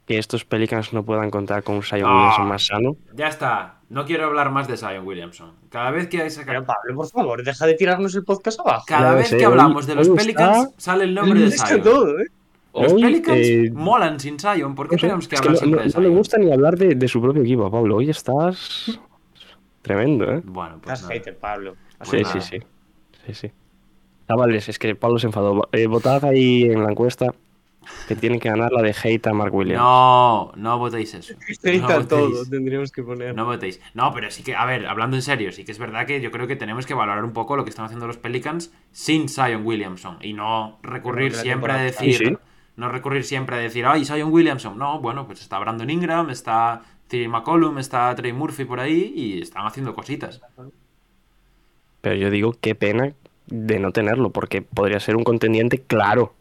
que 0.08 0.18
estos 0.18 0.44
Pelicans 0.46 0.92
no 0.94 1.04
puedan 1.04 1.30
contar 1.32 1.64
con 1.64 1.76
un 1.76 1.84
Zion 1.84 2.04
Ah. 2.06 2.14
Williamson 2.16 2.48
más 2.48 2.66
sano. 2.66 2.96
Ya 3.14 3.28
está. 3.28 3.76
No 3.90 4.06
quiero 4.06 4.26
hablar 4.26 4.50
más 4.52 4.68
de 4.68 4.76
Zion 4.76 5.06
Williamson. 5.06 5.52
Cada 5.70 5.92
vez 5.92 6.08
que 6.08 6.30
saca- 6.30 6.48
Pero 6.48 6.66
Pablo, 6.66 6.96
por 6.96 7.08
favor, 7.10 7.44
deja 7.44 7.66
de 7.66 7.76
tirarnos 7.76 8.16
el 8.16 8.24
podcast 8.24 8.60
abajo. 8.60 8.86
cada 8.88 9.12
Ya 9.12 9.16
vez 9.18 9.28
sé, 9.30 9.38
que 9.38 9.46
hablamos 9.46 9.86
de 9.88 9.96
los 9.96 10.10
Pelicans 10.10 10.68
está- 10.70 10.82
sale 10.82 11.04
el 11.06 11.14
nombre 11.14 11.40
de 11.40 11.52
Zion. 11.52 11.82
todo, 11.82 12.20
¿eh? 12.20 12.26
Los 12.74 12.92
Hoy, 12.94 13.02
Pelicans 13.04 13.38
eh, 13.40 13.72
molan 13.74 14.20
sin 14.20 14.40
Zion. 14.40 14.74
¿Por 14.74 14.90
qué 14.90 14.98
tenemos 14.98 15.28
que 15.28 15.36
es 15.36 15.42
hablar 15.42 15.54
no, 15.54 15.60
siempre 15.60 15.86
no- 15.96 16.10
no 16.10 16.16
gusta 16.18 16.38
ni 16.40 16.52
hablar 16.52 16.76
de, 16.78 16.96
de 16.96 17.08
su 17.08 17.22
propio 17.22 17.44
equipo, 17.44 17.70
Pablo. 17.70 17.98
Hoy 17.98 18.10
estás 18.10 19.00
tremendo, 19.82 20.26
¿eh? 20.32 20.42
Bueno, 20.44 20.80
pues 20.82 20.96
Estás 21.02 21.12
hater, 21.12 21.38
Pablo. 21.38 21.76
Pues 22.00 22.10
Sí, 22.28 22.40
sí, 22.40 22.42
sí. 22.42 22.60
Sí, 23.28 23.34
sí. 23.34 23.52
Chavales, 24.28 24.70
es 24.70 24.80
que 24.80 24.96
Pablo 24.96 25.20
se 25.20 25.28
enfadó. 25.28 25.68
Eh, 25.72 25.86
votad 25.88 26.24
ahí 26.26 26.64
en 26.64 26.84
la 26.84 26.90
encuesta 26.92 27.34
que 28.08 28.16
tiene 28.16 28.40
que 28.40 28.48
ganar 28.50 28.72
la 28.72 28.82
de 28.82 28.96
hate 29.04 29.28
a 29.28 29.34
Mark 29.34 29.54
Williams. 29.54 29.82
No, 29.82 30.52
no 30.56 30.78
votéis 30.80 31.14
eso. 31.14 31.34
Está 31.48 32.00
No 32.00 32.08
todo, 32.08 32.30
votéis. 32.30 32.50
tendríamos 32.50 32.92
que 32.92 33.04
poner. 33.04 33.36
No 33.36 33.46
votéis. 33.46 33.82
No, 33.94 34.12
pero 34.14 34.32
sí 34.32 34.42
que, 34.42 34.56
a 34.56 34.66
ver, 34.66 34.88
hablando 34.88 35.16
en 35.18 35.22
serio, 35.22 35.52
sí 35.52 35.66
que 35.66 35.74
es 35.74 35.80
verdad 35.80 36.06
que 36.08 36.22
yo 36.22 36.32
creo 36.32 36.48
que 36.48 36.56
tenemos 36.56 36.86
que 36.86 36.94
valorar 36.94 37.24
un 37.26 37.34
poco 37.34 37.56
lo 37.58 37.66
que 37.66 37.70
están 37.70 37.86
haciendo 37.86 38.08
los 38.08 38.18
Pelicans 38.18 38.74
sin 38.92 39.28
Zion 39.30 39.66
Williamson 39.66 40.18
y 40.22 40.34
no 40.34 40.80
recurrir 40.82 41.34
siempre 41.36 41.74
a 41.74 41.78
decir 41.78 42.16
Sí, 42.18 42.26
sí. 42.26 42.38
No 42.76 42.90
recurrir 42.90 43.24
siempre 43.24 43.56
a 43.56 43.60
decir, 43.60 43.86
ay, 43.86 44.04
Zion 44.06 44.32
Williamson. 44.32 44.78
No, 44.78 45.00
bueno, 45.00 45.26
pues 45.28 45.42
está 45.42 45.60
Brandon 45.60 45.90
Ingram, 45.90 46.30
está 46.30 46.82
Terry 47.08 47.28
McCollum, 47.28 47.78
está 47.78 48.14
Trey 48.16 48.34
Murphy 48.34 48.66
por 48.66 48.80
ahí 48.80 49.14
y 49.16 49.42
están 49.42 49.66
haciendo 49.68 49.94
cositas. 49.94 50.42
Pero 52.02 52.16
yo 52.16 52.30
digo, 52.30 52.56
qué 52.60 52.74
pena 52.76 53.14
de 53.48 53.80
no 53.80 53.92
tenerlo, 53.92 54.32
porque 54.32 54.62
podría 54.62 55.00
ser 55.00 55.16
un 55.16 55.24
contendiente 55.24 55.80
claro. 55.80 56.34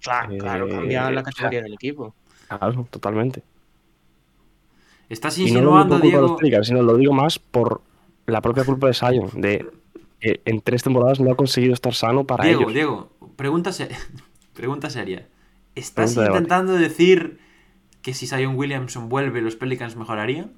Claro, 0.00 0.36
claro, 0.38 0.66
Eh, 0.68 0.70
cambia 0.70 1.10
la 1.10 1.22
sea, 1.22 1.32
categoría 1.32 1.62
del 1.62 1.74
equipo. 1.74 2.14
Claro, 2.48 2.86
totalmente. 2.90 3.42
Estás 5.08 5.36
Y 5.38 5.50
no 5.50 5.60
lo 5.60 5.60
digo 5.60 5.78
insinuando, 5.80 5.98
Diego. 5.98 6.36
Pelicans, 6.36 6.66
sino 6.68 6.82
lo 6.82 6.96
digo 6.96 7.12
más 7.12 7.38
por 7.38 7.82
la 8.26 8.40
propia 8.40 8.64
culpa 8.64 8.86
de 8.86 8.94
Sion, 8.94 9.30
de 9.40 9.66
que 10.20 10.40
en 10.44 10.60
tres 10.60 10.82
temporadas 10.82 11.20
no 11.20 11.32
ha 11.32 11.36
conseguido 11.36 11.74
estar 11.74 11.92
sano 11.94 12.24
para 12.24 12.44
Diego, 12.44 12.62
ellos. 12.62 12.72
Diego, 12.74 13.10
pregunta, 13.36 13.72
se- 13.72 13.90
pregunta 14.54 14.88
seria. 14.88 15.26
¿Estás 15.74 16.14
Pregunta 16.14 16.20
debate. 16.22 16.38
intentando 16.38 16.72
decir 16.74 17.40
que 18.02 18.14
si 18.14 18.26
Zion 18.26 18.56
Williamson 18.56 19.08
vuelve, 19.08 19.40
los 19.40 19.56
Pelicans 19.56 19.96
mejorarían? 19.96 20.52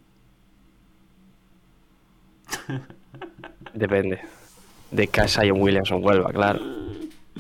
Depende. 3.72 4.20
De 4.90 5.08
que 5.08 5.26
Sion 5.28 5.60
Williamson 5.60 6.00
vuelva, 6.00 6.30
claro. 6.32 6.60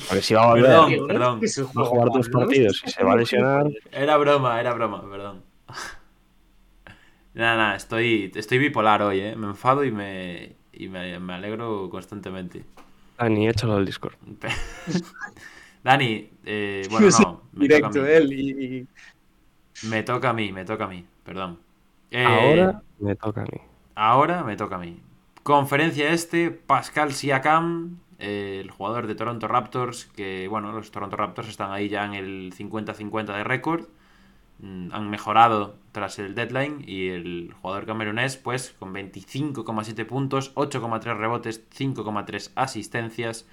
Porque 0.08 0.22
si 0.22 0.34
va 0.34 0.42
a 0.42 0.46
volver, 0.48 0.64
Perdón, 0.66 1.06
perdón. 1.06 1.40
va 1.78 1.82
a 1.82 1.86
jugar 1.86 2.08
dos 2.12 2.28
partidos 2.28 2.82
y 2.84 2.90
se 2.90 3.04
va 3.04 3.12
a 3.12 3.16
lesionar. 3.16 3.66
Era 3.92 4.16
broma, 4.16 4.60
era 4.60 4.74
broma, 4.74 5.08
perdón. 5.08 5.44
Nada, 7.34 7.56
nada, 7.56 7.76
estoy, 7.76 8.30
estoy 8.34 8.58
bipolar 8.58 9.02
hoy, 9.02 9.20
¿eh? 9.20 9.36
Me 9.36 9.46
enfado 9.48 9.84
y 9.84 9.90
me, 9.92 10.56
y 10.72 10.88
me, 10.88 11.18
me 11.20 11.34
alegro 11.34 11.88
constantemente. 11.90 12.64
Dani, 13.18 13.48
échalo 13.48 13.74
al 13.76 13.84
Discord. 13.86 14.14
Dani, 15.84 16.30
eh, 16.44 16.88
bueno, 16.90 17.10
no, 17.10 17.42
me 17.52 17.68
toca 17.68 17.86
a 17.88 17.90
Directo 17.90 17.90
mí. 17.90 18.06
él 18.06 18.32
y... 18.32 18.76
y- 18.78 18.88
Me 19.82 20.02
toca 20.02 20.30
a 20.30 20.32
mí, 20.32 20.52
me 20.52 20.64
toca 20.64 20.84
a 20.84 20.88
mí, 20.88 21.06
perdón. 21.24 21.60
Eh, 22.10 22.30
Ahora 22.30 22.82
me 22.98 23.14
toca 23.16 23.42
a 23.42 23.46
mí. 23.46 23.60
Ahora 23.94 24.42
me 24.44 24.56
toca 24.56 24.76
a 24.76 24.78
mí. 24.78 25.00
Conferencia 25.42 26.10
este, 26.10 26.50
Pascal 26.50 27.12
Siakam, 27.12 27.98
eh, 28.18 28.60
el 28.62 28.70
jugador 28.70 29.06
de 29.06 29.14
Toronto 29.14 29.46
Raptors, 29.46 30.06
que 30.06 30.48
bueno, 30.48 30.72
los 30.72 30.90
Toronto 30.90 31.16
Raptors 31.16 31.48
están 31.48 31.70
ahí 31.72 31.88
ya 31.88 32.04
en 32.04 32.14
el 32.14 32.52
50-50 32.54 33.36
de 33.36 33.44
récord. 33.44 33.86
Mm, 34.60 34.90
Han 34.92 35.10
mejorado 35.10 35.76
tras 35.92 36.18
el 36.20 36.34
deadline 36.34 36.84
y 36.86 37.08
el 37.08 37.54
jugador 37.62 37.86
camerunés, 37.86 38.36
pues 38.38 38.74
con 38.78 38.92
25,7 38.94 40.04
puntos, 40.06 40.52
8,3 40.56 41.18
rebotes, 41.18 41.64
5,3 41.70 42.52
asistencias, 42.56 43.48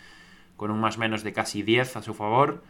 con 0.62 0.70
un 0.70 0.80
más 0.80 1.00
menos 1.00 1.24
de 1.24 1.34
casi 1.34 1.64
10 1.64 1.98
a 1.98 2.04
su 2.04 2.14
favor. 2.14 2.62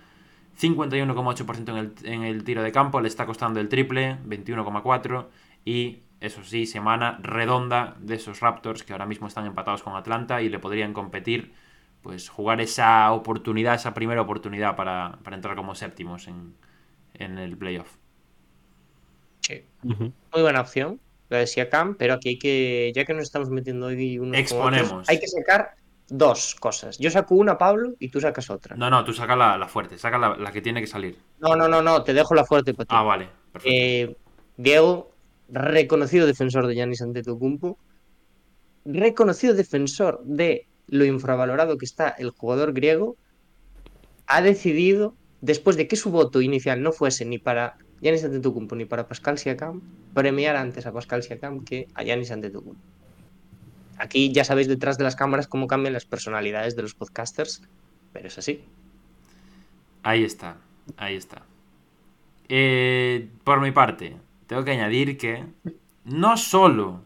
51,8% 0.57 1.69
en 1.71 1.75
el, 1.75 1.93
en 2.05 2.23
el 2.23 2.45
tiro 2.45 2.63
de 2.63 2.71
campo, 2.71 3.01
le 3.01 3.09
está 3.09 3.25
costando 3.25 3.59
el 3.59 3.67
triple, 3.67 4.15
21,4%. 4.25 5.25
Y 5.65 5.99
eso 6.21 6.41
sí, 6.45 6.65
semana 6.65 7.19
redonda 7.21 7.97
de 7.99 8.15
esos 8.15 8.39
Raptors 8.39 8.83
que 8.83 8.93
ahora 8.93 9.05
mismo 9.05 9.27
están 9.27 9.45
empatados 9.45 9.83
con 9.83 9.93
Atlanta 9.97 10.41
y 10.41 10.47
le 10.47 10.57
podrían 10.57 10.93
competir, 10.93 11.51
pues 12.01 12.29
jugar 12.29 12.61
esa 12.61 13.11
oportunidad, 13.11 13.75
esa 13.75 13.93
primera 13.93 14.21
oportunidad 14.21 14.77
para, 14.77 15.19
para 15.21 15.35
entrar 15.35 15.57
como 15.57 15.75
séptimos 15.75 16.29
en, 16.29 16.55
en 17.15 17.39
el 17.39 17.57
playoff. 17.57 17.97
Sí. 19.41 19.65
Muy 19.83 20.41
buena 20.41 20.61
opción, 20.61 21.01
la 21.27 21.39
de 21.39 21.47
Siakam, 21.47 21.95
pero 21.95 22.13
aquí 22.13 22.29
hay 22.29 22.39
que, 22.39 22.93
ya 22.95 23.03
que 23.03 23.13
nos 23.13 23.23
estamos 23.23 23.49
metiendo 23.49 23.87
hoy 23.87 24.17
unos 24.17 24.37
Exponemos. 24.37 24.91
otros, 24.93 25.09
hay 25.09 25.19
que 25.19 25.27
sacar 25.27 25.75
dos 26.11 26.55
cosas. 26.55 26.97
Yo 26.99 27.09
saco 27.09 27.35
una, 27.35 27.57
Pablo, 27.57 27.93
y 27.97 28.09
tú 28.09 28.19
sacas 28.19 28.49
otra. 28.49 28.75
No, 28.75 28.89
no, 28.89 29.03
tú 29.03 29.13
saca 29.13 29.35
la, 29.35 29.57
la 29.57 29.67
fuerte, 29.67 29.97
saca 29.97 30.17
la, 30.17 30.35
la 30.35 30.51
que 30.51 30.61
tiene 30.61 30.81
que 30.81 30.87
salir. 30.87 31.17
No, 31.39 31.55
no, 31.55 31.67
no, 31.67 31.81
no, 31.81 32.03
te 32.03 32.13
dejo 32.13 32.35
la 32.35 32.45
fuerte 32.45 32.73
para 32.73 32.85
ti. 32.85 32.95
Ah, 32.95 33.03
vale, 33.03 33.29
perfecto. 33.51 33.73
Eh, 33.73 34.17
Diego, 34.57 35.11
reconocido 35.47 36.27
defensor 36.27 36.67
de 36.67 36.75
Giannis 36.75 37.01
Antetokounmpo, 37.01 37.77
reconocido 38.83 39.53
defensor 39.53 40.21
de 40.25 40.67
lo 40.87 41.05
infravalorado 41.05 41.77
que 41.77 41.85
está 41.85 42.09
el 42.09 42.31
jugador 42.31 42.73
griego, 42.73 43.15
ha 44.27 44.41
decidido, 44.41 45.15
después 45.39 45.77
de 45.77 45.87
que 45.87 45.95
su 45.95 46.11
voto 46.11 46.41
inicial 46.41 46.83
no 46.83 46.91
fuese 46.91 47.23
ni 47.23 47.37
para 47.37 47.77
Giannis 48.01 48.25
Antetokounmpo 48.25 48.75
ni 48.75 48.83
para 48.83 49.07
Pascal 49.07 49.37
Siakam, 49.37 49.81
premiar 50.13 50.57
antes 50.57 50.85
a 50.85 50.91
Pascal 50.91 51.23
Siakam 51.23 51.63
que 51.63 51.87
a 51.93 52.03
Giannis 52.03 52.31
Antetokounmpo. 52.31 52.83
Aquí 54.01 54.31
ya 54.31 54.43
sabéis 54.43 54.67
detrás 54.67 54.97
de 54.97 55.03
las 55.03 55.15
cámaras 55.15 55.47
cómo 55.47 55.67
cambian 55.67 55.93
las 55.93 56.05
personalidades 56.05 56.75
de 56.75 56.81
los 56.81 56.95
podcasters, 56.95 57.61
pero 58.11 58.27
es 58.27 58.37
así. 58.39 58.63
Ahí 60.01 60.23
está, 60.23 60.57
ahí 60.97 61.15
está. 61.15 61.43
Eh, 62.49 63.29
por 63.43 63.61
mi 63.61 63.71
parte, 63.71 64.17
tengo 64.47 64.63
que 64.63 64.71
añadir 64.71 65.17
que 65.19 65.45
no 66.05 66.35
solo 66.35 67.03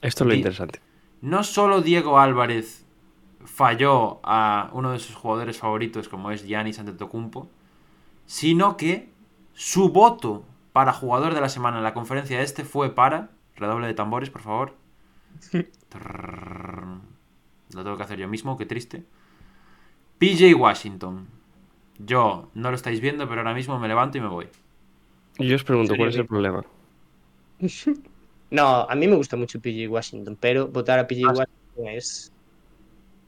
Esto 0.00 0.24
es 0.24 0.28
lo 0.28 0.32
Di- 0.32 0.38
interesante. 0.38 0.80
No 1.20 1.44
solo 1.44 1.82
Diego 1.82 2.18
Álvarez 2.18 2.86
falló 3.44 4.20
a 4.22 4.70
uno 4.72 4.92
de 4.92 4.98
sus 4.98 5.14
jugadores 5.16 5.58
favoritos 5.58 6.08
como 6.08 6.30
es 6.30 6.46
Giannis 6.46 6.78
Antetokounmpo, 6.78 7.50
sino 8.24 8.78
que 8.78 9.10
su 9.52 9.90
voto 9.90 10.44
para 10.72 10.94
jugador 10.94 11.34
de 11.34 11.42
la 11.42 11.50
semana 11.50 11.76
en 11.78 11.84
la 11.84 11.92
conferencia 11.92 12.40
este 12.40 12.64
fue 12.64 12.94
para 12.94 13.28
redoble 13.56 13.86
de 13.88 13.94
tambores, 13.94 14.30
por 14.30 14.40
favor. 14.40 14.74
Lo 15.98 17.82
tengo 17.84 17.96
que 17.96 18.02
hacer 18.02 18.18
yo 18.18 18.28
mismo, 18.28 18.56
qué 18.56 18.66
triste. 18.66 19.04
PJ 20.18 20.54
Washington. 20.54 21.26
Yo 21.98 22.50
no 22.54 22.70
lo 22.70 22.76
estáis 22.76 23.00
viendo, 23.00 23.28
pero 23.28 23.40
ahora 23.40 23.54
mismo 23.54 23.78
me 23.78 23.88
levanto 23.88 24.18
y 24.18 24.20
me 24.20 24.28
voy. 24.28 24.48
Y 25.38 25.46
yo 25.48 25.56
os 25.56 25.64
pregunto, 25.64 25.94
¿cuál 25.96 26.08
es 26.10 26.16
el 26.16 26.26
problema? 26.26 26.64
No, 28.52 28.80
a 28.80 28.94
mí 28.96 29.06
me 29.06 29.14
gusta 29.14 29.36
mucho 29.36 29.60
PJ 29.60 29.86
Washington, 29.88 30.36
pero 30.40 30.66
votar 30.66 30.98
a 30.98 31.06
PJ 31.06 31.22
Ah, 31.24 31.28
Washington 31.28 31.86
es 31.86 32.32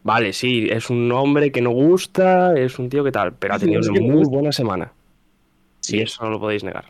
Vale, 0.02 0.32
sí, 0.32 0.66
es 0.68 0.90
un 0.90 1.12
hombre 1.12 1.52
que 1.52 1.60
no 1.60 1.70
gusta, 1.70 2.58
es 2.58 2.76
un 2.80 2.88
tío 2.88 3.04
que 3.04 3.12
tal, 3.12 3.32
pero 3.34 3.54
ha 3.54 3.58
tenido 3.60 3.80
una 3.88 4.00
muy 4.00 4.16
gusta. 4.16 4.32
buena 4.34 4.50
semana. 4.50 4.92
Sí. 5.78 5.98
Y 5.98 6.00
eso 6.02 6.24
no 6.24 6.30
lo 6.30 6.40
podéis 6.40 6.64
negar. 6.64 6.86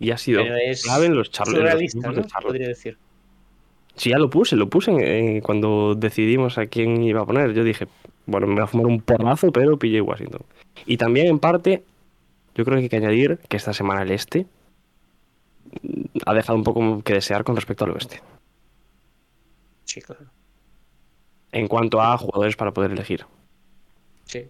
Y 0.00 0.10
ha 0.10 0.18
sido 0.18 0.42
Pero 0.42 0.56
es 0.56 0.82
clave 0.82 1.06
en 1.06 1.14
los 1.14 1.30
Charlotte. 1.30 1.86
Podría 2.42 2.66
decir. 2.66 2.98
Sí, 3.96 4.10
ya 4.10 4.18
lo 4.18 4.30
puse, 4.30 4.56
lo 4.56 4.68
puse 4.68 5.40
cuando 5.42 5.94
decidimos 5.94 6.58
a 6.58 6.66
quién 6.66 7.02
iba 7.02 7.22
a 7.22 7.26
poner. 7.26 7.52
Yo 7.52 7.62
dije, 7.62 7.86
bueno, 8.26 8.46
me 8.46 8.54
voy 8.54 8.62
a 8.62 8.66
fumar 8.66 8.86
un 8.86 9.00
porrazo, 9.00 9.52
pero 9.52 9.78
PJ 9.78 10.00
Washington. 10.00 10.42
Y 10.86 10.96
también, 10.96 11.26
en 11.26 11.38
parte, 11.38 11.84
yo 12.54 12.64
creo 12.64 12.76
que 12.78 12.84
hay 12.84 12.88
que 12.88 12.96
añadir 12.96 13.38
que 13.48 13.56
esta 13.56 13.72
semana 13.72 14.02
el 14.02 14.10
este 14.10 14.46
mm, 15.82 16.02
ha 16.26 16.34
dejado 16.34 16.56
un 16.58 16.64
poco 16.64 17.02
que 17.02 17.14
desear 17.14 17.44
con 17.44 17.56
respecto 17.56 17.84
al 17.84 17.92
oeste. 17.92 18.22
Sí, 19.84 20.00
claro. 20.00 20.26
En 21.52 21.68
cuanto 21.68 22.00
a 22.00 22.16
jugadores 22.16 22.56
para 22.56 22.72
poder 22.72 22.92
elegir. 22.92 23.26
Sí. 24.24 24.48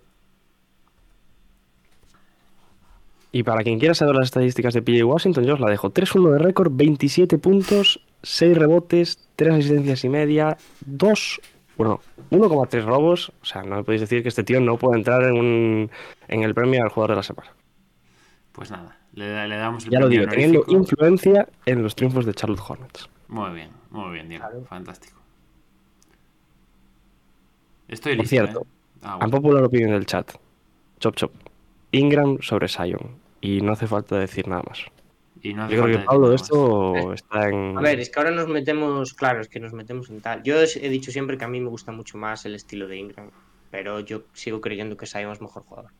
Y 3.32 3.42
para 3.44 3.62
quien 3.62 3.78
quiera 3.78 3.94
saber 3.94 4.14
las 4.14 4.26
estadísticas 4.26 4.74
de 4.74 4.82
PJ 4.82 5.04
Washington, 5.04 5.44
yo 5.44 5.54
os 5.54 5.60
la 5.60 5.70
dejo. 5.70 5.90
3-1 5.90 6.32
de 6.32 6.38
récord, 6.38 6.70
27 6.72 7.38
puntos, 7.38 8.04
6 8.22 8.58
rebotes, 8.58 9.26
3 9.36 9.54
asistencias 9.54 10.04
y 10.04 10.08
media, 10.10 10.58
2, 10.84 11.40
bueno, 11.78 12.00
1,3 12.30 12.84
robos. 12.84 13.32
O 13.40 13.44
sea, 13.44 13.62
no 13.62 13.76
me 13.76 13.84
podéis 13.84 14.02
decir 14.02 14.22
que 14.22 14.28
este 14.28 14.44
tío 14.44 14.60
no 14.60 14.76
puede 14.76 14.98
entrar 14.98 15.22
en, 15.24 15.38
un, 15.38 15.90
en 16.28 16.42
el 16.42 16.54
premio 16.54 16.82
al 16.82 16.90
jugador 16.90 17.12
de 17.12 17.16
la 17.16 17.22
semana. 17.22 17.50
Pues 18.52 18.70
nada, 18.70 18.98
le, 19.14 19.48
le 19.48 19.56
damos 19.56 19.84
el 19.86 19.90
Ya 19.90 20.00
lo 20.00 20.08
digo, 20.08 20.26
teniendo 20.26 20.62
influencia 20.68 21.48
en 21.64 21.82
los 21.82 21.94
triunfos 21.96 22.26
de 22.26 22.34
Charlotte 22.34 22.60
Hornets. 22.68 23.08
Muy 23.28 23.50
bien, 23.52 23.70
muy 23.90 24.12
bien, 24.12 24.28
Diego. 24.28 24.44
Claro. 24.46 24.64
Fantástico. 24.66 25.18
Estoy 27.88 28.12
Por 28.16 28.24
listo. 28.24 28.28
cierto, 28.36 28.60
¿eh? 28.60 28.66
Ah, 29.02 29.16
bueno. 29.16 29.30
popular 29.30 29.64
opinión 29.64 29.90
del 29.92 30.04
chat. 30.04 30.32
Chop 31.00 31.16
chop. 31.16 31.32
Ingram 31.92 32.38
sobre 32.40 32.68
Sion. 32.68 33.21
Y 33.42 33.60
no 33.60 33.72
hace 33.72 33.86
falta 33.86 34.18
decir 34.18 34.48
nada 34.48 34.62
más. 34.66 34.86
Y 35.42 35.52
no 35.52 35.64
hace 35.64 35.74
Yo 35.74 35.82
creo 35.82 35.94
falta 35.94 36.00
que 36.00 36.06
Pablo 36.06 36.22
nada 36.28 36.36
esto 36.36 37.12
está 37.12 37.48
en... 37.48 37.76
A 37.76 37.80
ver, 37.82 38.00
es 38.00 38.08
que 38.08 38.20
ahora 38.20 38.30
nos 38.30 38.48
metemos, 38.48 39.12
claro, 39.12 39.40
es 39.40 39.48
que 39.48 39.60
nos 39.60 39.72
metemos 39.72 40.08
en 40.08 40.20
tal. 40.20 40.42
Yo 40.44 40.56
he 40.58 40.88
dicho 40.88 41.10
siempre 41.10 41.36
que 41.36 41.44
a 41.44 41.48
mí 41.48 41.60
me 41.60 41.68
gusta 41.68 41.92
mucho 41.92 42.16
más 42.16 42.46
el 42.46 42.54
estilo 42.54 42.86
de 42.88 42.96
Ingram, 42.96 43.30
pero 43.70 44.00
yo 44.00 44.22
sigo 44.32 44.60
creyendo 44.60 44.96
que 44.96 45.06
Sion 45.06 45.32
es 45.32 45.40
mejor 45.40 45.64
jugador. 45.64 45.90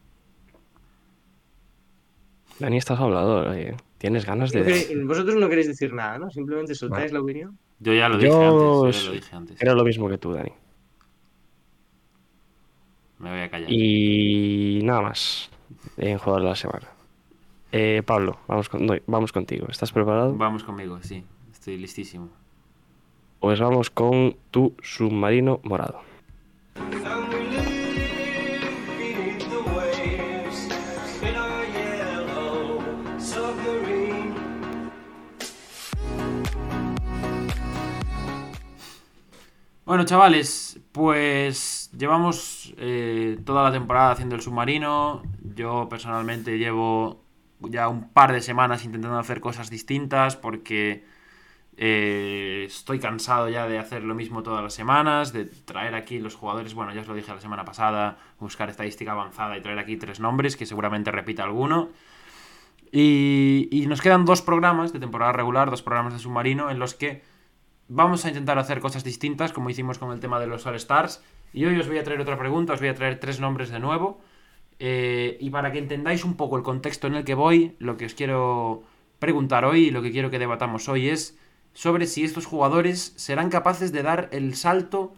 Dani, 2.61 2.77
estás 2.77 3.01
hablador. 3.01 3.49
oye. 3.49 3.77
Tienes 3.99 4.25
ganas 4.25 4.53
de... 4.53 5.03
Vosotros 5.05 5.37
no 5.37 5.49
queréis 5.49 5.67
decir 5.67 5.93
nada, 5.93 6.19
¿no? 6.19 6.31
Simplemente 6.31 6.75
soltáis 6.75 7.13
la 7.13 7.21
opinión. 7.21 7.59
Yo 7.81 7.93
ya 7.95 8.09
lo 8.09 8.19
dije 8.19 8.31
Yo 8.31 8.85
antes. 8.85 8.97
Yo 8.97 9.03
ya 9.03 9.09
lo 9.09 9.15
dije 9.15 9.37
antes. 9.37 9.63
Era 9.63 9.75
lo 9.75 9.85
mismo 9.85 10.09
que 10.09 10.19
tú, 10.19 10.33
Dani. 10.33 10.53
Me 13.19 13.31
voy 13.31 13.41
a 13.41 13.51
callar. 13.51 13.73
Y 13.73 14.81
nada 14.85 15.03
más 15.03 15.51
en 15.97 16.19
jugador 16.19 16.43
de 16.43 16.49
la 16.49 16.57
semana. 16.57 16.92
Eh, 17.75 18.03
Pablo, 18.05 18.39
vamos, 18.47 18.69
con, 18.69 18.87
vamos 19.07 19.33
contigo. 19.33 19.67
¿Estás 19.71 19.93
preparado? 19.93 20.37
Vamos 20.37 20.63
conmigo, 20.63 20.99
sí. 21.03 21.25
Estoy 21.51 21.79
listísimo. 21.79 22.29
Pues 23.41 23.59
vamos 23.61 23.89
con 23.89 24.37
tu 24.51 24.75
submarino 24.83 25.59
morado. 25.65 26.01
Bueno, 39.85 40.05
chavales, 40.05 40.81
pues 40.93 41.91
llevamos 41.97 42.75
eh, 42.77 43.39
toda 43.45 43.65
la 43.65 43.73
temporada 43.73 44.13
haciendo 44.13 44.37
el 44.37 44.43
submarino. 44.43 45.23
Yo 45.55 45.89
personalmente 45.89 46.59
llevo 46.59 47.22
ya 47.69 47.89
un 47.89 48.11
par 48.11 48.33
de 48.33 48.41
semanas 48.41 48.85
intentando 48.85 49.19
hacer 49.19 49.41
cosas 49.41 49.71
distintas 49.71 50.37
porque 50.37 51.05
eh, 51.77 52.65
estoy 52.67 52.99
cansado 52.99 53.49
ya 53.49 53.67
de 53.67 53.79
hacer 53.79 54.05
lo 54.05 54.15
mismo 54.15 54.43
todas 54.43 54.63
las 54.63 54.75
semanas, 54.75 55.33
de 55.33 55.47
traer 55.47 55.95
aquí 55.95 56.19
los 56.19 56.35
jugadores, 56.35 56.75
bueno, 56.75 56.93
ya 56.93 57.01
os 57.01 57.09
lo 57.09 57.15
dije 57.15 57.33
la 57.33 57.41
semana 57.41 57.65
pasada, 57.65 58.19
buscar 58.39 58.69
estadística 58.69 59.13
avanzada 59.13 59.57
y 59.57 59.63
traer 59.63 59.79
aquí 59.79 59.97
tres 59.97 60.21
nombres, 60.21 60.57
que 60.57 60.67
seguramente 60.67 61.11
repita 61.11 61.45
alguno. 61.45 61.89
Y, 62.91 63.69
y 63.71 63.87
nos 63.87 64.03
quedan 64.03 64.27
dos 64.27 64.43
programas 64.43 64.93
de 64.93 65.01
temporada 65.01 65.33
regular, 65.33 65.71
dos 65.71 65.83
programas 65.83 66.13
de 66.13 66.19
submarino, 66.19 66.71
en 66.71 66.79
los 66.79 66.95
que 66.95 67.23
vamos 67.89 68.25
a 68.27 68.29
intentar 68.29 68.59
hacer 68.59 68.81
cosas 68.81 69.03
distintas, 69.03 69.53
como 69.53 69.71
hicimos 69.71 69.99
con 69.99 70.13
el 70.13 70.21
tema 70.21 70.39
de 70.41 70.47
los 70.47 70.67
All 70.67 70.77
Stars. 70.77 71.25
Y 71.55 71.65
hoy 71.65 71.79
os 71.79 71.89
voy 71.89 71.99
a 71.99 72.05
traer 72.05 72.21
otra 72.21 72.39
pregunta, 72.39 72.75
os 72.75 72.81
voy 72.81 72.91
a 72.91 72.95
traer 72.95 73.19
tres 73.19 73.41
nombres 73.41 73.71
de 73.71 73.81
nuevo. 73.81 74.21
Eh, 74.85 75.37
y 75.39 75.51
para 75.51 75.71
que 75.71 75.79
entendáis 75.79 76.25
un 76.25 76.35
poco 76.35 76.57
el 76.57 76.65
contexto 76.65 77.07
en 77.07 77.15
el 77.15 77.23
que 77.23 77.37
voy, 77.37 77.77
lo 77.79 77.97
que 77.97 78.07
os 78.07 78.15
quiero 78.15 78.83
preguntar 79.21 79.65
hoy 79.65 79.85
y 79.85 79.91
lo 79.93 80.03
que 80.03 80.11
quiero 80.11 80.29
que 80.29 80.41
debatamos 80.41 80.89
hoy 80.89 81.09
es 81.09 81.39
sobre 81.73 82.09
si 82.09 82.25
estos 82.25 82.47
jugadores 82.47 83.13
serán 83.15 83.49
capaces 83.49 83.93
de 83.93 84.03
dar 84.03 84.29
el 84.33 84.57
salto, 84.57 85.13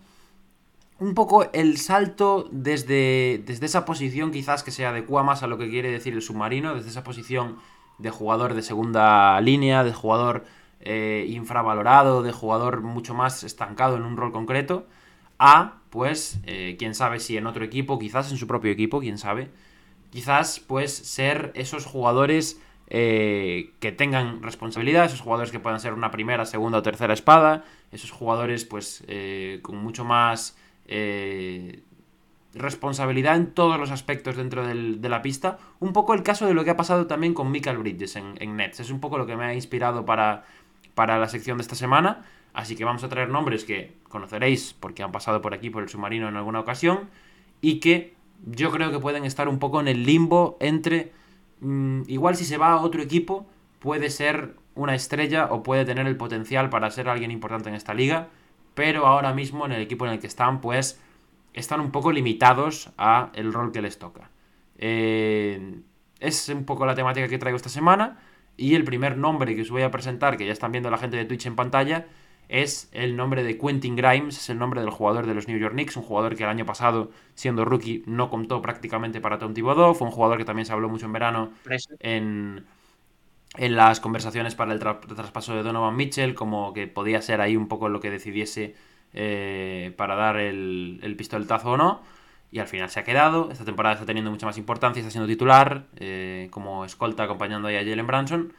un 0.99 1.15
poco 1.15 1.51
el 1.55 1.79
salto 1.79 2.47
desde, 2.53 3.43
desde 3.47 3.65
esa 3.65 3.87
posición 3.87 4.33
quizás 4.33 4.63
que 4.63 4.71
se 4.71 4.85
adecua 4.85 5.23
más 5.23 5.43
a 5.43 5.47
lo 5.47 5.57
que 5.57 5.71
quiere 5.71 5.91
decir 5.91 6.13
el 6.13 6.21
submarino, 6.21 6.75
desde 6.75 6.91
esa 6.91 7.03
posición 7.03 7.57
de 7.97 8.11
jugador 8.11 8.53
de 8.53 8.61
segunda 8.61 9.41
línea, 9.41 9.83
de 9.83 9.95
jugador 9.95 10.45
eh, 10.81 11.25
infravalorado, 11.31 12.23
de 12.23 12.33
jugador 12.33 12.83
mucho 12.83 13.15
más 13.15 13.43
estancado 13.45 13.97
en 13.97 14.03
un 14.03 14.19
rol 14.19 14.31
concreto, 14.31 14.85
a, 15.39 15.79
pues, 15.95 16.41
eh, 16.45 16.75
quién 16.77 16.95
sabe 16.95 17.21
si 17.21 17.37
en 17.37 17.47
otro 17.47 17.65
equipo, 17.65 18.01
quizás 18.01 18.33
en 18.33 18.37
su 18.37 18.49
propio 18.49 18.73
equipo, 18.73 18.99
quién 18.99 19.17
sabe, 19.17 19.49
quizás, 20.11 20.59
pues, 20.59 20.93
ser 20.93 21.53
esos 21.55 21.87
jugadores 21.87 22.61
eh, 22.89 23.71
que 23.79 23.93
tengan 23.93 24.43
responsabilidad, 24.43 25.07
esos 25.07 25.21
jugadores 25.21 25.53
que 25.53 25.61
puedan 25.61 25.79
ser 25.79 25.93
una 25.93 26.11
primera, 26.11 26.45
segunda 26.47 26.79
o 26.79 26.83
tercera 26.83 27.15
espada, 27.15 27.65
esos 27.93 28.11
jugadores, 28.11 28.65
pues, 28.65 29.05
con 29.63 29.77
mucho 29.77 30.05
más 30.05 30.57
responsabilidad 32.55 33.37
en 33.37 33.53
todos 33.53 33.79
los 33.79 33.91
aspectos 33.91 34.37
dentro 34.37 34.67
del, 34.67 35.01
de 35.01 35.09
la 35.09 35.23
pista. 35.23 35.59
Un 35.79 35.93
poco 35.93 36.15
el 36.15 36.23
caso 36.23 36.47
de 36.47 36.55
lo 36.55 36.65
que 36.65 36.71
ha 36.71 36.77
pasado 36.77 37.07
también 37.07 37.35
con 37.35 37.51
Michael 37.51 37.79
Bridges 37.79 38.17
en, 38.17 38.35
en 38.41 38.57
Nets. 38.57 38.81
Es 38.81 38.91
un 38.91 39.01
poco 39.01 39.19
lo 39.19 39.27
que 39.27 39.37
me 39.37 39.45
ha 39.45 39.55
inspirado 39.55 40.05
para, 40.05 40.45
para 40.95 41.19
la 41.19 41.29
sección 41.29 41.59
de 41.59 41.63
esta 41.63 41.77
semana. 41.77 42.25
Así 42.55 42.77
que 42.77 42.85
vamos 42.85 43.05
a 43.05 43.09
traer 43.09 43.29
nombres 43.29 43.65
que 43.65 43.95
conoceréis 44.09 44.75
porque 44.79 45.03
han 45.03 45.13
pasado 45.13 45.43
por 45.43 45.53
aquí 45.53 45.71
por 45.71 45.83
el 45.83 45.89
submarino 45.89 46.29
en 46.29 46.37
alguna 46.37 46.61
ocasión 46.61 47.11
y 47.61 47.81
que 47.81 48.15
yo 48.47 48.71
creo 48.71 48.91
que 48.91 48.99
pueden 48.99 49.25
estar 49.25 49.49
un 49.49 49.59
poco 49.59 49.81
en 49.81 49.89
el 49.89 50.07
limbo 50.07 50.57
entre 50.61 51.13
mm, 51.61 52.03
igual 52.07 52.37
si 52.37 52.45
se 52.45 52.57
va 52.57 52.73
a 52.73 52.81
otro 52.81 53.03
equipo 53.03 53.47
puede 53.81 54.09
ser 54.09 54.55
una 54.75 54.95
estrella 54.95 55.49
o 55.51 55.63
puede 55.63 55.85
tener 55.85 56.07
el 56.07 56.17
potencial 56.17 56.71
para 56.71 56.91
ser 56.91 57.09
alguien 57.09 57.31
importante 57.31 57.69
en 57.69 57.75
esta 57.75 57.93
liga, 57.93 58.29
pero 58.75 59.07
ahora 59.07 59.35
mismo 59.35 59.67
en 59.67 59.73
el 59.73 59.83
equipo 59.83 60.07
en 60.07 60.13
el 60.13 60.19
que 60.21 60.27
están 60.27 60.61
pues 60.61 61.01
están 61.53 61.81
un 61.81 61.91
poco 61.91 62.13
limitados 62.13 62.91
a 62.99 63.31
el 63.35 63.53
rol 63.53 63.73
que 63.73 63.83
les 63.83 63.99
toca. 63.99 64.31
Eh, 64.79 65.81
es 66.21 66.49
un 66.49 66.65
poco 66.65 66.87
la 66.87 66.95
temática 66.95 67.29
que 67.29 67.39
traigo 67.39 67.57
esta 67.57 67.69
semana. 67.69 68.19
Y 68.57 68.77
el 68.77 68.85
primer 68.85 69.17
nombre 69.17 69.55
que 69.57 69.63
os 69.63 69.71
voy 69.71 69.83
a 69.83 69.91
presentar, 69.91 70.37
que 70.37 70.47
ya 70.47 70.53
están 70.53 70.71
viendo 70.71 70.91
la 70.91 70.99
gente 70.99 71.17
de 71.17 71.25
Twitch 71.25 71.47
en 71.47 71.57
pantalla, 71.57 72.07
es 72.63 72.89
el 72.93 73.17
nombre 73.17 73.43
de 73.43 73.59
Quentin 73.59 73.97
Grimes, 73.97 74.39
es 74.39 74.49
el 74.49 74.59
nombre 74.59 74.81
del 74.81 74.91
jugador 74.91 75.27
de 75.27 75.35
los 75.35 75.49
New 75.49 75.59
York 75.59 75.73
Knicks, 75.73 75.97
un 75.97 76.03
jugador 76.05 76.37
que 76.37 76.45
el 76.45 76.49
año 76.49 76.65
pasado, 76.65 77.11
siendo 77.35 77.65
rookie, 77.65 78.05
no 78.07 78.31
contó 78.31 78.63
prácticamente 78.63 79.21
para 79.21 79.39
Tom 79.39 79.55
Thibodeau, 79.55 79.95
fue 79.95 80.07
un 80.07 80.13
jugador 80.13 80.39
que 80.39 80.45
también 80.45 80.65
se 80.65 80.73
habló 80.73 80.89
mucho 80.89 81.07
en 81.07 81.13
verano 81.13 81.51
en, 81.99 82.65
en 83.57 83.77
las 83.77 83.99
conversaciones 84.01 84.55
para 84.55 84.73
el 84.73 84.79
traspaso 84.79 85.55
de 85.57 85.63
Donovan 85.63 85.97
Mitchell, 85.97 86.35
como 86.35 86.73
que 86.73 86.87
podía 86.87 87.21
ser 87.23 87.41
ahí 87.41 87.57
un 87.57 87.67
poco 87.67 87.89
lo 87.89 88.01
que 88.01 88.11
decidiese 88.11 88.77
eh, 89.13 89.93
para 89.97 90.15
dar 90.15 90.37
el, 90.37 91.01
el 91.03 91.17
pistoletazo 91.17 91.73
o 91.73 91.77
no 91.77 92.03
y 92.55 92.61
al 92.61 92.69
final 92.69 92.89
se 92.89 93.01
ha 93.01 93.05
quedado. 93.05 93.51
Esta 93.51 93.65
temporada 93.65 93.95
está 93.95 94.07
teniendo 94.07 94.31
mucha 94.31 94.47
más 94.47 94.59
importancia, 94.59 95.01
está 95.01 95.11
siendo 95.11 95.27
titular, 95.27 95.87
eh, 95.97 96.47
como 96.53 96.85
escolta 96.85 97.25
acompañando 97.25 97.67
ahí 97.67 97.75
a 97.75 97.85
Jalen 97.85 98.07
Branson. 98.07 98.53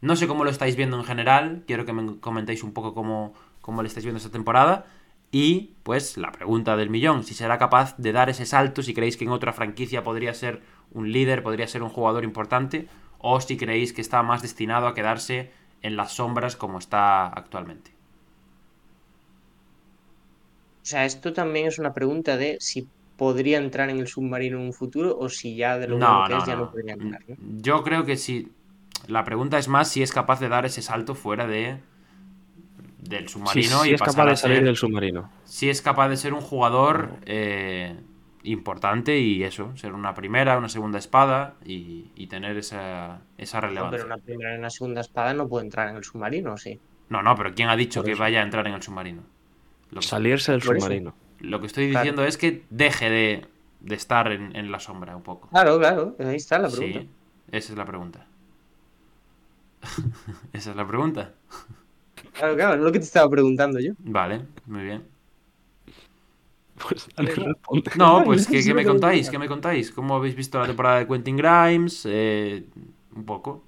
No 0.00 0.16
sé 0.16 0.26
cómo 0.26 0.42
lo 0.42 0.50
estáis 0.50 0.74
viendo 0.74 0.96
en 0.96 1.04
general, 1.04 1.62
quiero 1.66 1.84
que 1.84 1.92
me 1.92 2.18
comentéis 2.18 2.64
un 2.64 2.72
poco 2.72 2.94
cómo, 2.94 3.34
cómo 3.62 3.82
le 3.82 3.88
estáis 3.88 4.04
viendo 4.04 4.18
esta 4.18 4.30
temporada. 4.30 4.84
Y 5.30 5.72
pues 5.82 6.18
la 6.18 6.30
pregunta 6.30 6.76
del 6.76 6.90
millón, 6.90 7.24
si 7.24 7.32
será 7.32 7.56
capaz 7.56 7.96
de 7.96 8.12
dar 8.12 8.28
ese 8.28 8.44
salto, 8.44 8.82
si 8.82 8.92
creéis 8.92 9.16
que 9.16 9.24
en 9.24 9.30
otra 9.30 9.54
franquicia 9.54 10.04
podría 10.04 10.34
ser 10.34 10.60
un 10.92 11.10
líder, 11.10 11.42
podría 11.42 11.66
ser 11.66 11.82
un 11.82 11.88
jugador 11.88 12.22
importante, 12.22 12.86
o 13.18 13.40
si 13.40 13.56
creéis 13.56 13.94
que 13.94 14.02
está 14.02 14.22
más 14.22 14.42
destinado 14.42 14.86
a 14.86 14.94
quedarse 14.94 15.50
en 15.80 15.96
las 15.96 16.12
sombras 16.12 16.54
como 16.54 16.78
está 16.78 17.28
actualmente. 17.28 17.92
O 20.82 20.84
sea, 20.84 21.06
esto 21.06 21.32
también 21.32 21.66
es 21.66 21.78
una 21.78 21.94
pregunta 21.94 22.36
de 22.36 22.58
si 22.60 22.86
podría 23.16 23.58
entrar 23.58 23.88
en 23.88 24.00
el 24.00 24.08
submarino 24.08 24.58
en 24.58 24.66
un 24.66 24.72
futuro 24.72 25.16
o 25.18 25.28
si 25.28 25.56
ya 25.56 25.78
de 25.78 25.88
lo 25.88 25.98
no, 25.98 26.24
que 26.26 26.34
no, 26.34 26.38
es 26.40 26.44
ya 26.44 26.56
no. 26.56 26.62
no 26.62 26.70
podría 26.72 26.94
entrar. 26.94 27.22
Yo 27.58 27.82
creo 27.84 28.04
que 28.04 28.16
sí. 28.16 28.50
La 29.06 29.24
pregunta 29.24 29.58
es 29.58 29.68
más 29.68 29.88
si 29.88 30.02
es 30.02 30.12
capaz 30.12 30.40
de 30.40 30.48
dar 30.48 30.66
ese 30.66 30.82
salto 30.82 31.14
fuera 31.14 31.46
de 31.46 31.78
del 33.02 33.28
Sí, 33.28 33.34
submarino 33.34 33.82
sí 33.82 33.90
y 33.90 33.94
es 33.94 34.00
pasar 34.00 34.14
capaz 34.14 34.26
de 34.26 34.32
a 34.32 34.36
salir 34.36 34.56
ser- 34.58 34.64
del 34.64 34.76
submarino. 34.76 35.30
si 35.44 35.68
es 35.68 35.82
capaz 35.82 36.08
de 36.08 36.16
ser 36.16 36.32
un 36.34 36.40
jugador 36.40 37.16
eh, 37.26 37.96
importante 38.44 39.18
y 39.18 39.42
eso, 39.44 39.76
ser 39.76 39.92
una 39.92 40.14
primera, 40.14 40.56
una 40.56 40.68
segunda 40.68 40.98
espada 40.98 41.54
y, 41.64 42.10
y 42.16 42.26
tener 42.28 42.56
esa, 42.56 43.20
esa 43.38 43.60
No, 43.60 43.66
relevancia. 43.68 43.90
pero 43.98 44.06
una 44.06 44.18
primera 44.18 44.54
y 44.54 44.58
una 44.58 44.70
segunda 44.70 45.00
espada 45.00 45.34
no 45.34 45.48
puede 45.48 45.64
entrar 45.66 45.88
en 45.90 45.96
el 45.96 46.04
submarino, 46.04 46.56
sí. 46.56 46.80
No, 47.08 47.22
no, 47.22 47.34
pero 47.36 47.54
¿quién 47.54 47.68
ha 47.68 47.76
dicho 47.76 48.02
que 48.02 48.14
vaya 48.14 48.40
a 48.40 48.42
entrar 48.42 48.66
en 48.66 48.74
el 48.74 48.82
submarino? 48.82 49.22
Lo 49.90 50.00
que, 50.00 50.06
Salirse 50.06 50.52
del 50.52 50.62
submarino. 50.62 51.14
lo 51.40 51.60
que 51.60 51.66
estoy 51.66 51.90
Claro. 51.90 52.02
diciendo 52.04 52.24
es 52.24 52.38
que 52.38 52.64
deje 52.70 53.10
de, 53.10 53.46
de 53.80 53.94
estar 53.94 54.30
en, 54.32 54.56
en 54.56 54.72
la 54.72 54.80
sombra 54.80 55.14
un 55.16 55.22
poco. 55.22 55.48
Claro, 55.50 55.78
claro, 55.78 56.16
ahí 56.20 56.36
está 56.36 56.58
la 56.58 56.68
pregunta. 56.70 57.00
Sí, 57.00 57.08
esa 57.50 57.72
es 57.72 57.78
la 57.78 57.84
pregunta. 57.84 58.26
esa 60.52 60.70
es 60.70 60.76
la 60.76 60.86
pregunta. 60.86 61.32
Claro, 62.42 62.56
claro, 62.56 62.74
es 62.74 62.80
lo 62.80 62.90
que 62.90 62.98
te 62.98 63.04
estaba 63.04 63.30
preguntando 63.30 63.78
yo. 63.78 63.92
Vale, 64.00 64.40
muy 64.66 64.82
bien. 64.82 65.04
Pues 66.74 67.06
dale, 67.16 67.34
responde. 67.36 67.92
No, 67.94 68.22
pues 68.24 68.48
¿qué, 68.48 68.74
me 68.74 68.84
contáis? 68.84 69.30
¿Qué 69.30 69.38
me 69.38 69.46
contáis? 69.46 69.92
¿Cómo 69.92 70.16
habéis 70.16 70.34
visto 70.34 70.58
la 70.58 70.66
temporada 70.66 70.98
de 70.98 71.06
Quentin 71.06 71.36
Grimes? 71.36 72.04
Eh, 72.04 72.64
un 73.14 73.24
poco. 73.24 73.62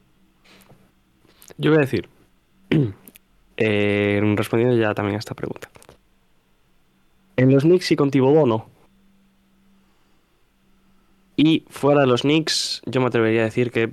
Yo 1.57 1.71
voy 1.71 1.79
a 1.79 1.83
decir, 1.83 2.09
eh, 3.59 4.21
respondiendo 4.35 4.77
ya 4.77 4.93
también 4.93 5.15
a 5.15 5.19
esta 5.21 5.37
pregunta. 5.37 5.71
En 7.37 7.53
los 7.53 7.63
Knicks 7.63 7.93
y 7.93 7.97
con 7.97 8.11
Thibodeau 8.11 8.45
no. 8.45 8.67
Y 11.37 11.65
fuera 11.69 12.01
de 12.01 12.09
los 12.09 12.23
Knicks, 12.23 12.83
yo 12.87 13.01
me 13.01 13.07
atrevería 13.07 13.43
a 13.43 13.45
decir 13.45 13.71
que 13.71 13.93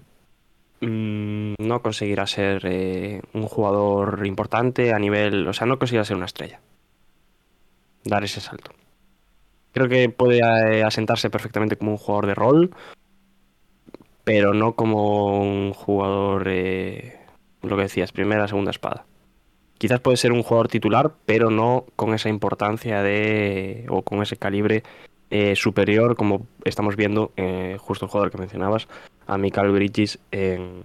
mm, 0.81 1.53
no 1.59 1.81
conseguirá 1.81 2.27
ser 2.27 2.61
eh, 2.65 3.21
un 3.33 3.43
jugador 3.43 4.25
importante 4.25 4.93
a 4.93 4.99
nivel, 4.99 5.47
o 5.47 5.53
sea, 5.53 5.67
no 5.67 5.79
conseguirá 5.79 6.05
ser 6.05 6.17
una 6.17 6.25
estrella. 6.25 6.59
Dar 8.03 8.23
ese 8.23 8.41
salto. 8.41 8.71
Creo 9.73 9.87
que 9.87 10.09
puede 10.09 10.39
eh, 10.39 10.83
asentarse 10.83 11.29
perfectamente 11.29 11.77
como 11.77 11.91
un 11.91 11.97
jugador 11.97 12.27
de 12.27 12.35
rol, 12.35 12.71
pero 14.23 14.53
no 14.53 14.73
como 14.73 15.41
un 15.41 15.73
jugador, 15.73 16.47
eh, 16.47 17.19
lo 17.61 17.77
que 17.77 17.83
decías, 17.83 18.11
primera, 18.11 18.47
segunda 18.47 18.71
espada. 18.71 19.05
Quizás 19.77 19.99
puede 19.99 20.17
ser 20.17 20.31
un 20.31 20.43
jugador 20.43 20.67
titular, 20.67 21.13
pero 21.25 21.49
no 21.49 21.85
con 21.95 22.13
esa 22.13 22.29
importancia 22.29 23.01
de 23.01 23.85
o 23.89 24.03
con 24.03 24.21
ese 24.21 24.35
calibre 24.35 24.83
eh, 25.29 25.55
superior, 25.55 26.15
como 26.15 26.45
estamos 26.65 26.95
viendo, 26.95 27.31
justo 27.79 28.05
el 28.05 28.11
jugador 28.11 28.31
que 28.31 28.37
mencionabas, 28.37 28.87
a 29.27 29.37
Michael 29.37 29.71
Bridges 29.71 30.19
en, 30.31 30.83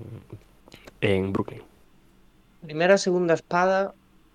en 1.00 1.32
Brooklyn. 1.32 1.62
Primera, 2.62 2.98
segunda 2.98 3.34
espada 3.34 3.94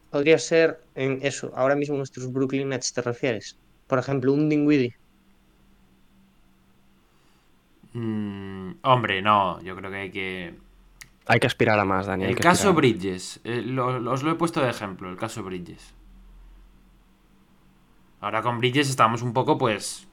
podría 0.09 0.37
ser 0.37 0.81
en 0.95 1.19
eso, 1.21 1.51
ahora 1.55 1.75
mismo 1.75 1.95
nuestros 1.97 2.31
Brooklyn 2.31 2.69
Nets, 2.69 2.93
¿te 2.93 3.01
refieres? 3.01 3.57
Por 3.87 3.99
ejemplo, 3.99 4.33
un 4.33 4.49
Dinwiddie. 4.49 4.95
Mm, 7.93 8.71
hombre, 8.83 9.21
no, 9.21 9.61
yo 9.61 9.75
creo 9.75 9.91
que 9.91 9.97
hay 9.97 10.11
que... 10.11 10.53
Hay 11.27 11.39
que 11.39 11.47
aspirar 11.47 11.79
a 11.79 11.85
más, 11.85 12.07
Dani. 12.07 12.25
hay 12.25 12.31
El 12.31 12.39
caso 12.39 12.69
aspirar. 12.69 12.75
Bridges, 12.75 13.39
eh, 13.43 13.61
lo- 13.61 14.11
os 14.11 14.23
lo 14.23 14.31
he 14.31 14.35
puesto 14.35 14.61
de 14.61 14.69
ejemplo, 14.69 15.09
el 15.09 15.17
caso 15.17 15.43
Bridges. 15.43 15.93
Ahora 18.21 18.41
con 18.41 18.59
Bridges 18.59 18.89
estamos 18.89 19.21
un 19.21 19.33
poco, 19.33 19.57
pues, 19.57 20.07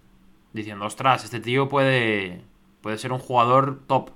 diciendo, 0.53 0.85
ostras, 0.87 1.25
este 1.25 1.41
tío 1.41 1.69
puede, 1.69 2.43
puede 2.81 2.99
ser 2.99 3.13
un 3.13 3.19
jugador 3.19 3.81
top. 3.87 4.11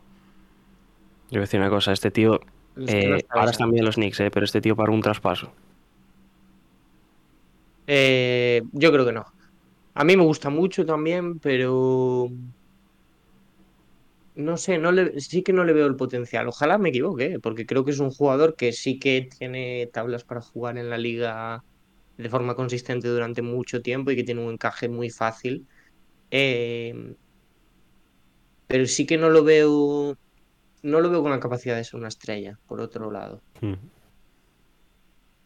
Yo 1.30 1.38
voy 1.38 1.38
a 1.38 1.40
decir 1.42 1.60
una 1.60 1.70
cosa, 1.70 1.92
este 1.92 2.10
tío, 2.10 2.40
Es 2.76 2.94
que 2.94 3.08
no 3.08 3.14
eh, 3.14 3.18
está 3.18 3.34
ahora 3.38 3.50
están 3.50 3.70
bien 3.70 3.84
los 3.84 3.96
Knicks, 3.96 4.20
eh, 4.20 4.30
pero 4.30 4.44
este 4.44 4.60
tío 4.60 4.76
para 4.76 4.92
un 4.92 5.00
traspaso. 5.00 5.52
Eh, 7.86 8.62
yo 8.72 8.92
creo 8.92 9.04
que 9.04 9.12
no. 9.12 9.24
A 9.94 10.04
mí 10.04 10.16
me 10.16 10.24
gusta 10.24 10.50
mucho 10.50 10.86
también, 10.86 11.38
pero 11.38 12.30
no 14.34 14.56
sé, 14.56 14.78
no 14.78 14.92
le, 14.92 15.20
sí 15.20 15.42
que 15.42 15.52
no 15.52 15.64
le 15.64 15.72
veo 15.72 15.86
el 15.86 15.96
potencial. 15.96 16.48
Ojalá 16.48 16.78
me 16.78 16.88
equivoque, 16.88 17.38
porque 17.40 17.66
creo 17.66 17.84
que 17.84 17.90
es 17.90 17.98
un 18.00 18.10
jugador 18.10 18.56
que 18.56 18.72
sí 18.72 18.98
que 18.98 19.28
tiene 19.38 19.88
tablas 19.92 20.24
para 20.24 20.40
jugar 20.40 20.78
en 20.78 20.88
la 20.90 20.98
liga 20.98 21.64
de 22.16 22.28
forma 22.28 22.54
consistente 22.54 23.08
durante 23.08 23.42
mucho 23.42 23.82
tiempo 23.82 24.10
y 24.10 24.16
que 24.16 24.24
tiene 24.24 24.44
un 24.44 24.52
encaje 24.52 24.88
muy 24.88 25.10
fácil. 25.10 25.66
Eh, 26.30 27.14
pero 28.72 28.86
sí 28.86 29.06
que 29.08 29.18
no 29.18 29.28
lo 29.30 29.44
veo, 29.44 30.16
no 30.82 31.00
lo 31.02 31.10
veo 31.10 31.22
con 31.22 31.32
la 31.32 31.40
capacidad 31.40 31.76
de 31.76 31.84
ser 31.84 32.00
una 32.00 32.08
estrella, 32.14 32.58
por 32.68 32.80
otro 32.80 33.10
lado. 33.10 33.42
Mm. 33.60 33.74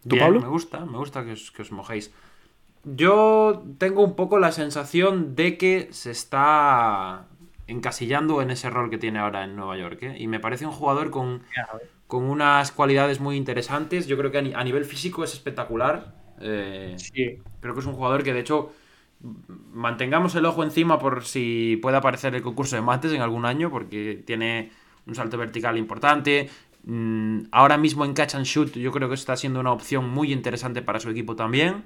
¿Tú, 0.08 0.16
Bien, 0.16 0.20
Pablo? 0.24 0.40
Me 0.40 0.48
gusta, 0.48 0.84
me 0.86 0.98
gusta 0.98 1.24
que 1.24 1.32
os, 1.32 1.50
que 1.50 1.62
os 1.62 1.72
mojéis. 1.72 2.12
Yo 2.84 3.64
tengo 3.78 4.04
un 4.04 4.16
poco 4.16 4.38
la 4.38 4.52
sensación 4.52 5.36
de 5.36 5.58
que 5.58 5.88
se 5.92 6.12
está 6.12 7.26
encasillando 7.66 8.42
en 8.42 8.50
ese 8.52 8.70
rol 8.70 8.90
que 8.90 8.98
tiene 8.98 9.18
ahora 9.20 9.44
en 9.44 9.56
Nueva 9.56 9.76
York. 9.78 10.02
¿eh? 10.04 10.16
Y 10.18 10.28
me 10.28 10.40
parece 10.40 10.66
un 10.66 10.72
jugador 10.72 11.10
con, 11.10 11.42
con 12.06 12.24
unas 12.24 12.72
cualidades 12.72 13.20
muy 13.20 13.36
interesantes. 13.36 14.06
Yo 14.08 14.18
creo 14.18 14.30
que 14.32 14.38
a, 14.38 14.42
ni- 14.42 14.54
a 14.54 14.64
nivel 14.64 14.84
físico 14.86 15.24
es 15.24 15.34
espectacular. 15.34 16.14
Eh, 16.40 16.94
Sí. 16.98 17.38
Creo 17.60 17.74
que 17.74 17.80
es 17.80 17.86
un 17.86 17.94
jugador 17.94 18.22
que, 18.24 18.32
de 18.34 18.40
hecho, 18.40 18.72
mantengamos 19.72 20.34
el 20.34 20.46
ojo 20.46 20.62
encima 20.62 20.98
por 20.98 21.24
si 21.24 21.78
puede 21.82 21.96
aparecer 21.96 22.34
el 22.34 22.42
concurso 22.42 22.76
de 22.76 22.82
mates 22.82 23.12
en 23.12 23.22
algún 23.22 23.44
año, 23.44 23.70
porque 23.70 24.22
tiene 24.26 24.70
un 25.06 25.14
salto 25.14 25.38
vertical 25.38 25.78
importante. 25.78 26.50
Mm, 26.84 27.44
Ahora 27.50 27.78
mismo 27.78 28.04
en 28.04 28.14
catch 28.14 28.34
and 28.34 28.44
shoot, 28.46 28.72
yo 28.74 28.92
creo 28.92 29.08
que 29.08 29.14
está 29.14 29.36
siendo 29.36 29.60
una 29.60 29.72
opción 29.72 30.08
muy 30.08 30.32
interesante 30.32 30.82
para 30.82 31.00
su 31.00 31.10
equipo 31.10 31.36
también. 31.36 31.84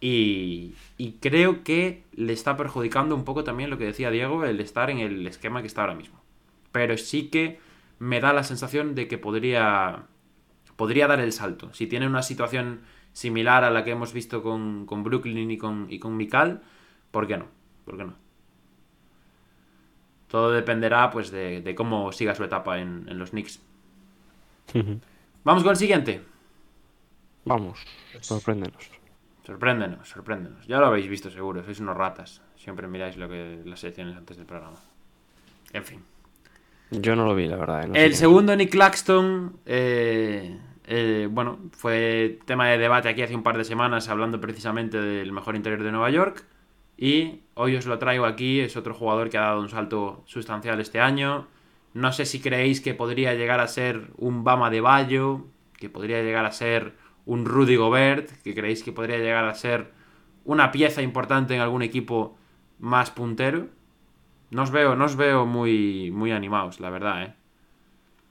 Y, 0.00 0.74
y 0.98 1.12
creo 1.20 1.64
que 1.64 2.02
le 2.14 2.32
está 2.34 2.56
perjudicando 2.56 3.14
un 3.14 3.24
poco 3.24 3.44
también 3.44 3.70
lo 3.70 3.78
que 3.78 3.84
decía 3.84 4.10
Diego, 4.10 4.44
el 4.44 4.60
estar 4.60 4.90
en 4.90 4.98
el 4.98 5.26
esquema 5.26 5.62
que 5.62 5.68
está 5.68 5.82
ahora 5.82 5.94
mismo. 5.94 6.20
Pero 6.72 6.98
sí 6.98 7.28
que 7.28 7.58
me 7.98 8.20
da 8.20 8.32
la 8.32 8.44
sensación 8.44 8.94
de 8.94 9.08
que 9.08 9.16
podría, 9.18 10.04
podría 10.76 11.06
dar 11.06 11.20
el 11.20 11.32
salto. 11.32 11.72
Si 11.72 11.86
tiene 11.86 12.06
una 12.06 12.22
situación 12.22 12.82
similar 13.16 13.64
a 13.64 13.70
la 13.70 13.82
que 13.82 13.92
hemos 13.92 14.12
visto 14.12 14.42
con, 14.42 14.84
con 14.84 15.02
Brooklyn 15.02 15.50
y 15.50 15.56
con, 15.56 15.86
y 15.88 15.98
con 15.98 16.18
Mikal, 16.18 16.60
¿por 17.10 17.26
qué 17.26 17.38
no? 17.38 17.46
¿Por 17.86 17.96
qué 17.96 18.04
no? 18.04 18.12
Todo 20.28 20.50
dependerá 20.50 21.10
pues 21.10 21.30
de, 21.30 21.62
de 21.62 21.74
cómo 21.74 22.12
siga 22.12 22.34
su 22.34 22.44
etapa 22.44 22.78
en, 22.78 23.06
en 23.08 23.18
los 23.18 23.30
Knicks. 23.30 23.62
Vamos 25.44 25.62
con 25.62 25.70
el 25.70 25.76
siguiente. 25.76 26.22
Vamos, 27.46 27.78
sorpréndenos. 28.20 28.90
Sorpréndenos, 29.46 30.08
sorpréndenos. 30.08 30.66
Ya 30.66 30.78
lo 30.78 30.86
habéis 30.86 31.08
visto 31.08 31.30
seguro, 31.30 31.62
sois 31.64 31.80
unos 31.80 31.96
ratas. 31.96 32.42
Siempre 32.56 32.86
miráis 32.86 33.16
lo 33.16 33.30
que 33.30 33.62
las 33.64 33.80
secciones 33.80 34.14
antes 34.14 34.36
del 34.36 34.44
programa. 34.44 34.76
En 35.72 35.84
fin. 35.84 36.02
Yo 36.90 37.16
no 37.16 37.24
lo 37.24 37.34
vi, 37.34 37.48
la 37.48 37.56
verdad. 37.56 37.84
eh, 37.84 37.88
no 37.88 37.94
El 37.94 38.14
segundo, 38.14 38.54
Nick 38.54 38.72
Claxton, 38.72 39.58
eh, 39.64 40.58
eh, 40.86 41.28
bueno, 41.30 41.58
fue 41.72 42.38
tema 42.44 42.68
de 42.68 42.78
debate 42.78 43.08
aquí 43.08 43.22
hace 43.22 43.34
un 43.34 43.42
par 43.42 43.58
de 43.58 43.64
semanas 43.64 44.08
hablando 44.08 44.40
precisamente 44.40 45.00
del 45.00 45.32
mejor 45.32 45.56
interior 45.56 45.82
de 45.82 45.90
Nueva 45.90 46.10
York. 46.10 46.44
Y 46.96 47.42
hoy 47.54 47.76
os 47.76 47.86
lo 47.86 47.98
traigo 47.98 48.24
aquí, 48.24 48.60
es 48.60 48.76
otro 48.76 48.94
jugador 48.94 49.28
que 49.28 49.36
ha 49.38 49.42
dado 49.42 49.60
un 49.60 49.68
salto 49.68 50.22
sustancial 50.26 50.80
este 50.80 51.00
año. 51.00 51.48
No 51.92 52.12
sé 52.12 52.24
si 52.24 52.40
creéis 52.40 52.80
que 52.80 52.94
podría 52.94 53.34
llegar 53.34 53.60
a 53.60 53.68
ser 53.68 54.12
un 54.16 54.44
Bama 54.44 54.70
de 54.70 54.80
Bayo, 54.80 55.46
que 55.76 55.90
podría 55.90 56.22
llegar 56.22 56.44
a 56.46 56.52
ser 56.52 56.94
un 57.26 57.44
Rudy 57.44 57.76
Gobert, 57.76 58.30
que 58.42 58.54
creéis 58.54 58.82
que 58.82 58.92
podría 58.92 59.18
llegar 59.18 59.44
a 59.44 59.54
ser 59.54 59.92
una 60.44 60.72
pieza 60.72 61.02
importante 61.02 61.54
en 61.54 61.60
algún 61.60 61.82
equipo 61.82 62.38
más 62.78 63.10
puntero. 63.10 63.68
No 64.50 64.62
os 64.62 64.70
veo, 64.70 64.94
no 64.94 65.04
os 65.06 65.16
veo 65.16 65.44
muy, 65.46 66.10
muy 66.12 66.30
animados, 66.32 66.80
la 66.80 66.90
verdad, 66.90 67.22
¿eh? 67.24 67.35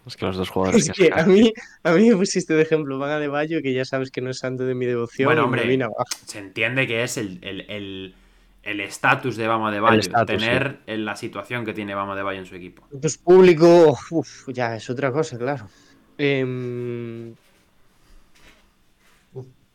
Es 0.06 0.16
que 0.18 0.26
los 0.26 0.38
dos 0.38 0.50
jugadores 0.50 0.88
Es 0.88 0.96
que 0.96 1.10
a 1.14 1.26
mí, 1.26 1.52
a 1.84 1.92
mí 1.94 2.10
me 2.10 2.16
pusiste 2.16 2.54
de 2.54 2.62
ejemplo 2.62 3.00
Vaga 3.00 3.20
de 3.20 3.28
Bayo, 3.28 3.62
que 3.62 3.74
ya 3.74 3.86
sabes 3.86 4.12
que 4.12 4.22
no 4.22 4.30
es 4.30 4.38
santo 4.40 4.66
de 4.66 4.76
mi 4.76 4.86
devoción. 4.86 5.28
Bueno, 5.28 5.46
hombre, 5.46 5.78
se 6.26 6.40
entiende 6.40 6.88
que 6.88 7.04
es 7.04 7.18
el 7.18 7.40
el- 7.42 7.62
el- 7.70 8.16
el 8.64 8.80
estatus 8.82 9.38
de 9.38 9.48
Bama 9.48 9.72
de 9.72 9.80
Bayo, 9.80 10.00
estatus, 10.00 10.26
tener 10.26 10.80
en 10.88 11.06
la 11.06 11.16
situación 11.16 11.66
que 11.66 11.74
tiene 11.74 11.94
Bama 11.94 12.16
de 12.16 12.24
Bayo 12.24 12.40
en 12.40 12.46
su 12.46 12.56
equipo. 12.56 12.88
Pues 13.00 13.18
público, 13.18 13.98
uf, 14.12 14.50
ya 14.50 14.76
es 14.76 14.90
otra 14.90 15.12
cosa, 15.12 15.38
claro. 15.38 15.70
Em, 16.18 17.34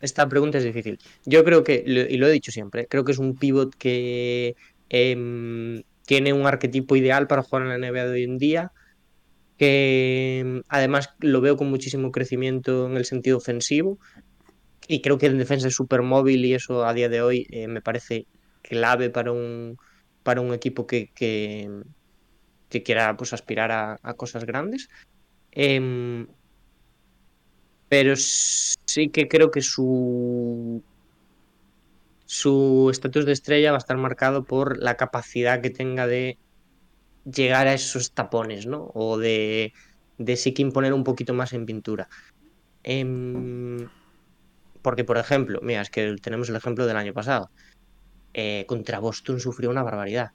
Esta 0.00 0.26
pregunta 0.28 0.58
es 0.58 0.64
difícil. 0.64 0.98
Yo 1.26 1.44
creo 1.44 1.62
que, 1.62 1.84
y 1.86 2.16
lo 2.16 2.26
he 2.26 2.32
dicho 2.32 2.50
siempre, 2.50 2.86
creo 2.86 3.04
que 3.04 3.12
es 3.12 3.18
un 3.18 3.36
pivot 3.36 3.74
que 3.76 4.56
em, 4.88 5.82
tiene 6.06 6.32
un 6.32 6.46
arquetipo 6.46 6.96
ideal 6.96 7.26
para 7.26 7.42
jugar 7.42 7.62
en 7.64 7.68
la 7.68 7.86
NBA 7.88 8.06
de 8.06 8.12
hoy 8.12 8.24
en 8.24 8.38
día, 8.38 8.72
que 9.60 10.38
em, 10.40 10.62
además 10.68 11.10
lo 11.18 11.42
veo 11.42 11.58
con 11.58 11.68
muchísimo 11.68 12.10
crecimiento 12.12 12.86
en 12.86 12.96
el 12.96 13.04
sentido 13.04 13.36
ofensivo, 13.36 13.98
y 14.88 15.02
creo 15.02 15.18
que 15.18 15.26
en 15.26 15.36
defensa 15.36 15.68
es 15.68 15.74
súper 15.74 16.00
móvil 16.00 16.46
y 16.46 16.54
eso 16.54 16.86
a 16.86 16.94
día 16.94 17.10
de 17.10 17.20
hoy 17.20 17.46
eh, 17.50 17.68
me 17.68 17.82
parece 17.82 18.26
clave 18.62 19.10
para 19.10 19.32
un, 19.32 19.76
para 20.22 20.40
un 20.40 20.54
equipo 20.54 20.86
que, 20.86 21.10
que, 21.14 21.68
que 22.70 22.82
quiera 22.82 23.14
pues 23.18 23.34
aspirar 23.34 23.70
a, 23.70 23.98
a 24.02 24.14
cosas 24.14 24.46
grandes. 24.46 24.88
Em, 25.52 26.26
pero 27.90 28.14
sí 28.16 29.10
que 29.10 29.28
creo 29.28 29.50
que 29.50 29.60
su 29.60 30.82
su 32.24 32.88
estatus 32.90 33.26
de 33.26 33.32
estrella 33.32 33.72
va 33.72 33.76
a 33.76 33.84
estar 33.84 33.98
marcado 33.98 34.44
por 34.44 34.78
la 34.78 34.96
capacidad 34.96 35.60
que 35.60 35.68
tenga 35.68 36.06
de 36.06 36.38
llegar 37.24 37.66
a 37.66 37.74
esos 37.74 38.12
tapones, 38.12 38.66
¿no? 38.66 38.90
O 38.94 39.18
de, 39.18 39.72
de 40.18 40.36
sí 40.36 40.54
que 40.54 40.62
imponer 40.62 40.92
un 40.92 41.04
poquito 41.04 41.34
más 41.34 41.52
en 41.52 41.66
pintura. 41.66 42.08
Em, 42.82 43.88
porque, 44.82 45.04
por 45.04 45.18
ejemplo, 45.18 45.60
mira, 45.62 45.82
es 45.82 45.90
que 45.90 46.16
tenemos 46.22 46.48
el 46.48 46.56
ejemplo 46.56 46.86
del 46.86 46.96
año 46.96 47.12
pasado. 47.12 47.50
Eh, 48.32 48.64
contra 48.66 49.00
Boston 49.00 49.40
sufrió 49.40 49.70
una 49.70 49.82
barbaridad. 49.82 50.30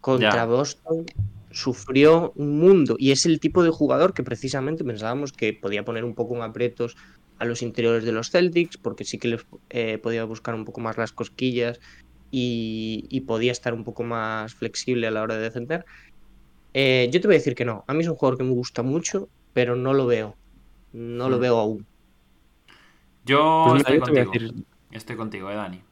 Contra 0.00 0.34
Ya. 0.34 0.44
Boston 0.44 1.06
sufrió 1.50 2.32
un 2.34 2.58
mundo. 2.58 2.96
Y 2.98 3.12
es 3.12 3.24
el 3.26 3.40
tipo 3.40 3.62
de 3.62 3.70
jugador 3.70 4.14
que 4.14 4.24
precisamente 4.24 4.84
pensábamos 4.84 5.32
que 5.32 5.52
podía 5.52 5.84
poner 5.84 6.04
un 6.04 6.14
poco 6.14 6.36
en 6.36 6.42
aprietos 6.42 6.96
a 7.38 7.44
los 7.44 7.62
interiores 7.62 8.04
de 8.04 8.12
los 8.12 8.30
Celtics, 8.30 8.78
porque 8.78 9.04
sí 9.04 9.18
que 9.18 9.28
les 9.28 9.46
eh, 9.70 9.98
podía 9.98 10.24
buscar 10.24 10.54
un 10.54 10.64
poco 10.64 10.80
más 10.80 10.98
las 10.98 11.12
cosquillas 11.12 11.80
y, 12.32 13.06
y 13.10 13.20
podía 13.22 13.52
estar 13.52 13.74
un 13.74 13.84
poco 13.84 14.02
más 14.02 14.54
flexible 14.54 15.06
a 15.06 15.12
la 15.12 15.22
hora 15.22 15.36
de 15.36 15.42
defender. 15.42 15.84
Eh, 16.74 17.08
yo 17.12 17.20
te 17.20 17.28
voy 17.28 17.36
a 17.36 17.38
decir 17.38 17.54
que 17.54 17.64
no. 17.66 17.84
A 17.86 17.94
mí 17.94 18.00
es 18.02 18.08
un 18.08 18.16
jugador 18.16 18.38
que 18.38 18.44
me 18.44 18.52
gusta 18.52 18.82
mucho, 18.82 19.28
pero 19.52 19.76
no 19.76 19.92
lo 19.94 20.06
veo. 20.06 20.36
No 20.92 21.28
lo 21.28 21.36
Mm. 21.38 21.40
veo 21.40 21.58
aún. 21.58 21.86
Yo 23.24 23.66
Pues 23.68 23.80
estoy 23.82 24.00
contigo. 24.00 24.32
decir- 24.32 24.64
Estoy 24.90 25.16
contigo, 25.16 25.50
eh, 25.50 25.54
Dani. 25.54 25.82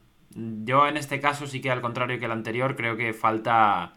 Yo 0.65 0.87
en 0.87 0.97
este 0.97 1.19
caso 1.19 1.47
sí 1.47 1.61
que 1.61 1.71
al 1.71 1.81
contrario 1.81 2.19
que 2.19 2.25
el 2.25 2.31
anterior, 2.31 2.75
creo 2.75 2.97
que 2.97 3.13
falta, 3.13 3.93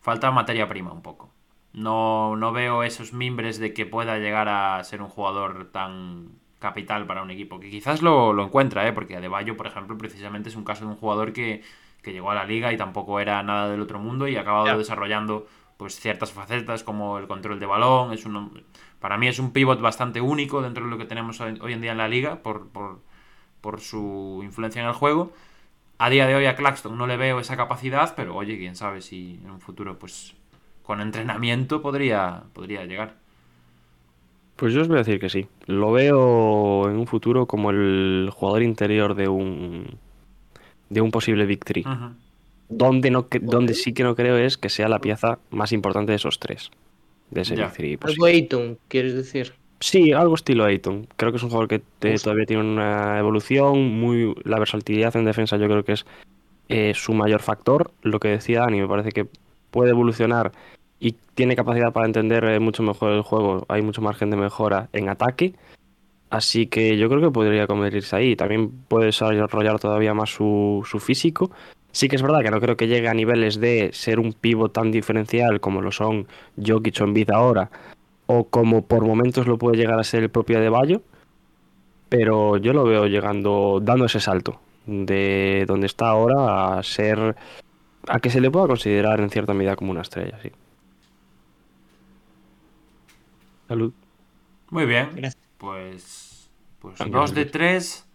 falta 0.00 0.30
materia 0.30 0.68
prima 0.68 0.92
un 0.92 1.02
poco. 1.02 1.32
No, 1.72 2.36
no 2.36 2.52
veo 2.52 2.82
esos 2.82 3.12
mimbres 3.12 3.58
de 3.58 3.72
que 3.74 3.86
pueda 3.86 4.18
llegar 4.18 4.48
a 4.48 4.82
ser 4.84 5.02
un 5.02 5.08
jugador 5.08 5.70
tan 5.70 6.30
capital 6.58 7.06
para 7.06 7.22
un 7.22 7.30
equipo. 7.30 7.60
Que 7.60 7.70
quizás 7.70 8.02
lo, 8.02 8.32
lo 8.32 8.44
encuentra, 8.44 8.86
¿eh? 8.88 8.92
porque 8.92 9.16
Adebayo, 9.16 9.56
por 9.56 9.66
ejemplo, 9.66 9.96
precisamente 9.98 10.48
es 10.48 10.56
un 10.56 10.64
caso 10.64 10.84
de 10.84 10.90
un 10.90 10.96
jugador 10.96 11.32
que, 11.32 11.62
que 12.02 12.12
llegó 12.12 12.30
a 12.30 12.34
la 12.34 12.44
liga 12.44 12.72
y 12.72 12.76
tampoco 12.76 13.20
era 13.20 13.42
nada 13.42 13.70
del 13.70 13.80
otro 13.80 13.98
mundo 13.98 14.28
y 14.28 14.36
ha 14.36 14.42
acabado 14.42 14.78
desarrollando 14.78 15.46
pues 15.76 16.00
ciertas 16.00 16.32
facetas 16.32 16.82
como 16.82 17.18
el 17.18 17.26
control 17.28 17.60
de 17.60 17.66
balón. 17.66 18.12
Es 18.12 18.26
un, 18.26 18.64
para 19.00 19.16
mí 19.16 19.28
es 19.28 19.38
un 19.38 19.52
pivot 19.52 19.80
bastante 19.80 20.20
único 20.20 20.60
dentro 20.62 20.84
de 20.84 20.90
lo 20.90 20.98
que 20.98 21.04
tenemos 21.04 21.40
hoy 21.40 21.58
hoy 21.60 21.72
en 21.72 21.80
día 21.80 21.92
en 21.92 21.98
la 21.98 22.08
liga 22.08 22.42
por, 22.42 22.68
por, 22.68 23.00
por 23.60 23.80
su 23.80 24.40
influencia 24.42 24.82
en 24.82 24.88
el 24.88 24.94
juego. 24.94 25.32
A 25.98 26.10
día 26.10 26.26
de 26.26 26.34
hoy 26.36 26.46
a 26.46 26.56
Claxton 26.56 26.96
no 26.96 27.06
le 27.06 27.16
veo 27.16 27.40
esa 27.40 27.56
capacidad, 27.56 28.14
pero 28.14 28.36
oye, 28.36 28.56
quién 28.58 28.76
sabe 28.76 29.02
si 29.02 29.40
en 29.44 29.50
un 29.50 29.60
futuro, 29.60 29.98
pues 29.98 30.34
con 30.82 31.00
entrenamiento 31.00 31.82
podría, 31.82 32.44
podría 32.54 32.84
llegar. 32.84 33.16
Pues 34.58 34.74
yo 34.74 34.80
os 34.80 34.88
voy 34.88 34.96
a 34.96 35.04
decir 35.04 35.20
que 35.20 35.28
sí. 35.28 35.46
Lo 35.66 35.92
veo 35.92 36.90
en 36.90 36.96
un 36.96 37.06
futuro 37.06 37.46
como 37.46 37.70
el 37.70 38.28
jugador 38.34 38.62
interior 38.64 39.14
de 39.14 39.28
un 39.28 39.86
de 40.90 41.00
un 41.00 41.12
posible 41.12 41.46
Three. 41.56 41.82
Ujú. 41.86 42.10
Donde, 42.68 43.10
no, 43.12 43.26
donde 43.40 43.74
sí 43.74 43.92
que 43.94 44.02
no 44.02 44.16
creo 44.16 44.36
es 44.36 44.58
que 44.58 44.68
sea 44.68 44.88
la 44.88 44.98
pieza 44.98 45.38
más 45.50 45.70
importante 45.72 46.10
de 46.12 46.16
esos 46.16 46.40
tres. 46.40 46.70
De 47.30 47.42
ese 47.42 47.54
Ya. 47.54 47.66
Big 47.68 47.74
Three. 47.74 47.98
Algo. 48.02 48.26
Ayton, 48.26 48.78
¿quieres 48.88 49.14
decir? 49.14 49.52
Sí, 49.80 50.12
algo 50.12 50.34
estilo 50.34 50.64
Ayton. 50.64 51.06
Creo 51.16 51.30
que 51.30 51.36
es 51.36 51.42
un 51.44 51.50
jugador 51.50 51.68
que 51.68 51.80
te- 52.00 52.16
todavía 52.18 52.44
tiene 52.46 52.62
una 52.64 53.16
evolución. 53.18 54.00
Muy, 54.00 54.34
la 54.42 54.58
versatilidad 54.58 55.14
en 55.14 55.24
defensa 55.24 55.56
yo 55.56 55.66
creo 55.66 55.84
que 55.84 55.92
es 55.92 56.04
eh, 56.68 56.94
su 56.96 57.14
mayor 57.14 57.42
factor. 57.42 57.92
Lo 58.02 58.18
que 58.18 58.28
decía 58.28 58.62
Dani, 58.62 58.80
me 58.80 58.88
parece 58.88 59.12
que 59.12 59.28
puede 59.70 59.90
evolucionar 59.90 60.50
y 61.00 61.12
tiene 61.34 61.56
capacidad 61.56 61.92
para 61.92 62.06
entender 62.06 62.44
eh, 62.44 62.60
mucho 62.60 62.82
mejor 62.82 63.12
el 63.12 63.22
juego. 63.22 63.64
Hay 63.68 63.82
mucho 63.82 64.02
margen 64.02 64.30
de 64.30 64.36
mejora 64.36 64.88
en 64.92 65.08
ataque. 65.08 65.54
Así 66.30 66.66
que 66.66 66.98
yo 66.98 67.08
creo 67.08 67.20
que 67.20 67.30
podría 67.30 67.66
convertirse 67.66 68.16
ahí. 68.16 68.36
También 68.36 68.70
puede 68.70 69.06
desarrollar 69.06 69.78
todavía 69.78 70.14
más 70.14 70.30
su, 70.30 70.84
físico. 71.00 71.50
Sí 71.92 72.08
que 72.08 72.16
es 72.16 72.22
verdad 72.22 72.42
que 72.42 72.50
no 72.50 72.60
creo 72.60 72.76
que 72.76 72.86
llegue 72.86 73.08
a 73.08 73.14
niveles 73.14 73.60
de 73.60 73.90
ser 73.92 74.20
un 74.20 74.32
pivo 74.32 74.70
tan 74.70 74.90
diferencial 74.92 75.60
como 75.60 75.80
lo 75.80 75.90
son 75.90 76.26
Jokic 76.62 77.00
o 77.00 77.04
Embiid 77.04 77.30
ahora, 77.30 77.70
o 78.26 78.44
como 78.44 78.82
por 78.82 79.06
momentos 79.06 79.46
lo 79.46 79.56
puede 79.56 79.78
llegar 79.78 79.98
a 79.98 80.04
ser 80.04 80.22
el 80.22 80.30
propio 80.30 80.60
de 80.60 80.68
Bayo, 80.68 81.02
pero 82.10 82.58
yo 82.58 82.74
lo 82.74 82.84
veo 82.84 83.06
llegando, 83.06 83.80
dando 83.82 84.04
ese 84.04 84.20
salto 84.20 84.60
de 84.86 85.64
donde 85.66 85.86
está 85.86 86.08
ahora 86.08 86.78
a 86.78 86.82
ser, 86.82 87.36
a 88.06 88.20
que 88.20 88.30
se 88.30 88.40
le 88.40 88.50
pueda 88.50 88.66
considerar 88.66 89.20
en 89.20 89.30
cierta 89.30 89.54
medida 89.54 89.74
como 89.74 89.90
una 89.90 90.02
estrella, 90.02 90.38
sí. 90.42 90.50
Salud. 93.68 93.92
Muy 94.70 94.86
bien. 94.86 95.10
Gracias. 95.14 95.36
Pues, 95.58 96.50
pues 96.78 96.96
Gracias, 96.98 97.12
dos 97.12 97.34
de 97.34 97.44
tres. 97.44 98.06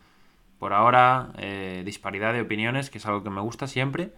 Por 0.60 0.74
ahora, 0.74 1.34
eh, 1.38 1.84
disparidad 1.86 2.34
de 2.34 2.42
opiniones, 2.42 2.90
que 2.90 2.98
es 2.98 3.06
algo 3.06 3.24
que 3.24 3.30
me 3.30 3.42
gusta 3.42 3.68
siempre. 3.68 4.14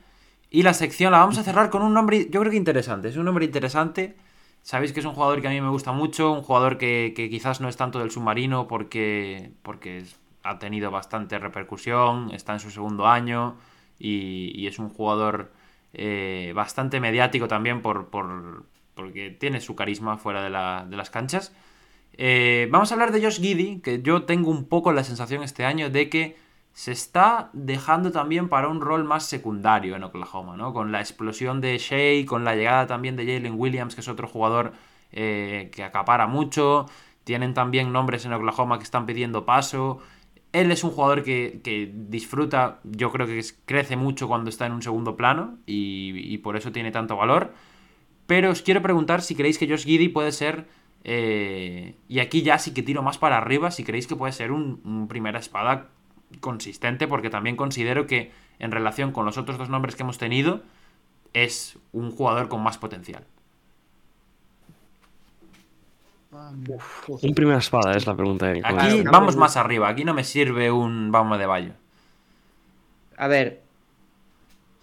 Y 0.51 0.63
la 0.63 0.73
sección 0.73 1.11
la 1.11 1.19
vamos 1.19 1.37
a 1.37 1.43
cerrar 1.43 1.69
con 1.69 1.81
un 1.81 1.93
nombre, 1.93 2.27
yo 2.29 2.39
creo 2.39 2.51
que 2.51 2.57
interesante. 2.57 3.09
Es 3.09 3.17
un 3.17 3.25
nombre 3.25 3.45
interesante. 3.45 4.15
Sabéis 4.61 4.93
que 4.93 4.99
es 4.99 5.05
un 5.05 5.13
jugador 5.13 5.41
que 5.41 5.47
a 5.47 5.51
mí 5.51 5.59
me 5.61 5.69
gusta 5.69 5.91
mucho, 5.91 6.31
un 6.31 6.41
jugador 6.41 6.77
que, 6.77 7.13
que 7.15 7.29
quizás 7.29 7.61
no 7.61 7.69
es 7.69 7.77
tanto 7.77 7.99
del 7.99 8.11
submarino 8.11 8.67
porque, 8.67 9.51
porque 9.63 9.97
es- 9.99 10.19
ha 10.43 10.59
tenido 10.59 10.91
bastante 10.91 11.39
repercusión, 11.39 12.31
está 12.31 12.53
en 12.53 12.59
su 12.59 12.69
segundo 12.71 13.07
año 13.07 13.57
y, 13.99 14.51
y 14.59 14.67
es 14.67 14.77
un 14.79 14.89
jugador 14.89 15.51
eh, 15.93 16.51
bastante 16.55 16.99
mediático 16.99 17.47
también 17.47 17.81
por, 17.81 18.07
por- 18.09 18.65
porque 18.95 19.29
tiene 19.31 19.61
su 19.61 19.75
carisma 19.75 20.17
fuera 20.17 20.43
de, 20.43 20.49
la- 20.49 20.85
de 20.89 20.97
las 20.97 21.09
canchas. 21.09 21.53
Eh, 22.17 22.67
vamos 22.71 22.91
a 22.91 22.95
hablar 22.95 23.11
de 23.11 23.21
Josh 23.21 23.39
Giddy, 23.41 23.81
que 23.81 24.01
yo 24.01 24.23
tengo 24.23 24.49
un 24.51 24.65
poco 24.65 24.91
la 24.93 25.03
sensación 25.03 25.43
este 25.43 25.65
año 25.65 25.89
de 25.89 26.09
que 26.09 26.37
se 26.73 26.91
está 26.91 27.49
dejando 27.53 28.11
también 28.11 28.49
para 28.49 28.67
un 28.67 28.81
rol 28.81 29.03
más 29.05 29.25
secundario 29.25 29.95
en 29.95 30.03
Oklahoma, 30.03 30.57
¿no? 30.57 30.73
Con 30.73 30.91
la 30.91 30.99
explosión 30.99 31.61
de 31.61 31.77
Shea, 31.77 32.25
con 32.25 32.43
la 32.43 32.55
llegada 32.55 32.87
también 32.87 33.15
de 33.15 33.25
Jalen 33.25 33.55
Williams, 33.59 33.95
que 33.95 34.01
es 34.01 34.07
otro 34.07 34.27
jugador 34.27 34.73
eh, 35.11 35.69
que 35.73 35.83
acapara 35.83 36.27
mucho. 36.27 36.85
Tienen 37.23 37.53
también 37.53 37.91
nombres 37.91 38.25
en 38.25 38.33
Oklahoma 38.33 38.77
que 38.77 38.83
están 38.83 39.05
pidiendo 39.05 39.45
paso. 39.45 39.99
Él 40.51 40.71
es 40.71 40.83
un 40.83 40.91
jugador 40.91 41.23
que, 41.23 41.59
que 41.63 41.91
disfruta, 41.93 42.79
yo 42.83 43.11
creo 43.11 43.27
que 43.27 43.41
crece 43.65 43.95
mucho 43.97 44.27
cuando 44.27 44.49
está 44.49 44.65
en 44.65 44.71
un 44.73 44.81
segundo 44.81 45.15
plano 45.17 45.57
y 45.65 46.37
por 46.39 46.55
eso 46.55 46.71
tiene 46.71 46.91
tanto 46.91 47.17
valor. 47.17 47.53
Pero 48.27 48.49
os 48.51 48.61
quiero 48.61 48.81
preguntar 48.81 49.21
si 49.21 49.35
creéis 49.35 49.57
que 49.57 49.67
Josh 49.67 49.85
Giddy 49.85 50.09
puede 50.09 50.31
ser. 50.31 50.65
eh, 51.07 51.93
y 52.09 52.19
aquí 52.19 52.41
ya 52.41 52.57
sí 52.57 52.73
que 52.73 52.81
tiro 52.81 53.03
más 53.03 53.17
para 53.19 53.37
arriba. 53.37 53.69
Si 53.71 53.83
creéis 53.83 54.07
que 54.07 54.15
puede 54.15 54.33
ser 54.33 54.51
un, 54.51 54.81
un 54.83 55.07
primera 55.07 55.37
espada 55.39 55.87
consistente. 56.39 57.07
Porque 57.07 57.29
también 57.29 57.55
considero 57.55 58.07
que 58.07 58.31
en 58.57 58.71
relación 58.71 59.11
con 59.11 59.25
los 59.25 59.37
otros 59.37 59.57
dos 59.57 59.69
nombres 59.69 59.95
que 59.95 60.03
hemos 60.03 60.17
tenido. 60.17 60.63
Es 61.33 61.77
un 61.91 62.11
jugador 62.11 62.47
con 62.49 62.63
más 62.63 62.77
potencial. 62.77 63.23
Un 67.21 67.33
primera 67.35 67.59
espada 67.59 67.95
es 67.95 68.05
la 68.07 68.15
pregunta. 68.15 68.49
Aquí 68.49 69.01
vamos 69.11 69.35
más 69.37 69.55
arriba. 69.57 69.87
Aquí 69.87 70.03
no 70.03 70.13
me 70.13 70.23
sirve 70.23 70.71
un 70.71 71.11
Baume 71.11 71.37
de 71.37 71.45
Bayo. 71.45 71.71
A 73.17 73.27
ver, 73.27 73.61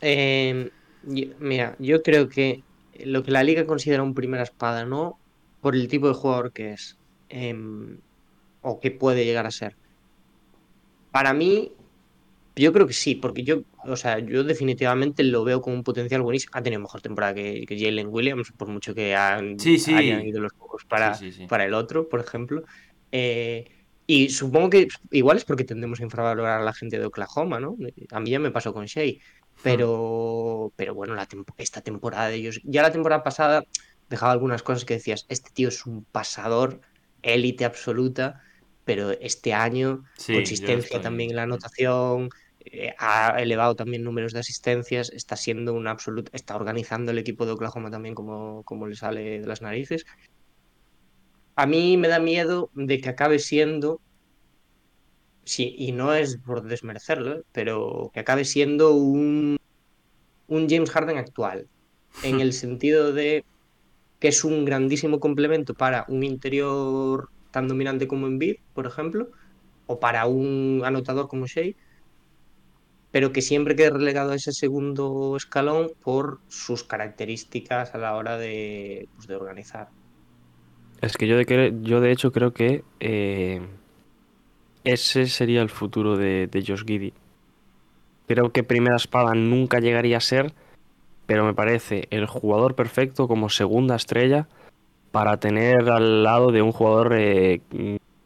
eh, 0.01 0.71
yo- 1.05 1.27
mira, 1.41 1.75
yo 1.79 2.03
creo 2.03 2.29
que 2.29 2.63
lo 2.95 3.23
que 3.23 3.31
la 3.31 3.43
liga 3.45 3.67
considera 3.67 4.03
un 4.03 4.15
primera 4.15 4.43
espada, 4.43 4.85
no 4.85 5.19
por 5.61 5.77
el 5.77 5.89
tipo 5.89 6.09
de 6.09 6.15
jugador 6.15 6.53
que 6.53 6.73
es 6.73 6.99
em, 7.29 8.01
o 8.63 8.81
que 8.81 8.91
puede 8.91 9.25
llegar 9.25 9.47
a 9.47 9.51
ser. 9.51 9.77
Para 11.11 11.35
mí, 11.35 11.73
yo 12.57 12.73
creo 12.73 12.87
que 12.87 12.93
sí, 12.93 13.15
porque 13.15 13.45
yo, 13.45 13.63
o 13.85 13.97
sea, 13.97 14.19
yo 14.19 14.45
definitivamente 14.45 15.25
lo 15.25 15.45
veo 15.45 15.61
con 15.61 15.75
un 15.75 15.85
potencial 15.85 16.23
buenísimo. 16.23 16.53
Ha 16.55 16.63
tenido 16.63 16.81
mejor 16.81 17.01
temporada 17.03 17.35
que, 17.35 17.65
que 17.67 17.79
Jalen 17.79 18.09
Williams, 18.09 18.53
por 18.57 18.69
mucho 18.69 18.95
que 18.95 19.15
han, 19.15 19.59
Sí, 19.59 19.79
sí. 19.79 19.95
hayan 19.95 20.27
ido 20.27 20.41
los 20.41 20.53
pocos 20.55 20.85
para, 20.85 21.15
sí. 21.15 21.33
para 21.49 21.65
el 21.65 21.75
otro, 21.75 22.09
por 22.09 22.21
ejemplo. 22.21 22.65
Eh, 23.11 23.65
y 24.07 24.31
supongo 24.31 24.71
que 24.71 24.89
igual 25.11 25.37
es 25.37 25.45
porque 25.45 25.65
tendemos 25.65 26.01
a 26.01 26.05
infravalorar 26.05 26.61
a 26.61 26.65
la 26.65 26.73
gente 26.75 26.99
de 26.99 27.07
Oklahoma, 27.07 27.61
¿no? 27.61 27.77
A 28.11 28.21
mí 28.21 28.31
ya 28.31 28.39
me 28.39 28.51
pasó 28.51 28.73
con 28.73 28.87
Shea. 28.87 29.15
Pero, 29.63 30.73
pero 30.77 30.95
bueno, 30.95 31.15
la 31.15 31.27
tempo- 31.27 31.55
esta 31.59 31.83
temporada 31.83 32.29
de 32.29 32.37
ellos, 32.37 32.61
ya 32.65 32.83
la 32.83 32.93
temporada 32.93 33.23
pasada 33.23 33.63
dejaba 34.09 34.33
algunas 34.33 34.63
cosas 34.63 34.85
que 34.85 34.95
decías, 34.95 35.25
este 35.29 35.51
tío 35.53 35.69
es 35.69 35.87
un 35.87 36.05
pasador, 36.07 36.81
élite 37.23 37.65
absoluta, 37.65 38.43
pero 38.85 39.11
este 39.13 39.55
año 39.55 40.05
Sí, 40.17 40.29
consistencia 40.29 41.01
también 41.01 41.31
en 41.31 41.37
la 41.37 41.43
anotación, 41.45 42.29
eh, 42.61 42.95
ha 42.99 43.41
elevado 43.41 43.77
también 43.77 44.03
números 44.05 44.33
de 44.33 44.41
asistencias, 44.41 45.11
está 45.11 45.37
siendo 45.37 45.75
un 45.75 45.87
absoluto, 45.89 46.31
está 46.35 46.57
organizando 46.57 47.13
el 47.13 47.19
equipo 47.19 47.47
de 47.47 47.53
Oklahoma 47.53 47.91
también 47.91 48.15
como, 48.15 48.65
como 48.65 48.87
le 48.87 48.97
sale 48.97 49.41
de 49.41 49.47
las 49.47 49.63
narices. 49.63 50.05
A 51.57 51.67
mí 51.67 51.97
me 51.97 52.09
da 52.09 52.19
miedo 52.19 52.71
de 52.75 53.01
que 53.01 53.09
acabe 53.11 53.39
siendo, 53.39 54.01
sí, 55.45 55.75
y 55.79 55.93
no 55.93 56.15
es 56.15 56.39
por 56.45 56.63
desmerecerlo, 56.65 57.43
pero 57.53 58.11
que 58.15 58.21
acabe 58.21 58.45
siendo 58.45 58.95
un, 58.95 59.57
un 60.47 60.69
James 60.69 60.91
Harden 60.91 61.19
actual, 61.19 61.69
en 62.23 62.41
el 62.41 62.53
sentido 62.55 63.13
de 63.13 63.45
que 64.21 64.29
es 64.29 64.45
un 64.45 64.65
grandísimo 64.65 65.21
complemento 65.21 65.75
para 65.75 66.05
un 66.09 66.25
interior 66.25 67.29
tan 67.51 67.69
dominante 67.69 68.09
como 68.09 68.27
Embiid, 68.29 68.57
por 68.75 68.87
ejemplo, 68.87 69.29
o 69.87 70.01
para 70.01 70.27
un 70.27 70.83
anotador 70.85 71.29
como 71.29 71.47
Shea, 71.47 71.73
pero 73.11 73.33
que 73.33 73.43
siempre 73.43 73.77
quede 73.77 73.91
relegado 73.91 74.33
a 74.33 74.37
ese 74.37 74.53
segundo 74.53 75.37
escalón 75.37 75.91
por 76.03 76.41
sus 76.49 76.83
características 76.85 77.95
a 77.95 77.99
la 77.99 78.17
hora 78.17 78.39
de, 78.39 79.09
pues, 79.15 79.27
de 79.27 79.37
organizar. 79.37 79.89
Es 81.01 81.17
que 81.17 81.27
yo 81.27 81.37
de, 81.37 81.47
cre- 81.47 81.83
yo 81.83 82.01
de 82.01 82.13
hecho 82.13 82.31
creo 82.33 82.53
que 82.53 82.85
eh, 83.01 83.61
ese 84.85 85.27
sería 85.27 85.63
el 85.63 85.69
futuro 85.69 86.17
de, 86.17 86.47
de 86.47 86.65
Josh 86.67 86.85
Giddy. 86.85 87.13
Creo 88.27 88.53
que 88.53 88.63
primera 88.63 88.97
espada 88.97 89.35
nunca 89.35 89.81
llegaría 89.81 90.17
a 90.17 90.21
ser, 90.21 90.53
pero 91.27 91.45
me 91.45 91.55
parece 91.55 92.09
el 92.11 92.27
jugador 92.27 92.75
perfecto 92.75 93.29
como 93.29 93.49
segunda 93.49 93.97
estrella 93.97 94.49
para 95.11 95.39
tener 95.39 95.89
al 95.91 96.25
lado 96.25 96.51
de 96.51 96.63
un 96.63 96.73
jugador 96.73 97.15
eh, 97.17 97.61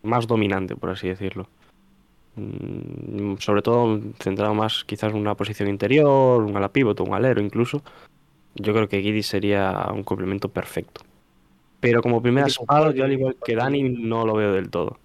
más 0.03 0.27
dominante, 0.27 0.77
por 0.77 0.91
así 0.91 1.09
decirlo. 1.09 1.49
Mm, 2.37 3.37
Sobre 3.39 3.63
todo 3.63 4.01
centrado 4.21 4.55
más 4.55 4.85
quizás 4.85 5.13
en 5.13 5.19
una 5.19 5.35
posición 5.35 5.69
interior, 5.69 6.43
un 6.43 6.57
ala 6.57 6.73
pívot, 6.73 6.99
un 7.01 7.15
alero 7.15 7.41
incluso. 7.43 7.83
Yo 8.55 8.73
creo 8.73 8.89
que 8.89 9.03
Giddy 9.03 9.23
sería 9.23 9.89
un 9.93 10.03
complemento 10.03 10.49
perfecto. 10.49 11.03
Pero 11.81 12.01
como 12.01 12.23
primera 12.23 12.47
espada, 12.47 12.93
yo 12.93 13.05
al 13.05 13.13
igual 13.13 13.37
que 13.45 13.55
Dani 13.55 13.83
no 13.83 14.25
lo 14.25 14.35
veo 14.35 14.53
del 14.53 14.71
todo. 14.71 14.99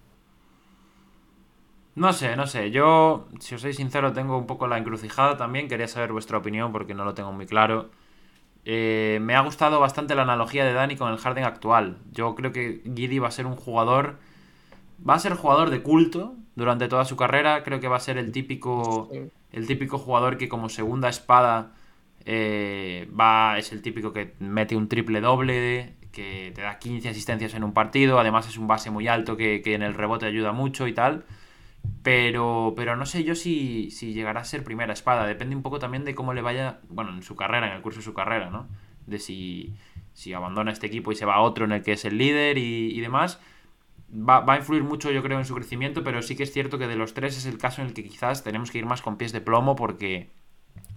No 1.94 2.12
sé, 2.14 2.36
no 2.36 2.46
sé. 2.46 2.70
Yo, 2.70 3.28
si 3.38 3.54
os 3.54 3.60
soy 3.60 3.74
sincero, 3.74 4.12
tengo 4.12 4.38
un 4.38 4.46
poco 4.46 4.66
la 4.66 4.78
encrucijada 4.78 5.36
también. 5.36 5.68
Quería 5.68 5.88
saber 5.88 6.12
vuestra 6.12 6.38
opinión 6.38 6.72
porque 6.72 6.94
no 6.94 7.04
lo 7.04 7.12
tengo 7.14 7.32
muy 7.32 7.46
claro. 7.46 7.90
Eh, 8.64 9.18
me 9.22 9.36
ha 9.36 9.42
gustado 9.42 9.80
bastante 9.80 10.14
la 10.14 10.22
analogía 10.22 10.64
de 10.64 10.72
Dani 10.74 10.96
con 10.96 11.12
el 11.12 11.18
Harden 11.18 11.44
actual. 11.44 11.98
Yo 12.12 12.34
creo 12.36 12.52
que 12.52 12.82
Giddy 12.84 13.18
va 13.20 13.28
a 13.28 13.32
ser 13.32 13.46
un 13.46 13.56
jugador. 13.56 14.18
Va 15.08 15.14
a 15.14 15.18
ser 15.20 15.34
jugador 15.34 15.70
de 15.70 15.82
culto 15.82 16.36
durante 16.56 16.88
toda 16.88 17.04
su 17.06 17.16
carrera. 17.16 17.64
Creo 17.64 17.80
que 17.80 17.88
va 17.88 17.96
a 17.96 18.00
ser 18.00 18.18
el 18.18 18.32
típico. 18.32 19.10
El 19.52 19.66
típico 19.66 19.98
jugador 19.98 20.38
que 20.38 20.48
como 20.48 20.68
segunda 20.70 21.08
espada. 21.10 21.74
eh, 22.26 23.08
va. 23.18 23.58
Es 23.58 23.72
el 23.72 23.82
típico 23.82 24.12
que 24.12 24.34
mete 24.40 24.76
un 24.76 24.88
triple 24.88 25.20
doble. 25.20 25.96
Que 26.12 26.52
te 26.54 26.62
da 26.62 26.78
15 26.78 27.08
asistencias 27.10 27.54
en 27.54 27.64
un 27.64 27.72
partido. 27.74 28.18
Además 28.20 28.48
es 28.48 28.58
un 28.58 28.66
base 28.68 28.90
muy 28.90 29.08
alto 29.08 29.36
que, 29.36 29.62
que 29.62 29.74
en 29.74 29.82
el 29.82 29.94
rebote 29.94 30.26
ayuda 30.26 30.52
mucho 30.52 30.86
y 30.88 30.94
tal. 30.94 31.24
Pero, 32.02 32.74
pero 32.76 32.96
no 32.96 33.06
sé 33.06 33.24
yo 33.24 33.34
si, 33.34 33.90
si 33.90 34.12
llegará 34.12 34.40
a 34.40 34.44
ser 34.44 34.64
primera 34.64 34.92
espada. 34.92 35.26
Depende 35.26 35.56
un 35.56 35.62
poco 35.62 35.78
también 35.78 36.04
de 36.04 36.14
cómo 36.14 36.34
le 36.34 36.42
vaya, 36.42 36.80
bueno, 36.88 37.12
en 37.12 37.22
su 37.22 37.36
carrera, 37.36 37.68
en 37.68 37.74
el 37.74 37.82
curso 37.82 38.00
de 38.00 38.04
su 38.04 38.14
carrera, 38.14 38.50
¿no? 38.50 38.68
De 39.06 39.18
si, 39.18 39.74
si 40.12 40.32
abandona 40.32 40.72
este 40.72 40.86
equipo 40.88 41.12
y 41.12 41.16
se 41.16 41.26
va 41.26 41.36
a 41.36 41.40
otro 41.40 41.64
en 41.64 41.72
el 41.72 41.82
que 41.82 41.92
es 41.92 42.04
el 42.04 42.18
líder 42.18 42.58
y, 42.58 42.90
y 42.96 43.00
demás. 43.00 43.40
Va, 44.12 44.40
va 44.40 44.54
a 44.54 44.56
influir 44.58 44.84
mucho, 44.84 45.10
yo 45.10 45.22
creo, 45.22 45.38
en 45.38 45.44
su 45.44 45.54
crecimiento, 45.54 46.04
pero 46.04 46.22
sí 46.22 46.36
que 46.36 46.42
es 46.42 46.52
cierto 46.52 46.78
que 46.78 46.86
de 46.88 46.96
los 46.96 47.14
tres 47.14 47.36
es 47.38 47.46
el 47.46 47.58
caso 47.58 47.80
en 47.80 47.88
el 47.88 47.94
que 47.94 48.04
quizás 48.04 48.44
tenemos 48.44 48.70
que 48.70 48.78
ir 48.78 48.86
más 48.86 49.00
con 49.00 49.16
pies 49.16 49.32
de 49.32 49.40
plomo 49.40 49.74
porque 49.76 50.30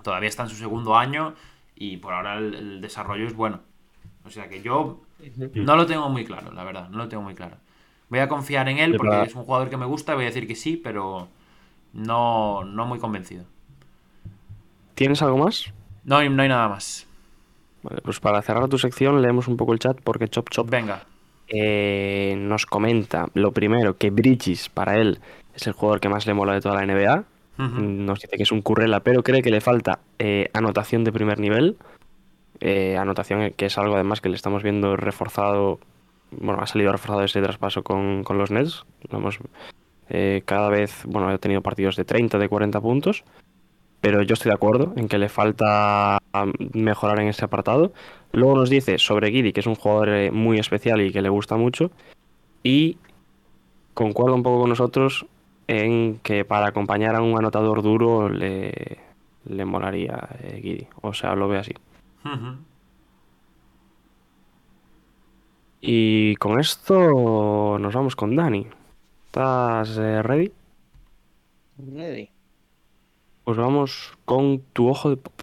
todavía 0.03 0.29
está 0.29 0.43
en 0.43 0.49
su 0.49 0.55
segundo 0.55 0.97
año 0.97 1.33
y 1.75 1.97
por 1.97 2.13
ahora 2.13 2.37
el, 2.37 2.53
el 2.55 2.81
desarrollo 2.81 3.25
es 3.25 3.33
bueno. 3.33 3.61
O 4.25 4.29
sea 4.29 4.49
que 4.49 4.61
yo 4.61 5.03
no 5.53 5.75
lo 5.75 5.85
tengo 5.85 6.09
muy 6.09 6.25
claro, 6.25 6.51
la 6.51 6.63
verdad, 6.63 6.89
no 6.89 6.97
lo 6.97 7.07
tengo 7.07 7.23
muy 7.23 7.35
claro. 7.35 7.57
Voy 8.09 8.19
a 8.19 8.27
confiar 8.27 8.69
en 8.69 8.77
él 8.77 8.95
porque 8.97 9.23
es 9.23 9.35
un 9.35 9.43
jugador 9.43 9.69
que 9.69 9.77
me 9.77 9.85
gusta, 9.85 10.13
voy 10.13 10.23
a 10.23 10.27
decir 10.27 10.47
que 10.47 10.55
sí, 10.55 10.77
pero 10.77 11.27
no, 11.93 12.63
no 12.63 12.85
muy 12.85 12.99
convencido. 12.99 13.45
¿Tienes 14.93 15.21
algo 15.21 15.37
más? 15.37 15.73
No, 16.03 16.21
no 16.29 16.41
hay 16.41 16.49
nada 16.49 16.69
más. 16.69 17.07
Vale, 17.83 18.01
pues 18.01 18.19
para 18.19 18.41
cerrar 18.41 18.67
tu 18.69 18.77
sección 18.77 19.21
leemos 19.21 19.47
un 19.47 19.57
poco 19.57 19.73
el 19.73 19.79
chat 19.79 19.99
porque 20.03 20.27
Chop 20.27 20.49
Chop 20.49 20.69
Venga. 20.69 21.03
eh, 21.47 22.35
nos 22.37 22.65
comenta 22.65 23.27
lo 23.33 23.51
primero 23.51 23.97
que 23.97 24.09
Bridges 24.09 24.69
para 24.69 24.97
él 24.97 25.19
es 25.53 25.67
el 25.67 25.73
jugador 25.73 25.99
que 25.99 26.09
más 26.09 26.25
le 26.25 26.33
mola 26.33 26.53
de 26.53 26.61
toda 26.61 26.75
la 26.75 26.85
NBA. 26.85 27.23
Nos 27.57 28.19
dice 28.19 28.35
que 28.35 28.43
es 28.43 28.51
un 28.51 28.61
currela, 28.61 28.99
pero 28.99 29.23
cree 29.23 29.41
que 29.41 29.49
le 29.49 29.61
falta 29.61 29.99
eh, 30.19 30.49
anotación 30.53 31.05
de 31.05 31.13
primer 31.13 31.39
nivel. 31.39 31.77
Eh, 32.59 32.97
anotación 32.97 33.53
que 33.55 33.67
es 33.67 33.77
algo 33.77 33.95
además 33.95 34.19
que 34.19 34.27
le 34.27 34.35
estamos 34.35 34.61
viendo 34.61 34.97
reforzado. 34.97 35.79
Bueno, 36.39 36.61
ha 36.61 36.67
salido 36.67 36.91
reforzado 36.91 37.23
ese 37.23 37.41
traspaso 37.41 37.83
con, 37.83 38.23
con 38.23 38.37
los 38.37 38.51
Nets. 38.51 38.85
Lo 39.09 39.21
eh, 40.09 40.43
cada 40.45 40.69
vez, 40.69 41.03
bueno, 41.05 41.29
ha 41.29 41.37
tenido 41.37 41.61
partidos 41.61 41.95
de 41.95 42.05
30, 42.05 42.37
de 42.37 42.49
40 42.49 42.81
puntos. 42.81 43.23
Pero 44.01 44.21
yo 44.21 44.33
estoy 44.33 44.49
de 44.49 44.55
acuerdo 44.55 44.93
en 44.97 45.07
que 45.07 45.17
le 45.17 45.29
falta 45.29 46.19
um, 46.33 46.51
mejorar 46.73 47.19
en 47.19 47.27
ese 47.27 47.43
apartado. 47.43 47.91
Luego 48.33 48.55
nos 48.55 48.69
dice 48.69 48.99
sobre 48.99 49.31
Giddy, 49.31 49.51
que 49.51 49.61
es 49.61 49.67
un 49.67 49.75
jugador 49.75 50.09
eh, 50.09 50.31
muy 50.31 50.59
especial 50.59 51.01
y 51.01 51.11
que 51.11 51.23
le 51.23 51.29
gusta 51.29 51.55
mucho. 51.55 51.89
Y 52.61 52.97
concuerda 53.95 54.35
un 54.35 54.43
poco 54.43 54.61
con 54.61 54.69
nosotros 54.69 55.25
en 55.67 56.19
que 56.19 56.45
para 56.45 56.67
acompañar 56.67 57.15
a 57.15 57.21
un 57.21 57.35
anotador 57.37 57.81
duro 57.81 58.29
le, 58.29 58.99
le 59.45 59.65
molaría 59.65 60.29
eh. 60.43 60.87
O 61.01 61.13
sea, 61.13 61.35
lo 61.35 61.47
ve 61.47 61.57
así. 61.57 61.73
Ujú. 62.23 62.57
Y 65.87 66.35
con 66.37 66.59
esto 66.59 67.77
nos 67.77 67.93
vamos 67.93 68.15
con 68.15 68.35
Dani. 68.35 68.67
¿Estás 69.27 69.95
eh, 69.99 70.23
ready? 70.23 70.51
Ready. 71.77 72.31
Pues 73.43 73.55
vamos 73.55 74.17
con 74.25 74.61
tu 74.73 74.89
ojo 74.89 75.11
de 75.11 75.17
pop. 75.17 75.33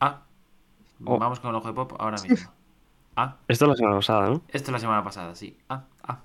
Ah. 0.00 0.22
Oh. 1.04 1.18
Vamos 1.18 1.38
con 1.38 1.50
el 1.50 1.56
ojo 1.56 1.68
de 1.68 1.74
pop 1.74 1.92
ahora 1.98 2.16
mismo. 2.22 2.50
Ah. 3.14 3.36
Esto 3.46 3.66
es 3.66 3.68
la 3.68 3.76
semana 3.76 3.96
pasada, 3.96 4.30
¿no? 4.30 4.40
Esto 4.48 4.70
es 4.70 4.72
la 4.72 4.78
semana 4.78 5.04
pasada, 5.04 5.34
sí. 5.34 5.58
Ah, 5.68 5.84
ah. 6.04 6.20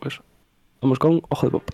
Pues 0.00 0.20
vamos 0.82 0.98
con 0.98 1.22
ojo 1.30 1.46
de 1.46 1.50
pop. 1.50 1.70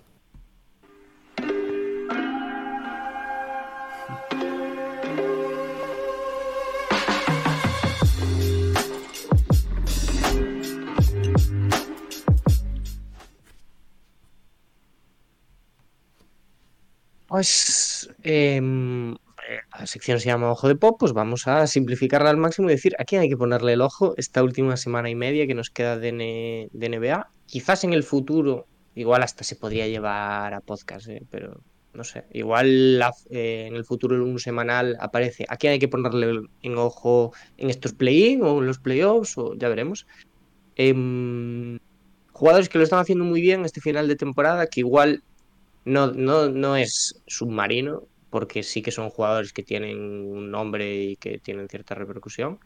Pues 17.39 18.09
em, 18.23 19.13
eh, 19.13 19.15
la 19.79 19.87
sección 19.87 20.19
se 20.19 20.25
llama 20.25 20.51
Ojo 20.51 20.67
de 20.67 20.75
Pop, 20.75 20.97
pues 20.99 21.13
vamos 21.13 21.47
a 21.47 21.67
simplificarla 21.67 22.29
al 22.29 22.35
máximo 22.35 22.69
y 22.69 22.73
decir 22.73 22.97
a 22.99 23.05
quién 23.05 23.21
hay 23.21 23.29
que 23.29 23.37
ponerle 23.37 23.71
el 23.71 23.81
ojo 23.81 24.13
esta 24.17 24.43
última 24.43 24.75
semana 24.75 25.09
y 25.09 25.15
media 25.15 25.47
que 25.47 25.53
nos 25.53 25.69
queda 25.69 25.97
de, 25.97 26.11
NBA. 26.73 27.31
Quizás 27.45 27.85
en 27.85 27.93
el 27.93 28.03
futuro, 28.03 28.67
igual 28.93 29.23
hasta 29.23 29.45
se 29.45 29.55
podría 29.55 29.87
llevar 29.87 30.53
a 30.53 30.59
podcast, 30.59 31.07
eh, 31.07 31.23
pero 31.29 31.61
no 31.93 32.03
sé. 32.03 32.25
Igual 32.33 33.01
eh, 33.29 33.67
en 33.69 33.75
el 33.77 33.85
futuro 33.85 34.21
un 34.21 34.37
semanal 34.37 34.97
aparece 34.99 35.45
a 35.47 35.55
quién 35.55 35.71
hay 35.71 35.79
que 35.79 35.87
ponerle 35.87 36.41
en 36.61 36.77
ojo 36.77 37.31
en 37.55 37.69
estos 37.69 37.93
play-in 37.93 38.43
o 38.43 38.59
en 38.59 38.65
los 38.65 38.79
playoffs, 38.79 39.37
o 39.37 39.55
ya 39.55 39.69
veremos. 39.69 40.05
Em, 40.75 41.79
jugadores 42.33 42.67
que 42.67 42.79
lo 42.79 42.83
están 42.83 42.99
haciendo 42.99 43.23
muy 43.23 43.39
bien 43.39 43.63
este 43.63 43.79
final 43.79 44.09
de 44.09 44.17
temporada, 44.17 44.67
que 44.67 44.81
igual 44.81 45.23
no, 45.85 46.11
no, 46.11 46.49
no 46.49 46.75
es 46.75 47.21
submarino, 47.27 48.07
porque 48.29 48.63
sí 48.63 48.81
que 48.81 48.91
son 48.91 49.09
jugadores 49.09 49.53
que 49.53 49.63
tienen 49.63 49.97
un 49.99 50.51
nombre 50.51 51.03
y 51.03 51.15
que 51.15 51.39
tienen 51.39 51.67
cierta 51.67 51.95
repercusión. 51.95 52.59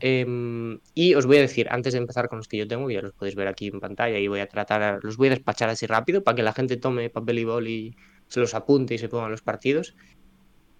Em, 0.00 0.80
y 0.94 1.14
os 1.14 1.26
voy 1.26 1.38
a 1.38 1.40
decir, 1.40 1.68
antes 1.70 1.92
de 1.92 1.98
empezar 1.98 2.28
con 2.28 2.38
los 2.38 2.48
que 2.48 2.56
yo 2.56 2.66
tengo, 2.68 2.90
ya 2.90 3.02
los 3.02 3.12
podéis 3.12 3.34
ver 3.36 3.48
aquí 3.48 3.68
en 3.68 3.80
pantalla, 3.80 4.18
y 4.18 4.28
voy 4.28 4.40
a 4.40 4.48
tratar, 4.48 5.00
los 5.02 5.16
voy 5.16 5.28
a 5.28 5.30
despachar 5.30 5.68
así 5.68 5.86
rápido 5.86 6.22
para 6.22 6.36
que 6.36 6.42
la 6.42 6.52
gente 6.52 6.76
tome 6.76 7.10
papel 7.10 7.38
y 7.38 7.44
bol 7.44 7.68
y 7.68 7.96
se 8.28 8.40
los 8.40 8.54
apunte 8.54 8.94
y 8.94 8.98
se 8.98 9.08
pongan 9.08 9.30
los 9.30 9.42
partidos. 9.42 9.94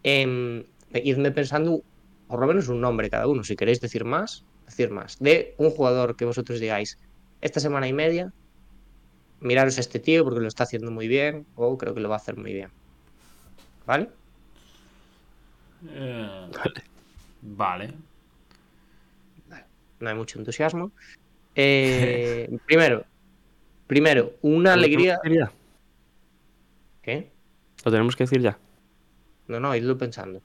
Idme 0.03 1.31
pensando 1.33 1.83
por 2.29 2.41
lo 2.41 2.47
menos 2.47 2.69
un 2.69 2.81
nombre 2.81 3.11
cada 3.11 3.27
uno. 3.27 3.43
Si 3.43 3.57
queréis 3.57 3.81
decir 3.81 4.05
más, 4.05 4.45
decir 4.67 4.91
más. 4.91 5.19
De 5.19 5.55
un 5.59 5.71
jugador 5.71 6.17
que 6.17 6.25
vosotros 6.25 6.61
digáis, 6.61 6.99
esta 7.41 7.61
semana 7.61 7.89
y 7.89 7.93
media 7.93 8.33
miraros 9.41 9.79
a 9.79 9.81
este 9.81 9.99
tío 9.99 10.25
porque 10.25 10.41
lo 10.41 10.49
está 10.49 10.65
haciendo 10.65 10.91
muy 10.91 11.09
bien 11.09 11.47
o 11.55 11.79
creo 11.79 11.95
que 11.95 12.01
lo 12.01 12.09
va 12.09 12.17
a 12.17 12.19
hacer 12.19 12.37
muy 12.37 12.53
bien. 12.53 12.71
¿Vale? 13.87 14.09
Eh, 15.91 16.51
Vale. 17.43 17.95
No 20.01 20.09
hay 20.09 20.15
mucho 20.15 20.39
entusiasmo. 20.39 20.93
Eh, 21.55 22.49
primero, 22.67 23.05
primero, 23.87 24.35
una 24.43 24.77
¿Lo 24.77 24.83
tenemos 24.83 25.19
alegría. 25.25 25.53
¿Qué? 27.03 27.31
¿Lo 27.85 27.91
tenemos 27.91 28.17
que 28.17 28.25
decir 28.25 28.41
ya? 28.41 28.59
No, 29.49 29.59
no, 29.59 29.75
idlo 29.75 29.97
pensando. 29.97 30.43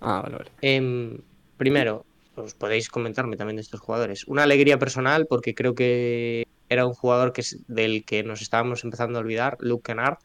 Ah, 0.00 0.20
vale, 0.22 0.36
vale. 0.36 0.50
Em, 0.60 1.18
primero, 1.56 2.04
os 2.36 2.54
podéis 2.54 2.88
comentarme 2.88 3.36
también 3.36 3.56
de 3.56 3.62
estos 3.62 3.80
jugadores. 3.80 4.24
Una 4.26 4.44
alegría 4.44 4.78
personal 4.78 5.26
porque 5.26 5.54
creo 5.54 5.74
que 5.74 6.46
era 6.68 6.86
un 6.86 6.94
jugador 6.94 7.32
que 7.32 7.42
es- 7.42 7.62
del 7.68 8.04
que 8.04 8.22
nos 8.24 8.42
estábamos 8.42 8.84
empezando 8.84 9.18
a 9.18 9.22
olvidar, 9.22 9.56
Luke 9.60 9.82
Kennard, 9.92 10.16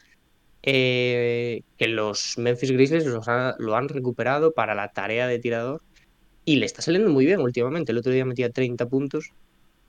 eh, 0.64 1.62
que 1.78 1.88
los 1.88 2.34
Memphis 2.38 2.72
Grizzlies 2.72 3.06
los 3.06 3.28
ha- 3.28 3.56
lo 3.60 3.76
han 3.76 3.90
recuperado 3.90 4.54
para 4.54 4.76
la 4.76 4.90
tarea 4.90 5.28
de 5.28 5.40
tirador 5.40 5.82
y 6.46 6.58
le 6.58 6.66
está 6.66 6.82
saliendo 6.82 7.10
muy 7.12 7.26
bien 7.26 7.42
últimamente. 7.42 7.92
El 7.92 8.00
otro 8.00 8.12
día 8.14 8.26
metía 8.26 8.52
30 8.52 8.88
puntos 8.88 9.34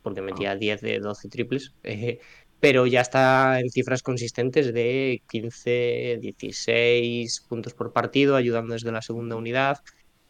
porque 0.03 0.23
metía 0.23 0.57
10 0.57 0.81
de 0.81 0.99
12 1.01 1.29
triples, 1.29 1.75
eh, 1.85 2.21
pero 2.59 2.87
ya 2.87 3.01
está 3.03 3.61
en 3.61 3.71
cifras 3.71 4.03
consistentes 4.03 4.73
de 4.75 5.23
15, 5.29 6.19
16 6.21 7.45
puntos 7.49 7.75
por 7.75 7.93
partido, 7.93 8.37
ayudando 8.37 8.75
desde 8.75 8.93
la 8.93 9.03
segunda 9.03 9.37
unidad. 9.37 9.77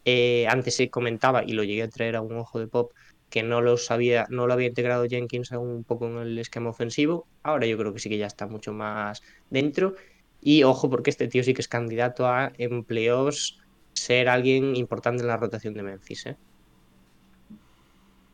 Eh, 0.05 0.47
antes 0.49 0.77
se 0.77 0.91
comentaba, 0.91 1.45
y 1.45 1.53
lo 1.53 1.65
llegué 1.65 1.83
a 1.83 1.89
traer 1.89 2.17
a 2.17 2.23
un 2.23 2.37
ojo 2.39 2.59
de 2.59 2.69
pop, 2.69 2.93
que 3.31 3.43
no 3.43 3.61
lo 3.61 3.77
sabía, 3.77 4.27
no 4.29 4.47
lo 4.47 4.53
había 4.53 4.67
integrado 4.69 5.07
Jenkins 5.09 5.53
aún 5.53 5.69
un 5.71 5.85
poco 5.85 6.07
en 6.09 6.19
el 6.19 6.39
esquema 6.39 6.71
ofensivo. 6.71 7.27
Ahora 7.43 7.67
yo 7.67 7.79
creo 7.79 7.93
que 7.95 8.01
sí 8.01 8.09
que 8.11 8.19
ya 8.19 8.27
está 8.27 8.47
mucho 8.47 8.73
más 8.73 9.23
dentro. 9.51 9.95
Y 10.43 10.65
ojo, 10.65 10.91
porque 10.91 11.11
este 11.11 11.29
tío 11.29 11.45
sí 11.45 11.55
que 11.55 11.61
es 11.61 11.69
candidato 11.69 12.27
a 12.27 12.53
en 12.59 12.83
playoffs 12.85 13.59
ser 13.93 14.29
alguien 14.29 14.75
importante 14.77 15.23
en 15.23 15.29
la 15.29 15.37
rotación 15.37 15.75
de 15.75 15.83
Memphis, 15.83 16.27
¿eh? 16.27 16.37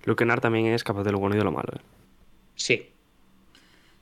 Luke 0.05 0.23
Kennard 0.23 0.40
también 0.40 0.66
es 0.66 0.85
capaz 0.85 1.02
de 1.02 1.12
lo 1.12 1.18
bueno 1.18 1.35
y 1.35 1.39
de 1.39 1.44
lo 1.44 1.51
malo. 1.52 1.68
¿eh? 1.74 1.81
Sí. 2.55 2.90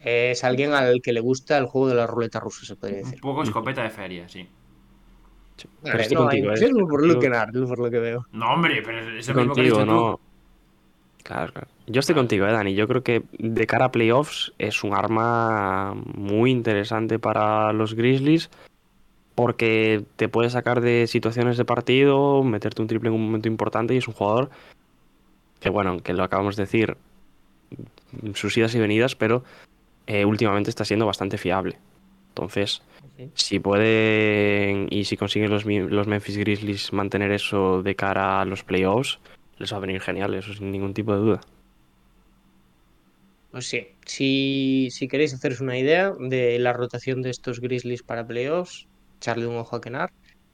Es 0.00 0.44
alguien 0.44 0.72
al 0.74 1.00
que 1.02 1.14
le 1.14 1.20
gusta 1.20 1.56
el 1.56 1.64
juego 1.66 1.88
de 1.88 1.94
la 1.94 2.06
ruleta 2.06 2.38
rusa, 2.40 2.66
se 2.66 2.76
podría 2.76 2.98
Un 2.98 3.04
decir. 3.04 3.20
poco 3.20 3.42
escopeta 3.42 3.82
de 3.82 3.90
feria, 3.90 4.28
sí. 4.28 4.46
Pero 5.82 5.98
estoy 5.98 6.14
no, 6.16 6.22
contigo, 6.24 6.52
¿eh? 6.52 6.70
por 6.88 7.00
Yo- 7.00 7.06
Luke 7.08 7.20
Kennard, 7.20 7.52
por 7.66 7.78
lo 7.78 7.90
que 7.90 7.98
veo. 8.00 8.26
No, 8.32 8.52
hombre, 8.52 8.82
pero 8.84 9.16
es 9.16 9.26
lo 9.28 9.34
mismo 9.34 9.54
que 9.54 9.62
dicho 9.62 9.86
no. 9.86 10.16
tú. 10.16 10.20
Claro, 11.24 11.52
claro. 11.52 11.68
Yo 11.86 12.00
estoy 12.00 12.14
contigo, 12.14 12.46
eh, 12.46 12.52
Dani. 12.52 12.74
Yo 12.74 12.86
creo 12.86 13.02
que 13.02 13.22
de 13.38 13.66
cara 13.66 13.86
a 13.86 13.92
playoffs 13.92 14.52
es 14.58 14.84
un 14.84 14.94
arma 14.94 15.94
muy 16.14 16.50
interesante 16.50 17.18
para 17.18 17.72
los 17.72 17.94
Grizzlies 17.94 18.50
porque 19.34 20.04
te 20.16 20.28
puede 20.28 20.50
sacar 20.50 20.82
de 20.82 21.06
situaciones 21.06 21.56
de 21.56 21.64
partido, 21.64 22.44
meterte 22.44 22.82
un 22.82 22.88
triple 22.88 23.08
en 23.08 23.14
un 23.14 23.24
momento 23.24 23.48
importante 23.48 23.94
y 23.94 23.96
es 23.96 24.06
un 24.06 24.14
jugador 24.14 24.50
que, 25.60 25.70
bueno, 25.70 25.98
que 26.00 26.12
lo 26.12 26.22
acabamos 26.22 26.56
de 26.56 26.64
decir, 26.64 26.96
sus 28.34 28.56
idas 28.58 28.74
y 28.74 28.78
venidas, 28.78 29.16
pero 29.16 29.44
eh, 30.06 30.26
últimamente 30.26 30.68
está 30.68 30.84
siendo 30.84 31.06
bastante 31.06 31.38
fiable. 31.38 31.78
Entonces, 32.28 32.82
si 33.32 33.60
pueden 33.60 34.88
y 34.90 35.04
si 35.04 35.16
consiguen 35.16 35.50
los, 35.50 35.64
los 35.64 36.06
Memphis 36.06 36.36
Grizzlies 36.36 36.92
mantener 36.92 37.32
eso 37.32 37.82
de 37.82 37.96
cara 37.96 38.42
a 38.42 38.44
los 38.44 38.62
playoffs, 38.62 39.18
les 39.58 39.72
va 39.72 39.76
a 39.78 39.80
venir 39.86 40.00
genial, 40.00 40.34
eso 40.34 40.54
sin 40.54 40.70
ningún 40.72 40.94
tipo 40.94 41.12
de 41.14 41.18
duda. 41.20 41.40
Pues 43.50 43.68
sí, 43.68 43.86
si, 44.04 44.88
si 44.90 45.06
queréis 45.08 45.32
haceros 45.34 45.60
una 45.60 45.78
idea 45.78 46.12
de 46.18 46.58
la 46.58 46.72
rotación 46.72 47.22
de 47.22 47.30
estos 47.30 47.60
Grizzlies 47.60 48.02
para 48.02 48.26
playoffs, 48.26 48.88
echarle 49.20 49.46
un 49.46 49.56
ojo 49.56 49.76
a 49.76 49.80
Kennard. 49.80 50.10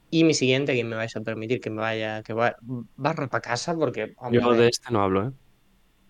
Y 0.09 0.23
mi 0.25 0.33
siguiente, 0.35 0.75
que 0.75 0.83
me 0.83 0.95
vais 0.95 1.15
a 1.15 1.21
permitir 1.21 1.59
que 1.61 1.69
me 1.71 1.81
vaya, 1.81 2.21
que 2.23 2.33
va, 2.33 2.55
barra 2.95 3.27
para 3.29 3.41
casa, 3.41 3.75
porque 3.75 4.13
a 4.19 4.29
Yo 4.31 4.53
de 4.55 4.67
este 4.69 4.91
no 4.91 5.01
hablo, 5.03 5.27
¿eh? 5.27 5.31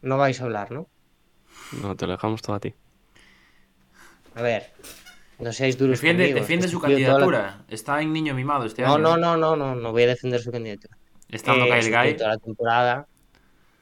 no 0.02 0.18
vais 0.18 0.40
a 0.42 0.44
hablar, 0.46 0.72
¿no? 0.72 0.90
No, 1.72 1.96
te 1.96 2.06
lo 2.06 2.14
dejamos 2.14 2.42
todo 2.42 2.56
a 2.56 2.60
ti. 2.60 2.74
A 4.40 4.42
ver, 4.50 4.64
no 5.44 5.52
seáis 5.58 5.76
duros 5.82 6.02
Defiende, 6.02 6.08
conmigo, 6.08 6.42
defiende 6.42 6.68
su 6.68 6.80
la- 6.80 6.86
candidatura. 6.86 7.44
Está 7.78 8.02
en 8.02 8.14
niño 8.14 8.34
mimado 8.34 8.66
este 8.66 8.84
No, 8.84 8.92
año. 8.92 9.04
no, 9.04 9.16
no, 9.18 9.38
no, 9.38 9.56
no, 9.56 9.76
no 9.76 9.92
voy 9.94 10.04
a 10.04 10.08
defender 10.08 10.42
su 10.42 10.52
candidatura. 10.52 10.98
Estando 11.32 11.66
Eh, 11.66 11.80
Kyle 11.80 11.90
Guy. 11.92 12.18
toda 12.18 12.30
la 12.30 12.38
temporada. 12.38 13.08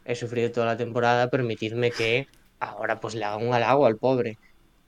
He 0.05 0.15
sufrido 0.15 0.51
toda 0.51 0.65
la 0.67 0.77
temporada. 0.77 1.29
Permitidme 1.29 1.91
que 1.91 2.27
ahora 2.59 2.99
pues 2.99 3.15
le 3.15 3.25
haga 3.25 3.37
un 3.37 3.53
halago 3.53 3.85
al 3.85 3.97
pobre. 3.97 4.37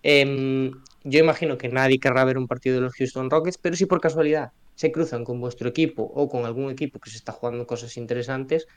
Em, 0.03 0.71
yo 1.03 1.19
imagino 1.19 1.57
que 1.57 1.69
nadie 1.69 1.99
querrá 1.99 2.23
ver 2.25 2.37
un 2.37 2.47
partido 2.47 2.75
de 2.75 2.81
los 2.81 2.93
Houston 2.93 3.29
Rockets, 3.29 3.57
pero 3.57 3.75
si 3.75 3.85
por 3.85 4.01
casualidad 4.01 4.51
se 4.75 4.91
cruzan 4.91 5.23
con 5.23 5.39
vuestro 5.39 5.69
equipo 5.69 6.03
o 6.03 6.27
con 6.27 6.45
algún 6.45 6.71
equipo 6.71 6.99
que 6.99 7.09
se 7.09 7.17
está 7.17 7.31
jugando 7.31 7.67
cosas 7.67 7.97
interesantes 7.97 8.67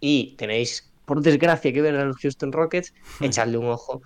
y 0.00 0.34
tenéis 0.38 0.90
por 1.04 1.20
desgracia 1.20 1.72
que 1.72 1.82
ver 1.82 1.96
a 1.96 2.04
los 2.04 2.16
Houston 2.18 2.52
Rockets, 2.52 2.94
echadle 3.20 3.58
un 3.58 3.66
ojo 3.66 4.00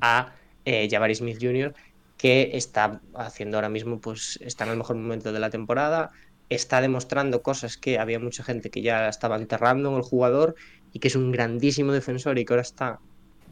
a 0.00 0.34
eh, 0.64 0.88
Jabari 0.90 1.14
Smith 1.14 1.38
Jr., 1.40 1.72
que 2.18 2.50
está 2.52 3.00
haciendo 3.14 3.56
ahora 3.56 3.70
mismo, 3.70 3.98
pues 4.00 4.38
está 4.42 4.64
en 4.64 4.72
el 4.72 4.76
mejor 4.76 4.96
momento 4.96 5.32
de 5.32 5.40
la 5.40 5.48
temporada, 5.48 6.10
está 6.50 6.80
demostrando 6.80 7.42
cosas 7.42 7.76
que 7.76 7.98
había 7.98 8.18
mucha 8.18 8.42
gente 8.42 8.70
que 8.70 8.82
ya 8.82 9.08
estaba 9.08 9.36
enterrando 9.36 9.90
en 9.90 9.96
el 9.96 10.02
jugador 10.02 10.56
y 10.92 10.98
que 10.98 11.08
es 11.08 11.16
un 11.16 11.30
grandísimo 11.30 11.92
defensor 11.92 12.38
y 12.38 12.44
que 12.44 12.52
ahora 12.52 12.62
está, 12.62 12.98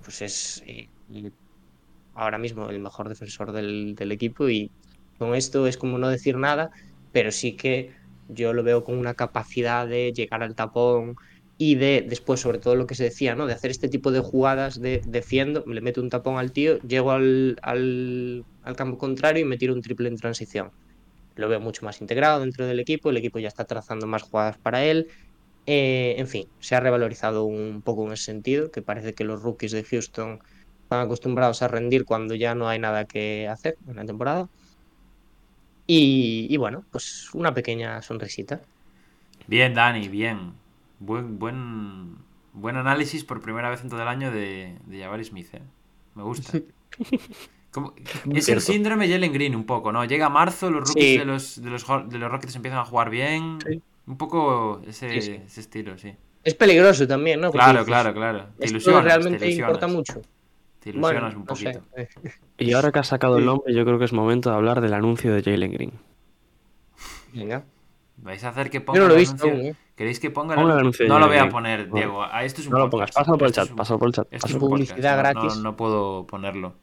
pues 0.03 0.21
es 0.21 0.63
eh, 0.67 0.89
ahora 2.15 2.39
mismo 2.39 2.69
el 2.69 2.81
mejor 2.81 3.09
defensor 3.09 3.53
del, 3.53 3.97
equipo 4.13 4.49
y 4.49 4.71
con 5.17 5.35
esto 5.37 5.69
es 5.69 5.77
como 5.77 5.99
no 5.99 6.09
decir 6.09 6.37
nada, 6.37 6.71
pero 7.13 7.31
sí 7.31 7.53
que 7.53 7.93
yo 8.29 8.53
lo 8.53 8.65
veo 8.65 8.83
con 8.85 8.99
una 8.99 9.15
capacidad 9.15 9.87
de 9.87 10.13
llegar 10.13 10.43
al 10.43 10.57
tapón 10.57 11.17
y 11.57 11.77
de 11.77 12.05
después, 12.09 12.41
sobre 12.41 12.59
todo 12.59 12.75
lo 12.75 12.87
que 12.87 12.95
se 12.97 13.05
decía, 13.05 13.35
¿no? 13.35 13.47
De 13.47 13.53
hacer 13.53 13.71
este 13.71 13.89
tipo 13.89 14.11
de 14.11 14.21
jugadas 14.21 14.81
de 14.81 15.03
defiendo, 15.07 15.65
le 15.67 15.81
meto 15.81 16.01
un 16.01 16.11
tapón 16.11 16.37
al 16.39 16.53
tío, 16.53 16.79
llego 16.81 17.13
al, 17.13 17.59
al, 17.63 18.45
al 18.63 18.77
campo 18.77 18.99
contrario 18.99 19.43
y 19.43 19.49
me 19.49 19.57
tiro 19.57 19.75
un 19.75 19.83
triple 19.83 20.09
en 20.09 20.17
transición. 20.17 20.71
Lo 21.39 21.49
veo 21.49 21.61
mucho 21.61 21.87
más 21.87 22.01
integrado 22.03 22.41
dentro 22.41 22.67
del 22.67 22.81
equipo, 22.81 23.11
el 23.11 23.19
equipo 23.19 23.39
ya 23.41 23.49
está 23.49 23.65
trazando 23.67 24.07
más 24.07 24.23
jugadas 24.25 24.59
para 24.59 24.85
él. 24.85 25.09
Eh, 25.67 26.17
en 26.19 26.29
fin, 26.29 26.51
se 26.61 26.77
ha 26.77 26.81
revalorizado 26.81 27.45
un 27.45 27.83
poco 27.83 28.07
en 28.07 28.13
ese 28.15 28.25
sentido, 28.25 28.71
que 28.73 28.83
parece 28.83 29.15
que 29.15 29.25
los 29.25 29.43
rookies 29.43 29.73
de 29.73 29.85
Houston 29.85 30.41
están 30.85 31.01
acostumbrados 31.03 31.63
a 31.63 31.69
rendir 31.69 32.05
cuando 32.07 32.35
ya 32.35 32.55
no 32.55 32.69
hay 32.69 32.79
nada 32.81 33.07
que 33.07 33.49
hacer 33.49 33.79
en 33.87 33.97
la 33.97 34.07
temporada. 34.07 34.51
Y, 35.87 36.47
y 36.51 36.57
bueno, 36.59 36.87
pues 36.91 37.31
una 37.35 37.55
pequeña 37.55 38.03
sonrisita. 38.03 38.69
Bien, 39.47 39.75
Dani, 39.75 40.09
bien. 40.09 40.55
Buen, 40.99 41.39
buen, 41.39 42.27
buen 42.53 42.77
análisis 42.77 43.25
por 43.25 43.41
primera 43.43 43.71
vez 43.71 43.83
en 43.83 43.89
todo 43.89 44.03
el 44.03 44.09
año 44.09 44.31
de, 44.31 44.79
de 44.87 45.01
Jabari 45.01 45.25
Smith, 45.25 45.55
¿eh? 45.55 45.63
Me 46.15 46.23
gusta. 46.23 46.61
Como- 47.71 47.93
es 48.35 48.49
el 48.49 48.61
síndrome 48.61 49.09
Jalen 49.09 49.33
Green 49.33 49.55
un 49.55 49.65
poco, 49.65 49.93
¿no? 49.93 50.05
Llega 50.05 50.29
marzo, 50.29 50.71
los 50.71 50.89
rookies 50.89 51.05
Sí. 51.05 51.19
de, 51.19 51.25
los, 51.25 51.63
de, 51.63 51.71
los, 51.71 51.85
de 52.09 52.19
los 52.19 52.31
Rockets 52.31 52.57
empiezan 52.57 52.81
a 52.81 52.85
jugar 52.85 53.11
bien. 53.11 53.59
Sí. 53.67 53.83
Un 54.07 54.17
poco 54.17 54.81
ese, 54.87 55.11
Sí, 55.13 55.21
sí. 55.23 55.41
ese 55.47 55.61
estilo, 55.61 55.99
sí. 55.99 56.15
Es 56.45 56.55
peligroso 56.55 57.07
también, 57.07 57.41
¿no? 57.41 57.49
Porque 57.49 57.59
Claro, 57.59 57.73
dices, 57.81 57.87
claro, 57.89 58.15
claro. 58.15 58.47
Te 58.59 58.69
ilusionas, 58.69 59.05
realmente 59.05 59.39
te 59.39 59.47
ilusionas. 59.47 59.69
importa 59.75 59.87
mucho. 59.87 60.21
Te 60.81 60.91
ilusionas 60.91 61.35
Bueno, 61.35 61.39
un 61.41 61.45
no 61.45 61.55
sé. 61.57 61.73
poquito. 61.73 61.85
Y 62.59 62.73
ahora 62.73 62.91
que 62.91 62.99
has 63.01 63.09
sacado 63.09 63.37
el 63.39 63.45
nombre, 63.45 63.75
yo 63.75 63.85
creo 63.85 63.99
que 63.99 64.07
es 64.07 64.13
momento 64.13 64.49
de 64.51 64.57
hablar 64.57 64.81
del 64.81 64.95
anuncio 64.95 65.33
de 65.35 65.43
Jalen 65.43 65.73
Green. 65.73 65.93
Venga. 67.35 67.65
¿Vais 68.17 68.43
a 68.45 68.49
hacer 68.49 68.71
que 68.71 68.81
ponga 68.81 68.99
no 68.99 69.07
lo 69.09 69.15
he 69.15 69.23
el 69.23 69.27
anuncio? 69.29 69.51
aún, 69.51 69.61
¿eh? 69.61 69.75
¿Queréis 69.95 70.19
que 70.21 70.31
ponga 70.31 70.55
el 70.55 70.61
Ponga 70.61 70.75
el 70.75 70.81
anuncio? 70.81 71.07
No 71.07 71.19
lo 71.19 71.29
voy 71.29 71.37
a 71.37 71.49
poner. 71.49 71.91
Diego. 71.93 72.23
Ah, 72.23 72.45
Esto 72.45 72.61
es 72.63 72.67
un 72.67 72.73
No 72.73 72.79
lo 72.81 72.91
podcast. 72.91 73.13
pongas, 73.15 73.27
pásalo 73.27 73.39
por 73.39 73.47
el 73.47 73.51
Esto 73.51 73.61
chat, 73.61 73.67
es 73.67 73.71
un- 73.71 73.77
pásalo 73.77 73.99
por 73.99 74.09
el 74.09 74.15
chat, 74.15 74.27
esto 74.31 74.47
es 74.47 74.53
podcast, 74.55 74.71
Publicidad 74.71 75.13
no- 75.13 75.19
gratis. 75.19 75.57
No, 75.57 75.63
no 75.63 75.77
puedo 75.77 76.27
ponerlo. 76.27 76.75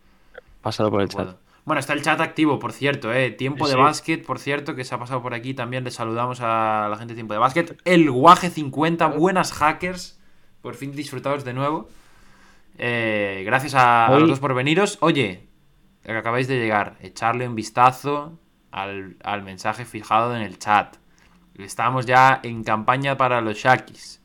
Pásalo 0.65 0.89
por 0.91 1.01
el 1.01 1.09
chat. 1.09 1.27
puedo. 1.27 1.39
Bueno, 1.65 1.79
está 1.79 1.93
el 1.93 2.01
chat 2.03 2.19
activo, 2.21 2.59
por 2.59 2.73
cierto, 2.73 3.13
¿eh? 3.13 3.31
Tiempo 3.31 3.65
Sí, 3.65 3.71
de 3.71 3.77
sí. 3.77 3.81
básquet, 3.81 4.25
por 4.25 4.39
cierto, 4.39 4.75
que 4.75 4.83
se 4.83 4.93
ha 4.95 4.99
pasado 4.99 5.21
por 5.21 5.33
aquí. 5.33 5.53
También 5.53 5.83
le 5.83 5.91
saludamos 5.91 6.39
a 6.41 6.87
la 6.89 6.97
gente 6.97 7.13
de 7.13 7.15
Tiempo 7.15 7.33
de 7.33 7.39
básquet. 7.39 7.79
El 7.85 8.09
Guaje 8.11 8.49
50, 8.49 9.07
buenas 9.07 9.51
hackers. 9.53 10.19
Por 10.61 10.75
fin 10.75 10.91
disfrutados 10.95 11.43
de 11.43 11.53
nuevo. 11.53 11.89
Eh, 12.77 13.43
gracias 13.45 13.75
a, 13.75 14.07
a 14.07 14.19
los 14.19 14.29
dos 14.29 14.39
por 14.39 14.53
veniros. 14.53 14.97
Oye, 15.01 15.47
que 16.03 16.11
acabáis 16.11 16.47
de 16.47 16.57
llegar, 16.59 16.97
echarle 17.01 17.47
un 17.47 17.55
vistazo 17.55 18.37
al, 18.71 19.17
al 19.23 19.43
mensaje 19.43 19.85
fijado 19.85 20.35
en 20.35 20.41
el 20.41 20.59
chat. 20.59 20.97
Estamos 21.57 22.05
ya 22.05 22.39
en 22.43 22.63
campaña 22.63 23.17
para 23.17 23.41
los 23.41 23.57
Shakis. 23.57 24.21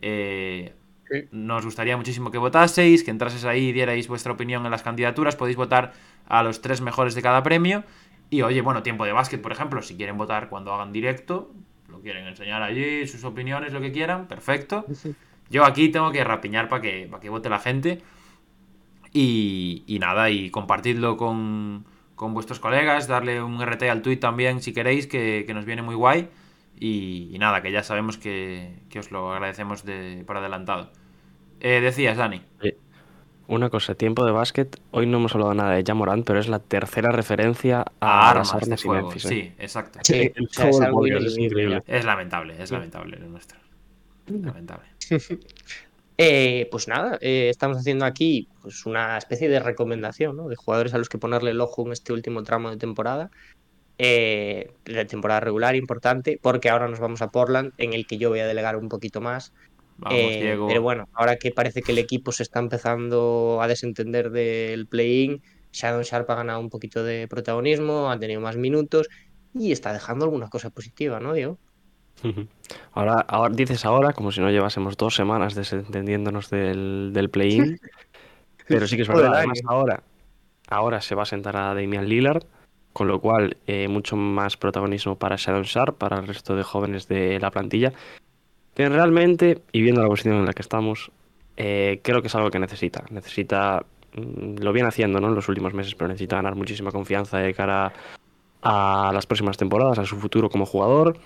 Eh, 0.00 0.74
Sí. 1.10 1.24
nos 1.30 1.64
gustaría 1.64 1.96
muchísimo 1.96 2.30
que 2.30 2.38
votaseis, 2.38 3.02
que 3.04 3.10
entraseis 3.10 3.44
ahí 3.44 3.68
y 3.68 3.72
dierais 3.72 4.08
vuestra 4.08 4.32
opinión 4.32 4.64
en 4.64 4.70
las 4.70 4.82
candidaturas. 4.82 5.36
Podéis 5.36 5.56
votar 5.56 5.92
a 6.26 6.42
los 6.42 6.60
tres 6.60 6.80
mejores 6.80 7.14
de 7.14 7.22
cada 7.22 7.42
premio. 7.42 7.84
Y 8.30 8.42
oye, 8.42 8.60
bueno, 8.60 8.82
tiempo 8.82 9.04
de 9.04 9.12
básquet, 9.12 9.40
por 9.40 9.52
ejemplo, 9.52 9.80
si 9.82 9.96
quieren 9.96 10.18
votar 10.18 10.48
cuando 10.50 10.72
hagan 10.74 10.92
directo, 10.92 11.50
lo 11.88 12.00
quieren 12.00 12.26
enseñar 12.26 12.62
allí, 12.62 13.06
sus 13.06 13.24
opiniones, 13.24 13.72
lo 13.72 13.80
que 13.80 13.90
quieran, 13.92 14.28
perfecto. 14.28 14.84
Yo 15.50 15.64
aquí 15.64 15.88
tengo 15.88 16.12
que 16.12 16.22
rapiñar 16.24 16.68
para 16.68 16.82
que, 16.82 17.06
para 17.10 17.20
que 17.22 17.30
vote 17.30 17.48
la 17.48 17.58
gente. 17.58 18.02
Y, 19.12 19.84
y 19.86 19.98
nada, 19.98 20.30
y 20.30 20.50
compartidlo 20.50 21.16
con, 21.16 21.86
con 22.14 22.34
vuestros 22.34 22.60
colegas, 22.60 23.08
darle 23.08 23.42
un 23.42 23.60
RT 23.62 23.84
al 23.84 24.02
tweet 24.02 24.18
también 24.18 24.60
si 24.60 24.72
queréis, 24.74 25.06
que, 25.06 25.44
que 25.46 25.54
nos 25.54 25.64
viene 25.64 25.82
muy 25.82 25.94
guay. 25.94 26.28
Y, 26.80 27.30
y 27.32 27.38
nada, 27.38 27.62
que 27.62 27.72
ya 27.72 27.82
sabemos 27.82 28.18
que, 28.18 28.74
que 28.88 28.98
os 29.00 29.10
lo 29.10 29.32
agradecemos 29.32 29.84
de, 29.84 30.22
por 30.26 30.36
adelantado. 30.36 30.90
Eh, 31.60 31.80
decías, 31.80 32.16
Dani. 32.16 32.42
Una 33.48 33.70
cosa, 33.70 33.94
tiempo 33.94 34.26
de 34.26 34.32
básquet. 34.32 34.78
Hoy 34.90 35.06
no 35.06 35.16
hemos 35.16 35.34
hablado 35.34 35.54
nada 35.54 35.72
de 35.72 35.82
Jamorant, 35.82 36.24
pero 36.26 36.38
es 36.38 36.48
la 36.48 36.58
tercera 36.58 37.10
referencia 37.10 37.80
A 38.00 38.26
a, 38.26 38.30
armas, 38.30 38.52
las 38.52 38.60
de 38.60 38.64
armas 38.66 38.80
y 38.80 38.86
fuego. 38.86 39.08
Memphis. 39.08 39.24
¿eh? 39.24 39.28
Sí, 39.28 39.52
exacto. 39.58 39.98
Sí, 40.02 40.32
El 40.34 40.48
sea, 40.50 40.68
es 40.68 40.80
algo 40.82 41.06
es 41.06 41.38
increíble. 41.38 41.82
Es 41.86 42.04
lamentable, 42.04 42.62
es 42.62 42.70
lamentable 42.70 43.16
lo 43.16 43.28
nuestro. 43.28 43.58
Lamentable. 44.26 44.86
Eh, 46.20 46.66
pues 46.72 46.88
nada, 46.88 47.16
eh, 47.20 47.48
estamos 47.48 47.78
haciendo 47.78 48.04
aquí 48.04 48.48
pues 48.60 48.86
una 48.86 49.16
especie 49.16 49.48
de 49.48 49.60
recomendación 49.60 50.36
¿no? 50.36 50.48
de 50.48 50.56
jugadores 50.56 50.92
a 50.92 50.98
los 50.98 51.08
que 51.08 51.16
ponerle 51.16 51.52
el 51.52 51.60
ojo 51.60 51.86
en 51.86 51.92
este 51.92 52.12
último 52.12 52.42
tramo 52.42 52.70
de 52.70 52.76
temporada. 52.76 53.30
Eh, 54.00 54.70
de 54.84 55.04
temporada 55.06 55.40
regular 55.40 55.74
importante, 55.74 56.38
porque 56.40 56.70
ahora 56.70 56.86
nos 56.86 57.00
vamos 57.00 57.20
a 57.20 57.32
Portland, 57.32 57.72
en 57.78 57.92
el 57.92 58.06
que 58.06 58.16
yo 58.16 58.28
voy 58.28 58.38
a 58.38 58.46
delegar 58.46 58.76
un 58.76 58.88
poquito 58.88 59.20
más. 59.20 59.52
Vamos, 59.96 60.18
Eh, 60.20 60.40
Diego. 60.40 60.68
Pero 60.68 60.82
bueno, 60.82 61.08
ahora 61.14 61.34
que 61.36 61.50
parece 61.50 61.82
que 61.82 61.90
el 61.90 61.98
equipo 61.98 62.30
se 62.30 62.44
está 62.44 62.60
empezando 62.60 63.58
a 63.60 63.66
desentender 63.66 64.30
del 64.30 64.86
play-in, 64.86 65.42
Shadow 65.72 66.02
Sharp 66.02 66.30
ha 66.30 66.36
ganado 66.36 66.60
un 66.60 66.70
poquito 66.70 67.02
de 67.02 67.26
protagonismo, 67.26 68.10
ha 68.10 68.18
tenido 68.20 68.40
más 68.40 68.56
minutos 68.56 69.08
y 69.52 69.72
está 69.72 69.92
dejando 69.92 70.26
alguna 70.26 70.48
cosa 70.48 70.70
positiva, 70.70 71.18
¿no, 71.18 71.32
Diego? 71.32 71.58
Ahora, 72.92 73.20
ahora 73.28 73.54
dices 73.54 73.84
ahora 73.84 74.12
como 74.12 74.32
si 74.32 74.40
no 74.40 74.50
llevásemos 74.50 74.96
dos 74.96 75.14
semanas 75.14 75.54
desentendiéndonos 75.54 76.50
del, 76.50 77.10
del 77.12 77.30
play-in. 77.30 77.80
Pero 78.68 78.86
sí 78.86 78.96
que 78.96 79.02
es 79.02 79.08
verdad. 79.08 79.34
Además, 79.34 79.60
ahora, 79.66 80.02
ahora 80.68 81.00
se 81.00 81.14
va 81.14 81.22
a 81.22 81.26
sentar 81.26 81.56
a 81.56 81.74
Damian 81.74 82.08
Lillard, 82.08 82.44
con 82.98 83.06
lo 83.06 83.20
cual 83.20 83.56
eh, 83.68 83.86
mucho 83.86 84.16
más 84.16 84.56
protagonismo 84.56 85.14
para 85.14 85.36
Shadow 85.36 85.62
Sharp, 85.62 85.98
para 85.98 86.18
el 86.18 86.26
resto 86.26 86.56
de 86.56 86.64
jóvenes 86.64 87.06
de 87.06 87.38
la 87.38 87.52
plantilla. 87.52 87.92
Que 88.74 88.88
realmente, 88.88 89.62
y 89.70 89.82
viendo 89.82 90.02
la 90.02 90.08
posición 90.08 90.34
en 90.34 90.46
la 90.46 90.52
que 90.52 90.62
estamos, 90.62 91.12
eh, 91.56 92.00
creo 92.02 92.22
que 92.22 92.26
es 92.26 92.34
algo 92.34 92.50
que 92.50 92.58
necesita. 92.58 93.04
Necesita, 93.10 93.86
mm, 94.16 94.56
lo 94.58 94.72
viene 94.72 94.88
haciendo 94.88 95.20
¿no? 95.20 95.28
en 95.28 95.36
los 95.36 95.48
últimos 95.48 95.74
meses, 95.74 95.94
pero 95.94 96.08
necesita 96.08 96.34
ganar 96.34 96.56
muchísima 96.56 96.90
confianza 96.90 97.38
de 97.38 97.54
cara 97.54 97.92
a 98.62 99.12
las 99.14 99.26
próximas 99.26 99.56
temporadas, 99.56 100.00
a 100.00 100.04
su 100.04 100.16
futuro 100.16 100.50
como 100.50 100.66
jugador. 100.66 101.20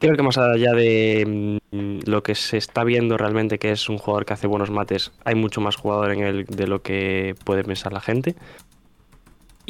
Creo 0.00 0.16
que 0.16 0.22
más 0.22 0.36
allá 0.36 0.72
de 0.72 1.58
mm, 1.70 2.00
lo 2.04 2.22
que 2.22 2.34
se 2.34 2.58
está 2.58 2.84
viendo 2.84 3.16
realmente 3.16 3.58
que 3.58 3.70
es 3.70 3.88
un 3.88 3.96
jugador 3.96 4.26
que 4.26 4.34
hace 4.34 4.46
buenos 4.46 4.70
mates, 4.70 5.12
hay 5.24 5.34
mucho 5.34 5.62
más 5.62 5.76
jugador 5.76 6.12
en 6.12 6.20
él 6.20 6.44
de 6.44 6.66
lo 6.66 6.82
que 6.82 7.36
puede 7.46 7.64
pensar 7.64 7.94
la 7.94 8.00
gente. 8.00 8.36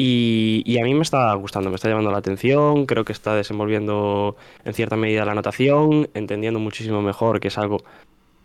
Y, 0.01 0.79
a 0.79 0.85
mí 0.85 0.95
me 0.95 1.03
está 1.03 1.35
gustando, 1.35 1.71
me 1.71 1.75
está 1.75 1.89
llamando 1.89 2.13
la 2.13 2.19
atención, 2.19 2.87
creo 2.87 3.05
que 3.05 3.13
está 3.13 3.35
desenvolviendo 3.35 4.37
en 4.65 4.73
cierta 4.73 4.95
medida 4.95 5.25
la 5.25 5.33
anotación, 5.33 6.09
entendiendo 6.15 6.61
muchísimo 6.61 7.03
mejor 7.03 7.41
que 7.41 7.49
es 7.49 7.59
algo 7.59 7.79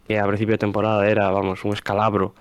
que 0.07 0.17
a 0.17 0.25
principio 0.25 0.53
de 0.53 0.57
temporada 0.57 1.07
era, 1.07 1.29
vamos, 1.29 1.63
un 1.63 1.73
escalabro, 1.73 2.33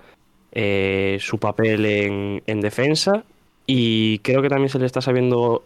eh, 0.52 1.18
su 1.20 1.36
papel 1.38 1.84
en, 1.84 2.42
en 2.46 2.60
defensa. 2.62 3.24
Y 3.66 4.20
creo 4.20 4.40
que 4.40 4.48
también 4.48 4.70
se 4.70 4.78
le 4.78 4.86
está 4.86 5.02
sabiendo 5.02 5.62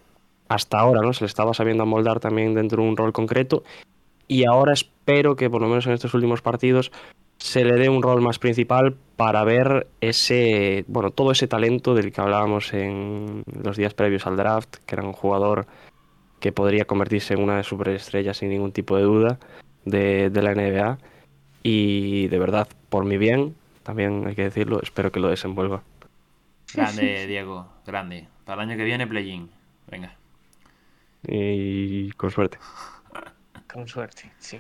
hasta 0.49 0.81
ahora, 0.81 1.01
¿no? 1.01 1.13
Se 1.13 1.23
le 1.23 1.29
estaba 1.29 1.55
sabiendo 1.55 1.85
amoldar 1.85 2.19
también 2.19 2.53
dentro 2.53 2.83
de 2.83 2.89
un 2.89 2.97
rol 2.97 3.13
concreto. 3.13 3.63
Y 4.27 4.45
ahora 4.45 4.73
espero 4.73 5.37
que 5.37 5.49
por 5.49 5.63
lo 5.63 5.69
menos 5.69 5.87
en 5.87 5.93
estos 5.93 6.15
últimos 6.15 6.43
partidos 6.43 6.91
se 7.47 7.65
le 7.65 7.75
dé 7.75 7.89
un 7.89 8.03
rol 8.03 8.21
más 8.21 8.41
principal 8.41 8.97
para 9.17 9.45
ver 9.45 9.87
ese, 10.01 10.85
bueno, 10.89 11.13
todo 11.13 11.31
ese 11.31 11.47
talento 11.47 11.95
del 11.95 12.11
que 12.11 12.21
hablábamos 12.21 12.75
en 12.75 13.45
los 13.63 13.77
días 13.77 13.95
previos 13.95 14.27
al 14.27 14.37
draft, 14.37 14.79
que 14.85 14.97
era 14.97 15.05
un 15.05 15.13
jugador 15.13 15.69
que 16.41 16.51
podría 16.51 16.87
convertirse 16.87 17.35
en 17.35 17.45
una 17.45 17.57
de 17.57 17.63
superestrellas 17.63 18.39
sin 18.39 18.49
ningún 18.49 18.73
tipo 18.73 18.97
de 18.97 19.05
duda 19.05 19.39
de, 19.85 20.29
de 20.29 20.43
la 20.43 20.55
NBA. 20.55 20.99
Y 21.63 22.27
de 22.27 22.39
verdad, 22.41 22.67
por 22.89 23.05
mi 23.05 23.17
bien, 23.17 23.55
también 23.85 24.27
hay 24.27 24.35
que 24.35 24.43
decirlo, 24.43 24.83
espero 24.83 25.13
que 25.13 25.21
lo 25.21 25.29
desenvuelva. 25.29 25.85
Grande, 26.75 27.27
Diego. 27.29 27.69
Grande. 27.87 28.27
Para 28.45 28.65
el 28.65 28.71
año 28.71 28.77
que 28.77 28.85
viene, 28.85 29.07
play-in. 29.07 29.49
Venga. 29.89 30.17
Y 31.23 32.11
con 32.13 32.33
suerte. 32.33 32.59
Con 33.73 33.87
suerte, 33.87 34.33
sí. 34.39 34.59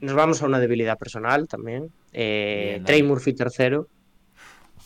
Nos 0.00 0.14
vamos 0.14 0.42
a 0.42 0.46
una 0.46 0.60
debilidad 0.60 0.98
personal 0.98 1.48
también. 1.48 1.90
Eh, 2.12 2.72
Bien, 2.74 2.84
Trey. 2.84 3.02
Murphy 3.02 3.34
tercero. 3.34 3.88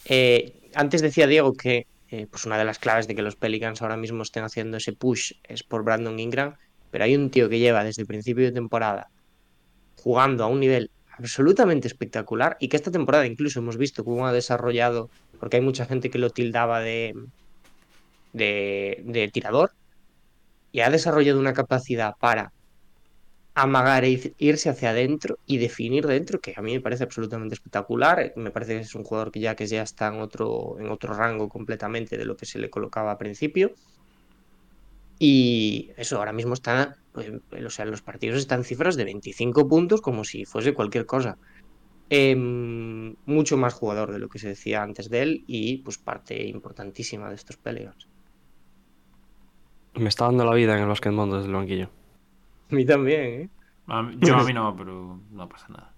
Eh, 0.06 0.70
antes 0.74 1.02
decía 1.02 1.26
Diego 1.26 1.52
que 1.54 1.86
eh, 2.10 2.26
pues 2.30 2.44
una 2.44 2.58
de 2.58 2.64
las 2.64 2.78
claves 2.78 3.08
de 3.08 3.14
que 3.14 3.22
los 3.22 3.36
Pelicans 3.36 3.82
ahora 3.82 3.96
mismo 3.96 4.22
estén 4.22 4.44
haciendo 4.44 4.76
ese 4.76 4.92
push 4.92 5.32
es 5.44 5.62
por 5.62 5.84
Brandon 5.84 6.18
Ingram, 6.18 6.54
pero 6.90 7.04
hay 7.04 7.16
un 7.16 7.30
tío 7.30 7.48
que 7.48 7.58
lleva 7.58 7.84
desde 7.84 8.02
el 8.02 8.06
principio 8.06 8.44
de 8.44 8.52
temporada 8.52 9.08
jugando 9.96 10.44
a 10.44 10.46
un 10.48 10.60
nivel 10.60 10.90
absolutamente 11.16 11.88
espectacular 11.88 12.56
y 12.60 12.68
que 12.68 12.76
esta 12.76 12.90
temporada 12.90 13.26
incluso 13.26 13.60
hemos 13.60 13.76
visto 13.76 14.04
cómo 14.04 14.26
ha 14.26 14.32
desarrollado, 14.32 15.10
porque 15.40 15.56
hay 15.56 15.62
mucha 15.62 15.86
gente 15.86 16.10
que 16.10 16.18
lo 16.18 16.30
tildaba 16.30 16.80
de, 16.80 17.14
de, 18.32 19.02
de 19.04 19.28
tirador, 19.28 19.72
y 20.72 20.80
ha 20.80 20.90
desarrollado 20.90 21.38
una 21.38 21.52
capacidad 21.52 22.14
para 22.18 22.52
amagar 23.54 24.04
e 24.04 24.10
ir- 24.10 24.34
irse 24.38 24.68
hacia 24.70 24.90
adentro 24.90 25.38
y 25.46 25.58
definir 25.58 26.06
dentro, 26.06 26.40
que 26.40 26.54
a 26.56 26.62
mí 26.62 26.72
me 26.74 26.80
parece 26.80 27.04
absolutamente 27.04 27.54
espectacular. 27.54 28.32
Me 28.36 28.50
parece 28.50 28.74
que 28.74 28.80
es 28.80 28.94
un 28.94 29.04
jugador 29.04 29.30
que 29.32 29.40
ya, 29.40 29.54
que 29.56 29.66
ya 29.66 29.82
está 29.82 30.08
en 30.08 30.20
otro, 30.20 30.76
en 30.80 30.90
otro 30.90 31.14
rango 31.14 31.48
completamente 31.48 32.16
de 32.18 32.24
lo 32.26 32.36
que 32.36 32.46
se 32.46 32.58
le 32.58 32.70
colocaba 32.70 33.12
al 33.12 33.18
principio. 33.18 33.72
Y 35.18 35.90
eso, 35.96 36.18
ahora 36.18 36.32
mismo 36.32 36.54
está, 36.54 36.94
eh, 37.20 37.40
o 37.66 37.70
sea, 37.70 37.84
los 37.86 38.02
partidos 38.02 38.38
están 38.38 38.64
cifras 38.64 38.96
de 38.96 39.04
25 39.04 39.68
puntos 39.68 40.00
como 40.02 40.24
si 40.24 40.44
fuese 40.44 40.74
cualquier 40.74 41.06
cosa. 41.06 41.36
Em, 42.10 43.14
mucho 43.26 43.56
más 43.58 43.74
jugador 43.74 44.12
de 44.12 44.20
lo 44.20 44.28
que 44.30 44.38
se 44.40 44.48
decía 44.50 44.82
antes 44.82 45.10
de 45.10 45.22
él 45.22 45.44
y 45.46 45.82
pues 45.84 45.98
parte 45.98 46.44
importantísima 46.46 47.28
de 47.30 47.36
estos 47.36 47.58
Pelicans. 47.58 48.08
Me 49.94 50.08
está 50.08 50.26
dando 50.26 50.44
la 50.44 50.54
vida 50.54 50.74
en 50.76 50.82
el 50.82 50.88
basquetbol 50.88 51.30
desde 51.32 51.46
el 51.48 51.54
banquillo. 51.54 51.90
A 52.70 52.74
mí 52.74 52.84
también, 52.84 53.20
¿eh? 53.22 53.48
A 53.86 54.02
mí- 54.02 54.16
yo 54.20 54.36
a 54.36 54.44
mí 54.44 54.52
no, 54.54 54.74
pero 54.76 55.18
no 55.30 55.48
pasa 55.48 55.66
nada. 55.68 55.92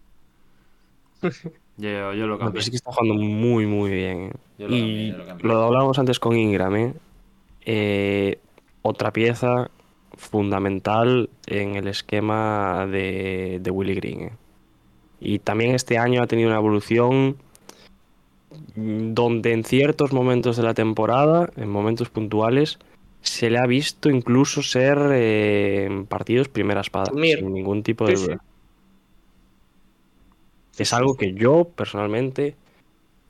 Yo, 1.79 2.15
yo 2.15 2.27
lo 2.27 2.35
No, 2.35 2.39
cambié. 2.39 2.53
pero 2.53 2.63
sí 2.65 2.71
que 2.71 2.77
está 2.77 2.91
jugando 2.91 3.15
muy, 3.23 3.67
muy 3.67 3.91
bien. 3.91 4.19
¿eh? 4.19 4.33
Yo 4.59 4.67
lo 4.69 4.71
cambié, 4.77 4.87
y 5.09 5.11
yo 5.13 5.37
lo 5.43 5.63
hablábamos 5.65 5.99
antes 5.99 6.19
con 6.19 6.35
Ingram, 6.35 6.75
¿eh? 6.75 6.95
Eh, 7.67 8.39
otra 8.81 9.13
pieza 9.13 9.71
fundamental 10.15 11.29
en 11.47 11.77
el 11.77 11.87
esquema 11.89 12.87
de, 12.87 13.59
de 13.61 13.71
Willy 13.71 13.95
Green. 13.95 14.21
¿eh? 14.23 14.33
Y 15.21 15.39
también 15.41 15.75
este 15.75 15.99
año 15.99 16.23
ha 16.23 16.27
tenido 16.27 16.49
una 16.49 16.59
evolución 16.59 17.37
donde 18.75 19.53
en 19.53 19.65
ciertos 19.65 20.15
momentos 20.15 20.57
de 20.57 20.63
la 20.63 20.73
temporada, 20.73 21.51
en 21.57 21.69
momentos 21.69 22.09
puntuales, 22.09 22.79
se 23.27 23.51
le 23.51 23.59
ha 23.59 23.67
visto 23.67 24.09
incluso 24.09 24.63
ser 24.63 24.99
eh, 25.13 25.85
en 25.85 26.07
partidos 26.07 26.49
primera 26.49 26.81
espada, 26.81 27.13
sin 27.13 27.53
ningún 27.53 27.83
tipo 27.83 28.07
de 28.07 28.17
sí. 28.17 28.25
duda. 28.25 28.45
Es 30.79 30.93
algo 30.93 31.17
que 31.17 31.35
yo 31.35 31.65
personalmente 31.75 32.57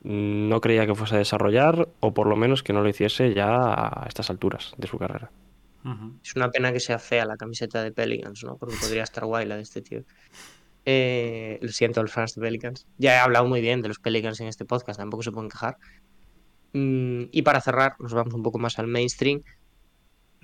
no 0.03 0.61
creía 0.61 0.87
que 0.87 0.95
fuese 0.95 1.15
a 1.15 1.19
desarrollar 1.19 1.89
o 2.01 2.13
por 2.13 2.27
lo 2.27 2.37
menos 2.37 2.63
que 2.63 2.73
no 2.73 2.83
lo 2.83 2.89
hiciese 2.89 3.35
ya 3.35 3.73
a 3.73 4.07
estas 4.07 4.31
alturas 4.31 4.73
de 4.77 4.87
su 4.87 4.99
carrera. 4.99 5.31
Es 6.25 6.35
una 6.35 6.51
pena 6.51 6.73
que 6.73 6.81
sea 6.81 6.99
fea 6.99 7.25
la 7.25 7.37
camiseta 7.37 7.83
de 7.83 7.93
Pelicans, 7.93 8.43
¿no? 8.43 8.57
Porque 8.57 8.75
podría 8.81 9.05
estar 9.05 9.25
guay 9.25 9.47
la 9.47 9.57
de 9.57 9.63
este 9.63 9.83
tío. 9.83 10.03
Eh, 10.85 11.59
lo 11.63 11.69
siento, 11.69 12.03
los 12.03 12.13
fans 12.13 12.35
de 12.35 12.41
Pelicans. 12.41 12.87
Ya 12.99 13.15
he 13.15 13.19
hablado 13.19 13.47
muy 13.47 13.61
bien 13.61 13.83
de 13.83 13.89
los 13.89 14.01
Pelicans 14.01 14.41
en 14.41 14.49
este 14.49 14.65
podcast, 14.65 14.99
tampoco 14.99 15.23
se 15.23 15.31
pueden 15.31 15.49
quejar. 15.49 15.77
Mm, 16.73 17.25
y 17.31 17.43
para 17.43 17.61
cerrar, 17.61 17.95
nos 18.01 18.13
vamos 18.13 18.35
un 18.35 18.43
poco 18.43 18.59
más 18.59 18.79
al 18.79 18.89
mainstream. 18.89 19.43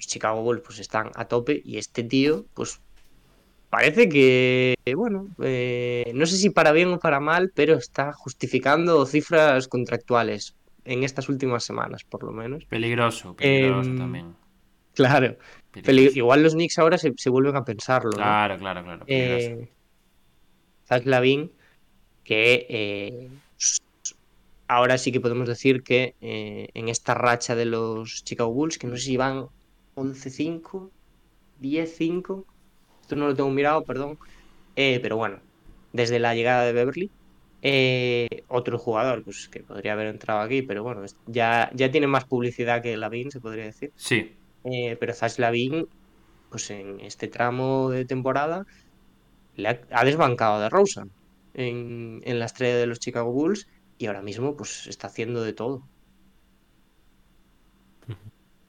Los 0.02 0.08
Chicago 0.08 0.42
Bulls 0.42 0.62
pues 0.66 0.80
están 0.80 1.12
a 1.14 1.26
tope 1.26 1.62
y 1.64 1.78
este 1.78 2.02
tío, 2.02 2.44
pues 2.54 2.80
parece 3.70 4.08
que, 4.08 4.74
bueno, 4.96 5.28
eh, 5.40 6.10
no 6.12 6.26
sé 6.26 6.36
si 6.38 6.50
para 6.50 6.72
bien 6.72 6.88
o 6.92 6.98
para 6.98 7.20
mal, 7.20 7.52
pero 7.54 7.76
está 7.76 8.12
justificando 8.12 9.06
cifras 9.06 9.68
contractuales 9.68 10.56
en 10.84 11.04
estas 11.04 11.28
últimas 11.28 11.62
semanas, 11.62 12.02
por 12.02 12.24
lo 12.24 12.32
menos. 12.32 12.64
Peligroso, 12.64 13.36
peligroso 13.36 13.90
Em, 13.90 13.96
también. 13.96 14.34
Claro. 14.94 15.36
Peligroso. 15.70 16.18
Igual 16.18 16.42
los 16.42 16.54
Knicks 16.54 16.80
ahora 16.80 16.98
se, 16.98 17.12
se 17.16 17.30
vuelven 17.30 17.54
a 17.54 17.64
pensarlo, 17.64 18.10
¿no? 18.10 18.16
Claro, 18.16 18.58
claro, 18.58 18.82
claro. 18.82 19.04
Eh, 19.06 19.68
Zach 20.88 21.06
Lavin, 21.06 21.52
que 22.24 22.66
eh, 22.68 23.28
ahora 24.66 24.98
sí 24.98 25.12
que 25.12 25.20
podemos 25.20 25.46
decir 25.46 25.84
que 25.84 26.16
en 26.20 26.88
esta 26.88 27.14
racha 27.14 27.54
de 27.54 27.66
los 27.66 28.24
Chicago 28.24 28.52
Bulls, 28.52 28.78
que 28.78 28.88
no 28.88 28.96
sé 28.96 29.02
si 29.02 29.16
van 29.16 29.46
11-5, 29.94 30.92
10-5, 31.56 32.46
esto 33.02 33.16
no 33.16 33.28
lo 33.28 33.34
tengo 33.36 33.50
mirado, 33.50 33.84
perdón, 33.84 34.18
eh, 34.76 35.00
pero 35.02 35.16
bueno, 35.16 35.40
desde 35.92 36.18
la 36.20 36.34
llegada 36.34 36.64
de 36.64 36.72
Beverly, 36.72 37.12
eh, 37.62 38.28
otro 38.48 38.78
jugador 38.78 39.24
pues, 39.24 39.48
que 39.50 39.62
podría 39.64 39.94
haber 39.94 40.08
entrado 40.08 40.40
aquí, 40.40 40.62
pero 40.62 40.82
bueno, 40.84 41.02
ya, 41.26 41.70
ya 41.74 41.90
tiene 41.90 42.06
más 42.08 42.26
publicidad 42.26 42.82
que 42.82 42.96
Lavin, 42.96 43.30
se 43.30 43.40
podría 43.40 43.66
decir. 43.66 43.92
Sí, 43.96 44.18
Eh, 44.64 44.96
pero 45.00 45.14
Zach 45.14 45.38
Lavin, 45.38 45.86
pues 46.50 46.70
en 46.70 47.00
este 47.00 47.28
tramo 47.28 47.90
de 47.90 48.04
temporada, 48.06 48.64
le 49.54 49.68
ha, 49.68 49.80
ha 49.90 50.04
desbancado 50.04 50.60
de 50.60 50.68
Rosen 50.70 51.12
en, 51.54 52.20
en 52.24 52.38
la 52.38 52.46
estrella 52.46 52.76
de 52.76 52.86
los 52.86 52.98
Chicago 53.00 53.32
Bulls 53.32 53.66
y 53.98 54.06
ahora 54.06 54.22
mismo 54.22 54.56
pues 54.56 54.86
está 54.86 55.06
haciendo 55.08 55.42
de 55.42 55.52
todo. 55.54 55.88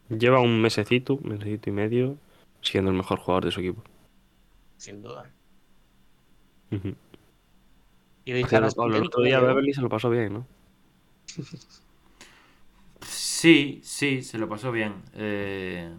Lleva 0.10 0.40
un 0.40 0.62
mesecito, 0.62 1.18
mesecito 1.24 1.70
y 1.70 1.74
medio, 1.74 2.18
siendo 2.62 2.92
el 2.92 2.98
mejor 2.98 3.20
jugador 3.20 3.46
de 3.46 3.52
su 3.52 3.60
equipo. 3.62 3.82
Sin 4.78 5.02
duda. 5.02 5.30
Y 8.26 8.44
Pablo, 8.76 8.98
el 8.98 9.06
otro 9.06 9.22
día. 9.24 9.40
Beverly 9.40 9.74
se 9.74 9.82
lo 9.82 9.90
pasó 9.90 10.10
bien, 10.10 10.34
¿no? 10.34 10.46
sí, 13.02 13.82
sí, 13.84 14.22
se 14.24 14.38
lo 14.38 14.48
pasó 14.50 14.72
bien. 14.72 14.94
Eh, 15.16 15.92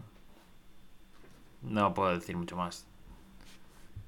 No 1.62 1.94
puedo 1.94 2.10
decir 2.12 2.36
mucho 2.36 2.56
más. 2.56 2.86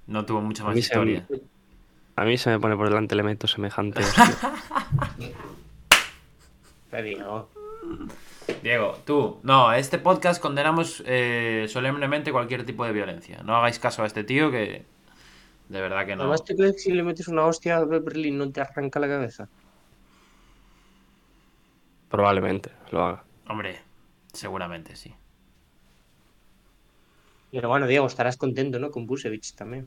No 0.07 0.25
tuvo 0.25 0.41
mucha 0.41 0.63
A 0.63 0.67
más 0.67 0.77
mí 0.77 0.83
se- 0.83 0.87
historia. 0.89 1.27
A 2.17 2.25
mí 2.25 2.39
se 2.39 2.51
me 2.51 2.59
pone 2.61 2.77
por 2.77 2.89
delante 2.89 3.15
elemento 3.15 3.47
semejante. 3.47 4.01
hostia. 4.05 4.53
Te 6.91 7.03
digo. 7.03 7.51
Diego, 8.63 8.99
tú, 9.05 9.39
no, 9.43 9.73
este 9.73 9.99
podcast 9.99 10.41
condenamos 10.41 11.03
eh, 11.07 11.67
solemnemente 11.69 12.33
cualquier 12.33 12.65
tipo 12.65 12.85
de 12.85 12.93
violencia. 12.93 13.43
No 13.45 13.57
hagáis 13.57 13.79
caso 13.79 14.03
a 14.03 14.07
este 14.07 14.25
tío 14.25 14.51
que 14.51 14.85
de 15.69 15.81
verdad 15.81 16.07
que 16.07 16.15
no. 16.15 16.23
Además, 16.23 16.45
¿te 16.45 16.55
crees 16.55 16.75
que 16.75 16.79
si 16.79 16.93
le 16.93 17.03
metes 17.03 17.29
una 17.29 17.45
hostia 17.45 17.79
a 17.79 17.85
Beverly 17.85 18.31
no 18.31 18.51
te 18.51 18.61
arranca 18.61 19.01
la 19.01 19.09
cabeza? 19.09 19.49
Probablemente 22.09 22.71
lo 22.93 23.05
haga. 23.05 23.25
Hombre, 23.49 23.81
seguramente 24.33 24.95
sí. 24.95 25.13
Pero 27.51 27.69
bueno, 27.69 27.87
Diego, 27.87 28.07
estarás 28.07 28.37
contento, 28.37 28.79
¿no? 28.79 28.91
Con 28.91 29.07
Busevich 29.07 29.55
también. 29.55 29.87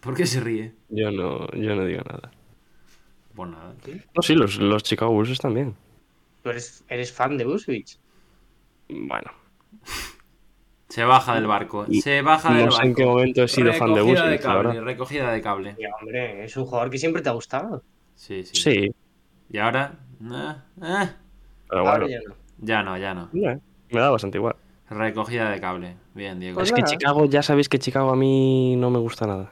¿Por 0.00 0.14
qué 0.14 0.26
se 0.26 0.40
ríe? 0.40 0.74
Yo 0.88 1.10
no, 1.10 1.50
yo 1.52 1.74
no 1.74 1.84
digo 1.84 2.02
nada. 2.02 2.30
Pues 3.34 3.50
nada. 3.50 3.74
No, 4.14 4.22
sí, 4.22 4.34
los, 4.34 4.58
los 4.58 4.82
Chicago 4.82 5.12
Bulls 5.12 5.30
están 5.30 5.54
bien. 5.54 5.74
Tú 6.42 6.50
eres, 6.50 6.84
eres 6.88 7.12
fan 7.12 7.36
de 7.38 7.44
Busevich. 7.44 7.98
Bueno, 8.88 9.30
Se 10.88 11.02
baja 11.04 11.34
del 11.34 11.46
barco. 11.46 11.86
Y- 11.88 12.00
Se 12.02 12.22
baja 12.22 12.52
del 12.54 12.66
no 12.66 12.70
sé 12.70 12.76
barco. 12.78 12.88
en 12.88 12.94
qué 12.94 13.04
momento 13.06 13.42
he 13.42 13.48
sido 13.48 13.72
fan 13.72 13.88
de 13.94 14.00
Recogida 14.00 14.22
Busevich, 14.22 14.40
la 14.44 14.46
cable, 14.52 14.68
verdad. 14.68 14.82
recogida 14.84 15.32
de 15.32 15.40
cable. 15.42 15.76
Y, 15.78 15.84
hombre, 15.86 16.44
es 16.44 16.56
un 16.56 16.64
jugador 16.66 16.90
que 16.90 16.98
siempre 16.98 17.22
te 17.22 17.28
ha 17.28 17.32
gustado. 17.32 17.82
Sí, 18.14 18.44
sí. 18.44 18.54
Sí, 18.54 18.94
Y 19.50 19.58
ahora, 19.58 19.98
eh, 20.22 20.54
eh, 20.82 21.08
pero 21.68 21.80
Ahora 21.80 21.90
bueno, 22.04 22.06
ya 22.08 22.20
no. 22.28 22.34
ya 22.58 22.82
no, 22.82 22.98
ya 22.98 23.14
no. 23.14 23.28
me 23.32 24.00
da 24.00 24.10
bastante 24.10 24.38
igual. 24.38 24.54
Recogida 24.88 25.50
de 25.50 25.60
cable. 25.60 25.96
Bien, 26.14 26.38
Diego. 26.38 26.56
Pues 26.56 26.68
Es 26.70 26.74
que. 26.74 26.82
Chicago, 26.84 27.24
ya 27.24 27.42
sabéis 27.42 27.68
que 27.68 27.78
Chicago 27.80 28.10
a 28.10 28.16
mí 28.16 28.76
no 28.76 28.90
me 28.90 28.98
gusta 28.98 29.26
nada. 29.26 29.50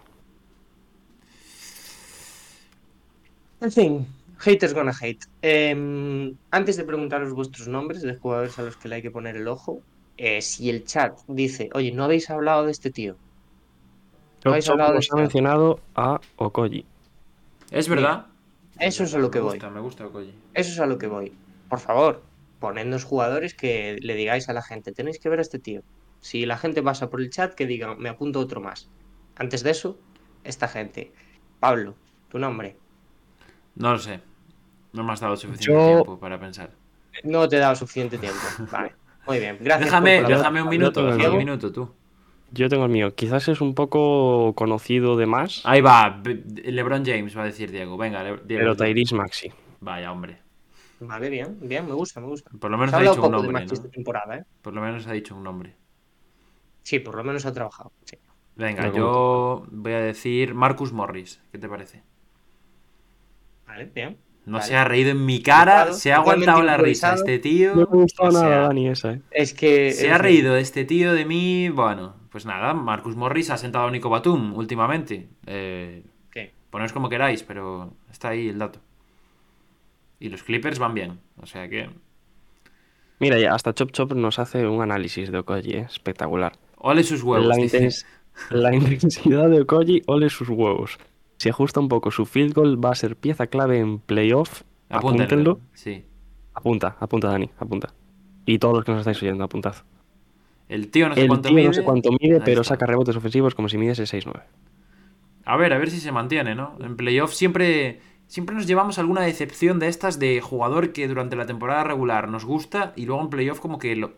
En 3.62 3.70
fin, 3.70 4.06
haters 4.38 4.74
gonna 4.74 4.92
hate. 5.00 5.24
Em, 5.40 6.36
antes 6.50 6.76
de 6.76 6.84
preguntaros 6.84 7.32
vuestros 7.32 7.68
nombres 7.68 8.02
de 8.02 8.16
jugadores 8.16 8.58
a 8.58 8.62
los 8.62 8.76
que 8.76 8.88
le 8.88 8.96
hay 8.96 9.02
que 9.02 9.10
poner 9.12 9.36
el 9.36 9.46
ojo, 9.46 9.80
eh, 10.16 10.42
si 10.42 10.68
el 10.68 10.84
chat 10.84 11.16
dice, 11.28 11.70
oye, 11.72 11.92
no 11.92 12.04
habéis 12.04 12.28
hablado 12.28 12.64
de 12.66 12.72
este 12.72 12.90
tío. 12.90 13.16
No 14.44 14.50
habéis 14.50 14.68
hablado 14.68 14.90
de 14.90 14.96
nos 14.96 15.04
ha 15.04 15.14
este. 15.14 15.16
mencionado 15.16 15.80
a 15.94 16.20
Okoji. 16.36 16.84
Es 17.70 17.88
verdad. 17.88 18.26
Eso 18.80 19.04
es 19.04 19.14
a 19.14 19.18
lo 19.18 19.30
que 19.30 19.38
me 19.38 19.44
voy. 19.44 19.52
gusta, 19.54 19.70
me 19.70 19.80
gusta 19.80 20.06
Okoye. 20.06 20.34
Eso 20.54 20.72
es 20.72 20.80
a 20.80 20.86
lo 20.86 20.98
que 20.98 21.06
voy. 21.06 21.32
Por 21.68 21.78
favor, 21.78 22.24
ponednos 22.58 23.04
jugadores 23.04 23.54
que 23.54 23.96
le 24.00 24.16
digáis 24.16 24.48
a 24.48 24.52
la 24.52 24.62
gente, 24.62 24.90
tenéis 24.90 25.20
que 25.20 25.28
ver 25.28 25.38
a 25.38 25.42
este 25.42 25.60
tío. 25.60 25.82
Si 26.20 26.46
la 26.46 26.58
gente 26.58 26.82
pasa 26.82 27.10
por 27.10 27.20
el 27.20 27.30
chat, 27.30 27.54
que 27.54 27.66
digan, 27.66 27.96
me 28.00 28.08
apunto 28.08 28.40
otro 28.40 28.60
más. 28.60 28.88
Antes 29.36 29.62
de 29.62 29.70
eso, 29.70 29.98
esta 30.42 30.66
gente. 30.66 31.12
Pablo, 31.60 31.94
tu 32.28 32.40
nombre. 32.40 32.81
No 33.76 33.92
lo 33.92 33.98
sé. 33.98 34.20
No 34.92 35.04
me 35.04 35.12
has 35.12 35.20
dado 35.20 35.36
suficiente 35.36 35.72
Yo- 35.72 35.86
tiempo 36.04 36.18
para 36.18 36.38
pensar. 36.38 36.70
No 37.24 37.48
te 37.48 37.56
he 37.56 37.58
dado 37.58 37.74
suficiente 37.76 38.18
tiempo. 38.18 38.38
Vale, 38.72 38.92
muy 39.26 39.38
bien. 39.38 39.58
Gracias. 39.60 39.86
Déjame, 39.86 40.22
déjame 40.22 40.62
un 40.62 40.68
minuto, 40.68 41.04
déjame 41.06 41.28
un 41.30 41.38
minuto 41.38 41.72
tú. 41.72 41.90
Yo 42.52 42.68
tengo 42.68 42.84
el 42.84 42.90
mío. 42.90 43.14
Quizás 43.14 43.48
es 43.48 43.60
un 43.62 43.74
poco 43.74 44.52
conocido 44.54 45.16
de 45.16 45.24
más, 45.26 45.62
Ahí 45.64 45.80
va, 45.80 46.20
LeBron 46.24 47.02
James 47.04 47.36
va 47.36 47.42
a 47.42 47.46
decir 47.46 47.70
Diego. 47.70 47.96
Venga, 47.96 48.22
Diego. 48.22 48.40
pero. 48.46 48.76
Tyrese 48.76 49.14
Maxi. 49.14 49.50
Vaya, 49.80 50.12
hombre. 50.12 50.38
Vale, 51.00 51.30
bien, 51.30 51.58
bien, 51.60 51.86
me 51.86 51.94
gusta, 51.94 52.20
me 52.20 52.26
gusta. 52.26 52.50
Por 52.60 52.70
lo 52.70 52.78
menos 52.78 52.94
ha 52.94 53.00
dicho 53.00 53.22
un 53.22 53.32
nombre, 53.32 53.52
Maxi 53.52 53.68
¿no? 53.68 53.72
esta 53.74 53.88
temporada, 53.88 54.36
¿eh? 54.36 54.44
Por 54.60 54.74
lo 54.74 54.80
menos 54.82 55.06
ha 55.06 55.12
dicho 55.12 55.34
un 55.34 55.42
nombre. 55.42 55.74
Sí, 56.82 56.98
por 56.98 57.16
lo 57.16 57.24
menos 57.24 57.44
ha 57.46 57.52
trabajado. 57.52 57.90
sí. 58.04 58.16
Venga, 58.54 58.92
yo 58.92 59.66
voy 59.70 59.92
a 59.92 60.00
decir 60.00 60.52
Marcus 60.54 60.92
Morris. 60.92 61.40
¿Qué 61.50 61.58
te 61.58 61.68
parece? 61.70 62.02
Vale, 63.72 63.90
bien. 63.94 64.16
No 64.44 64.58
Vale. 64.58 64.66
se 64.68 64.76
ha 64.76 64.84
reído 64.84 65.10
en 65.12 65.24
mi 65.24 65.40
cara, 65.40 65.92
se 65.92 66.12
ha 66.12 66.16
aguantado 66.16 66.62
la 66.62 66.76
risa 66.76 67.14
este 67.14 67.38
tío. 67.38 67.74
No 67.76 67.88
me 67.90 68.02
gustó 68.02 68.24
o 68.24 68.30
nada, 68.32 68.48
sea, 68.48 68.58
Dani, 68.68 68.88
esa, 68.88 69.12
¿eh? 69.12 69.22
Es 69.30 69.54
que. 69.54 69.92
Se 69.92 70.06
es- 70.08 70.12
ha 70.12 70.18
reído 70.18 70.56
este 70.56 70.84
tío 70.84 71.12
de 71.14 71.24
mí. 71.24 71.68
Bueno, 71.68 72.16
pues 72.30 72.44
nada, 72.44 72.74
Marcus 72.74 73.14
Morris 73.16 73.50
ha 73.50 73.56
sentado 73.56 73.86
a 73.86 73.90
Nico 73.90 74.10
Batum 74.10 74.54
últimamente. 74.54 75.28
Eh, 75.46 76.02
¿Qué? 76.30 76.52
poneos 76.70 76.92
como 76.92 77.08
queráis, 77.08 77.44
pero 77.44 77.94
está 78.10 78.30
ahí 78.30 78.48
el 78.48 78.58
dato. 78.58 78.80
Y 80.18 80.28
los 80.28 80.42
Clippers 80.42 80.78
van 80.78 80.94
bien, 80.94 81.20
o 81.40 81.46
sea 81.46 81.68
que. 81.68 81.88
Mira, 83.20 83.38
ya 83.38 83.54
hasta 83.54 83.72
Chop 83.72 83.92
Chop 83.92 84.12
nos 84.14 84.38
hace 84.40 84.66
un 84.66 84.82
análisis 84.82 85.30
de 85.30 85.38
Okoji, 85.38 85.70
¿eh? 85.76 85.86
espectacular. 85.88 86.52
Ole 86.78 87.04
sus 87.04 87.22
huevos, 87.22 87.46
la, 87.46 87.54
dice. 87.54 87.78
intens- 87.88 88.04
la 88.50 88.74
intensidad 88.74 89.48
de 89.48 89.60
Okoji, 89.60 90.02
ole 90.06 90.28
sus 90.30 90.48
huevos. 90.48 90.98
Si 91.42 91.48
ajusta 91.48 91.80
un 91.80 91.88
poco 91.88 92.12
su 92.12 92.24
field 92.24 92.54
goal, 92.54 92.84
va 92.84 92.90
a 92.90 92.94
ser 92.94 93.16
pieza 93.16 93.48
clave 93.48 93.78
en 93.80 93.98
playoff. 93.98 94.62
Apúntenlo. 94.88 95.24
Apúntenlo. 95.24 95.60
Sí. 95.74 96.04
Apunta, 96.54 96.96
apunta, 97.00 97.28
Dani, 97.28 97.50
apunta. 97.58 97.88
Y 98.46 98.58
todos 98.60 98.74
los 98.76 98.84
que 98.84 98.92
nos 98.92 99.00
estáis 99.00 99.20
oyendo, 99.22 99.42
apuntad. 99.42 99.74
El 100.68 100.88
tío 100.92 101.08
no 101.08 101.14
sé 101.16 101.22
El 101.22 101.26
cuánto 101.26 101.48
tío 101.48 101.56
mide. 101.56 101.66
no 101.66 101.72
sé 101.72 101.82
cuánto 101.82 102.10
mide, 102.12 102.34
Ahí 102.36 102.42
pero 102.44 102.60
está. 102.60 102.74
saca 102.74 102.86
rebotes 102.86 103.16
ofensivos 103.16 103.56
como 103.56 103.68
si 103.68 103.76
midiese 103.76 104.04
6'9. 104.04 104.40
A 105.44 105.56
ver, 105.56 105.72
a 105.72 105.78
ver 105.78 105.90
si 105.90 105.98
se 105.98 106.12
mantiene, 106.12 106.54
¿no? 106.54 106.76
En 106.80 106.94
playoff 106.96 107.32
siempre, 107.32 108.00
siempre 108.28 108.54
nos 108.54 108.68
llevamos 108.68 109.00
alguna 109.00 109.22
decepción 109.22 109.80
de 109.80 109.88
estas 109.88 110.20
de 110.20 110.40
jugador 110.40 110.92
que 110.92 111.08
durante 111.08 111.34
la 111.34 111.46
temporada 111.46 111.82
regular 111.82 112.28
nos 112.28 112.44
gusta 112.44 112.92
y 112.94 113.06
luego 113.06 113.20
en 113.22 113.30
playoff 113.30 113.58
como 113.58 113.80
que 113.80 113.96
lo- 113.96 114.12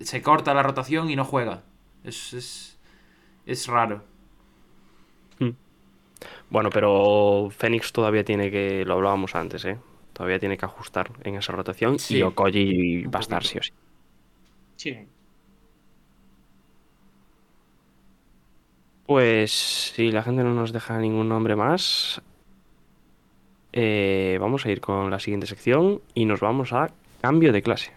se 0.00 0.20
corta 0.22 0.52
la 0.54 0.64
rotación 0.64 1.10
y 1.10 1.14
no 1.14 1.24
juega. 1.24 1.62
Es, 2.02 2.32
es, 2.32 2.78
es 3.46 3.68
raro. 3.68 4.02
Bueno, 6.50 6.68
pero 6.70 7.48
Fénix 7.50 7.92
todavía 7.92 8.24
tiene 8.24 8.50
que, 8.50 8.84
lo 8.84 8.94
hablábamos 8.94 9.34
antes, 9.34 9.64
¿eh? 9.64 9.78
Todavía 10.12 10.38
tiene 10.38 10.58
que 10.58 10.64
ajustar 10.66 11.10
en 11.22 11.36
esa 11.36 11.52
rotación 11.52 11.98
Sí. 11.98 12.18
y 12.18 12.22
Okoji 12.22 13.04
va 13.04 13.20
a 13.20 13.22
estar 13.22 13.44
sí 13.44 13.58
o 13.58 13.62
sí. 13.62 13.72
Sí. 14.76 14.98
Pues 19.06 19.50
si 19.94 20.10
la 20.12 20.22
gente 20.22 20.42
no 20.44 20.54
nos 20.54 20.72
deja 20.72 20.98
ningún 20.98 21.28
nombre 21.28 21.56
más, 21.56 22.20
eh, 23.72 24.36
vamos 24.40 24.66
a 24.66 24.70
ir 24.70 24.80
con 24.80 25.10
la 25.10 25.18
siguiente 25.18 25.46
sección 25.46 26.00
y 26.14 26.24
nos 26.26 26.40
vamos 26.40 26.72
a 26.72 26.90
cambio 27.20 27.52
de 27.52 27.62
clase. 27.62 27.92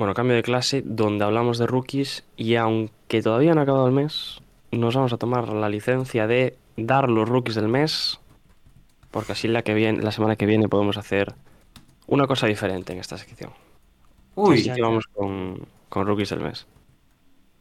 Bueno, 0.00 0.14
cambio 0.14 0.34
de 0.34 0.42
clase 0.42 0.82
donde 0.82 1.26
hablamos 1.26 1.58
de 1.58 1.66
rookies 1.66 2.24
y 2.34 2.54
aunque 2.54 3.20
todavía 3.20 3.52
no 3.52 3.60
ha 3.60 3.64
acabado 3.64 3.86
el 3.86 3.92
mes, 3.92 4.40
nos 4.72 4.94
vamos 4.96 5.12
a 5.12 5.18
tomar 5.18 5.50
la 5.50 5.68
licencia 5.68 6.26
de 6.26 6.56
dar 6.78 7.10
los 7.10 7.28
rookies 7.28 7.56
del 7.56 7.68
mes, 7.68 8.18
porque 9.10 9.32
así 9.32 9.46
la 9.46 9.60
que 9.60 9.74
viene, 9.74 10.02
la 10.02 10.10
semana 10.10 10.36
que 10.36 10.46
viene 10.46 10.70
podemos 10.70 10.96
hacer 10.96 11.34
una 12.06 12.26
cosa 12.26 12.46
diferente 12.46 12.94
en 12.94 12.98
esta 12.98 13.18
sección. 13.18 13.50
Uy, 14.36 14.60
Así 14.60 14.72
que 14.72 14.80
vamos 14.80 15.04
con, 15.12 15.66
con 15.90 16.06
rookies 16.06 16.30
del 16.30 16.40
mes. 16.40 16.66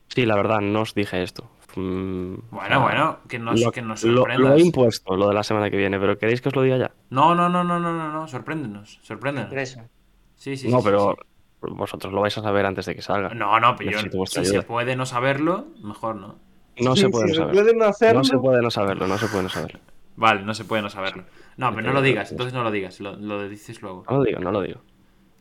Sí, 0.07 0.25
la 0.25 0.37
verdad, 0.37 0.61
no 0.61 0.79
os 0.83 0.95
dije 0.95 1.21
esto. 1.21 1.43
Mm, 1.75 2.35
bueno, 2.51 2.81
bueno, 2.81 3.17
que 3.27 3.37
nos, 3.37 3.59
lo, 3.59 3.71
que 3.73 3.81
nos 3.81 4.01
lo- 4.05 4.19
sorprendas. 4.21 4.49
lo 4.51 4.55
he 4.55 4.61
impuesto, 4.61 5.17
lo 5.17 5.27
de 5.27 5.33
la 5.33 5.43
semana 5.43 5.69
que 5.69 5.75
viene, 5.75 5.99
pero 5.99 6.17
¿queréis 6.17 6.39
que 6.39 6.47
os 6.47 6.55
lo 6.55 6.61
diga 6.61 6.77
ya? 6.77 6.91
No, 7.09 7.35
no, 7.35 7.49
no, 7.49 7.65
no, 7.65 7.81
no, 7.81 7.91
no, 7.91 8.13
no, 8.13 8.27
sorpréndenos, 8.29 8.97
sorpréndenos. 9.03 9.49
Sorpresa. 9.49 9.89
Sí, 10.37 10.55
sí, 10.55 10.69
no, 10.69 10.77
sí, 10.79 10.83
pero 10.85 11.17
sí. 11.19 11.25
Vosotros 11.61 12.14
lo 12.14 12.22
vais 12.22 12.38
a 12.38 12.41
saber 12.41 12.65
antes 12.65 12.86
de 12.86 12.95
que 12.95 13.02
salga. 13.02 13.30
No, 13.30 13.60
no, 13.60 13.76
pero 13.76 13.91
yo, 13.91 14.26
si 14.27 14.45
se 14.45 14.61
puede 14.64 14.95
no 14.95 15.06
saberlo, 15.06 15.68
mejor 15.84 16.15
no. 16.15 16.36
No 16.80 16.95
se 16.95 17.10
puede 17.10 17.27
no 17.30 17.34
saberlo. 17.36 17.61
pueden 17.61 17.84
hacerlo. 17.84 18.19
No 18.19 18.23
se 18.23 18.38
puede 18.38 18.61
no 18.61 18.72
saberlo, 18.72 19.07
no 19.07 19.18
se 19.18 19.27
puede 19.27 19.44
no 19.44 19.49
saberlo. 19.49 19.80
Vale, 20.15 20.44
no 20.44 20.53
se 20.53 20.65
puede 20.65 20.81
no 20.81 20.90
saberlo. 20.90 21.23
No, 21.57 21.73
pero 21.76 21.88
no 21.88 21.94
lo 21.94 22.02
digas, 22.02 22.31
entonces 22.31 22.53
no 22.53 22.64
lo 22.64 22.72
digas, 22.72 22.99
lo, 22.99 23.15
lo 23.15 23.48
dices 23.49 23.81
luego. 23.81 24.06
No 24.10 24.18
lo 24.18 24.23
digo, 24.23 24.40
no 24.40 24.52
lo 24.52 24.61
digo. 24.61 24.81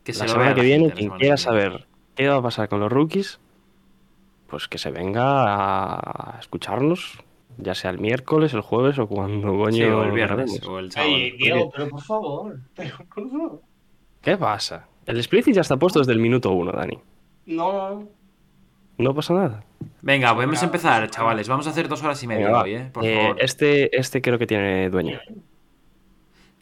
Que 0.04 0.12
se 0.12 0.20
La 0.24 0.28
semana 0.28 0.54
que 0.54 0.60
la 0.60 0.64
viene, 0.64 0.84
gente, 0.86 0.88
la 0.88 0.94
quien 0.96 1.06
semana 1.08 1.18
quiera 1.20 1.36
que 1.36 1.42
viene. 1.42 1.70
saber 1.72 1.86
qué 2.16 2.28
va 2.28 2.36
a 2.36 2.42
pasar 2.42 2.68
con 2.68 2.80
los 2.80 2.90
rookies, 2.90 3.40
pues 4.48 4.66
que 4.68 4.78
se 4.78 4.90
venga 4.90 5.44
a 6.34 6.38
escucharnos, 6.40 7.18
ya 7.58 7.74
sea 7.74 7.90
el 7.90 7.98
miércoles, 7.98 8.54
el 8.54 8.60
jueves 8.62 8.98
o 8.98 9.06
cuando 9.06 9.48
coño 9.58 9.72
Sí, 9.76 9.82
o 9.84 10.02
el 10.04 10.12
viernes, 10.12 10.60
o 10.66 10.78
el 10.78 10.90
sábado. 10.90 11.12
Ay, 11.14 11.30
Diego, 11.32 11.70
pero 11.70 11.88
por 11.88 12.02
favor. 12.02 12.60
Pero 12.74 12.96
por 13.14 13.30
favor. 13.30 13.62
¿Qué 14.22 14.36
pasa? 14.36 14.86
El 15.08 15.18
split 15.20 15.46
ya 15.52 15.62
está 15.62 15.76
puesto 15.78 15.98
desde 16.00 16.12
el 16.12 16.18
minuto 16.18 16.52
uno, 16.52 16.70
Dani. 16.70 16.98
No. 17.46 18.06
No 18.98 19.14
pasa 19.14 19.32
nada. 19.32 19.64
Venga, 20.02 20.34
podemos 20.34 20.62
empezar, 20.62 21.08
chavales. 21.08 21.48
Vamos 21.48 21.66
a 21.66 21.70
hacer 21.70 21.88
dos 21.88 22.02
horas 22.02 22.22
y 22.22 22.26
media 22.26 22.46
Venga, 22.46 22.62
hoy, 22.62 22.74
¿eh? 22.74 22.90
Por 22.92 23.04
Eh, 23.06 23.16
favor. 23.16 23.36
Este, 23.40 23.96
este 23.98 24.20
creo 24.20 24.38
que 24.38 24.46
tiene 24.46 24.90
dueño. 24.90 25.18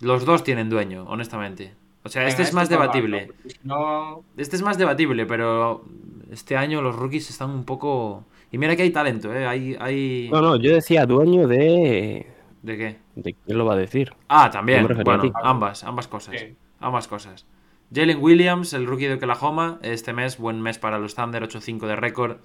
Los 0.01 0.24
dos 0.24 0.44
tienen 0.44 0.70
dueño, 0.70 1.05
honestamente. 1.09 1.74
O 2.05 2.09
sea, 2.09 2.28
este 2.28 2.43
es 2.43 2.52
más 2.52 2.68
para 2.68 2.82
debatible. 2.82 3.32
No. 3.64 4.23
Este 4.36 4.55
es 4.55 4.62
más 4.62 4.78
debatible, 4.78 5.27
pero 5.27 5.85
este 6.31 6.56
año 6.56 6.82
los 6.82 6.94
rookies 6.94 7.31
están 7.31 7.51
un 7.51 7.64
poco... 7.64 8.24
Y 8.52 8.59
mira 8.59 8.77
que 8.77 8.82
hay 8.82 8.90
talento, 8.90 9.35
¿eh? 9.35 9.44
Hay... 9.44 9.77
hay... 9.81 10.28
No, 10.31 10.40
no, 10.40 10.55
yo 10.56 10.73
decía 10.73 11.05
dueño 11.05 11.48
de... 11.48 12.28
¿De 12.62 12.77
qué? 12.77 12.97
¿De 13.16 13.35
quién 13.35 13.59
lo 13.59 13.64
va 13.64 13.73
a 13.74 13.77
decir? 13.77 14.12
Ah, 14.28 14.51
también. 14.51 14.86
Bueno, 15.05 15.32
ambas, 15.43 15.82
ambas 15.82 16.06
cosas. 16.06 16.39
Sí. 16.39 16.55
Ambas 16.78 17.09
cosas. 17.09 17.44
Jalen 17.94 18.18
Williams, 18.20 18.72
el 18.72 18.86
rookie 18.86 19.06
de 19.06 19.14
Oklahoma, 19.14 19.78
este 19.82 20.12
mes, 20.12 20.38
buen 20.38 20.60
mes 20.60 20.78
para 20.78 20.98
los 20.98 21.14
Thunder, 21.14 21.42
8-5 21.42 21.86
de 21.86 21.96
récord. 21.96 22.38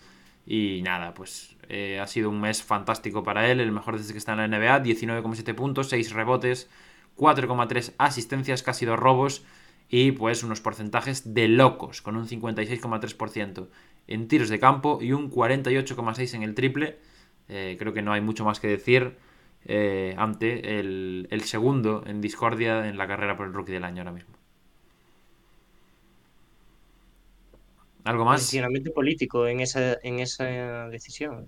Y 0.46 0.82
nada, 0.84 1.14
pues 1.14 1.56
eh, 1.68 2.00
ha 2.00 2.08
sido 2.08 2.30
un 2.30 2.42
mes 2.42 2.64
fantástico 2.64 3.24
para 3.24 3.50
él, 3.50 3.60
el 3.60 3.72
mejor 3.72 3.98
desde 3.98 4.12
que 4.14 4.20
está 4.20 4.34
en 4.34 4.38
la 4.40 4.48
NBA, 4.48 4.84
19,7 4.84 5.56
puntos, 5.56 5.90
6 5.90 6.14
rebotes, 6.14 6.70
4,3 7.18 7.94
asistencias, 7.98 8.64
casi 8.64 8.86
2 8.86 9.00
robos 9.00 9.44
y 9.90 10.12
pues 10.14 10.44
unos 10.44 10.62
porcentajes 10.62 11.34
de 11.34 11.48
locos, 11.48 12.02
con 12.02 12.16
un 12.16 12.28
56,3% 12.28 13.68
en 14.08 14.28
tiros 14.28 14.50
de 14.50 14.60
campo 14.60 15.00
y 15.02 15.12
un 15.12 15.30
48,6 15.30 16.36
en 16.36 16.44
el 16.44 16.56
triple. 16.56 17.00
Eh, 17.50 17.76
creo 17.80 17.94
que 17.94 18.02
no 18.02 18.14
hay 18.14 18.22
mucho 18.22 18.46
más 18.46 18.60
que 18.60 18.68
decir 18.68 19.18
eh, 19.66 20.16
ante 20.18 20.80
el 20.80 21.42
segundo 21.46 22.04
en 22.06 22.22
discordia 22.22 22.88
en 22.88 22.98
la 22.98 23.08
carrera 23.08 23.36
por 23.36 23.48
el 23.48 23.54
rookie 23.54 23.74
del 23.74 23.84
año 23.84 24.02
ahora 24.02 24.14
mismo. 24.14 24.41
¿Algo 28.04 28.26
más? 28.26 28.42
Posicionamiento 28.42 28.92
político 28.94 29.48
en 29.48 29.60
esa, 29.60 29.98
en 30.02 30.20
esa 30.20 30.88
decisión. 30.90 31.48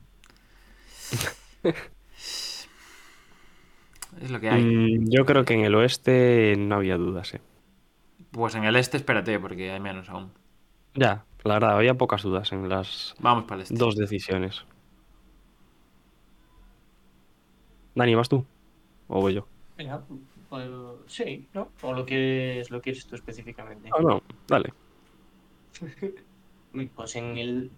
Es 4.22 4.30
lo 4.30 4.40
que 4.40 4.50
hay. 4.50 4.64
Mm, 4.64 5.10
yo 5.10 5.26
creo 5.26 5.46
que 5.46 5.54
en 5.54 5.62
el 5.62 5.76
oeste 5.76 6.56
no 6.58 6.76
había 6.76 6.98
dudas, 6.98 7.34
¿eh? 7.34 7.42
Pues 8.32 8.56
en 8.56 8.64
el 8.64 8.76
este 8.76 8.98
espérate, 8.98 9.40
porque 9.40 9.72
hay 9.72 9.80
menos 9.80 10.10
aún. 10.10 10.32
Ya, 10.96 11.26
la 11.44 11.56
verdad, 11.56 11.76
había 11.78 11.96
pocas 11.96 12.22
dudas 12.24 12.52
en 12.52 12.70
las 12.70 13.16
Vamos 13.20 13.46
para 13.46 13.58
el 13.58 13.64
este. 13.64 13.76
dos 13.76 13.96
decisiones. 13.96 14.64
Dani, 17.96 18.16
¿vas 18.16 18.30
tú? 18.30 18.46
¿O 19.08 19.22
voy 19.22 19.36
yo? 19.36 19.48
Venga, 19.78 20.04
pues, 20.50 20.68
sí, 21.08 21.48
¿no? 21.54 21.70
O 21.82 21.94
lo 21.94 22.06
quieres, 22.06 22.72
lo 22.72 22.82
quieres 22.82 23.06
tú 23.06 23.16
específicamente. 23.16 23.90
Ah, 23.96 24.02
no, 24.02 24.22
dale. 24.48 24.74
Pues 26.96 27.16
en 27.16 27.38
el 27.38 27.72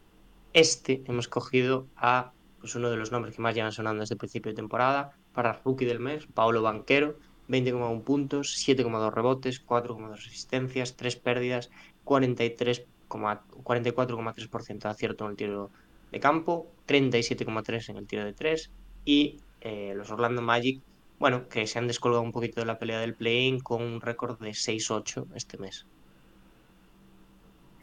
este 0.54 1.04
hemos 1.06 1.28
cogido 1.28 1.86
a 1.98 2.32
pues 2.60 2.76
uno 2.76 2.90
de 2.90 2.96
los 2.96 3.12
nombres 3.12 3.36
que 3.36 3.42
más 3.42 3.54
llevan 3.54 3.74
sonando 3.74 4.00
desde 4.02 4.16
el 4.16 4.20
principio 4.20 4.52
de 4.52 4.56
temporada 4.56 5.12
para 5.34 5.62
rookie 5.66 5.86
del 5.86 6.00
mes, 6.00 6.28
Paulo 6.28 6.62
Banquero, 6.62 7.18
20,1 7.50 8.04
puntos, 8.04 8.56
7,2 8.66 9.14
rebotes, 9.14 9.66
4,2 9.66 10.14
asistencias, 10.14 10.96
3 10.96 11.16
pérdidas, 11.18 11.70
43, 12.06 12.86
44,3% 13.10 14.80
de 14.80 14.90
acierto 14.90 15.26
en 15.26 15.32
el 15.32 15.38
tiro 15.38 15.72
de 16.12 16.20
campo, 16.22 16.72
37,3 16.88 17.90
en 17.90 17.98
el 17.98 18.08
tiro 18.08 18.24
de 18.24 18.34
3 18.34 18.72
y 19.04 19.42
eh, 19.60 19.94
los 19.96 20.10
Orlando 20.10 20.42
Magic, 20.42 20.82
bueno, 21.20 21.50
que 21.50 21.68
se 21.68 21.80
han 21.80 21.88
descolgado 21.88 22.24
un 22.24 22.32
poquito 22.32 22.62
de 22.62 22.66
la 22.66 22.80
pelea 22.80 23.00
del 23.00 23.14
play-in 23.14 23.60
con 23.60 23.84
un 23.84 24.00
récord 24.00 24.40
de 24.40 24.52
6-8 24.52 25.28
este 25.36 25.58
mes. 25.58 25.86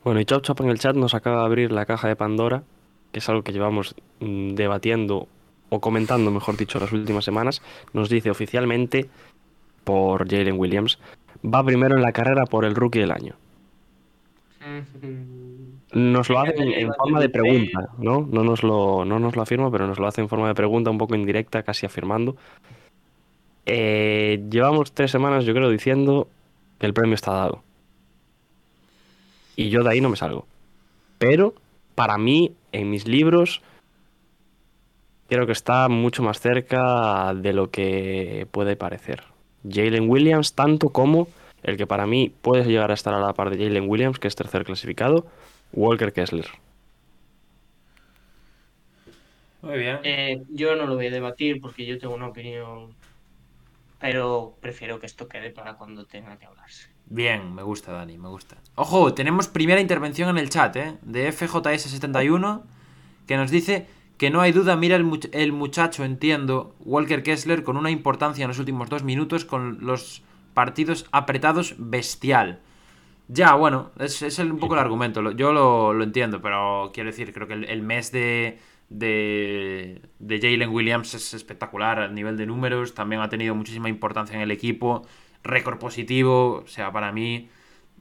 Bueno, 0.05 0.21
y 0.21 0.25
Chop 0.25 0.43
Chop 0.43 0.61
en 0.61 0.69
el 0.69 0.79
chat 0.79 0.97
nos 0.97 1.15
acaba 1.15 1.41
de 1.41 1.45
abrir 1.45 1.73
la 1.73 1.87
caja 1.87 2.09
de 2.09 2.17
Pandora, 2.17 2.65
que 3.13 3.21
es 3.21 3.29
algo 3.29 3.43
que 3.43 3.53
llevamos 3.53 3.95
mm, 4.21 4.55
debatiendo 4.55 5.29
o 5.69 5.81
comentando, 5.81 6.31
mejor 6.31 6.57
dicho, 6.57 6.81
las 6.81 6.93
últimas 6.93 7.25
semanas. 7.25 7.63
Nos 7.93 8.09
dice 8.09 8.31
oficialmente, 8.31 9.09
por 9.85 10.29
Jalen 10.29 10.59
Williams, 10.59 10.99
va 11.45 11.65
primero 11.65 11.97
en 11.97 12.03
la 12.03 12.13
carrera 12.13 12.47
por 12.47 12.65
el 12.65 12.75
rookie 12.75 13.01
del 13.01 13.13
año. 13.13 13.35
Nos 15.93 16.31
lo 16.31 16.41
hacen 16.41 16.73
en 16.73 16.93
forma 16.95 17.21
de 17.21 17.29
pregunta, 17.29 17.91
¿no? 17.99 18.27
No 18.31 18.45
nos, 18.45 18.63
lo, 18.63 19.05
no 19.05 19.19
nos 19.19 19.37
lo 19.37 19.43
afirma, 19.43 19.71
pero 19.71 19.87
nos 19.87 19.99
lo 19.99 20.07
hace 20.07 20.21
en 20.21 20.29
forma 20.29 20.49
de 20.49 20.55
pregunta, 20.55 20.91
un 20.91 20.99
poco 20.99 21.15
indirecta, 21.15 21.63
casi 21.63 21.87
afirmando. 21.87 22.37
Eh, 23.67 24.43
llevamos 24.51 24.93
tres 24.93 25.11
semanas, 25.11 25.45
yo 25.45 25.55
creo, 25.55 25.69
diciendo 25.71 26.29
que 26.79 26.87
el 26.87 26.95
premio 26.95 27.15
está 27.15 27.33
dado. 27.33 27.63
Y 29.57 29.71
yo 29.71 29.83
de 29.83 29.91
ahí 29.91 30.01
no 30.01 30.09
me 30.09 30.17
salgo. 30.17 30.47
Pero, 31.19 31.55
para 31.95 32.19
mí, 32.19 32.55
en 32.73 32.91
mis 32.91 33.07
libros, 33.07 33.63
creo 35.29 35.47
que 35.47 35.53
está 35.53 35.89
mucho 35.89 36.23
más 36.23 36.41
cerca 36.41 37.33
de 37.35 37.53
lo 37.53 37.71
que 37.71 38.47
puede 38.51 38.77
parecer. 38.77 39.25
Jalen 39.69 40.09
Williams, 40.09 40.55
tanto 40.55 40.89
como 40.89 41.29
el 41.63 41.77
que 41.77 41.87
para 41.87 42.07
mí 42.07 42.33
puede 42.43 42.65
llegar 42.65 42.91
a 42.91 42.95
estar 42.95 43.15
a 43.15 43.21
la 43.21 43.33
par 43.33 43.51
de 43.51 43.65
Jalen 43.65 43.89
Williams, 43.89 44.19
que 44.19 44.29
es 44.29 44.35
tercer 44.35 44.65
clasificado, 44.65 45.27
Walker 45.73 46.13
Kessler. 46.13 46.47
Muy 49.63 49.79
bien. 49.79 50.01
Eh, 50.03 50.43
yo 50.51 50.75
no 50.75 50.87
lo 50.87 50.97
voy 50.97 51.07
a 51.07 51.11
debatir 51.11 51.61
porque 51.61 51.87
yo 51.87 51.97
tengo 51.99 52.15
una 52.15 52.29
opinión, 52.29 52.95
pero 54.01 54.57
prefiero 54.61 54.99
que 54.99 55.07
esto 55.07 55.29
quede 55.29 55.51
para 55.51 55.75
cuando 55.75 56.05
tenga 56.05 56.37
que 56.37 56.47
hablarse. 56.47 56.92
Bien, 57.07 57.55
me 57.55 57.63
gusta, 57.63 57.93
Dani, 57.93 58.17
me 58.17 58.29
gusta. 58.29 58.57
Ojo, 58.75 59.13
tenemos 59.13 59.49
primera 59.49 59.81
intervención 59.81 60.31
en 60.31 60.39
el 60.39 60.49
chat, 60.49 60.75
¿eh? 60.77 60.99
De 61.03 61.29
FJS71, 61.29 62.63
que 63.27 63.37
nos 63.37 63.51
dice 63.51 63.87
que 64.17 64.31
no 64.31 64.41
hay 64.41 64.53
duda, 64.53 64.77
mira 64.77 64.97
el, 64.97 65.05
much- 65.05 65.29
el 65.33 65.53
muchacho, 65.53 66.05
entiendo, 66.05 66.75
Walker 66.81 67.23
Kessler, 67.23 67.65
con 67.65 67.77
una 67.77 67.91
importancia 67.91 68.45
en 68.45 68.49
los 68.49 68.59
últimos 68.59 68.89
dos 68.89 69.03
minutos, 69.03 69.45
con 69.45 69.79
los 69.85 70.23
partidos 70.55 71.07
apretados, 71.13 71.75
bestial. 71.79 72.61
Ya, 73.29 73.55
bueno, 73.55 73.91
es, 73.99 74.23
es 74.23 74.39
un 74.39 74.59
poco 74.59 74.75
el 74.75 74.81
argumento, 74.81 75.33
yo 75.33 75.53
lo, 75.53 75.93
lo 75.93 76.05
entiendo, 76.05 76.43
pero 76.43 76.91
quiero 76.95 77.11
decir, 77.11 77.33
creo 77.33 77.47
que 77.49 77.55
el, 77.55 77.65
el 77.65 77.83
mes 77.83 78.13
de, 78.13 78.59
de, 78.91 80.03
de 80.19 80.41
Jalen 80.41 80.71
Williams 80.71 81.15
es 81.15 81.35
espectacular 81.35 82.01
a 82.01 82.09
nivel 82.09 82.37
de 82.37 82.47
números, 82.47 82.95
también 82.95 83.23
ha 83.23 83.29
tenido 83.29 83.55
muchísima 83.55 83.89
importancia 83.89 84.37
en 84.37 84.43
el 84.43 84.51
equipo, 84.51 85.07
récord 85.45 85.79
positivo, 85.79 86.63
o 86.65 86.67
sea, 86.67 86.93
para 86.93 87.13
mí... 87.13 87.49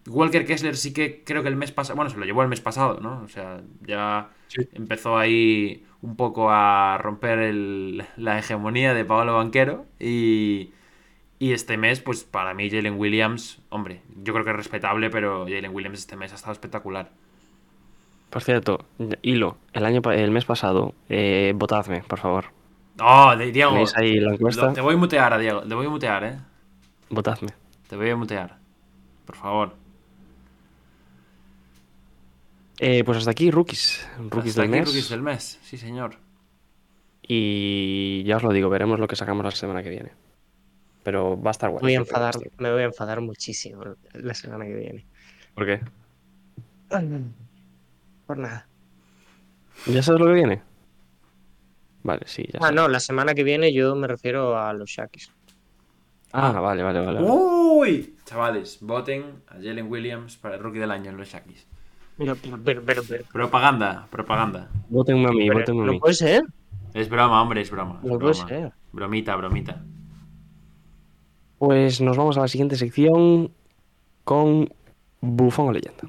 Walker 0.07 0.45
Kessler 0.45 0.75
sí 0.77 0.93
que 0.93 1.23
creo 1.23 1.43
que 1.43 1.49
el 1.49 1.55
mes 1.55 1.71
pasado, 1.71 1.95
bueno, 1.97 2.09
se 2.09 2.17
lo 2.17 2.25
llevó 2.25 2.41
el 2.43 2.49
mes 2.49 2.61
pasado, 2.61 2.99
¿no? 3.01 3.21
O 3.23 3.27
sea, 3.27 3.61
ya 3.81 4.31
empezó 4.73 5.17
ahí 5.17 5.85
un 6.01 6.15
poco 6.15 6.49
a 6.51 6.97
romper 6.99 7.39
el- 7.39 8.05
la 8.17 8.39
hegemonía 8.39 8.93
de 8.95 9.05
Paolo 9.05 9.35
Banquero 9.35 9.85
y, 9.99 10.71
y 11.39 11.53
este 11.53 11.77
mes, 11.77 12.01
pues 12.01 12.23
para 12.23 12.53
mí 12.53 12.69
Jalen 12.71 12.99
Williams, 12.99 13.61
hombre, 13.69 14.01
yo 14.23 14.33
creo 14.33 14.45
que 14.45 14.51
es 14.51 14.57
respetable, 14.57 15.09
pero 15.09 15.45
Jalen 15.45 15.73
Williams 15.75 15.99
este 15.99 16.15
mes 16.17 16.31
ha 16.33 16.35
estado 16.35 16.53
espectacular. 16.53 17.11
Por 18.31 18.41
cierto, 18.41 18.85
hilo, 19.21 19.57
el 19.73 19.85
año 19.85 20.01
pa- 20.01 20.15
el 20.15 20.31
mes 20.31 20.45
pasado, 20.45 20.93
eh, 21.09 21.53
votadme, 21.55 22.01
por 22.07 22.17
favor. 22.19 22.45
¡Oh, 22.99 23.35
de- 23.35 23.51
Diego! 23.51 23.71
¿Tenéis 23.73 23.93
ahí 23.97 24.19
la 24.19 24.33
encuesta? 24.33 24.67
lo- 24.67 24.73
te 24.73 24.81
voy 24.81 24.95
a 24.95 24.97
mutear, 24.97 25.33
a 25.33 25.37
Diego, 25.37 25.61
te 25.63 25.73
voy 25.75 25.85
a 25.87 25.89
mutear, 25.89 26.23
¿eh? 26.23 26.39
Votadme. 27.11 27.49
Te 27.87 27.95
voy 27.95 28.09
a 28.09 28.15
mutear, 28.15 28.57
por 29.25 29.35
favor. 29.35 29.75
Eh, 32.79 33.03
pues 33.03 33.17
hasta 33.19 33.31
aquí, 33.31 33.51
rookies. 33.51 34.07
Rookies 34.17 34.51
Hasta 34.57 34.61
del 34.63 34.71
aquí, 34.71 34.79
mes. 34.79 34.87
rookies 34.87 35.09
del 35.09 35.21
mes, 35.21 35.59
sí 35.61 35.77
señor. 35.77 36.17
Y 37.21 38.23
ya 38.23 38.37
os 38.37 38.43
lo 38.43 38.51
digo, 38.51 38.69
veremos 38.69 38.99
lo 38.99 39.07
que 39.07 39.15
sacamos 39.15 39.45
la 39.45 39.51
semana 39.51 39.83
que 39.83 39.89
viene. 39.89 40.11
Pero 41.03 41.39
va 41.39 41.49
a 41.49 41.51
estar 41.51 41.69
bueno. 41.69 41.81
voy 41.81 41.93
a 41.95 41.99
enfadar, 41.99 42.35
me 42.57 42.71
voy 42.71 42.81
a 42.81 42.85
enfadar 42.85 43.21
muchísimo 43.21 43.83
la 44.13 44.33
semana 44.33 44.65
que 44.65 44.73
viene. 44.73 45.05
¿Por 45.53 45.65
qué? 45.65 45.81
Por 48.25 48.37
nada. 48.37 48.67
¿Ya 49.87 50.01
sabes 50.03 50.21
lo 50.21 50.27
que 50.27 50.33
viene? 50.33 50.61
Vale, 52.03 52.21
sí, 52.25 52.47
ya 52.51 52.59
Ah, 52.63 52.71
no, 52.71 52.87
la 52.87 52.99
semana 52.99 53.33
que 53.33 53.43
viene 53.43 53.73
yo 53.73 53.95
me 53.95 54.07
refiero 54.07 54.57
a 54.57 54.73
los 54.73 54.89
Shakis. 54.89 55.31
Ah, 56.33 56.51
vale, 56.59 56.83
vale, 56.83 56.99
vale. 57.01 57.19
vale. 57.21 57.31
¡Uy! 57.31 58.15
Chavales, 58.25 58.77
voten 58.81 59.23
a 59.47 59.55
Jalen 59.55 59.91
Williams 59.91 60.37
para 60.37 60.55
el 60.55 60.61
rookie 60.63 60.79
del 60.79 60.91
año 60.91 61.09
en 61.09 61.17
los 61.17 61.27
Shakis. 61.27 61.67
Pero, 62.17 62.35
pero, 62.63 62.81
pero, 62.85 63.01
pero, 63.07 63.23
Propaganda, 63.31 64.07
propaganda. 64.09 64.69
Votenme 64.89 65.27
a 65.27 65.31
mí, 65.31 65.49
votenme 65.49 65.83
a 65.83 65.85
no 65.87 65.91
mí. 65.93 65.99
puede 65.99 66.13
ser. 66.13 66.43
Es 66.93 67.09
broma, 67.09 67.41
hombre, 67.41 67.61
es 67.61 67.71
broma. 67.71 67.99
No 68.03 68.19
puede 68.19 68.33
ser. 68.35 68.71
Bromita, 68.91 69.35
bromita. 69.35 69.81
Pues 71.57 72.01
nos 72.01 72.17
vamos 72.17 72.37
a 72.37 72.41
la 72.41 72.47
siguiente 72.47 72.75
sección 72.75 73.51
con 74.23 74.69
Bufón 75.21 75.69
o 75.69 75.71
leyenda. 75.71 76.03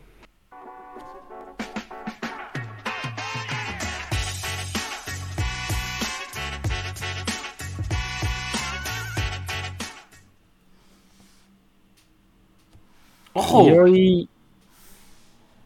¡Ojo! 13.52 13.68
Y 13.68 13.78
hoy 13.78 14.28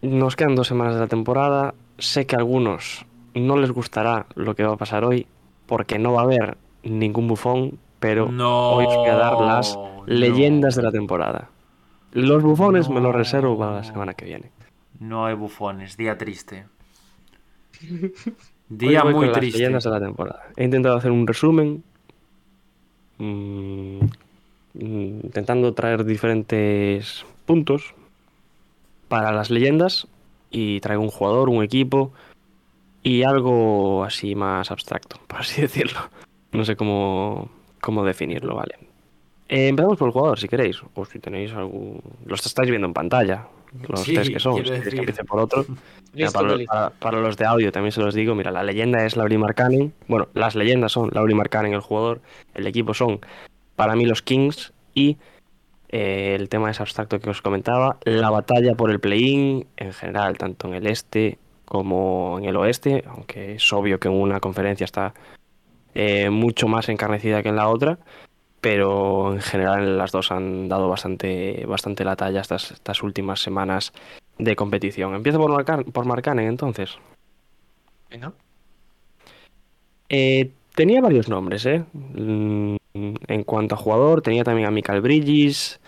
nos 0.02 0.36
quedan 0.36 0.54
dos 0.54 0.66
semanas 0.68 0.94
de 0.94 1.00
la 1.00 1.06
temporada. 1.06 1.74
Sé 1.98 2.26
que 2.26 2.36
a 2.36 2.38
algunos 2.38 3.04
no 3.34 3.56
les 3.56 3.70
gustará 3.70 4.26
lo 4.34 4.54
que 4.54 4.64
va 4.64 4.74
a 4.74 4.76
pasar 4.76 5.04
hoy 5.04 5.26
porque 5.66 5.98
no 5.98 6.12
va 6.12 6.20
a 6.22 6.24
haber 6.24 6.56
ningún 6.82 7.28
bufón, 7.28 7.78
pero 7.98 8.30
No, 8.30 8.72
hoy 8.72 8.86
os 8.86 8.94
voy 8.96 9.08
a 9.08 9.14
dar 9.16 9.40
las 9.40 9.74
no. 9.76 10.02
leyendas 10.06 10.74
de 10.76 10.82
la 10.82 10.92
temporada. 10.92 11.48
Los 12.12 12.42
bufones 12.42 12.88
me 12.88 13.00
los 13.00 13.14
reservo 13.14 13.58
para 13.58 13.72
la 13.76 13.84
semana 13.84 14.14
que 14.14 14.24
viene. 14.26 14.50
No 15.00 15.26
hay 15.26 15.34
bufones, 15.34 15.96
día 15.96 16.16
triste. 16.16 16.66
Día 18.68 19.04
muy 19.04 19.12
con 19.14 19.26
las 19.28 19.38
triste. 19.38 19.58
leyendas 19.58 19.84
de 19.84 19.90
la 19.90 20.00
temporada. 20.00 20.42
He 20.56 20.64
intentado 20.64 20.96
hacer 20.96 21.10
un 21.12 21.24
resumen, 21.26 21.84
mm, 23.18 23.98
intentando 24.80 25.72
traer 25.74 26.04
diferentes 26.04 27.24
puntos 27.46 27.94
para 29.08 29.32
las 29.32 29.50
leyendas 29.50 30.06
y 30.50 30.80
traigo 30.80 31.02
un 31.02 31.08
jugador, 31.10 31.48
un 31.48 31.62
equipo 31.62 32.12
y 33.02 33.22
algo 33.22 34.04
así 34.04 34.34
más 34.34 34.70
abstracto, 34.70 35.18
por 35.26 35.40
así 35.40 35.62
decirlo. 35.62 36.00
No 36.52 36.64
sé 36.64 36.76
cómo, 36.76 37.48
cómo 37.80 38.04
definirlo, 38.04 38.56
¿vale? 38.56 38.76
Eh, 39.48 39.68
empezamos 39.68 39.96
por 39.96 40.08
el 40.08 40.12
jugador, 40.12 40.38
si 40.40 40.48
queréis, 40.48 40.80
o 40.94 41.04
si 41.04 41.18
tenéis 41.20 41.52
algún... 41.52 42.00
Los 42.24 42.44
estáis 42.46 42.68
viendo 42.68 42.88
en 42.88 42.92
pantalla, 42.94 43.46
los 43.88 44.00
Sí, 44.00 44.14
tres 44.14 44.28
que 44.30 44.40
son, 44.40 44.56
si 44.64 44.72
que 44.90 44.98
empiece 44.98 45.22
por 45.24 45.38
otro. 45.38 45.64
Mira, 46.14 46.30
para, 46.32 46.48
los, 46.48 46.58
listo. 46.58 46.72
para- 46.72 46.90
para 46.90 47.20
los 47.20 47.36
de 47.36 47.44
audio 47.44 47.70
también 47.70 47.92
se 47.92 48.00
los 48.00 48.14
digo, 48.14 48.34
mira, 48.34 48.50
la 48.50 48.62
leyenda 48.62 49.04
es 49.04 49.16
Lauri 49.16 49.36
Markkanen. 49.36 49.92
Bueno, 50.08 50.28
las 50.32 50.54
leyendas 50.56 50.90
son 50.92 51.10
Lauri 51.12 51.34
Markkanen, 51.34 51.74
el 51.74 51.80
jugador. 51.80 52.22
El 52.54 52.66
equipo 52.66 52.94
son, 52.94 53.20
para 53.76 53.94
mí, 53.96 54.06
los 54.06 54.22
Kings. 54.22 54.72
Y 54.94 55.18
eh, 55.88 56.34
el 56.34 56.48
tema 56.48 56.70
es 56.70 56.80
abstracto 56.80 57.20
que 57.20 57.30
os 57.30 57.42
comentaba, 57.42 57.98
la 58.04 58.30
batalla 58.30 58.74
por 58.74 58.90
el 58.90 59.00
play-in 59.00 59.66
en 59.76 59.92
general, 59.92 60.36
tanto 60.38 60.68
en 60.68 60.74
el 60.74 60.86
este 60.86 61.38
como 61.64 62.38
en 62.38 62.44
el 62.44 62.56
oeste, 62.56 63.04
aunque 63.06 63.54
es 63.56 63.72
obvio 63.72 63.98
que 63.98 64.08
en 64.08 64.14
una 64.14 64.40
conferencia 64.40 64.84
está 64.84 65.14
eh, 65.94 66.30
mucho 66.30 66.68
más 66.68 66.88
encarnecida 66.88 67.42
que 67.42 67.48
en 67.48 67.56
la 67.56 67.68
otra. 67.68 67.98
Pero 68.60 69.34
en 69.34 69.40
general 69.40 69.98
las 69.98 70.12
dos 70.12 70.32
han 70.32 70.68
dado 70.68 70.88
bastante, 70.88 71.64
bastante 71.66 72.04
la 72.04 72.16
talla 72.16 72.40
estas, 72.40 72.72
estas 72.72 73.02
últimas 73.02 73.40
semanas 73.40 73.92
de 74.38 74.56
competición. 74.56 75.14
Empiezo 75.14 75.38
por, 75.38 75.50
Marcan 75.50 75.84
por 75.84 76.06
Markkanen 76.06 76.48
entonces. 76.48 76.98
Venga. 78.10 78.32
Eh, 80.08 80.50
tenía 80.74 81.00
varios 81.00 81.28
nombres, 81.28 81.66
¿eh? 81.66 81.84
Mm, 82.96 83.14
En 83.28 83.44
cuanto 83.44 83.74
a 83.74 83.78
jugador, 83.78 84.22
tenía 84.22 84.44
también 84.44 84.68
a 84.68 84.70
Michael 84.70 85.00
Bridges. 85.02 85.80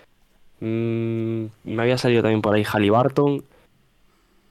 mm, 0.61 1.45
me 1.63 1.81
había 1.81 1.97
salido 1.97 2.21
también 2.21 2.41
por 2.41 2.55
ahí 2.55 2.63
Halliburton. 2.63 3.43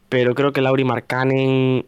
Pero 0.09 0.35
creo 0.35 0.53
que 0.53 0.63
Lauri 0.63 0.85
Markkanen, 0.85 1.85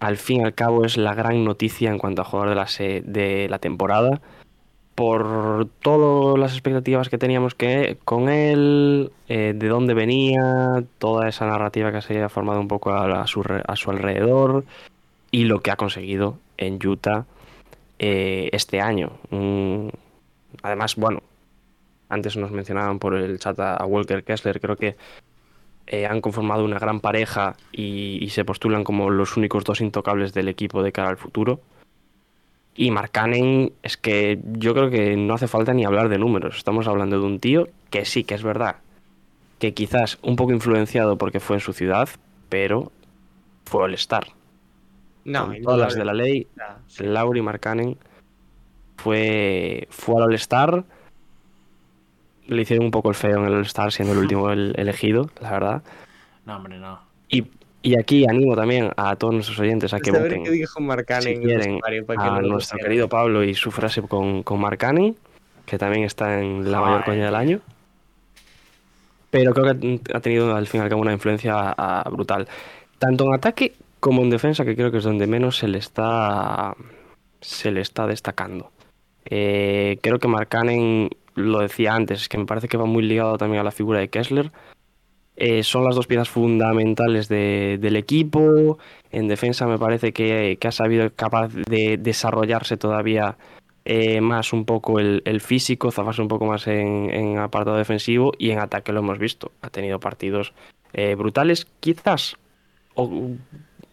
al 0.00 0.16
fin 0.18 0.40
y 0.42 0.44
al 0.44 0.54
cabo, 0.54 0.84
es 0.84 0.96
la 0.96 1.14
gran 1.14 1.44
noticia 1.44 1.90
en 1.90 1.98
cuanto 1.98 2.22
a 2.22 2.24
jugador 2.24 2.50
de 2.50 3.48
la, 3.48 3.58
temporada. 3.58 4.20
Por 4.94 5.68
todas 5.82 6.38
las 6.38 6.52
expectativas 6.52 7.08
que 7.08 7.18
teníamos 7.18 7.54
que, 7.54 7.98
con 8.04 8.28
él, 8.28 9.12
eh, 9.28 9.54
de 9.56 9.68
dónde 9.68 9.94
venía, 9.94 10.84
toda 10.98 11.28
esa 11.28 11.46
narrativa 11.46 11.92
que 11.92 12.02
se 12.02 12.14
había 12.14 12.28
formado 12.28 12.60
un 12.60 12.68
poco 12.68 12.90
a 12.92 13.26
su 13.26 13.90
alrededor 13.90 14.64
y 15.30 15.44
lo 15.44 15.60
que 15.60 15.70
ha 15.70 15.76
conseguido 15.76 16.38
en 16.58 16.78
Utah 16.86 17.26
eh, 17.98 18.48
este 18.52 18.80
año. 18.80 19.12
Mm, 19.30 19.88
además, 20.62 20.96
bueno, 20.96 21.22
antes 22.08 22.36
nos 22.36 22.50
mencionaban 22.50 22.98
por 22.98 23.14
el 23.14 23.38
chat 23.38 23.58
a, 23.60 23.84
Walker 23.84 24.24
Kessler, 24.24 24.60
creo 24.60 24.76
que 24.76 24.96
eh, 25.86 26.06
han 26.06 26.20
conformado 26.20 26.64
una 26.64 26.78
gran 26.78 27.00
pareja 27.00 27.56
y, 27.72 28.28
se 28.30 28.44
postulan 28.44 28.84
como 28.84 29.10
los 29.10 29.36
únicos 29.36 29.64
dos 29.64 29.80
intocables 29.80 30.32
del 30.34 30.48
equipo 30.48 30.82
de 30.82 30.92
cara 30.92 31.08
al 31.08 31.16
futuro. 31.16 31.60
Y 32.74 32.90
Markkanen 32.92 33.72
es 33.82 33.96
que 33.96 34.38
yo 34.44 34.72
creo 34.72 34.90
que 34.90 35.16
no 35.16 35.34
hace 35.34 35.48
falta 35.48 35.74
ni 35.74 35.84
hablar 35.84 36.08
de 36.08 36.18
números. 36.18 36.58
Estamos 36.58 36.86
hablando 36.86 37.18
de 37.18 37.26
un 37.26 37.40
tío 37.40 37.68
que 37.90 38.04
sí 38.04 38.22
que 38.22 38.34
es 38.34 38.42
verdad 38.42 38.76
que 39.58 39.74
quizás 39.74 40.18
un 40.22 40.36
poco 40.36 40.52
influenciado 40.52 41.18
porque 41.18 41.40
fue 41.40 41.56
en 41.56 41.60
su 41.60 41.72
ciudad, 41.72 42.08
pero 42.48 42.92
fue 43.64 43.84
All-Star. 43.84 44.28
No, 45.24 45.46
Con 45.46 45.62
todas 45.62 45.78
las 45.78 45.94
de 45.94 46.04
la 46.04 46.14
ley, 46.14 46.46
sí. 46.86 47.04
Lauri 47.04 47.42
Markkanen 47.42 47.96
fue, 48.96 49.86
fue 49.90 50.16
al 50.16 50.28
All-Star. 50.28 50.84
Le 52.46 52.62
hicieron 52.62 52.86
un 52.86 52.90
poco 52.90 53.10
el 53.10 53.14
feo 53.14 53.38
en 53.38 53.46
el 53.46 53.54
All-Star, 53.54 53.92
siendo 53.92 54.14
el 54.14 54.20
último 54.20 54.50
el- 54.50 54.74
elegido, 54.76 55.30
la 55.40 55.50
verdad. 55.50 55.82
No, 56.46 56.56
hombre, 56.56 56.78
no. 56.78 57.00
Y, 57.28 57.44
y 57.82 57.98
aquí 57.98 58.26
animo 58.28 58.56
también 58.56 58.90
a 58.96 59.16
todos 59.16 59.34
nuestros 59.34 59.58
oyentes 59.60 59.92
a 59.92 60.00
que 60.00 60.10
Pues 60.10 60.22
a 60.22 60.24
voten 60.24 60.44
qué 60.44 60.50
dijo 60.50 60.80
si 61.20 61.36
quieren 61.36 61.80
a 62.16 62.40
no 62.40 62.40
nuestro 62.42 62.78
querido 62.78 63.08
Pablo 63.08 63.44
y 63.44 63.54
su 63.54 63.70
frase 63.70 64.02
con, 64.02 64.42
con 64.42 64.60
Markkanen, 64.60 65.14
que 65.66 65.78
también 65.78 66.04
está 66.04 66.40
en 66.40 66.70
la 66.70 66.80
mayor 66.80 67.04
coña 67.04 67.26
del 67.26 67.34
año. 67.34 67.60
Pero 69.30 69.52
creo 69.52 69.78
que 69.78 70.00
ha 70.14 70.20
tenido 70.20 70.56
al 70.56 70.66
fin 70.66 70.80
y 70.80 70.84
al 70.84 70.88
cabo 70.88 71.02
una 71.02 71.12
influencia 71.12 71.54
ah, 71.76 72.08
brutal. 72.10 72.48
Tanto 72.98 73.26
en 73.26 73.34
ataque 73.34 73.74
como 74.00 74.22
en 74.22 74.30
defensa, 74.30 74.64
que 74.64 74.76
creo 74.76 74.90
que 74.90 74.98
es 74.98 75.04
donde 75.04 75.26
menos 75.26 75.58
se 75.58 75.68
le 75.68 75.78
está, 75.78 76.74
se 77.40 77.70
le 77.70 77.80
está 77.80 78.06
destacando. 78.06 78.70
Eh, 79.24 79.98
creo 80.02 80.18
que 80.18 80.28
Markkanen, 80.28 81.10
lo 81.34 81.60
decía 81.60 81.94
antes, 81.94 82.28
que 82.28 82.38
me 82.38 82.46
parece 82.46 82.68
que 82.68 82.76
va 82.76 82.86
muy 82.86 83.02
ligado 83.02 83.38
también 83.38 83.60
a 83.60 83.64
la 83.64 83.70
figura 83.70 83.98
de 84.00 84.08
Kessler. 84.08 84.50
Eh, 85.36 85.62
son 85.62 85.84
las 85.84 85.94
dos 85.94 86.06
piezas 86.08 86.28
fundamentales 86.28 87.28
de- 87.28 87.78
del 87.80 87.94
equipo. 87.96 88.78
En 89.12 89.28
defensa 89.28 89.66
me 89.66 89.78
parece 89.78 90.12
que, 90.12 90.58
que 90.60 90.68
ha 90.68 90.72
sabido 90.72 91.08
capaz 91.14 91.52
de 91.54 91.96
desarrollarse 91.96 92.76
todavía 92.76 93.36
eh, 93.84 94.20
más 94.20 94.52
un 94.52 94.64
poco 94.64 94.98
el, 94.98 95.40
físico, 95.40 95.92
zafarse 95.92 96.22
un 96.22 96.28
poco 96.28 96.46
más 96.46 96.66
en, 96.66 97.10
en 97.10 97.38
apartado 97.38 97.76
defensivo 97.76 98.32
y 98.36 98.50
en 98.50 98.58
ataque 98.58 98.92
lo 98.92 99.00
hemos 99.00 99.18
visto. 99.18 99.52
Ha 99.62 99.70
tenido 99.70 100.00
partidos 100.00 100.52
brutales, 101.16 101.66
quizás, 101.80 102.36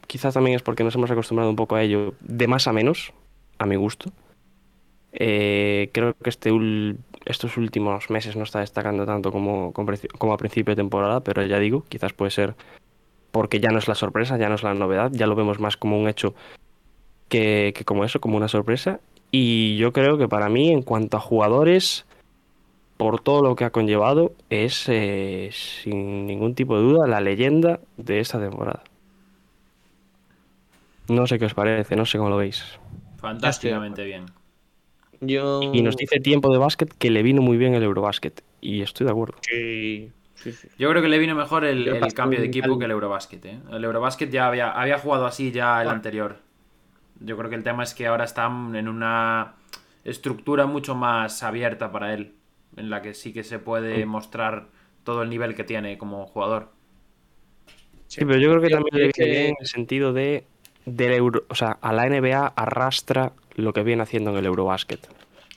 quizás 0.08 0.34
también 0.34 0.56
es 0.56 0.62
porque 0.62 0.84
nos 0.84 0.96
hemos 0.96 1.12
acostumbrado 1.12 1.50
un 1.50 1.56
poco 1.56 1.76
a 1.76 1.84
ello, 1.84 2.14
de 2.22 2.48
más 2.48 2.68
a 2.68 2.74
menos, 2.74 3.14
a 3.58 3.66
mi 3.66 3.76
gusto. 3.76 4.12
Eh, 5.14 5.90
creo 5.94 6.14
que 6.22 6.30
este 6.30 6.52
estos 7.26 7.58
últimos 7.58 8.10
meses 8.10 8.36
no 8.36 8.44
está 8.44 8.60
destacando 8.60 9.06
tanto 9.06 9.32
como, 9.32 9.74
como 9.74 10.34
a 10.34 10.38
principio 10.38 10.72
de 10.72 10.76
temporada, 10.76 11.22
pero 11.22 11.44
ya 11.44 11.58
digo, 11.60 11.84
quizás 11.90 12.14
puede 12.14 12.32
ser 12.32 12.56
porque 13.32 13.60
ya 13.60 13.72
no 13.72 13.80
es 13.80 13.88
la 13.88 13.96
sorpresa, 13.96 14.38
ya 14.38 14.48
no 14.50 14.56
es 14.56 14.64
la 14.64 14.74
novedad, 14.74 15.12
ya 15.12 15.28
lo 15.28 15.36
vemos 15.36 15.60
más 15.60 15.76
como 15.76 16.00
un 16.00 16.08
hecho 16.08 16.36
que, 17.28 17.74
que 17.76 17.84
como 17.84 18.06
eso, 18.06 18.22
como 18.22 18.38
una 18.38 18.48
sorpresa. 18.48 19.00
Y 19.32 19.76
yo 19.78 19.92
creo 19.92 20.18
que 20.18 20.30
para 20.30 20.48
mí, 20.48 20.72
en 20.72 20.84
cuanto 20.84 21.18
a 21.18 21.20
jugadores, 21.20 22.06
por 22.98 23.20
todo 23.20 23.42
lo 23.42 23.56
que 23.56 23.66
ha 23.66 23.72
conllevado, 23.72 24.32
es 24.50 24.86
eh, 24.88 25.50
sin 25.52 26.28
ningún 26.28 26.56
tipo 26.56 26.78
de 26.78 26.84
duda 26.84 27.08
la 27.08 27.20
leyenda 27.20 27.80
de 27.98 28.20
esta 28.20 28.40
temporada. 28.40 28.84
No 31.08 31.28
sé 31.28 31.38
qué 31.40 31.46
os 31.46 31.54
parece, 31.54 31.96
no 31.96 32.06
sé 32.06 32.18
cómo 32.18 32.30
lo 32.30 32.38
veis. 32.38 32.80
Fantásticamente 33.18 34.04
bien. 34.04 34.26
Yo... 35.22 35.62
Y 35.74 35.82
nos 35.82 35.96
dice 35.98 36.20
tiempo 36.20 36.52
de 36.52 36.58
básquet 36.58 36.94
que 36.98 37.10
le 37.10 37.24
vino 37.24 37.42
muy 37.42 37.58
bien 37.58 37.74
el 37.74 37.84
Eurobásquet. 37.84 38.44
Y 38.62 38.82
estoy 38.82 39.06
de 39.06 39.12
acuerdo. 39.12 39.36
Sí, 39.42 40.12
sí, 40.36 40.52
sí. 40.52 40.68
Yo 40.78 40.90
creo 40.90 41.02
que 41.02 41.10
le 41.10 41.20
vino 41.20 41.36
mejor 41.36 41.66
el, 41.66 42.00
cambio 42.14 42.40
de 42.40 42.48
equipo 42.48 42.78
que 42.80 42.86
el 42.86 42.92
Eurobasket. 42.92 43.46
¿eh? 43.46 43.60
El 43.72 43.84
Eurobasket 43.84 44.30
ya 44.30 44.48
había, 44.48 44.72
había 44.72 44.98
jugado 44.98 45.26
así 45.26 45.52
ya 45.52 45.82
el 45.82 45.86
Bueno. 45.86 45.98
anterior. 45.98 46.38
Yo 47.20 47.38
creo 47.38 47.50
que 47.50 47.56
el 47.56 47.64
tema 47.64 47.84
es 47.84 47.94
que 47.94 48.08
ahora 48.08 48.26
están 48.26 48.76
en 48.76 48.88
una 48.88 49.56
estructura 50.04 50.66
mucho 50.66 50.96
más 50.96 51.44
abierta 51.44 51.92
para 51.92 52.14
él, 52.14 52.34
en 52.76 52.90
la 52.90 53.02
que 53.02 53.14
sí 53.14 53.32
que 53.34 53.44
se 53.44 53.60
puede 53.60 54.06
mostrar 54.06 54.68
todo 55.04 55.24
el 55.24 55.30
nivel 55.30 55.56
que 55.56 55.64
tiene 55.64 55.98
como 55.98 56.26
jugador. 56.28 56.72
Sí, 58.08 58.26
pero 58.26 58.38
yo 58.38 58.50
creo 58.50 58.62
que 58.62 58.70
también 58.70 58.96
le 58.96 59.12
viene 59.16 59.32
bien 59.32 59.48
en 59.48 59.56
el 59.60 59.68
sentido 59.68 60.14
de 60.14 60.46
del 60.86 61.14
euro, 61.14 61.44
o 61.50 61.56
sea, 61.56 61.78
a 61.82 61.94
la 61.94 62.06
NBA 62.06 62.48
arrastra 62.56 63.34
lo 63.56 63.74
que 63.74 63.84
viene 63.84 64.04
haciendo 64.04 64.32
en 64.32 64.38
el 64.38 64.46
Eurobásquet. 64.46 65.08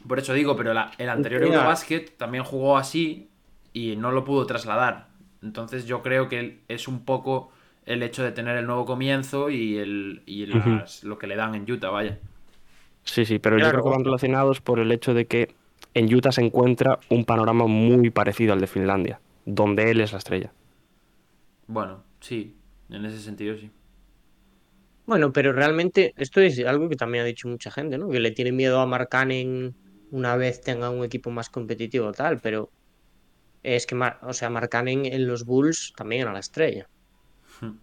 Por 0.07 0.19
eso 0.19 0.33
digo, 0.33 0.57
pero 0.57 0.73
la- 0.75 0.93
el 0.99 1.09
anterior 1.09 1.43
Mira. 1.43 1.57
Eurobasket 1.57 2.17
también 2.17 2.45
jugó 2.45 2.77
así 2.79 3.29
y 3.73 3.97
no 3.97 4.11
lo 4.13 4.25
pudo 4.25 4.47
trasladar. 4.47 5.09
Entonces 5.43 5.87
yo 5.87 6.03
creo 6.03 6.29
que 6.29 6.61
es 6.69 6.89
un 6.89 7.05
poco 7.05 7.51
el 7.85 8.03
hecho 8.03 8.23
de 8.23 8.33
tener 8.33 8.57
el 8.57 8.67
nuevo 8.67 8.85
comienzo 8.85 9.51
y, 9.51 9.77
el, 9.79 10.23
y 10.27 10.47
las- 10.47 11.05
lo 11.05 11.19
que 11.19 11.27
le 11.27 11.37
dan 11.37 11.55
en 11.55 11.71
Utah, 11.71 11.91
vaya. 11.91 12.19
Sí, 13.05 13.25
sí, 13.25 13.39
pero 13.39 13.59
yo 13.59 13.71
creo 13.71 13.83
que 13.83 13.89
van 13.91 14.05
relacionados 14.05 14.61
por 14.61 14.79
el 14.79 14.93
hecho 14.93 15.15
de 15.15 15.27
que 15.27 15.55
en 15.95 16.13
Utah 16.15 16.33
se 16.33 16.43
encuentra 16.43 16.99
un 17.09 17.25
panorama 17.25 17.67
muy 17.67 18.11
parecido 18.11 18.53
al 18.53 18.61
de 18.61 18.67
Finlandia, 18.67 19.21
donde 19.47 19.91
él 19.91 20.01
es 20.01 20.13
la 20.13 20.19
estrella. 20.19 20.53
Bueno, 21.67 22.03
sí, 22.21 22.57
en 22.91 23.05
ese 23.05 23.19
sentido 23.21 23.57
sí. 23.57 23.71
Bueno, 25.09 25.33
pero 25.33 25.55
realmente 25.55 26.13
esto 26.19 26.43
es 26.43 26.63
algo 26.67 26.91
que 26.91 26.95
también 26.95 27.25
ha 27.25 27.27
dicho 27.27 27.49
mucha 27.49 27.71
gente, 27.71 27.97
¿no? 27.97 28.11
Que 28.11 28.21
le 28.21 28.31
tiene 28.31 28.53
miedo 28.53 28.79
a 28.79 28.85
Markkanen 28.87 29.75
una 30.11 30.37
vez 30.37 30.61
tenga 30.61 30.91
un 30.91 31.03
equipo 31.03 31.31
más 31.31 31.49
competitivo 31.49 32.13
tal, 32.13 32.41
pero 32.41 32.69
es 33.63 33.87
que, 33.87 33.95
Mar- 33.95 34.19
o 34.21 34.35
sea, 34.35 34.51
Markkanen 34.51 35.07
en 35.07 35.27
los 35.27 35.47
Bulls 35.47 35.95
también 35.97 36.21
era 36.23 36.33
la 36.35 36.41
estrella. 36.41 36.91
Hmm. 37.63 37.79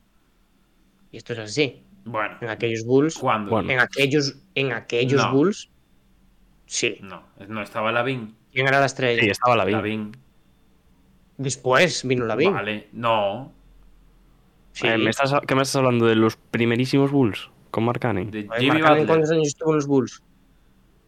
Y 1.11 1.17
esto 1.17 1.33
es 1.33 1.39
así. 1.39 1.81
Bueno, 2.03 2.37
En 2.41 2.49
aquellos 2.49 2.83
Bulls, 2.85 3.17
¿cuándo? 3.17 3.49
Bueno. 3.49 3.71
en 3.71 3.79
aquellos, 3.79 4.35
en 4.53 4.71
aquellos 4.73 5.23
No. 5.23 5.31
Bulls, 5.33 5.71
sí. 6.67 6.99
No, 7.01 7.23
no 7.47 7.63
estaba 7.63 7.91
Lavin. 7.91 8.35
¿Quién 8.51 8.67
era 8.67 8.79
la 8.79 8.85
estrella? 8.85 9.19
Sí, 9.23 9.29
estaba 9.31 9.55
la 9.55 9.65
vida. 9.65 9.77
Lavin. 9.77 10.11
Después 11.37 12.07
vino 12.07 12.25
Lavin. 12.25 12.53
Vale, 12.53 12.87
no. 12.93 13.51
Sí. 14.75 14.87
Eh, 14.87 14.97
¿me 14.97 15.09
estás, 15.09 15.33
¿Qué 15.47 15.55
me 15.55 15.61
estás 15.61 15.77
hablando 15.77 16.05
de 16.05 16.15
los 16.15 16.35
primerísimos 16.35 17.09
Bulls 17.09 17.49
con 17.71 17.85
Mark 17.85 18.01
Cannon? 18.01 18.29
De 18.29 18.45
Jimmy 18.59 18.81
Butler. 18.81 19.07
¿Cuántos 19.07 19.31
años 19.31 19.47
estuvo 19.47 19.69
en 19.69 19.75
los 19.77 19.87
Bulls? 19.87 20.21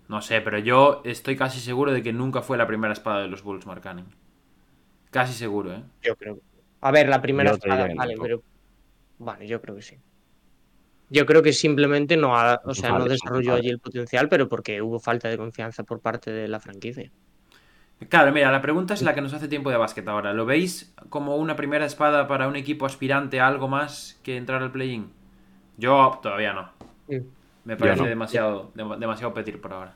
No 0.07 0.21
sé, 0.21 0.39
pero 0.39 0.57
yo 0.57 1.01
estoy 1.03 1.35
casi 1.35 1.59
seguro 1.59 1.91
de 1.91 2.01
que 2.01 2.13
nunca 2.13 2.41
fue 2.41 2.57
la 2.57 2.65
primera 2.65 2.93
espada 2.93 3.21
de 3.23 3.27
los 3.27 3.43
Bulls, 3.43 3.65
Mark 3.65 3.81
Cannon. 3.81 4.07
Casi 5.11 5.33
seguro, 5.33 5.73
¿eh? 5.73 5.83
Yo 6.01 6.15
creo. 6.15 6.39
A 6.79 6.91
ver, 6.91 7.09
la 7.09 7.21
primera 7.21 7.51
espada, 7.51 7.89
vale, 7.93 8.15
pero. 8.21 8.41
Vale, 9.19 9.45
yo 9.47 9.61
creo 9.61 9.75
que 9.75 9.81
sí. 9.81 9.97
Yo 11.09 11.25
creo 11.25 11.43
que 11.43 11.51
simplemente 11.51 12.15
no 12.15 12.37
ha, 12.37 12.61
o 12.63 12.73
sea, 12.73 12.97
no 12.97 13.05
desarrolló 13.05 13.49
vale. 13.51 13.59
allí 13.59 13.69
el 13.69 13.79
potencial, 13.79 14.29
pero 14.29 14.47
porque 14.47 14.81
hubo 14.81 14.99
falta 14.99 15.27
de 15.27 15.37
confianza 15.37 15.83
por 15.83 15.99
parte 15.99 16.31
de 16.31 16.47
la 16.47 16.61
franquicia. 16.61 17.11
Claro, 18.09 18.31
mira, 18.31 18.51
la 18.51 18.61
pregunta 18.61 18.93
es 18.93 19.01
la 19.01 19.15
que 19.15 19.21
nos 19.21 19.33
hace 19.33 19.47
tiempo 19.47 19.71
de 19.71 19.77
básquet 19.77 20.07
ahora. 20.07 20.31
¿Lo 20.33 20.45
veis 20.45 20.93
como 21.09 21.35
una 21.37 21.55
primera 21.55 21.85
espada 21.85 22.27
para 22.27 22.47
un 22.47 22.55
equipo 22.55 22.85
aspirante 22.85 23.39
a 23.39 23.47
algo 23.47 23.67
más 23.67 24.19
que 24.23 24.37
entrar 24.37 24.61
al 24.61 24.71
play-in? 24.71 25.11
Yo 25.77 26.19
todavía 26.21 26.53
no. 26.53 26.71
Me 27.65 27.77
parece 27.77 28.05
no. 28.05 28.07
demasiado, 28.07 28.71
dem- 28.75 28.97
demasiado 28.99 29.33
pedir 29.33 29.61
por 29.61 29.73
ahora. 29.73 29.95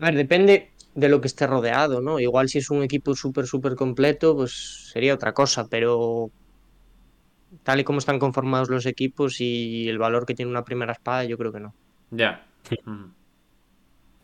A 0.00 0.04
ver, 0.06 0.14
depende 0.22 0.54
de 1.02 1.08
lo 1.08 1.20
que 1.20 1.28
esté 1.28 1.44
rodeado, 1.46 2.00
¿no? 2.00 2.20
Igual 2.20 2.48
si 2.48 2.58
es 2.58 2.70
un 2.70 2.82
equipo 2.82 3.14
súper, 3.14 3.46
súper 3.46 3.74
completo, 3.74 4.36
pues 4.36 4.52
sería 4.92 5.14
otra 5.14 5.32
cosa, 5.32 5.66
pero 5.68 6.30
tal 7.64 7.80
y 7.80 7.84
como 7.84 7.98
están 7.98 8.18
conformados 8.20 8.70
los 8.70 8.86
equipos 8.86 9.40
y 9.40 9.88
el 9.88 9.98
valor 9.98 10.24
que 10.26 10.34
tiene 10.34 10.50
una 10.50 10.62
primera 10.64 10.92
espada, 10.92 11.24
yo 11.24 11.36
creo 11.36 11.52
que 11.52 11.60
no. 11.60 11.74
Ya. 12.12 12.40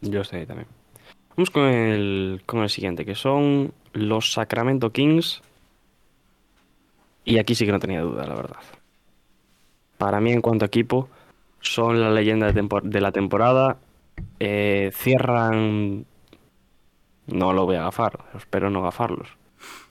Yo 0.03 0.21
estoy 0.21 0.41
ahí 0.41 0.47
también. 0.47 0.69
Vamos 1.41 1.51
con 1.53 1.65
el, 1.65 2.43
con 2.45 2.61
el 2.61 2.69
siguiente, 2.69 3.07
que 3.07 3.15
son 3.15 3.73
los 3.95 4.35
Sacramento 4.35 4.93
Kings. 4.93 5.41
Y 7.25 7.39
aquí 7.39 7.55
sí 7.55 7.65
que 7.65 7.73
no 7.73 7.79
tenía 7.79 8.03
duda, 8.03 8.27
la 8.27 8.35
verdad. 8.35 8.61
Para 9.97 10.21
mí, 10.21 10.33
en 10.33 10.43
cuanto 10.43 10.67
a 10.67 10.69
equipo, 10.69 11.09
son 11.61 11.99
la 11.99 12.11
leyenda 12.11 12.53
de, 12.53 13.01
la 13.01 13.13
temporada. 13.13 13.79
Eh, 14.39 14.91
cierran. 14.93 16.05
No 17.27 17.55
lo 17.55 17.65
voy 17.65 17.77
a 17.77 17.85
gafar, 17.85 18.23
espero 18.37 18.69
no 18.69 18.83
gafarlos. 18.83 19.31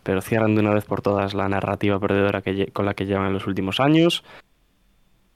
Pero 0.03 0.21
cierran 0.21 0.53
de 0.53 0.61
una 0.61 0.75
vez 0.75 0.85
por 0.85 1.01
todas 1.01 1.33
la 1.33 1.49
narrativa 1.49 1.99
perdedora 1.99 2.43
que, 2.43 2.67
con 2.67 2.85
la 2.85 2.93
que 2.93 3.07
llevan 3.07 3.25
en 3.25 3.33
los 3.33 3.47
últimos 3.47 3.79
años. 3.79 4.23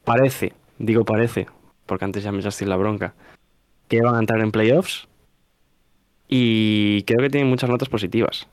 Parece, 0.03 0.53
digo 0.77 1.05
parece, 1.05 1.47
porque 1.87 2.05
antes 2.05 2.21
ya 2.21 2.31
me 2.31 2.41
echasteis 2.41 2.69
la 2.69 2.77
bronca, 2.77 3.15
que 3.87 4.03
van 4.03 4.13
a 4.13 4.19
entrar 4.19 4.41
en 4.41 4.51
playoffs. 4.51 5.07
Y 6.35 7.03
creo 7.03 7.19
que 7.19 7.29
tienen 7.29 7.47
muchas 7.47 7.69
notas 7.69 7.89
positivas. 7.89 8.47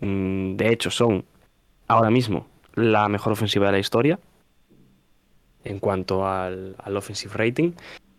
Mm, 0.00 0.56
De 0.56 0.72
hecho, 0.72 0.90
son 0.90 1.26
ahora 1.86 2.08
mismo 2.08 2.46
la 2.72 3.10
mejor 3.10 3.34
ofensiva 3.34 3.66
de 3.66 3.72
la 3.72 3.78
historia 3.78 4.18
en 5.62 5.78
cuanto 5.78 6.26
al, 6.26 6.76
offensive 6.96 7.34
rating. 7.34 7.72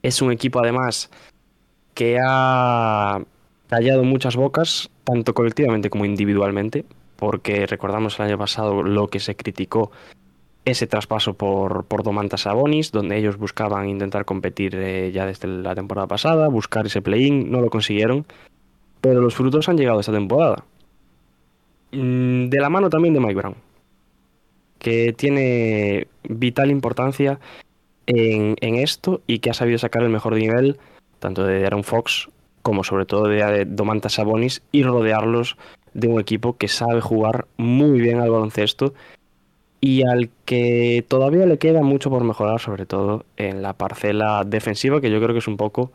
Es 0.03 0.21
un 0.21 0.31
equipo 0.31 0.59
además 0.59 1.09
que 1.95 2.19
ha 2.23 3.19
callado 3.67 4.03
muchas 4.03 4.35
bocas, 4.35 4.91
tanto 5.03 5.33
colectivamente 5.33 5.89
como 5.89 6.05
individualmente, 6.05 6.85
porque 7.15 7.65
recordamos 7.65 8.19
el 8.19 8.27
año 8.27 8.37
pasado 8.37 8.83
lo 8.83 9.07
que 9.07 9.19
se 9.19 9.35
criticó 9.35 9.89
ese 10.63 10.85
traspaso 10.85 11.33
por, 11.33 11.85
por 11.85 12.03
Domantas 12.03 12.41
Sabonis, 12.41 12.91
donde 12.91 13.17
ellos 13.17 13.37
buscaban 13.37 13.89
intentar 13.89 14.25
competir 14.25 14.75
eh, 14.75 15.11
ya 15.11 15.25
desde 15.25 15.47
la 15.47 15.73
temporada 15.73 16.05
pasada, 16.05 16.49
buscar 16.49 16.85
ese 16.85 17.01
play-in, 17.01 17.49
no 17.49 17.61
lo 17.61 17.71
consiguieron, 17.71 18.27
pero 19.01 19.21
los 19.21 19.35
frutos 19.35 19.69
han 19.69 19.77
llegado 19.77 19.99
esta 19.99 20.11
temporada. 20.11 20.63
Mm, 21.91 22.49
De 22.49 22.59
la 22.59 22.69
mano 22.69 22.89
también 22.89 23.13
de 23.13 23.19
Mike 23.19 23.35
Brown, 23.35 23.55
que 24.79 25.13
tiene 25.13 26.07
vital 26.23 26.71
importancia 26.71 27.39
en, 28.05 28.55
en 28.61 28.75
esto 28.75 29.21
y 29.27 29.39
que 29.39 29.49
ha 29.49 29.53
sabido 29.53 29.77
sacar 29.77 30.03
el 30.03 30.09
mejor 30.09 30.35
nivel 30.35 30.77
tanto 31.19 31.43
de 31.43 31.65
Aaron 31.65 31.83
Fox 31.83 32.29
como 32.61 32.83
sobre 32.83 33.05
todo 33.05 33.27
de 33.27 33.43
de 33.43 33.65
Domantas 33.65 34.13
Sabonis 34.13 34.61
y 34.71 34.83
rodearlos 34.83 35.57
de 35.93 36.07
un 36.07 36.19
equipo 36.19 36.57
que 36.57 36.67
sabe 36.67 37.01
jugar 37.01 37.47
muy 37.57 37.99
bien 37.99 38.19
al 38.19 38.29
baloncesto 38.29 38.93
y 39.79 40.05
al 40.07 40.29
que 40.45 41.05
todavía 41.07 41.45
le 41.45 41.57
queda 41.59 41.81
mucho 41.81 42.09
por 42.09 42.23
mejorar, 42.23 42.59
sobre 42.59 42.85
todo 42.85 43.25
en 43.37 43.61
la 43.61 43.73
parcela 43.73 44.43
defensiva, 44.45 45.01
que 45.01 45.09
yo 45.11 45.19
creo 45.19 45.33
que 45.33 45.39
es 45.39 45.47
un 45.47 45.57
poco 45.57 45.91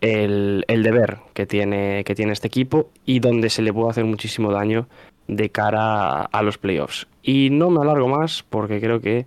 el, 0.00 0.64
deber 0.68 1.18
que 1.34 1.46
tiene, 1.46 2.04
que 2.04 2.14
tiene 2.14 2.32
este 2.32 2.48
equipo 2.48 2.90
y 3.04 3.20
donde 3.20 3.50
se 3.50 3.62
le 3.62 3.72
puede 3.72 3.90
hacer 3.90 4.04
muchísimo 4.04 4.52
daño 4.52 4.88
de 5.28 5.50
cara 5.50 6.22
a, 6.22 6.42
los 6.42 6.58
playoffs. 6.58 7.06
Y 7.22 7.50
no 7.50 7.70
me 7.70 7.80
alargo 7.80 8.08
más 8.08 8.44
porque 8.48 8.80
creo 8.80 9.00
que 9.00 9.26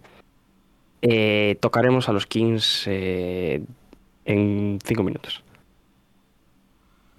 eh, 1.01 1.57
tocaremos 1.59 2.09
a 2.09 2.13
los 2.13 2.25
Kings 2.25 2.85
eh, 2.87 3.61
en 4.25 4.79
cinco 4.83 5.03
minutos. 5.03 5.43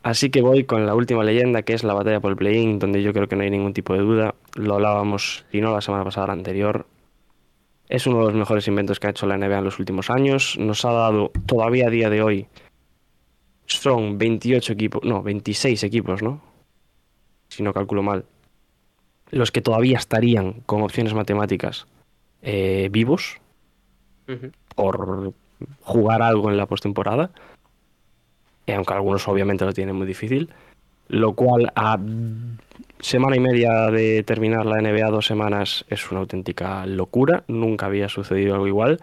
Así 0.03 0.31
que 0.31 0.41
voy 0.41 0.65
con 0.65 0.87
la 0.87 0.95
última 0.95 1.25
leyenda, 1.25 1.63
que 1.63 1.75
es 1.75 1.85
la 1.85 1.93
batalla 1.93 2.21
por 2.21 2.31
el 2.31 2.37
play-in, 2.37 2.79
donde 2.79 3.03
yo 3.03 3.13
creo 3.13 3.29
que 3.29 3.37
no 3.37 3.43
hay 3.43 3.51
ningún 3.51 3.75
tipo 3.75 3.93
de 3.93 4.01
duda. 4.01 4.35
Lo 4.55 4.77
hablábamos, 4.77 5.45
si 5.53 5.61
no 5.61 5.75
la 5.75 5.83
semana 5.83 6.05
pasada, 6.05 6.29
la 6.29 6.33
anterior. 6.33 6.87
Es 7.87 8.07
uno 8.07 8.21
de 8.21 8.25
los 8.27 8.35
mejores 8.35 8.67
inventos 8.69 8.99
que 8.99 9.09
ha 9.09 9.11
hecho 9.11 9.27
la 9.27 9.37
NBA 9.37 9.59
en 9.59 9.65
los 9.65 9.79
últimos 9.79 10.09
años. 10.09 10.57
Nos 10.59 10.87
ha 10.87 10.93
dado, 10.93 11.33
todavía 11.45 11.89
a 11.89 11.91
día 11.91 12.09
de 12.09 12.23
hoy, 12.23 12.47
son 13.77 14.19
28 14.19 14.73
equipos, 14.73 15.03
no, 15.05 15.23
26 15.23 15.83
equipos, 15.85 16.23
¿no? 16.23 16.41
Si 17.49 17.63
no 17.63 17.73
calculo 17.73 18.03
mal. 18.03 18.25
Los 19.31 19.53
que 19.53 19.63
todavía 19.63 19.99
estarían 19.99 20.61
con 20.67 20.83
opciones 20.83 21.15
matemáticas 21.15 21.87
eh, 22.43 22.89
vivos 22.91 23.41
por 24.75 25.33
jugar 25.83 26.23
algo 26.23 26.51
en 26.51 26.57
la 26.57 26.67
postemporada, 26.67 27.31
eh, 28.67 28.75
aunque 28.75 28.93
algunos 28.95 29.27
obviamente 29.27 29.65
lo 29.65 29.73
tienen 29.73 29.97
muy 29.97 30.07
difícil, 30.07 30.51
lo 31.09 31.35
cual 31.35 31.73
a 31.75 31.99
semana 33.01 33.37
y 33.37 33.41
media 33.41 33.91
de 33.91 34.23
terminar 34.23 34.67
la 34.67 34.81
NBA, 34.81 35.11
dos 35.11 35.27
semanas, 35.27 35.85
es 35.89 36.11
una 36.11 36.21
auténtica 36.21 36.87
locura, 36.87 37.43
nunca 37.49 37.87
había 37.87 38.09
sucedido 38.09 38.55
algo 38.55 38.69
igual, 38.69 39.01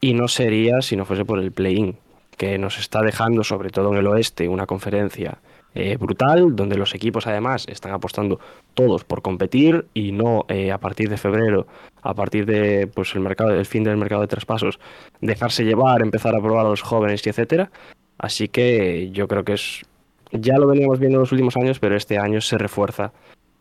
y 0.00 0.14
no 0.14 0.28
sería 0.28 0.80
si 0.80 0.96
no 0.96 1.04
fuese 1.04 1.24
por 1.24 1.38
el 1.38 1.52
play-in, 1.52 1.96
que 2.36 2.58
nos 2.58 2.78
está 2.78 3.02
dejando, 3.02 3.44
sobre 3.44 3.70
todo 3.70 3.92
en 3.92 3.98
el 3.98 4.06
oeste, 4.06 4.48
una 4.48 4.66
conferencia 4.66 5.38
eh, 5.74 5.96
brutal, 5.96 6.54
donde 6.54 6.76
los 6.76 6.94
equipos 6.94 7.26
además 7.26 7.66
están 7.68 7.92
apostando 7.92 8.38
todos 8.74 9.04
por 9.04 9.22
competir 9.22 9.86
y 9.92 10.12
no 10.12 10.44
eh, 10.48 10.70
a 10.70 10.78
partir 10.78 11.08
de 11.08 11.16
febrero, 11.16 11.66
a 12.02 12.14
partir 12.14 12.46
de 12.46 12.86
pues 12.86 13.14
el 13.14 13.20
mercado, 13.20 13.50
el 13.50 13.66
fin 13.66 13.82
del 13.82 13.96
mercado 13.96 14.20
de 14.20 14.28
traspasos, 14.28 14.78
dejarse 15.20 15.64
llevar, 15.64 16.02
empezar 16.02 16.34
a 16.36 16.40
probar 16.40 16.66
a 16.66 16.68
los 16.68 16.82
jóvenes 16.82 17.26
y 17.26 17.30
etcétera. 17.30 17.70
Así 18.18 18.48
que 18.48 19.10
yo 19.10 19.26
creo 19.26 19.44
que 19.44 19.54
es 19.54 19.82
ya 20.30 20.58
lo 20.58 20.66
veníamos 20.66 20.98
viendo 20.98 21.16
en 21.16 21.20
los 21.20 21.32
últimos 21.32 21.56
años, 21.56 21.78
pero 21.78 21.96
este 21.96 22.18
año 22.18 22.40
se 22.40 22.58
refuerza 22.58 23.12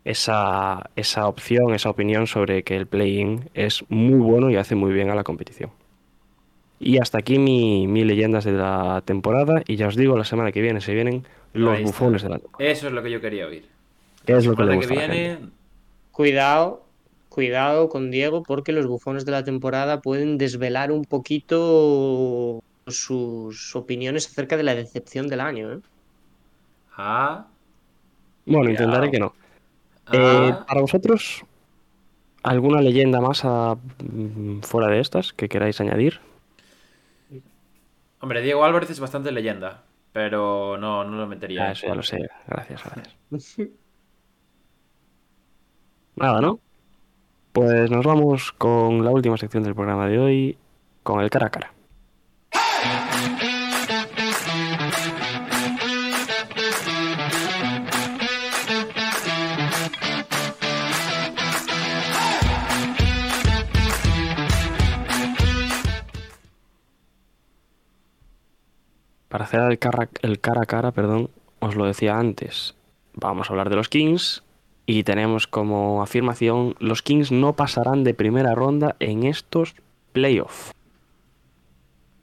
esa, 0.03 0.89
esa 0.95 1.27
opción, 1.27 1.73
esa 1.73 1.89
opinión 1.89 2.27
sobre 2.27 2.63
que 2.63 2.75
el 2.75 2.87
play-in 2.87 3.49
es 3.53 3.83
muy 3.89 4.19
bueno 4.19 4.49
y 4.49 4.55
hace 4.55 4.75
muy 4.75 4.91
bien 4.91 5.09
a 5.09 5.15
la 5.15 5.23
competición. 5.23 5.71
Y 6.79 6.97
hasta 6.97 7.19
aquí 7.19 7.39
mi, 7.39 7.87
mi 7.87 8.03
leyendas 8.03 8.43
de 8.43 8.51
la 8.53 9.01
temporada. 9.05 9.61
Y 9.67 9.75
ya 9.77 9.87
os 9.87 9.95
digo, 9.95 10.17
la 10.17 10.25
semana 10.25 10.51
que 10.51 10.61
viene 10.61 10.81
se 10.81 10.93
vienen 10.93 11.25
los 11.53 11.81
bufones 11.81 12.23
de 12.23 12.29
la 12.29 12.39
temporada. 12.39 12.71
Eso 12.71 12.87
es 12.87 12.93
lo 12.93 13.01
que 13.03 13.11
yo 13.11 13.21
quería 13.21 13.45
oír. 13.47 13.65
Es 14.25 14.45
lo 14.45 14.55
que 14.55 14.63
le 14.63 14.71
Semana 14.71 14.75
gusta 14.75 14.93
a 14.93 14.95
la 15.07 15.13
viene, 15.13 15.29
gente. 15.35 15.51
Cuidado, 16.11 16.83
cuidado 17.29 17.89
con 17.89 18.11
Diego, 18.11 18.43
porque 18.43 18.71
los 18.71 18.85
bufones 18.87 19.25
de 19.25 19.31
la 19.31 19.43
temporada 19.43 20.01
pueden 20.01 20.37
desvelar 20.37 20.91
un 20.91 21.05
poquito 21.05 22.61
sus 22.87 23.75
opiniones 23.75 24.27
acerca 24.27 24.57
de 24.57 24.63
la 24.63 24.75
decepción 24.75 25.27
del 25.27 25.39
año. 25.39 25.73
¿eh? 25.73 25.79
Ah, 26.97 27.47
Bueno, 28.45 28.65
Cuidado. 28.65 28.85
intentaré 28.85 29.11
que 29.11 29.19
no. 29.19 29.33
ah, 30.07 30.11
Eh, 30.13 30.53
para 30.67 30.81
vosotros, 30.81 31.43
¿alguna 32.43 32.81
leyenda 32.81 33.21
más 33.21 33.45
a- 33.45 33.75
mm, 33.99 34.59
fuera 34.61 34.87
de 34.89 34.99
estas 34.99 35.31
que 35.33 35.47
queráis 35.47 35.79
añadir? 35.79 36.19
Hombre, 38.23 38.41
Diego 38.41 38.63
Álvarez 38.63 38.89
es 38.89 39.01
bastante 39.01 39.33
leyenda, 39.33 39.83
pero 40.13 40.77
no, 40.77 41.03
no 41.03 41.17
lo 41.17 41.27
metería. 41.27 41.65
Ah, 41.67 41.71
eso 41.73 41.87
ya 41.87 41.93
lo 41.93 42.03
sé. 42.03 42.25
Gracias, 42.47 42.81
gracias. 42.81 43.17
Nada, 46.15 46.39
¿no? 46.39 46.61
Pues 47.51 47.91
nos 47.91 48.05
vamos 48.05 48.53
con 48.53 49.03
la 49.03 49.11
última 49.11 49.35
sección 49.35 49.63
del 49.63 49.75
programa 49.75 50.07
de 50.07 50.19
hoy, 50.19 50.57
con 51.03 51.19
el 51.19 51.29
cara 51.29 51.47
a 51.47 51.49
cara. 51.49 51.72
Para 69.33 69.45
hacer 69.45 69.61
el 69.61 69.79
cara, 69.79 70.09
el 70.21 70.39
cara 70.39 70.61
a 70.61 70.65
cara, 70.67 70.91
perdón, 70.91 71.31
os 71.59 71.75
lo 71.75 71.85
decía 71.85 72.19
antes. 72.19 72.75
Vamos 73.15 73.49
a 73.49 73.53
hablar 73.53 73.71
de 73.71 73.75
los 73.75 73.89
Kings 73.89 74.43
y 74.85 75.01
tenemos 75.01 75.47
como 75.47 76.03
afirmación 76.03 76.75
los 76.77 77.01
Kings 77.01 77.31
no 77.31 77.55
pasarán 77.55 78.03
de 78.03 78.13
primera 78.13 78.53
ronda 78.53 78.95
en 78.99 79.23
estos 79.23 79.73
playoffs. 80.11 80.71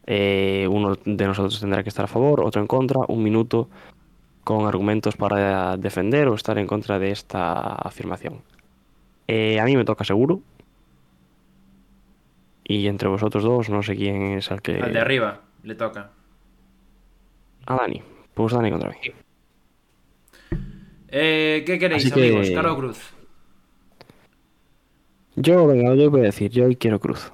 Eh, 0.06 0.68
uno 0.70 0.94
de 1.04 1.26
nosotros 1.26 1.58
tendrá 1.58 1.82
que 1.82 1.88
estar 1.88 2.04
a 2.04 2.06
favor, 2.06 2.42
otro 2.42 2.60
en 2.60 2.68
contra, 2.68 3.00
un 3.08 3.24
minuto 3.24 3.68
con 4.44 4.68
argumentos 4.68 5.16
para 5.16 5.76
defender 5.78 6.28
o 6.28 6.34
estar 6.34 6.58
en 6.58 6.68
contra 6.68 7.00
de 7.00 7.10
esta 7.10 7.74
afirmación. 7.74 8.42
Eh, 9.26 9.58
a 9.58 9.64
mí 9.64 9.76
me 9.76 9.84
toca 9.84 10.04
seguro. 10.04 10.42
Y 12.62 12.86
entre 12.86 13.08
vosotros 13.08 13.42
dos, 13.42 13.68
no 13.68 13.82
sé 13.82 13.96
quién 13.96 14.38
es 14.38 14.52
el 14.52 14.62
que. 14.62 14.80
Al 14.80 14.92
de 14.92 15.00
arriba, 15.00 15.40
le 15.64 15.74
toca. 15.74 16.12
A 17.66 17.76
Dani. 17.76 18.02
Pues 18.34 18.52
Dani 18.52 18.70
contra 18.70 18.90
mí. 18.90 18.96
Eh, 21.08 21.62
¿Qué 21.66 21.78
queréis, 21.78 22.04
Así 22.04 22.12
que- 22.14 22.28
amigos? 22.28 22.50
¿Cara 22.50 22.72
o 22.72 22.76
cruz? 22.76 22.98
Yo, 25.36 25.66
venga, 25.66 25.94
yo 25.94 26.10
voy 26.10 26.20
a 26.20 26.24
decir, 26.24 26.50
yo 26.50 26.66
hoy 26.66 26.76
quiero 26.76 27.00
cruz. 27.00 27.32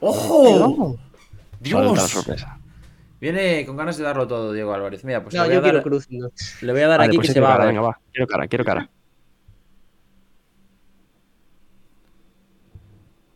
¡Ojo! 0.00 0.96
La 0.96 1.58
¡Dios! 1.60 2.10
sorpresa. 2.10 2.58
Viene 3.20 3.64
con 3.66 3.76
ganas 3.76 3.96
de 3.96 4.04
darlo 4.04 4.26
todo, 4.26 4.52
Diego 4.52 4.72
Álvarez. 4.74 5.04
Mira, 5.04 5.22
pues 5.22 5.34
No, 5.34 5.42
le, 5.42 5.48
voy 5.48 5.54
yo 5.54 5.58
a 5.60 5.62
dar, 5.62 5.70
quiero 5.72 5.82
cruz. 5.84 6.06
no. 6.10 6.28
le 6.62 6.72
voy 6.72 6.80
a 6.82 6.88
dar 6.88 6.98
Vale, 6.98 7.08
aquí 7.10 7.16
pues 7.18 7.28
que 7.28 7.34
se 7.34 7.40
va 7.40 7.48
cara, 7.48 7.58
ver. 7.64 7.68
venga, 7.68 7.80
va. 7.82 8.00
Quiero 8.12 8.26
cara, 8.26 8.48
quiero 8.48 8.64
cara. 8.64 8.90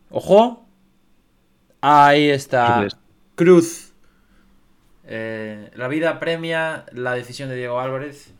¡Ojo! 0.09 0.65
Ahí 1.81 2.29
está. 2.29 2.87
Cruz. 3.35 3.86
Eh, 5.07 5.71
la 5.75 5.87
vida 5.87 6.19
premia 6.19 6.85
la 6.91 7.13
decisión 7.13 7.47
de 7.49 7.55
Diego 7.55 7.79
Álvarez. 7.79 8.33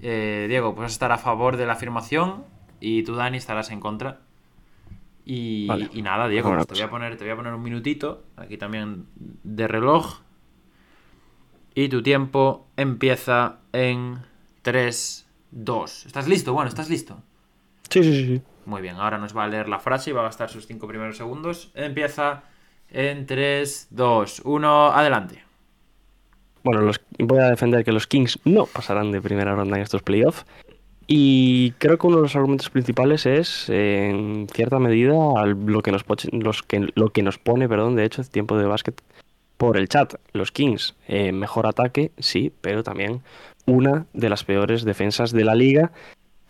Eh, 0.00 0.46
Diego, 0.48 0.74
pues 0.74 0.84
vas 0.84 0.92
a 0.92 0.94
estar 0.94 1.12
a 1.12 1.18
favor 1.18 1.56
de 1.56 1.66
la 1.66 1.72
afirmación 1.72 2.44
y 2.80 3.02
tú, 3.02 3.16
Dani, 3.16 3.36
estarás 3.36 3.70
en 3.70 3.80
contra. 3.80 4.20
Y, 5.24 5.66
Vale. 5.66 5.90
y 5.92 6.00
nada, 6.02 6.28
Diego, 6.28 6.54
pues 6.54 6.66
te, 6.68 6.74
voy 6.74 6.82
a 6.82 6.90
poner, 6.90 7.16
te 7.16 7.24
voy 7.24 7.32
a 7.32 7.36
poner 7.36 7.52
un 7.52 7.62
minutito, 7.62 8.22
aquí 8.36 8.56
también 8.56 9.06
de 9.16 9.68
reloj. 9.68 10.20
Y 11.74 11.88
tu 11.88 12.02
tiempo 12.02 12.66
empieza 12.76 13.58
en 13.72 14.20
3, 14.62 15.26
2. 15.50 16.06
¿Estás 16.06 16.28
listo? 16.28 16.52
Bueno, 16.52 16.68
¿estás 16.68 16.88
listo? 16.88 17.20
Sí, 17.90 18.02
sí, 18.02 18.12
sí, 18.12 18.26
sí. 18.26 18.42
Muy 18.64 18.80
bien, 18.80 18.96
ahora 18.96 19.18
nos 19.18 19.36
va 19.36 19.44
a 19.44 19.48
leer 19.48 19.68
la 19.68 19.78
frase 19.78 20.10
y 20.10 20.12
va 20.12 20.20
a 20.20 20.24
gastar 20.24 20.50
sus 20.50 20.66
5 20.66 20.86
primeros 20.86 21.16
segundos. 21.16 21.70
Empieza 21.74 22.44
en 22.90 23.26
3, 23.26 23.88
2, 23.90 24.42
1, 24.44 24.86
adelante. 24.92 25.47
Bueno, 26.68 26.82
los, 26.82 27.00
voy 27.18 27.38
a 27.38 27.48
defender 27.48 27.82
que 27.82 27.92
los 27.92 28.06
Kings 28.06 28.40
no 28.44 28.66
pasarán 28.66 29.10
de 29.10 29.22
primera 29.22 29.54
ronda 29.54 29.78
en 29.78 29.82
estos 29.82 30.02
playoffs. 30.02 30.44
Y 31.06 31.70
creo 31.78 31.96
que 31.96 32.06
uno 32.06 32.16
de 32.16 32.22
los 32.24 32.36
argumentos 32.36 32.68
principales 32.68 33.24
es, 33.24 33.70
en 33.70 34.46
cierta 34.52 34.78
medida, 34.78 35.14
lo 35.46 35.80
que 35.80 35.92
nos, 35.92 36.04
los 36.30 36.62
que, 36.62 36.90
lo 36.94 37.08
que 37.08 37.22
nos 37.22 37.38
pone, 37.38 37.70
perdón, 37.70 37.96
de 37.96 38.04
hecho, 38.04 38.22
tiempo 38.24 38.58
de 38.58 38.66
básquet 38.66 39.00
por 39.56 39.78
el 39.78 39.88
chat. 39.88 40.16
Los 40.34 40.52
Kings, 40.52 40.94
eh, 41.06 41.32
mejor 41.32 41.66
ataque, 41.66 42.12
sí, 42.18 42.52
pero 42.60 42.82
también 42.82 43.22
una 43.64 44.04
de 44.12 44.28
las 44.28 44.44
peores 44.44 44.84
defensas 44.84 45.32
de 45.32 45.44
la 45.44 45.54
liga, 45.54 45.90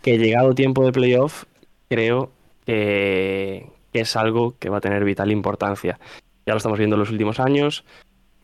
que 0.03 0.19
llegado 0.19 0.53
tiempo 0.57 0.85
de 0.85 0.91
playoff, 0.91 1.45
creo 1.89 2.33
que, 2.67 3.69
que 3.93 4.01
es 4.01 4.17
algo 4.17 4.57
que 4.59 4.69
va 4.69 4.79
a 4.79 4.81
tener 4.81 5.05
vital 5.05 5.31
importancia. 5.31 6.01
Ya 6.45 6.55
lo 6.55 6.57
estamos 6.57 6.77
viendo 6.77 6.97
en 6.97 7.01
los 7.01 7.11
últimos 7.11 7.39
años. 7.39 7.85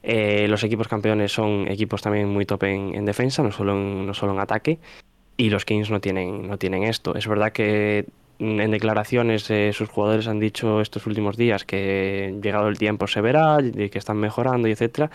Eh, 0.06 0.46
los 0.48 0.62
equipos 0.62 0.86
campeones 0.86 1.32
son 1.32 1.66
equipos 1.66 2.02
también 2.02 2.28
muy 2.28 2.44
top 2.44 2.64
en, 2.64 2.94
en 2.94 3.06
defensa, 3.06 3.42
no 3.42 3.50
solo 3.50 3.72
en, 3.72 4.38
ataque. 4.38 4.78
y 5.38 5.48
los 5.48 5.64
Kings 5.64 5.90
no 5.90 6.00
tienen, 6.00 6.46
no 6.46 6.58
tienen 6.58 6.82
esto. 6.82 7.14
Es 7.14 7.26
verdad 7.26 7.52
que 7.52 8.04
en 8.38 8.70
declaraciones 8.70 9.50
eh, 9.50 9.72
sus 9.72 9.88
jugadores 9.88 10.28
han 10.28 10.40
dicho 10.40 10.82
estos 10.82 11.06
últimos 11.06 11.38
días 11.38 11.64
que 11.64 12.38
llegado 12.42 12.68
el 12.68 12.76
tiempo 12.76 13.06
se 13.06 13.22
verá, 13.22 13.56
que 13.62 13.98
están 13.98 14.18
mejorando 14.18 14.68
y 14.68 14.72
etcétera, 14.72 15.10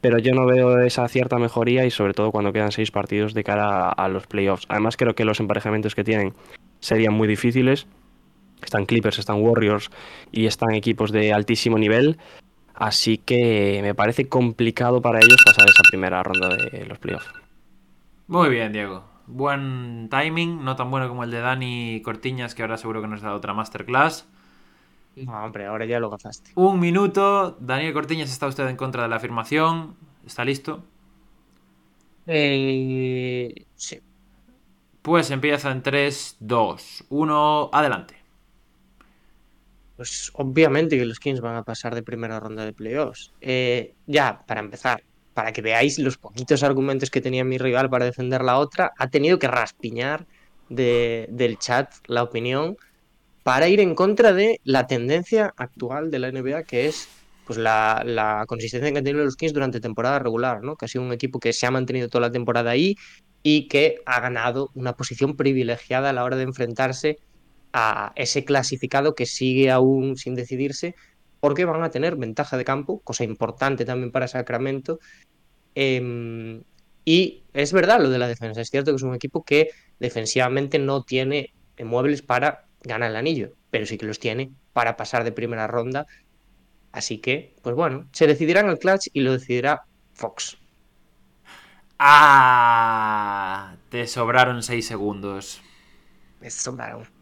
pero 0.00 0.18
yo 0.18 0.32
no 0.34 0.44
veo 0.44 0.80
esa 0.80 1.06
cierta 1.06 1.38
mejoría 1.38 1.86
y 1.86 1.92
sobre 1.92 2.12
todo 2.12 2.32
cuando 2.32 2.52
quedan 2.52 2.72
seis 2.72 2.90
partidos 2.90 3.34
de 3.34 3.44
cara 3.44 3.90
a, 3.90 3.92
a 3.92 4.08
los 4.08 4.26
playoffs. 4.26 4.66
Además 4.68 4.96
creo 4.96 5.14
que 5.14 5.24
los 5.24 5.38
emparejamientos 5.38 5.94
que 5.94 6.02
tienen 6.02 6.34
serían 6.80 7.14
muy 7.14 7.28
difíciles. 7.28 7.86
Están 8.64 8.86
Clippers, 8.86 9.20
están 9.20 9.40
Warriors 9.40 9.90
y 10.32 10.46
están 10.46 10.74
equipos 10.74 11.12
de 11.12 11.32
altísimo 11.32 11.78
nivel. 11.78 12.18
Así 12.82 13.16
que 13.16 13.78
me 13.80 13.94
parece 13.94 14.28
complicado 14.28 15.00
para 15.00 15.20
ellos 15.20 15.36
pasar 15.46 15.68
esa 15.68 15.84
primera 15.88 16.20
ronda 16.24 16.48
de 16.48 16.84
los 16.84 16.98
playoffs. 16.98 17.32
Muy 18.26 18.48
bien, 18.48 18.72
Diego. 18.72 19.04
Buen 19.28 20.08
timing, 20.10 20.64
no 20.64 20.74
tan 20.74 20.90
bueno 20.90 21.08
como 21.08 21.22
el 21.22 21.30
de 21.30 21.38
Dani 21.38 22.02
Cortiñas, 22.02 22.56
que 22.56 22.62
ahora 22.62 22.76
seguro 22.76 23.00
que 23.00 23.06
nos 23.06 23.22
da 23.22 23.36
otra 23.36 23.54
masterclass. 23.54 24.26
No, 25.14 25.44
hombre, 25.44 25.66
ahora 25.66 25.84
ya 25.84 26.00
lo 26.00 26.10
gastaste. 26.10 26.50
Un 26.56 26.80
minuto. 26.80 27.56
Daniel 27.60 27.92
Cortiñas, 27.92 28.32
¿está 28.32 28.48
usted 28.48 28.66
en 28.66 28.76
contra 28.76 29.04
de 29.04 29.08
la 29.10 29.14
afirmación? 29.14 29.94
¿Está 30.26 30.44
listo? 30.44 30.82
Eh, 32.26 33.64
sí. 33.76 34.00
Pues 35.02 35.30
empieza 35.30 35.70
en 35.70 35.84
3, 35.84 36.38
2, 36.40 37.04
1, 37.10 37.70
adelante. 37.72 38.21
Pues 40.02 40.32
obviamente 40.34 40.98
que 40.98 41.04
los 41.04 41.20
Kings 41.20 41.40
van 41.40 41.54
a 41.54 41.62
pasar 41.62 41.94
de 41.94 42.02
primera 42.02 42.40
ronda 42.40 42.64
de 42.64 42.72
playoffs. 42.72 43.32
Eh, 43.40 43.94
ya, 44.08 44.44
para 44.48 44.58
empezar, 44.58 45.04
para 45.32 45.52
que 45.52 45.62
veáis 45.62 45.96
los 46.00 46.18
poquitos 46.18 46.64
argumentos 46.64 47.08
que 47.08 47.20
tenía 47.20 47.44
mi 47.44 47.56
rival 47.56 47.88
para 47.88 48.06
defender 48.06 48.42
la 48.42 48.58
otra, 48.58 48.90
ha 48.98 49.10
tenido 49.10 49.38
que 49.38 49.46
raspiñar 49.46 50.26
de, 50.68 51.28
del 51.30 51.56
chat 51.56 51.94
la 52.08 52.24
opinión 52.24 52.76
para 53.44 53.68
ir 53.68 53.78
en 53.78 53.94
contra 53.94 54.32
de 54.32 54.60
la 54.64 54.88
tendencia 54.88 55.54
actual 55.56 56.10
de 56.10 56.18
la 56.18 56.32
NBA, 56.32 56.64
que 56.64 56.88
es 56.88 57.08
pues 57.46 57.60
la, 57.60 58.02
la 58.04 58.44
consistencia 58.48 58.90
que 58.90 58.98
han 58.98 59.04
tenido 59.04 59.24
los 59.24 59.36
Kings 59.36 59.52
durante 59.52 59.78
temporada 59.78 60.18
regular, 60.18 60.64
¿no? 60.64 60.74
Que 60.74 60.86
ha 60.86 60.88
sido 60.88 61.04
un 61.04 61.12
equipo 61.12 61.38
que 61.38 61.52
se 61.52 61.64
ha 61.64 61.70
mantenido 61.70 62.08
toda 62.08 62.22
la 62.22 62.32
temporada 62.32 62.72
ahí 62.72 62.96
y 63.44 63.68
que 63.68 64.00
ha 64.04 64.18
ganado 64.18 64.72
una 64.74 64.94
posición 64.96 65.36
privilegiada 65.36 66.10
a 66.10 66.12
la 66.12 66.24
hora 66.24 66.36
de 66.36 66.42
enfrentarse 66.42 67.18
a 67.72 68.12
ese 68.16 68.44
clasificado 68.44 69.14
que 69.14 69.26
sigue 69.26 69.70
aún 69.70 70.16
sin 70.16 70.34
decidirse, 70.34 70.94
porque 71.40 71.64
van 71.64 71.82
a 71.82 71.90
tener 71.90 72.16
ventaja 72.16 72.56
de 72.56 72.64
campo, 72.64 73.00
cosa 73.00 73.24
importante 73.24 73.84
también 73.84 74.12
para 74.12 74.28
Sacramento. 74.28 75.00
Eh, 75.74 76.62
y 77.04 77.42
es 77.52 77.72
verdad 77.72 78.00
lo 78.00 78.10
de 78.10 78.18
la 78.18 78.28
defensa, 78.28 78.60
es 78.60 78.70
cierto 78.70 78.92
que 78.92 78.96
es 78.96 79.02
un 79.02 79.14
equipo 79.14 79.42
que 79.44 79.70
defensivamente 79.98 80.78
no 80.78 81.02
tiene 81.02 81.52
muebles 81.78 82.22
para 82.22 82.66
ganar 82.82 83.10
el 83.10 83.16
anillo, 83.16 83.52
pero 83.70 83.86
sí 83.86 83.98
que 83.98 84.06
los 84.06 84.18
tiene 84.18 84.52
para 84.72 84.96
pasar 84.96 85.24
de 85.24 85.32
primera 85.32 85.66
ronda. 85.66 86.06
Así 86.92 87.18
que, 87.18 87.54
pues 87.62 87.74
bueno, 87.74 88.06
se 88.12 88.26
decidirá 88.26 88.60
en 88.60 88.68
el 88.68 88.78
clutch 88.78 89.08
y 89.12 89.20
lo 89.20 89.32
decidirá 89.32 89.82
Fox. 90.12 90.58
¡Ah! 91.98 93.76
Te 93.88 94.06
sobraron 94.06 94.62
6 94.62 94.86
segundos. 94.86 95.62
Me 96.40 96.50
sobraron. 96.50 97.21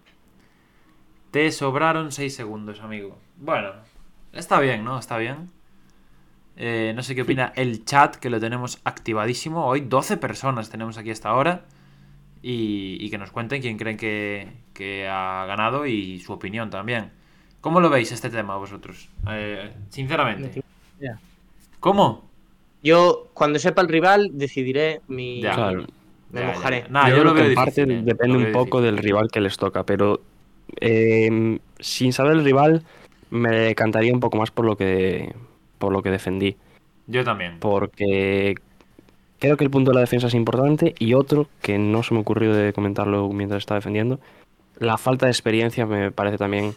Te 1.30 1.50
sobraron 1.52 2.10
6 2.12 2.34
segundos, 2.34 2.80
amigo. 2.80 3.16
Bueno, 3.36 3.70
está 4.32 4.58
bien, 4.60 4.84
¿no? 4.84 4.98
Está 4.98 5.16
bien. 5.18 5.50
Eh, 6.56 6.92
no 6.94 7.02
sé 7.02 7.14
qué 7.14 7.22
opina 7.22 7.52
el 7.56 7.84
chat, 7.84 8.16
que 8.16 8.30
lo 8.30 8.40
tenemos 8.40 8.80
activadísimo. 8.84 9.64
Hoy 9.66 9.80
12 9.82 10.16
personas 10.16 10.70
tenemos 10.70 10.98
aquí 10.98 11.10
hasta 11.10 11.28
ahora. 11.28 11.64
Y, 12.42 12.96
y 13.00 13.10
que 13.10 13.18
nos 13.18 13.30
cuenten 13.30 13.60
quién 13.60 13.76
creen 13.76 13.96
que, 13.98 14.48
que, 14.72 15.06
ha 15.06 15.44
ganado 15.46 15.86
y 15.86 16.20
su 16.20 16.32
opinión 16.32 16.70
también. 16.70 17.10
¿Cómo 17.60 17.80
lo 17.80 17.90
veis 17.90 18.10
este 18.12 18.30
tema 18.30 18.56
vosotros? 18.56 19.08
Eh, 19.30 19.70
sinceramente. 19.90 20.62
¿Cómo? 21.80 22.28
Yo, 22.82 23.28
cuando 23.34 23.58
sepa 23.58 23.82
el 23.82 23.88
rival, 23.88 24.30
decidiré 24.32 25.02
mi... 25.06 25.42
Ya. 25.42 25.54
Claro. 25.54 25.86
Me 26.30 26.40
Ya, 26.40 26.46
mojaré. 26.46 26.82
ya. 26.82 26.88
Nah, 26.88 27.08
yo, 27.10 27.16
yo 27.18 27.24
lo 27.24 27.34
que 27.34 27.40
veo 27.42 27.48
en 27.50 27.54
parte 27.54 27.82
¿eh? 27.82 28.02
depende 28.02 28.38
Lo 28.38 28.46
un 28.46 28.52
poco 28.52 28.80
difícil. 28.80 28.96
del 28.96 29.04
rival 29.04 29.30
que 29.30 29.40
les 29.40 29.56
toca, 29.58 29.84
pero 29.84 30.22
eh, 30.80 31.58
sin 31.78 32.12
saber 32.12 32.32
el 32.32 32.44
rival 32.44 32.82
me 33.30 33.50
decantaría 33.50 34.12
un 34.12 34.20
poco 34.20 34.36
más 34.36 34.50
por 34.50 34.64
lo 34.64 34.76
que 34.76 35.34
por 35.78 35.92
lo 35.92 36.02
que 36.02 36.10
defendí, 36.10 36.56
Yo 37.06 37.24
también. 37.24 37.58
porque 37.60 38.54
creo 39.38 39.56
que 39.56 39.64
el 39.64 39.70
punto 39.70 39.90
de 39.92 39.94
la 39.94 40.00
defensa 40.02 40.26
es 40.26 40.34
importante 40.34 40.94
y 40.98 41.14
otro 41.14 41.48
que 41.62 41.78
no 41.78 42.02
se 42.02 42.12
me 42.12 42.20
ocurrió 42.20 42.52
de 42.54 42.72
comentarlo 42.72 43.28
mientras 43.30 43.60
estaba 43.62 43.78
defendiendo, 43.78 44.20
la 44.78 44.98
falta 44.98 45.26
de 45.26 45.32
experiencia 45.32 45.86
me 45.86 46.10
parece 46.10 46.36
también 46.38 46.74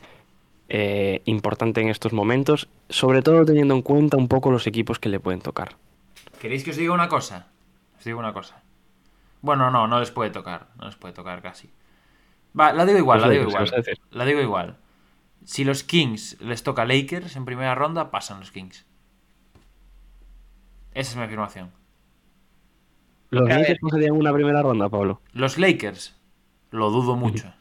eh, 0.69 1.21
importante 1.25 1.81
en 1.81 1.89
estos 1.89 2.13
momentos, 2.13 2.69
sobre 2.89 3.21
todo 3.21 3.43
teniendo 3.45 3.73
en 3.75 3.81
cuenta 3.81 4.15
un 4.17 4.27
poco 4.29 4.51
los 4.51 4.67
equipos 4.67 4.99
que 4.99 5.09
le 5.09 5.19
pueden 5.19 5.41
tocar. 5.41 5.75
¿Queréis 6.39 6.63
que 6.63 6.71
os 6.71 6.77
diga 6.77 6.93
una 6.93 7.09
cosa? 7.09 7.47
Os 7.97 8.05
digo 8.05 8.19
una 8.19 8.33
cosa. 8.33 8.61
Bueno, 9.41 9.69
no, 9.71 9.87
no 9.87 9.99
les 9.99 10.11
puede 10.11 10.29
tocar. 10.29 10.67
No 10.79 10.85
les 10.85 10.95
puede 10.95 11.13
tocar 11.13 11.41
casi. 11.41 11.69
Va, 12.59 12.73
la 12.73 12.85
digo 12.85 12.99
igual, 12.99 13.21
la 13.21 13.30
digo 13.30 13.45
Lakers, 13.45 13.71
¿qué 13.71 13.80
igual. 13.91 13.99
La 14.11 14.25
digo 14.25 14.41
igual. 14.41 14.77
Si 15.43 15.63
los 15.63 15.84
Kings 15.84 16.39
les 16.41 16.63
toca 16.63 16.85
Lakers 16.85 17.35
en 17.35 17.45
primera 17.45 17.75
ronda, 17.75 18.11
pasan 18.11 18.39
los 18.39 18.51
Kings. 18.51 18.85
Esa 20.93 21.11
es 21.11 21.15
mi 21.15 21.23
afirmación. 21.23 21.71
¿Los 23.31 23.49
A. 23.49 23.57
Lakers 23.59 23.80
pasarían 23.81 24.11
una 24.11 24.31
primera 24.31 24.61
ronda, 24.61 24.89
Pablo? 24.89 25.21
Los 25.31 25.57
Lakers, 25.57 26.15
lo 26.69 26.91
dudo 26.91 27.15
mucho. 27.15 27.51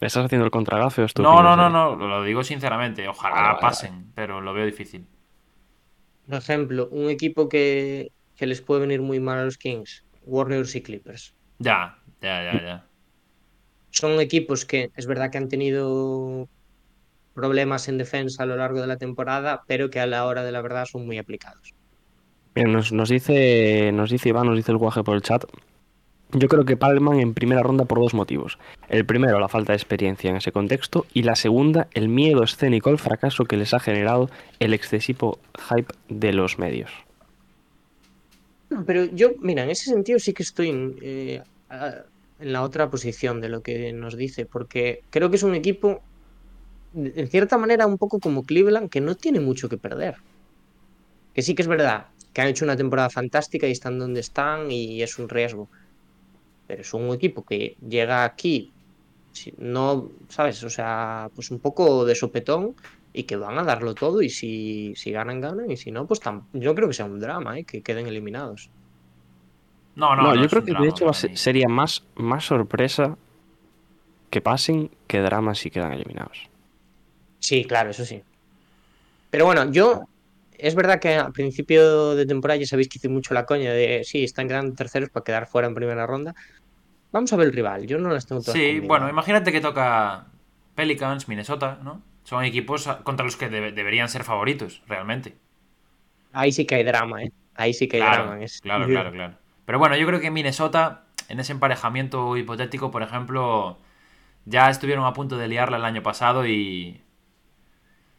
¿Me 0.00 0.06
estás 0.06 0.24
haciendo 0.24 0.44
el 0.44 0.50
contragafe 0.50 1.02
o 1.02 1.04
es 1.04 1.12
tu 1.12 1.22
No, 1.22 1.42
no, 1.42 1.56
no, 1.56 1.68
no, 1.68 1.96
lo 1.96 2.22
digo 2.22 2.42
sinceramente. 2.44 3.06
Ojalá 3.08 3.58
pasen, 3.60 4.12
pero 4.14 4.40
lo 4.40 4.54
veo 4.54 4.64
difícil. 4.64 5.06
Por 6.26 6.38
ejemplo, 6.38 6.88
un 6.92 7.10
equipo 7.10 7.48
que, 7.48 8.12
que 8.36 8.46
les 8.46 8.62
puede 8.62 8.82
venir 8.82 9.02
muy 9.02 9.20
mal 9.20 9.38
a 9.38 9.44
los 9.44 9.58
Kings, 9.58 10.04
Warriors 10.22 10.74
y 10.76 10.82
Clippers. 10.82 11.34
Ya, 11.58 11.98
ya, 12.22 12.44
ya, 12.44 12.62
ya. 12.62 12.89
Son 13.90 14.20
equipos 14.20 14.64
que 14.64 14.90
es 14.96 15.06
verdad 15.06 15.30
que 15.30 15.38
han 15.38 15.48
tenido 15.48 16.48
problemas 17.34 17.88
en 17.88 17.98
defensa 17.98 18.42
a 18.42 18.46
lo 18.46 18.56
largo 18.56 18.80
de 18.80 18.86
la 18.86 18.96
temporada, 18.96 19.62
pero 19.66 19.90
que 19.90 20.00
a 20.00 20.06
la 20.06 20.26
hora 20.26 20.42
de 20.44 20.52
la 20.52 20.60
verdad 20.60 20.86
son 20.86 21.06
muy 21.06 21.18
aplicados. 21.18 21.74
Nos, 22.54 22.92
nos 22.92 23.08
dice, 23.08 23.90
nos 23.92 24.10
dice 24.10 24.28
Iván, 24.30 24.46
nos 24.46 24.56
dice 24.56 24.72
el 24.72 24.78
guaje 24.78 25.02
por 25.02 25.14
el 25.14 25.22
chat. 25.22 25.44
Yo 26.32 26.46
creo 26.48 26.64
que 26.64 26.76
palman 26.76 27.18
en 27.18 27.34
primera 27.34 27.62
ronda 27.62 27.84
por 27.86 27.98
dos 27.98 28.14
motivos. 28.14 28.58
El 28.88 29.04
primero, 29.04 29.40
la 29.40 29.48
falta 29.48 29.72
de 29.72 29.76
experiencia 29.78 30.30
en 30.30 30.36
ese 30.36 30.52
contexto. 30.52 31.06
Y 31.12 31.22
la 31.24 31.34
segunda, 31.34 31.88
el 31.92 32.08
miedo 32.08 32.44
escénico 32.44 32.90
al 32.90 32.98
fracaso 32.98 33.44
que 33.44 33.56
les 33.56 33.74
ha 33.74 33.80
generado 33.80 34.30
el 34.60 34.72
excesivo 34.74 35.38
hype 35.68 35.92
de 36.08 36.32
los 36.32 36.58
medios. 36.58 36.90
Pero 38.86 39.06
yo, 39.06 39.30
mira, 39.40 39.64
en 39.64 39.70
ese 39.70 39.90
sentido 39.90 40.18
sí 40.20 40.32
que 40.32 40.44
estoy 40.44 40.96
eh, 41.02 41.42
a- 41.68 42.04
en 42.40 42.52
la 42.52 42.62
otra 42.62 42.90
posición 42.90 43.40
de 43.40 43.48
lo 43.48 43.62
que 43.62 43.92
nos 43.92 44.16
dice, 44.16 44.46
porque 44.46 45.02
creo 45.10 45.30
que 45.30 45.36
es 45.36 45.42
un 45.42 45.54
equipo, 45.54 46.00
en 46.94 47.28
cierta 47.28 47.58
manera, 47.58 47.86
un 47.86 47.98
poco 47.98 48.18
como 48.18 48.44
Cleveland, 48.44 48.90
que 48.90 49.00
no 49.00 49.14
tiene 49.14 49.40
mucho 49.40 49.68
que 49.68 49.76
perder. 49.76 50.16
Que 51.34 51.42
sí 51.42 51.54
que 51.54 51.62
es 51.62 51.68
verdad 51.68 52.06
que 52.32 52.40
han 52.40 52.48
hecho 52.48 52.64
una 52.64 52.76
temporada 52.76 53.10
fantástica 53.10 53.66
y 53.66 53.72
están 53.72 53.98
donde 53.98 54.20
están 54.20 54.70
y 54.70 55.02
es 55.02 55.18
un 55.18 55.28
riesgo. 55.28 55.68
Pero 56.66 56.82
es 56.82 56.94
un 56.94 57.12
equipo 57.12 57.44
que 57.44 57.76
llega 57.86 58.24
aquí, 58.24 58.72
no, 59.58 60.10
¿sabes? 60.28 60.62
O 60.62 60.70
sea, 60.70 61.30
pues 61.34 61.50
un 61.50 61.58
poco 61.58 62.04
de 62.04 62.14
sopetón 62.14 62.76
y 63.12 63.24
que 63.24 63.36
van 63.36 63.58
a 63.58 63.64
darlo 63.64 63.94
todo 63.94 64.22
y 64.22 64.30
si, 64.30 64.94
si 64.96 65.10
ganan, 65.10 65.40
ganan 65.40 65.70
y 65.70 65.76
si 65.76 65.90
no, 65.90 66.06
pues 66.06 66.20
yo 66.52 66.74
creo 66.74 66.88
que 66.88 66.94
sea 66.94 67.06
un 67.06 67.18
drama, 67.18 67.58
¿eh? 67.58 67.64
Que 67.64 67.82
queden 67.82 68.06
eliminados. 68.06 68.70
No, 69.94 70.16
no, 70.16 70.26
No, 70.26 70.34
no 70.34 70.42
yo 70.42 70.48
es 70.48 70.50
creo 70.50 70.62
que 70.64 70.74
drama 70.74 70.84
de 70.84 70.88
hecho 70.88 71.12
ser- 71.12 71.36
sería 71.36 71.68
más, 71.68 72.04
más 72.14 72.44
sorpresa 72.44 73.16
que 74.30 74.40
pasen 74.48 74.78
que 75.08 75.20
drama 75.26 75.54
si 75.54 75.70
quedan 75.70 75.92
eliminados. 75.92 76.38
Sí, 77.38 77.64
claro, 77.66 77.90
eso 77.90 78.04
sí. 78.04 78.22
Pero 79.30 79.44
bueno, 79.46 79.70
yo. 79.72 80.00
Es 80.52 80.74
verdad 80.74 81.00
que 81.00 81.14
a 81.16 81.30
principio 81.30 82.14
de 82.14 82.26
temporada 82.26 82.60
ya 82.60 82.66
sabéis 82.66 82.88
que 82.88 82.98
hice 82.98 83.08
mucho 83.08 83.32
la 83.32 83.46
coña 83.46 83.72
de 83.72 84.02
sí, 84.04 84.24
están 84.24 84.46
quedando 84.46 84.74
terceros 84.74 85.08
para 85.10 85.24
quedar 85.24 85.46
fuera 85.48 85.66
en 85.68 85.74
primera 85.74 86.06
ronda. 86.06 86.34
Vamos 87.12 87.32
a 87.32 87.36
ver 87.36 87.48
el 87.48 87.54
rival, 87.54 87.86
yo 87.86 87.98
no 87.98 88.10
las 88.10 88.26
tengo 88.26 88.42
todas 88.42 88.62
Sí, 88.62 88.64
conmigo. 88.64 88.90
bueno, 88.90 89.08
imagínate 89.08 89.52
que 89.52 89.60
toca 89.60 90.26
Pelicans, 90.74 91.28
Minnesota, 91.28 91.78
¿no? 91.82 92.02
Son 92.24 92.44
equipos 92.44 92.86
contra 93.04 93.24
los 93.24 93.36
que 93.36 93.48
debe- 93.50 93.72
deberían 93.72 94.08
ser 94.08 94.24
favoritos, 94.24 94.82
realmente. 94.86 95.38
Ahí 96.32 96.52
sí 96.52 96.66
que 96.66 96.76
hay 96.76 96.84
drama, 96.84 97.22
¿eh? 97.24 97.30
Ahí 97.54 97.74
sí 97.74 97.88
que 97.88 97.98
hay 97.98 98.04
Claro, 98.04 98.10
drama. 98.10 98.36
en 98.36 98.42
ese 98.42 98.58
claro, 98.62 98.88
claro, 98.90 99.12
claro. 99.12 99.39
Pero 99.70 99.78
bueno, 99.78 99.96
yo 99.96 100.04
creo 100.04 100.18
que 100.18 100.32
Minnesota, 100.32 101.02
en 101.28 101.38
ese 101.38 101.52
emparejamiento 101.52 102.36
hipotético, 102.36 102.90
por 102.90 103.04
ejemplo, 103.04 103.78
ya 104.44 104.68
estuvieron 104.68 105.04
a 105.04 105.12
punto 105.12 105.38
de 105.38 105.46
liarla 105.46 105.76
el 105.76 105.84
año 105.84 106.02
pasado 106.02 106.44
y. 106.44 107.00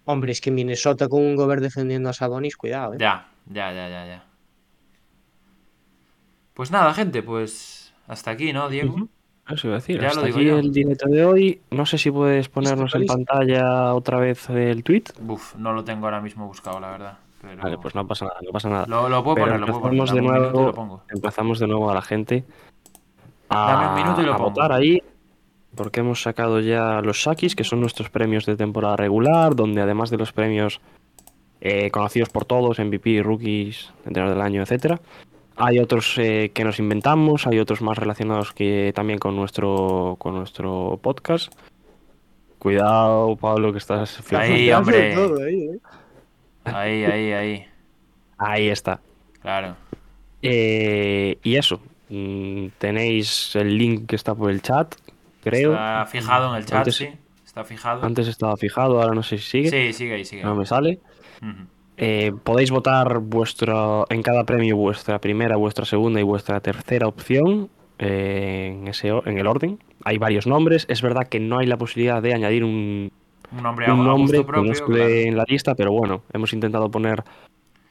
Hombre, 0.05 0.31
es 0.31 0.39
que 0.39 0.49
Minnesota 0.49 1.09
con 1.09 1.21
un 1.21 1.35
Gobert 1.35 1.61
defendiendo 1.61 2.07
a 2.07 2.13
Sabonis, 2.13 2.55
cuidado, 2.55 2.93
¿eh? 2.93 2.97
Ya, 3.01 3.27
ya, 3.47 3.73
ya, 3.73 3.89
ya, 3.89 4.05
ya. 4.05 4.23
Pues 6.53 6.71
nada, 6.71 6.93
gente, 6.93 7.21
pues 7.21 7.93
Hasta 8.07 8.31
aquí, 8.31 8.53
¿no, 8.53 8.69
Diego? 8.69 8.93
Ujú. 8.93 9.09
Eso 9.49 9.67
iba 9.67 9.75
a 9.75 9.79
decir. 9.79 9.97
Ya 9.97 10.03
lo 10.03 10.07
Hasta 10.07 10.25
digo 10.27 10.37
aquí 10.37 10.47
yo. 10.47 10.57
el 10.57 10.71
directo 10.71 11.09
de 11.09 11.25
hoy. 11.25 11.61
No 11.69 11.85
sé 11.85 11.97
si 11.97 12.11
puedes 12.11 12.47
ponernos 12.47 12.95
en 12.95 13.05
pantalla 13.05 13.93
otra 13.93 14.19
vez 14.21 14.49
el 14.49 14.85
tweet. 14.85 15.03
Buf, 15.19 15.55
no 15.57 15.73
lo 15.73 15.83
tengo 15.83 16.05
ahora 16.05 16.21
mismo 16.21 16.47
buscado, 16.47 16.79
la 16.79 16.91
verdad. 16.91 17.17
Pero... 17.41 17.61
Vale, 17.63 17.77
pues 17.79 17.95
no 17.95 18.05
pasa 18.07 18.25
nada, 18.25 18.37
no 18.43 18.51
pasa 18.51 18.69
nada. 18.69 18.85
Lo, 18.87 19.09
lo 19.09 19.23
puedo 19.23 19.35
Pero 19.35 19.47
poner, 19.47 19.59
lo 19.61 19.65
puedo 19.67 19.81
poner. 19.81 19.99
empezamos 19.99 20.11
de 20.13 20.21
nuevo, 20.21 20.61
lo 20.65 20.73
pongo. 20.73 21.03
de 21.59 21.67
nuevo 21.67 21.91
a 21.91 21.93
la 21.95 22.01
gente 22.01 22.45
a, 23.49 23.71
Dame 23.73 23.87
un 23.89 23.95
minuto 23.95 24.21
y 24.21 24.25
lo 24.25 24.33
a 24.33 24.37
pongo. 24.37 24.49
votar 24.51 24.71
ahí, 24.71 25.01
porque 25.75 26.01
hemos 26.01 26.21
sacado 26.21 26.59
ya 26.59 27.01
los 27.01 27.17
Shakis, 27.17 27.55
que 27.55 27.63
son 27.63 27.79
nuestros 27.81 28.09
premios 28.09 28.45
de 28.45 28.55
temporada 28.55 28.95
regular, 28.95 29.55
donde 29.55 29.81
además 29.81 30.09
de 30.09 30.17
los 30.17 30.31
premios 30.33 30.81
eh, 31.61 31.91
conocidos 31.91 32.29
por 32.29 32.45
todos, 32.45 32.79
MVP, 32.79 33.21
rookies, 33.23 33.91
entrenador 34.05 34.35
del 34.37 34.45
año, 34.45 34.61
etcétera, 34.61 34.99
hay 35.57 35.79
otros 35.79 36.17
eh, 36.17 36.51
que 36.53 36.63
nos 36.63 36.79
inventamos, 36.79 37.45
hay 37.47 37.59
otros 37.59 37.81
más 37.81 37.97
relacionados 37.97 38.51
que 38.53 38.91
también 38.95 39.19
con 39.19 39.35
nuestro 39.35 40.15
con 40.19 40.35
nuestro 40.35 40.99
podcast. 41.01 41.53
Cuidado, 42.57 43.35
Pablo, 43.37 43.71
que 43.71 43.79
estás 43.79 44.21
Ahí, 44.33 44.71
hombre. 44.71 45.15
todo 45.15 45.43
ahí, 45.43 45.63
¿eh? 45.63 45.79
Ahí, 46.65 47.03
ahí, 47.05 47.31
ahí. 47.33 47.65
Ahí 48.37 48.69
está. 48.69 48.99
Claro. 49.41 49.75
Eh, 50.41 51.37
y 51.43 51.55
eso, 51.55 51.79
mm, 52.09 52.67
tenéis 52.77 53.55
el 53.55 53.77
link 53.77 54.07
que 54.07 54.15
está 54.15 54.33
por 54.35 54.49
el 54.51 54.61
chat, 54.61 54.95
creo. 55.43 55.73
Está 55.73 56.05
fijado 56.07 56.49
en 56.51 56.55
el 56.57 56.65
chat, 56.65 56.79
Antes- 56.79 56.95
sí. 56.95 57.09
Está 57.45 57.63
fijado. 57.65 58.03
Antes 58.05 58.27
estaba 58.27 58.55
fijado, 58.55 59.01
ahora 59.01 59.13
no 59.13 59.23
sé 59.23 59.37
si 59.37 59.43
sigue. 59.43 59.69
Sí, 59.69 59.93
sigue 59.93 60.13
ahí, 60.15 60.25
sigue. 60.25 60.43
No 60.43 60.55
me 60.55 60.65
sale. 60.65 60.99
Eh, 61.97 62.31
podéis 62.43 62.71
votar 62.71 63.19
vuestra, 63.19 64.05
en 64.09 64.23
cada 64.23 64.45
premio 64.45 64.77
vuestra 64.77 65.19
primera, 65.19 65.57
vuestra 65.57 65.83
segunda 65.85 66.19
y 66.19 66.23
vuestra 66.23 66.61
tercera 66.61 67.07
opción 67.07 67.69
eh, 67.99 68.69
en, 68.73 68.87
ese, 68.87 69.09
en 69.09 69.37
el 69.37 69.47
orden. 69.47 69.83
Hay 70.05 70.17
varios 70.17 70.47
nombres. 70.47 70.85
Es 70.89 71.01
verdad 71.01 71.27
que 71.27 71.39
no 71.41 71.59
hay 71.59 71.67
la 71.67 71.77
posibilidad 71.77 72.21
de 72.21 72.33
añadir 72.33 72.63
un, 72.63 73.11
Un 73.51 73.63
nombre 73.63 73.85
a, 73.87 73.93
un 73.93 74.01
a 74.01 74.03
nombre 74.03 74.37
gusto 74.39 74.51
que 74.51 74.57
no 74.57 74.63
propio. 74.63 74.71
esté 74.71 74.85
claro. 74.85 75.09
en 75.09 75.37
la 75.37 75.43
lista, 75.47 75.75
pero 75.75 75.91
bueno, 75.91 76.23
hemos 76.33 76.53
intentado 76.53 76.89
poner 76.89 77.23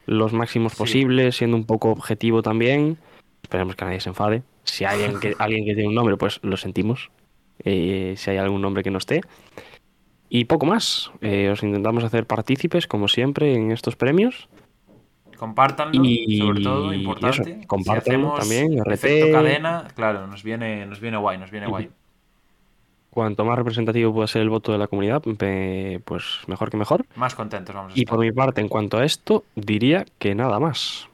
los 0.05 0.33
máximos 0.33 0.71
Sí. 0.73 0.77
posibles, 0.79 1.35
siendo 1.35 1.55
un 1.57 1.65
poco 1.65 1.89
objetivo 1.91 2.41
también. 2.41 2.97
Esperemos 3.43 3.75
que 3.75 3.85
nadie 3.85 3.99
se 3.99 4.09
enfade. 4.09 4.43
Si 4.63 4.85
hay 4.85 5.03
alguien 5.03 5.19
que, 5.19 5.35
alguien 5.39 5.65
que 5.65 5.73
tiene 5.73 5.89
un 5.89 5.95
nombre, 5.95 6.17
pues 6.17 6.39
lo 6.43 6.57
sentimos. 6.57 7.11
Eh, 7.63 8.15
si 8.17 8.31
hay 8.31 8.37
algún 8.37 8.61
nombre 8.61 8.81
que 8.83 8.89
no 8.91 8.97
esté. 8.97 9.21
Y 10.29 10.45
poco 10.45 10.65
más. 10.65 11.11
Eh, 11.21 11.49
os 11.51 11.61
intentamos 11.61 12.03
hacer 12.03 12.25
partícipes, 12.25 12.87
como 12.87 13.07
siempre, 13.07 13.53
en 13.53 13.71
estos 13.71 13.95
premios. 13.95 14.47
Compártanlo, 15.37 16.03
Y- 16.03 16.37
sobre 16.39 16.61
todo, 16.63 16.93
importante. 16.93 17.51
eso, 17.51 17.67
compártanlo 17.67 18.33
si 18.35 18.39
también, 18.41 18.79
RT. 18.79 18.93
efecto 18.93 19.31
cadena, 19.31 19.87
claro, 19.95 20.27
nos 20.27 20.43
viene, 20.43 20.85
nos 20.85 20.99
viene 20.99 21.17
guay, 21.17 21.37
nos 21.39 21.49
viene 21.49 21.65
guay. 21.67 21.89
Cuanto 23.11 23.43
más 23.45 23.57
representativo 23.57 24.13
pueda 24.13 24.25
ser 24.27 24.41
el 24.41 24.49
voto 24.49 24.71
de 24.71 24.77
la 24.77 24.87
comunidad, 24.87 25.21
pues 25.21 26.23
mejor 26.47 26.69
que 26.71 26.77
mejor. 26.77 27.05
Más 27.15 27.35
contentos 27.35 27.75
vamos 27.75 27.93
a 27.93 27.95
Y 27.97 28.01
estar. 28.01 28.15
por 28.15 28.25
mi 28.25 28.31
parte, 28.31 28.61
en 28.61 28.69
cuanto 28.69 28.97
a 28.97 29.03
esto, 29.05 29.43
diría 29.55 30.05
que 30.17 30.33
nada 30.33 30.59
más. 30.59 31.09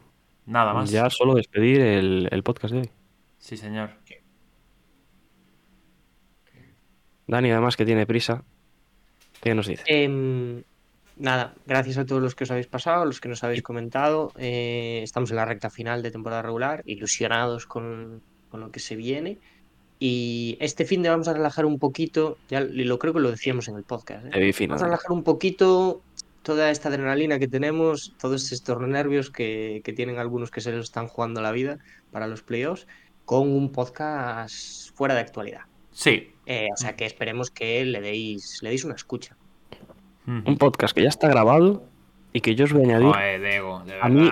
Nada 0.45 0.73
más. 0.73 0.91
Ya 0.91 1.09
solo 1.09 1.33
despedir 1.33 1.81
el, 1.81 2.27
el 2.31 2.43
podcast 2.43 2.73
de 2.75 2.79
hoy. 2.81 2.89
Sí, 3.39 3.57
señor. 3.57 3.89
Dani, 7.27 7.51
además 7.51 7.75
que 7.75 7.85
tiene 7.85 8.05
prisa, 8.05 8.43
¿qué 9.41 9.53
nos 9.53 9.67
dice? 9.67 9.83
Em, 9.87 10.63
nada, 11.17 11.55
gracias 11.65 11.97
a 11.97 12.05
todos 12.05 12.21
los 12.21 12.35
que 12.35 12.45
os 12.45 12.51
habéis 12.51 12.67
pasado, 12.67 13.05
los 13.05 13.19
que 13.19 13.27
nos 13.27 13.43
habéis 13.43 13.63
comentado. 13.63 14.31
Eh, 14.37 15.01
estamos 15.03 15.29
en 15.31 15.35
la 15.37 15.45
recta 15.45 15.69
final 15.69 16.01
de 16.03 16.11
temporada 16.11 16.41
regular, 16.41 16.83
ilusionados 16.85 17.65
con, 17.65 18.21
con 18.49 18.61
lo 18.61 18.71
que 18.71 18.79
se 18.79 18.95
viene. 18.95 19.39
Y 19.99 20.57
este 20.59 20.85
fin 20.85 21.01
de 21.01 21.09
vamos 21.09 21.27
a 21.27 21.33
relajar 21.33 21.65
un 21.65 21.79
poquito, 21.79 22.37
ya 22.49 22.61
lo 22.61 22.99
creo 22.99 23.13
que 23.13 23.19
lo 23.19 23.31
decíamos 23.31 23.67
en 23.67 23.75
el 23.75 23.83
podcast. 23.83 24.25
¿eh? 24.25 24.29
Vamos 24.67 24.81
a 24.81 24.85
Dani. 24.85 24.91
relajar 24.91 25.11
un 25.11 25.23
poquito 25.23 26.01
toda 26.43 26.69
esta 26.69 26.89
adrenalina 26.89 27.39
que 27.39 27.47
tenemos, 27.47 28.13
todos 28.19 28.51
estos 28.51 28.79
nervios 28.81 29.31
que, 29.31 29.81
que 29.83 29.93
tienen 29.93 30.17
algunos 30.19 30.51
que 30.51 30.61
se 30.61 30.71
los 30.71 30.85
están 30.85 31.07
jugando 31.07 31.41
la 31.41 31.51
vida 31.51 31.79
para 32.11 32.27
los 32.27 32.41
playoffs, 32.43 32.87
con 33.25 33.49
un 33.49 33.71
podcast 33.71 34.95
fuera 34.95 35.15
de 35.15 35.21
actualidad. 35.21 35.61
Sí. 35.91 36.31
Eh, 36.45 36.67
o 36.71 36.77
sea 36.77 36.95
que 36.95 37.05
esperemos 37.05 37.51
que 37.51 37.83
le 37.83 37.99
deis, 37.99 38.59
le 38.61 38.69
deis 38.69 38.85
una 38.85 38.95
escucha. 38.95 39.35
Un 40.27 40.57
podcast 40.57 40.93
que 40.93 41.03
ya 41.03 41.09
está 41.09 41.27
grabado 41.29 41.83
y 42.33 42.41
que 42.41 42.53
yo 42.53 42.65
os 42.65 42.73
voy 42.73 42.83
a 42.83 42.85
añadir. 42.85 43.07
Joder, 43.07 43.41
Diego, 43.41 43.83
de 43.85 43.99
A 44.01 44.09
mí-. 44.09 44.29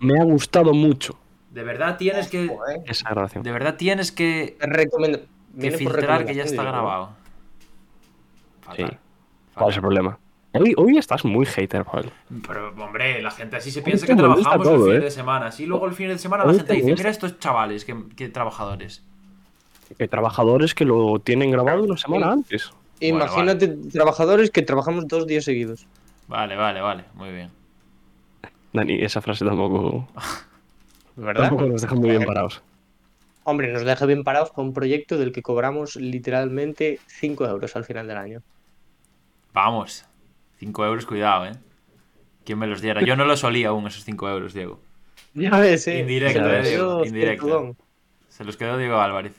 Me 0.00 0.20
ha 0.20 0.24
gustado 0.24 0.74
mucho 0.74 1.18
De 1.50 1.62
verdad 1.62 1.96
tienes 1.96 2.28
que. 2.28 2.48
Joder. 2.48 2.82
esa 2.86 3.10
grabación. 3.10 3.42
De 3.42 3.52
verdad 3.52 3.76
tienes 3.76 4.12
que, 4.12 4.56
Te 4.58 5.70
que 5.70 5.70
filtrar 5.76 6.24
que 6.26 6.34
ya 6.34 6.44
está 6.44 6.62
grabado. 6.62 7.10
Fatal. 8.60 8.90
Sí. 8.90 8.96
¿Cuál 9.54 9.70
es 9.70 9.76
el 9.76 9.82
problema? 9.82 10.18
Hoy, 10.52 10.74
hoy 10.76 10.98
estás 10.98 11.24
muy 11.24 11.44
hater, 11.46 11.84
Pablo. 11.84 12.10
Pero, 12.46 12.72
hombre, 12.78 13.20
la 13.20 13.30
gente 13.30 13.56
así 13.56 13.70
se 13.70 13.82
piensa 13.82 14.06
que 14.06 14.14
trabajamos 14.14 14.62
todo, 14.62 14.86
el 14.86 14.92
fin 14.92 15.02
¿eh? 15.02 15.04
de 15.04 15.10
semana. 15.10 15.46
Así 15.46 15.66
luego 15.66 15.86
el 15.86 15.92
fin 15.92 16.08
de 16.08 16.18
semana 16.18 16.44
la 16.44 16.52
gente 16.52 16.64
te 16.64 16.74
dice, 16.74 16.94
mira 16.94 17.10
estos 17.10 17.38
chavales, 17.38 17.84
que, 17.84 17.96
que 18.16 18.28
trabajadores. 18.28 19.02
Hay 19.98 20.08
trabajadores 20.08 20.74
que 20.74 20.84
lo 20.84 21.18
tienen 21.18 21.50
grabado 21.50 21.82
una 21.82 21.96
semana 21.96 22.32
antes. 22.32 22.70
Bueno, 23.00 23.16
Imagínate 23.16 23.68
trabajadores 23.68 24.50
que 24.50 24.62
trabajamos 24.62 25.06
dos 25.06 25.26
días 25.26 25.44
seguidos. 25.44 25.86
Vale, 26.26 26.56
vale, 26.56 26.80
vale, 26.80 27.04
muy 27.14 27.30
bien. 27.30 27.50
Dani, 28.72 29.02
esa 29.02 29.20
frase 29.20 29.44
tampoco, 29.44 30.08
¿Verdad? 31.18 31.48
tampoco 31.48 31.66
nos 31.66 31.82
deja 31.82 31.94
muy 31.96 32.10
bien 32.10 32.24
parados. 32.24 32.62
Hombre, 33.44 33.72
nos 33.72 33.82
deja 33.84 34.06
bien 34.06 34.24
parados 34.24 34.52
con 34.52 34.66
un 34.66 34.72
proyecto 34.74 35.16
del 35.18 35.32
que 35.32 35.42
cobramos 35.42 35.96
literalmente 35.96 37.00
5 37.06 37.46
euros 37.46 37.74
al 37.76 37.84
final 37.84 38.06
del 38.06 38.16
año. 38.18 38.42
Vamos. 39.52 40.04
5 40.58 40.84
euros, 40.84 41.06
cuidado, 41.06 41.46
¿eh? 41.46 41.52
¿Quién 42.44 42.58
me 42.58 42.66
los 42.66 42.80
diera? 42.80 43.02
Yo 43.04 43.16
no 43.16 43.24
los 43.24 43.42
olía 43.44 43.68
aún 43.68 43.86
esos 43.86 44.04
5 44.04 44.28
euros, 44.28 44.52
Diego. 44.54 44.80
Ya 45.34 45.58
ves, 45.58 45.88
eh. 45.88 46.00
Indirecto, 46.00 46.50
eh, 46.52 46.62
Diego, 46.62 47.04
indirecto. 47.04 47.76
Se 48.28 48.44
los 48.44 48.56
quedó 48.56 48.76
Diego 48.78 49.00
Álvarez. 49.00 49.32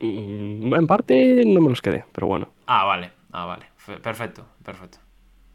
Mm, 0.00 0.74
En 0.74 0.86
parte 0.86 1.42
no 1.46 1.60
me 1.60 1.70
los 1.70 1.82
quedé, 1.82 2.04
pero 2.12 2.26
bueno. 2.26 2.48
Ah, 2.66 2.84
vale. 2.84 3.10
Ah, 3.32 3.44
vale. 3.44 3.66
Fe- 3.76 3.98
Perfecto, 3.98 4.46
perfecto. 4.64 4.98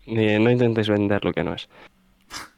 Eh, 0.05 0.39
no 0.39 0.49
intentéis 0.49 0.89
vender 0.89 1.23
lo 1.23 1.31
que 1.33 1.43
no 1.43 1.53
es. 1.53 1.69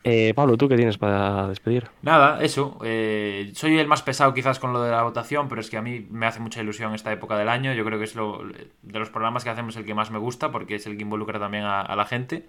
Eh, 0.06 0.34
Pablo, 0.36 0.58
¿tú 0.58 0.68
qué 0.68 0.76
tienes 0.76 0.98
para 0.98 1.48
despedir? 1.48 1.88
Nada, 2.02 2.44
eso. 2.44 2.78
eh, 2.84 3.52
soy 3.56 3.80
el 3.80 3.88
más 3.88 4.02
pesado 4.02 4.34
quizás 4.34 4.60
con 4.60 4.74
lo 4.74 4.82
de 4.84 4.92
la 4.92 5.04
votación, 5.04 5.48
pero 5.48 5.62
es 5.62 5.70
que 5.70 5.78
a 5.78 5.82
mí 5.82 6.06
me 6.10 6.26
hace 6.26 6.42
mucha 6.42 6.62
ilusión 6.62 6.94
esta 6.94 7.12
época 7.14 7.38
del 7.38 7.48
año. 7.48 7.74
Yo 7.74 7.86
creo 7.86 7.98
que 7.98 8.04
es 8.04 8.16
lo, 8.16 8.44
de 8.82 9.00
los 9.00 9.10
programas 9.10 9.46
que 9.46 9.50
hacemos 9.50 9.78
el 9.78 9.86
que 9.86 9.94
más 9.94 10.12
me 10.12 10.20
gusta 10.20 10.52
porque 10.52 10.76
es 10.76 10.86
el 10.88 10.98
que 10.98 11.04
involucra 11.04 11.40
también 11.40 11.64
a, 11.64 11.96
la 11.96 12.06
gente. 12.06 12.48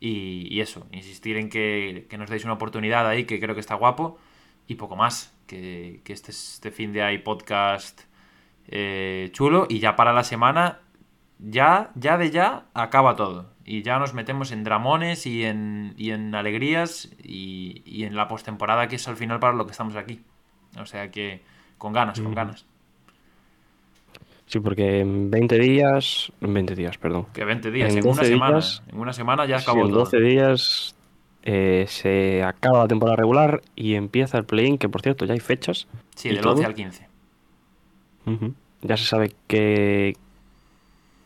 Y, 0.00 0.60
eso, 0.60 0.86
insistir 0.92 1.36
en 1.36 1.48
que, 1.50 2.06
nos 2.18 2.30
deis 2.30 2.44
una 2.44 2.54
oportunidad 2.54 3.06
ahí, 3.06 3.24
que 3.24 3.38
creo 3.38 3.54
que 3.54 3.60
está 3.60 3.76
guapo. 3.76 4.18
Y 4.66 4.74
poco 4.74 4.96
más, 4.96 5.34
que, 5.46 6.02
este, 6.04 6.32
este 6.32 6.70
fin 6.72 6.92
de 6.92 7.02
hay 7.02 7.18
podcast 7.18 8.02
eh, 8.66 9.30
chulo. 9.32 9.66
Y 9.68 9.78
ya 9.78 9.94
para 9.94 10.12
la 10.12 10.24
semana, 10.24 10.80
ya, 11.38 11.92
ya 11.94 12.18
de 12.18 12.30
ya, 12.30 12.66
acaba 12.74 13.14
todo. 13.14 13.57
Y 13.70 13.82
ya 13.82 13.98
nos 13.98 14.14
metemos 14.14 14.50
en 14.50 14.64
dramones 14.64 15.26
y 15.26 15.44
en, 15.44 15.92
y 15.98 16.10
en 16.12 16.34
alegrías 16.34 17.10
y, 17.22 17.82
y 17.84 18.04
en 18.04 18.16
la 18.16 18.26
postemporada, 18.26 18.88
que 18.88 18.96
es 18.96 19.06
al 19.08 19.16
final 19.16 19.40
para 19.40 19.52
lo 19.52 19.66
que 19.66 19.72
estamos 19.72 19.94
aquí. 19.94 20.20
O 20.80 20.86
sea 20.86 21.10
que 21.10 21.42
con 21.76 21.92
ganas, 21.92 22.18
con 22.18 22.30
Mm. 22.30 22.34
ganas. 22.34 22.64
Sí, 24.46 24.60
porque 24.60 25.00
en 25.00 25.30
20 25.30 25.58
días. 25.58 26.32
En 26.40 26.54
20 26.54 26.74
días, 26.74 26.96
perdón. 26.96 27.26
Que 27.34 27.44
20 27.44 27.70
días, 27.70 27.92
En 27.92 27.98
en, 27.98 28.04
una 28.04 28.14
12 28.16 28.26
semana. 28.26 28.52
días- 28.56 28.82
en 28.90 28.98
una 28.98 29.12
semana 29.12 29.44
ya 29.46 29.58
Sí, 29.58 29.64
acabó 29.64 29.84
en 29.84 29.90
todo. 29.90 29.98
12 30.00 30.20
días 30.20 30.94
eh, 31.42 31.84
se 31.88 32.42
acaba 32.42 32.78
la 32.80 32.88
temporada 32.88 33.16
regular 33.16 33.60
y 33.76 33.94
empieza 33.94 34.38
el 34.38 34.44
play-in, 34.44 34.78
que 34.78 34.88
por 34.88 35.02
cierto 35.02 35.26
ya 35.26 35.34
hay 35.34 35.40
fechas. 35.40 35.86
Sí, 36.16 36.28
¿Y 36.28 36.32
del 36.32 36.40
todo? 36.40 36.52
11 36.54 36.64
al 36.64 36.74
15. 36.74 37.08
Ujú. 38.26 38.54
Ya 38.82 38.96
se 38.96 39.04
sabe 39.04 39.32
qué, 39.46 40.16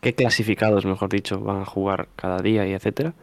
qué 0.03 0.13
clasificados, 0.13 0.85
mejor 0.85 1.09
dicho, 1.09 1.39
van 1.39 1.61
a 1.61 1.65
jugar 1.65 2.07
cada 2.15 2.39
día 2.39 2.67
y 2.67 2.73
etcétera. 2.73 3.13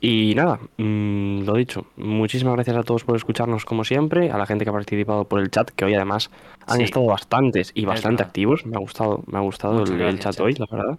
Y 0.00 0.34
nada, 0.36 0.60
mm, 0.76 1.44
lo 1.44 1.54
dicho, 1.54 1.86
muchísimas 1.96 2.54
gracias 2.54 2.76
a 2.76 2.82
todos 2.82 3.04
por 3.04 3.16
escucharnos 3.16 3.64
como 3.64 3.82
siempre, 3.82 4.30
a 4.30 4.36
la 4.36 4.44
gente 4.44 4.64
que 4.64 4.70
ha 4.70 4.72
participado 4.74 5.24
por 5.24 5.40
el 5.40 5.50
chat, 5.50 5.70
que 5.70 5.86
hoy 5.86 5.94
además 5.94 6.30
han 6.66 6.78
Sí. 6.78 6.82
estado 6.84 7.06
bastantes 7.06 7.72
y 7.74 7.86
bastante 7.86 8.22
activos. 8.22 8.66
Me 8.66 8.76
ha 8.76 8.78
gustado, 8.78 9.22
me 9.26 9.38
ha 9.38 9.40
gustado 9.40 9.84
el, 9.84 10.18
chat 10.18 10.34
chat. 10.34 10.40
hoy, 10.40 10.52
la 10.54 10.66
verdad. 10.70 10.98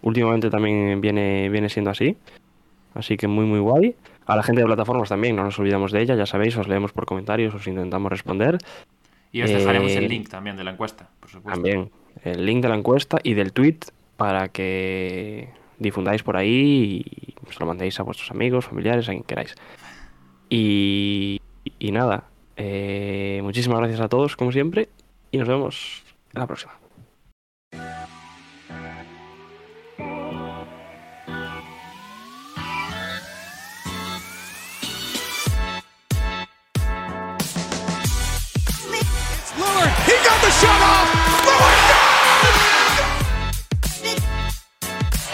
Últimamente 0.00 0.48
también 0.48 1.00
viene, 1.00 1.48
viene 1.50 1.68
siendo 1.68 1.90
así. 1.90 2.16
Así 2.94 3.16
que 3.16 3.28
muy 3.28 3.44
muy 3.44 3.60
guay. 3.60 3.94
A 4.26 4.34
la 4.36 4.42
gente 4.42 4.60
de 4.62 4.66
plataformas 4.66 5.08
también, 5.08 5.36
no 5.36 5.44
nos 5.44 5.58
olvidamos 5.58 5.92
de 5.92 6.00
ella, 6.00 6.14
ya 6.14 6.26
sabéis, 6.26 6.56
os 6.56 6.68
leemos 6.68 6.92
por 6.92 7.04
comentarios, 7.06 7.54
os 7.54 7.66
intentamos 7.66 8.10
responder. 8.10 8.56
Y 9.30 9.42
os 9.42 9.50
dejaremos 9.50 9.90
Eh, 9.92 9.98
el 9.98 10.08
link 10.08 10.28
también 10.28 10.56
de 10.56 10.64
la 10.64 10.70
encuesta, 10.72 11.08
por 11.20 11.28
supuesto. 11.28 11.54
También 11.54 11.90
el 12.24 12.44
link 12.46 12.62
de 12.62 12.68
la 12.68 12.76
encuesta 12.76 13.18
y 13.22 13.34
del 13.34 13.52
tweet 13.52 13.78
para 14.22 14.50
que 14.50 15.48
difundáis 15.80 16.22
por 16.22 16.36
ahí 16.36 17.02
y 17.04 17.34
se 17.52 17.58
lo 17.58 17.66
mandéis 17.66 17.98
a 17.98 18.04
vuestros 18.04 18.30
amigos, 18.30 18.64
familiares, 18.64 19.08
a 19.08 19.10
quien 19.10 19.24
queráis. 19.24 19.56
Y, 20.48 21.40
nada, 21.80 22.28
Eh, 22.54 23.40
muchísimas 23.42 23.80
gracias 23.80 24.00
a 24.00 24.08
todos, 24.08 24.36
como 24.36 24.52
siempre, 24.52 24.90
y 25.32 25.38
nos 25.38 25.48
vemos 25.48 26.04
en 26.34 26.40
la 26.40 26.46
próxima. 26.46 26.81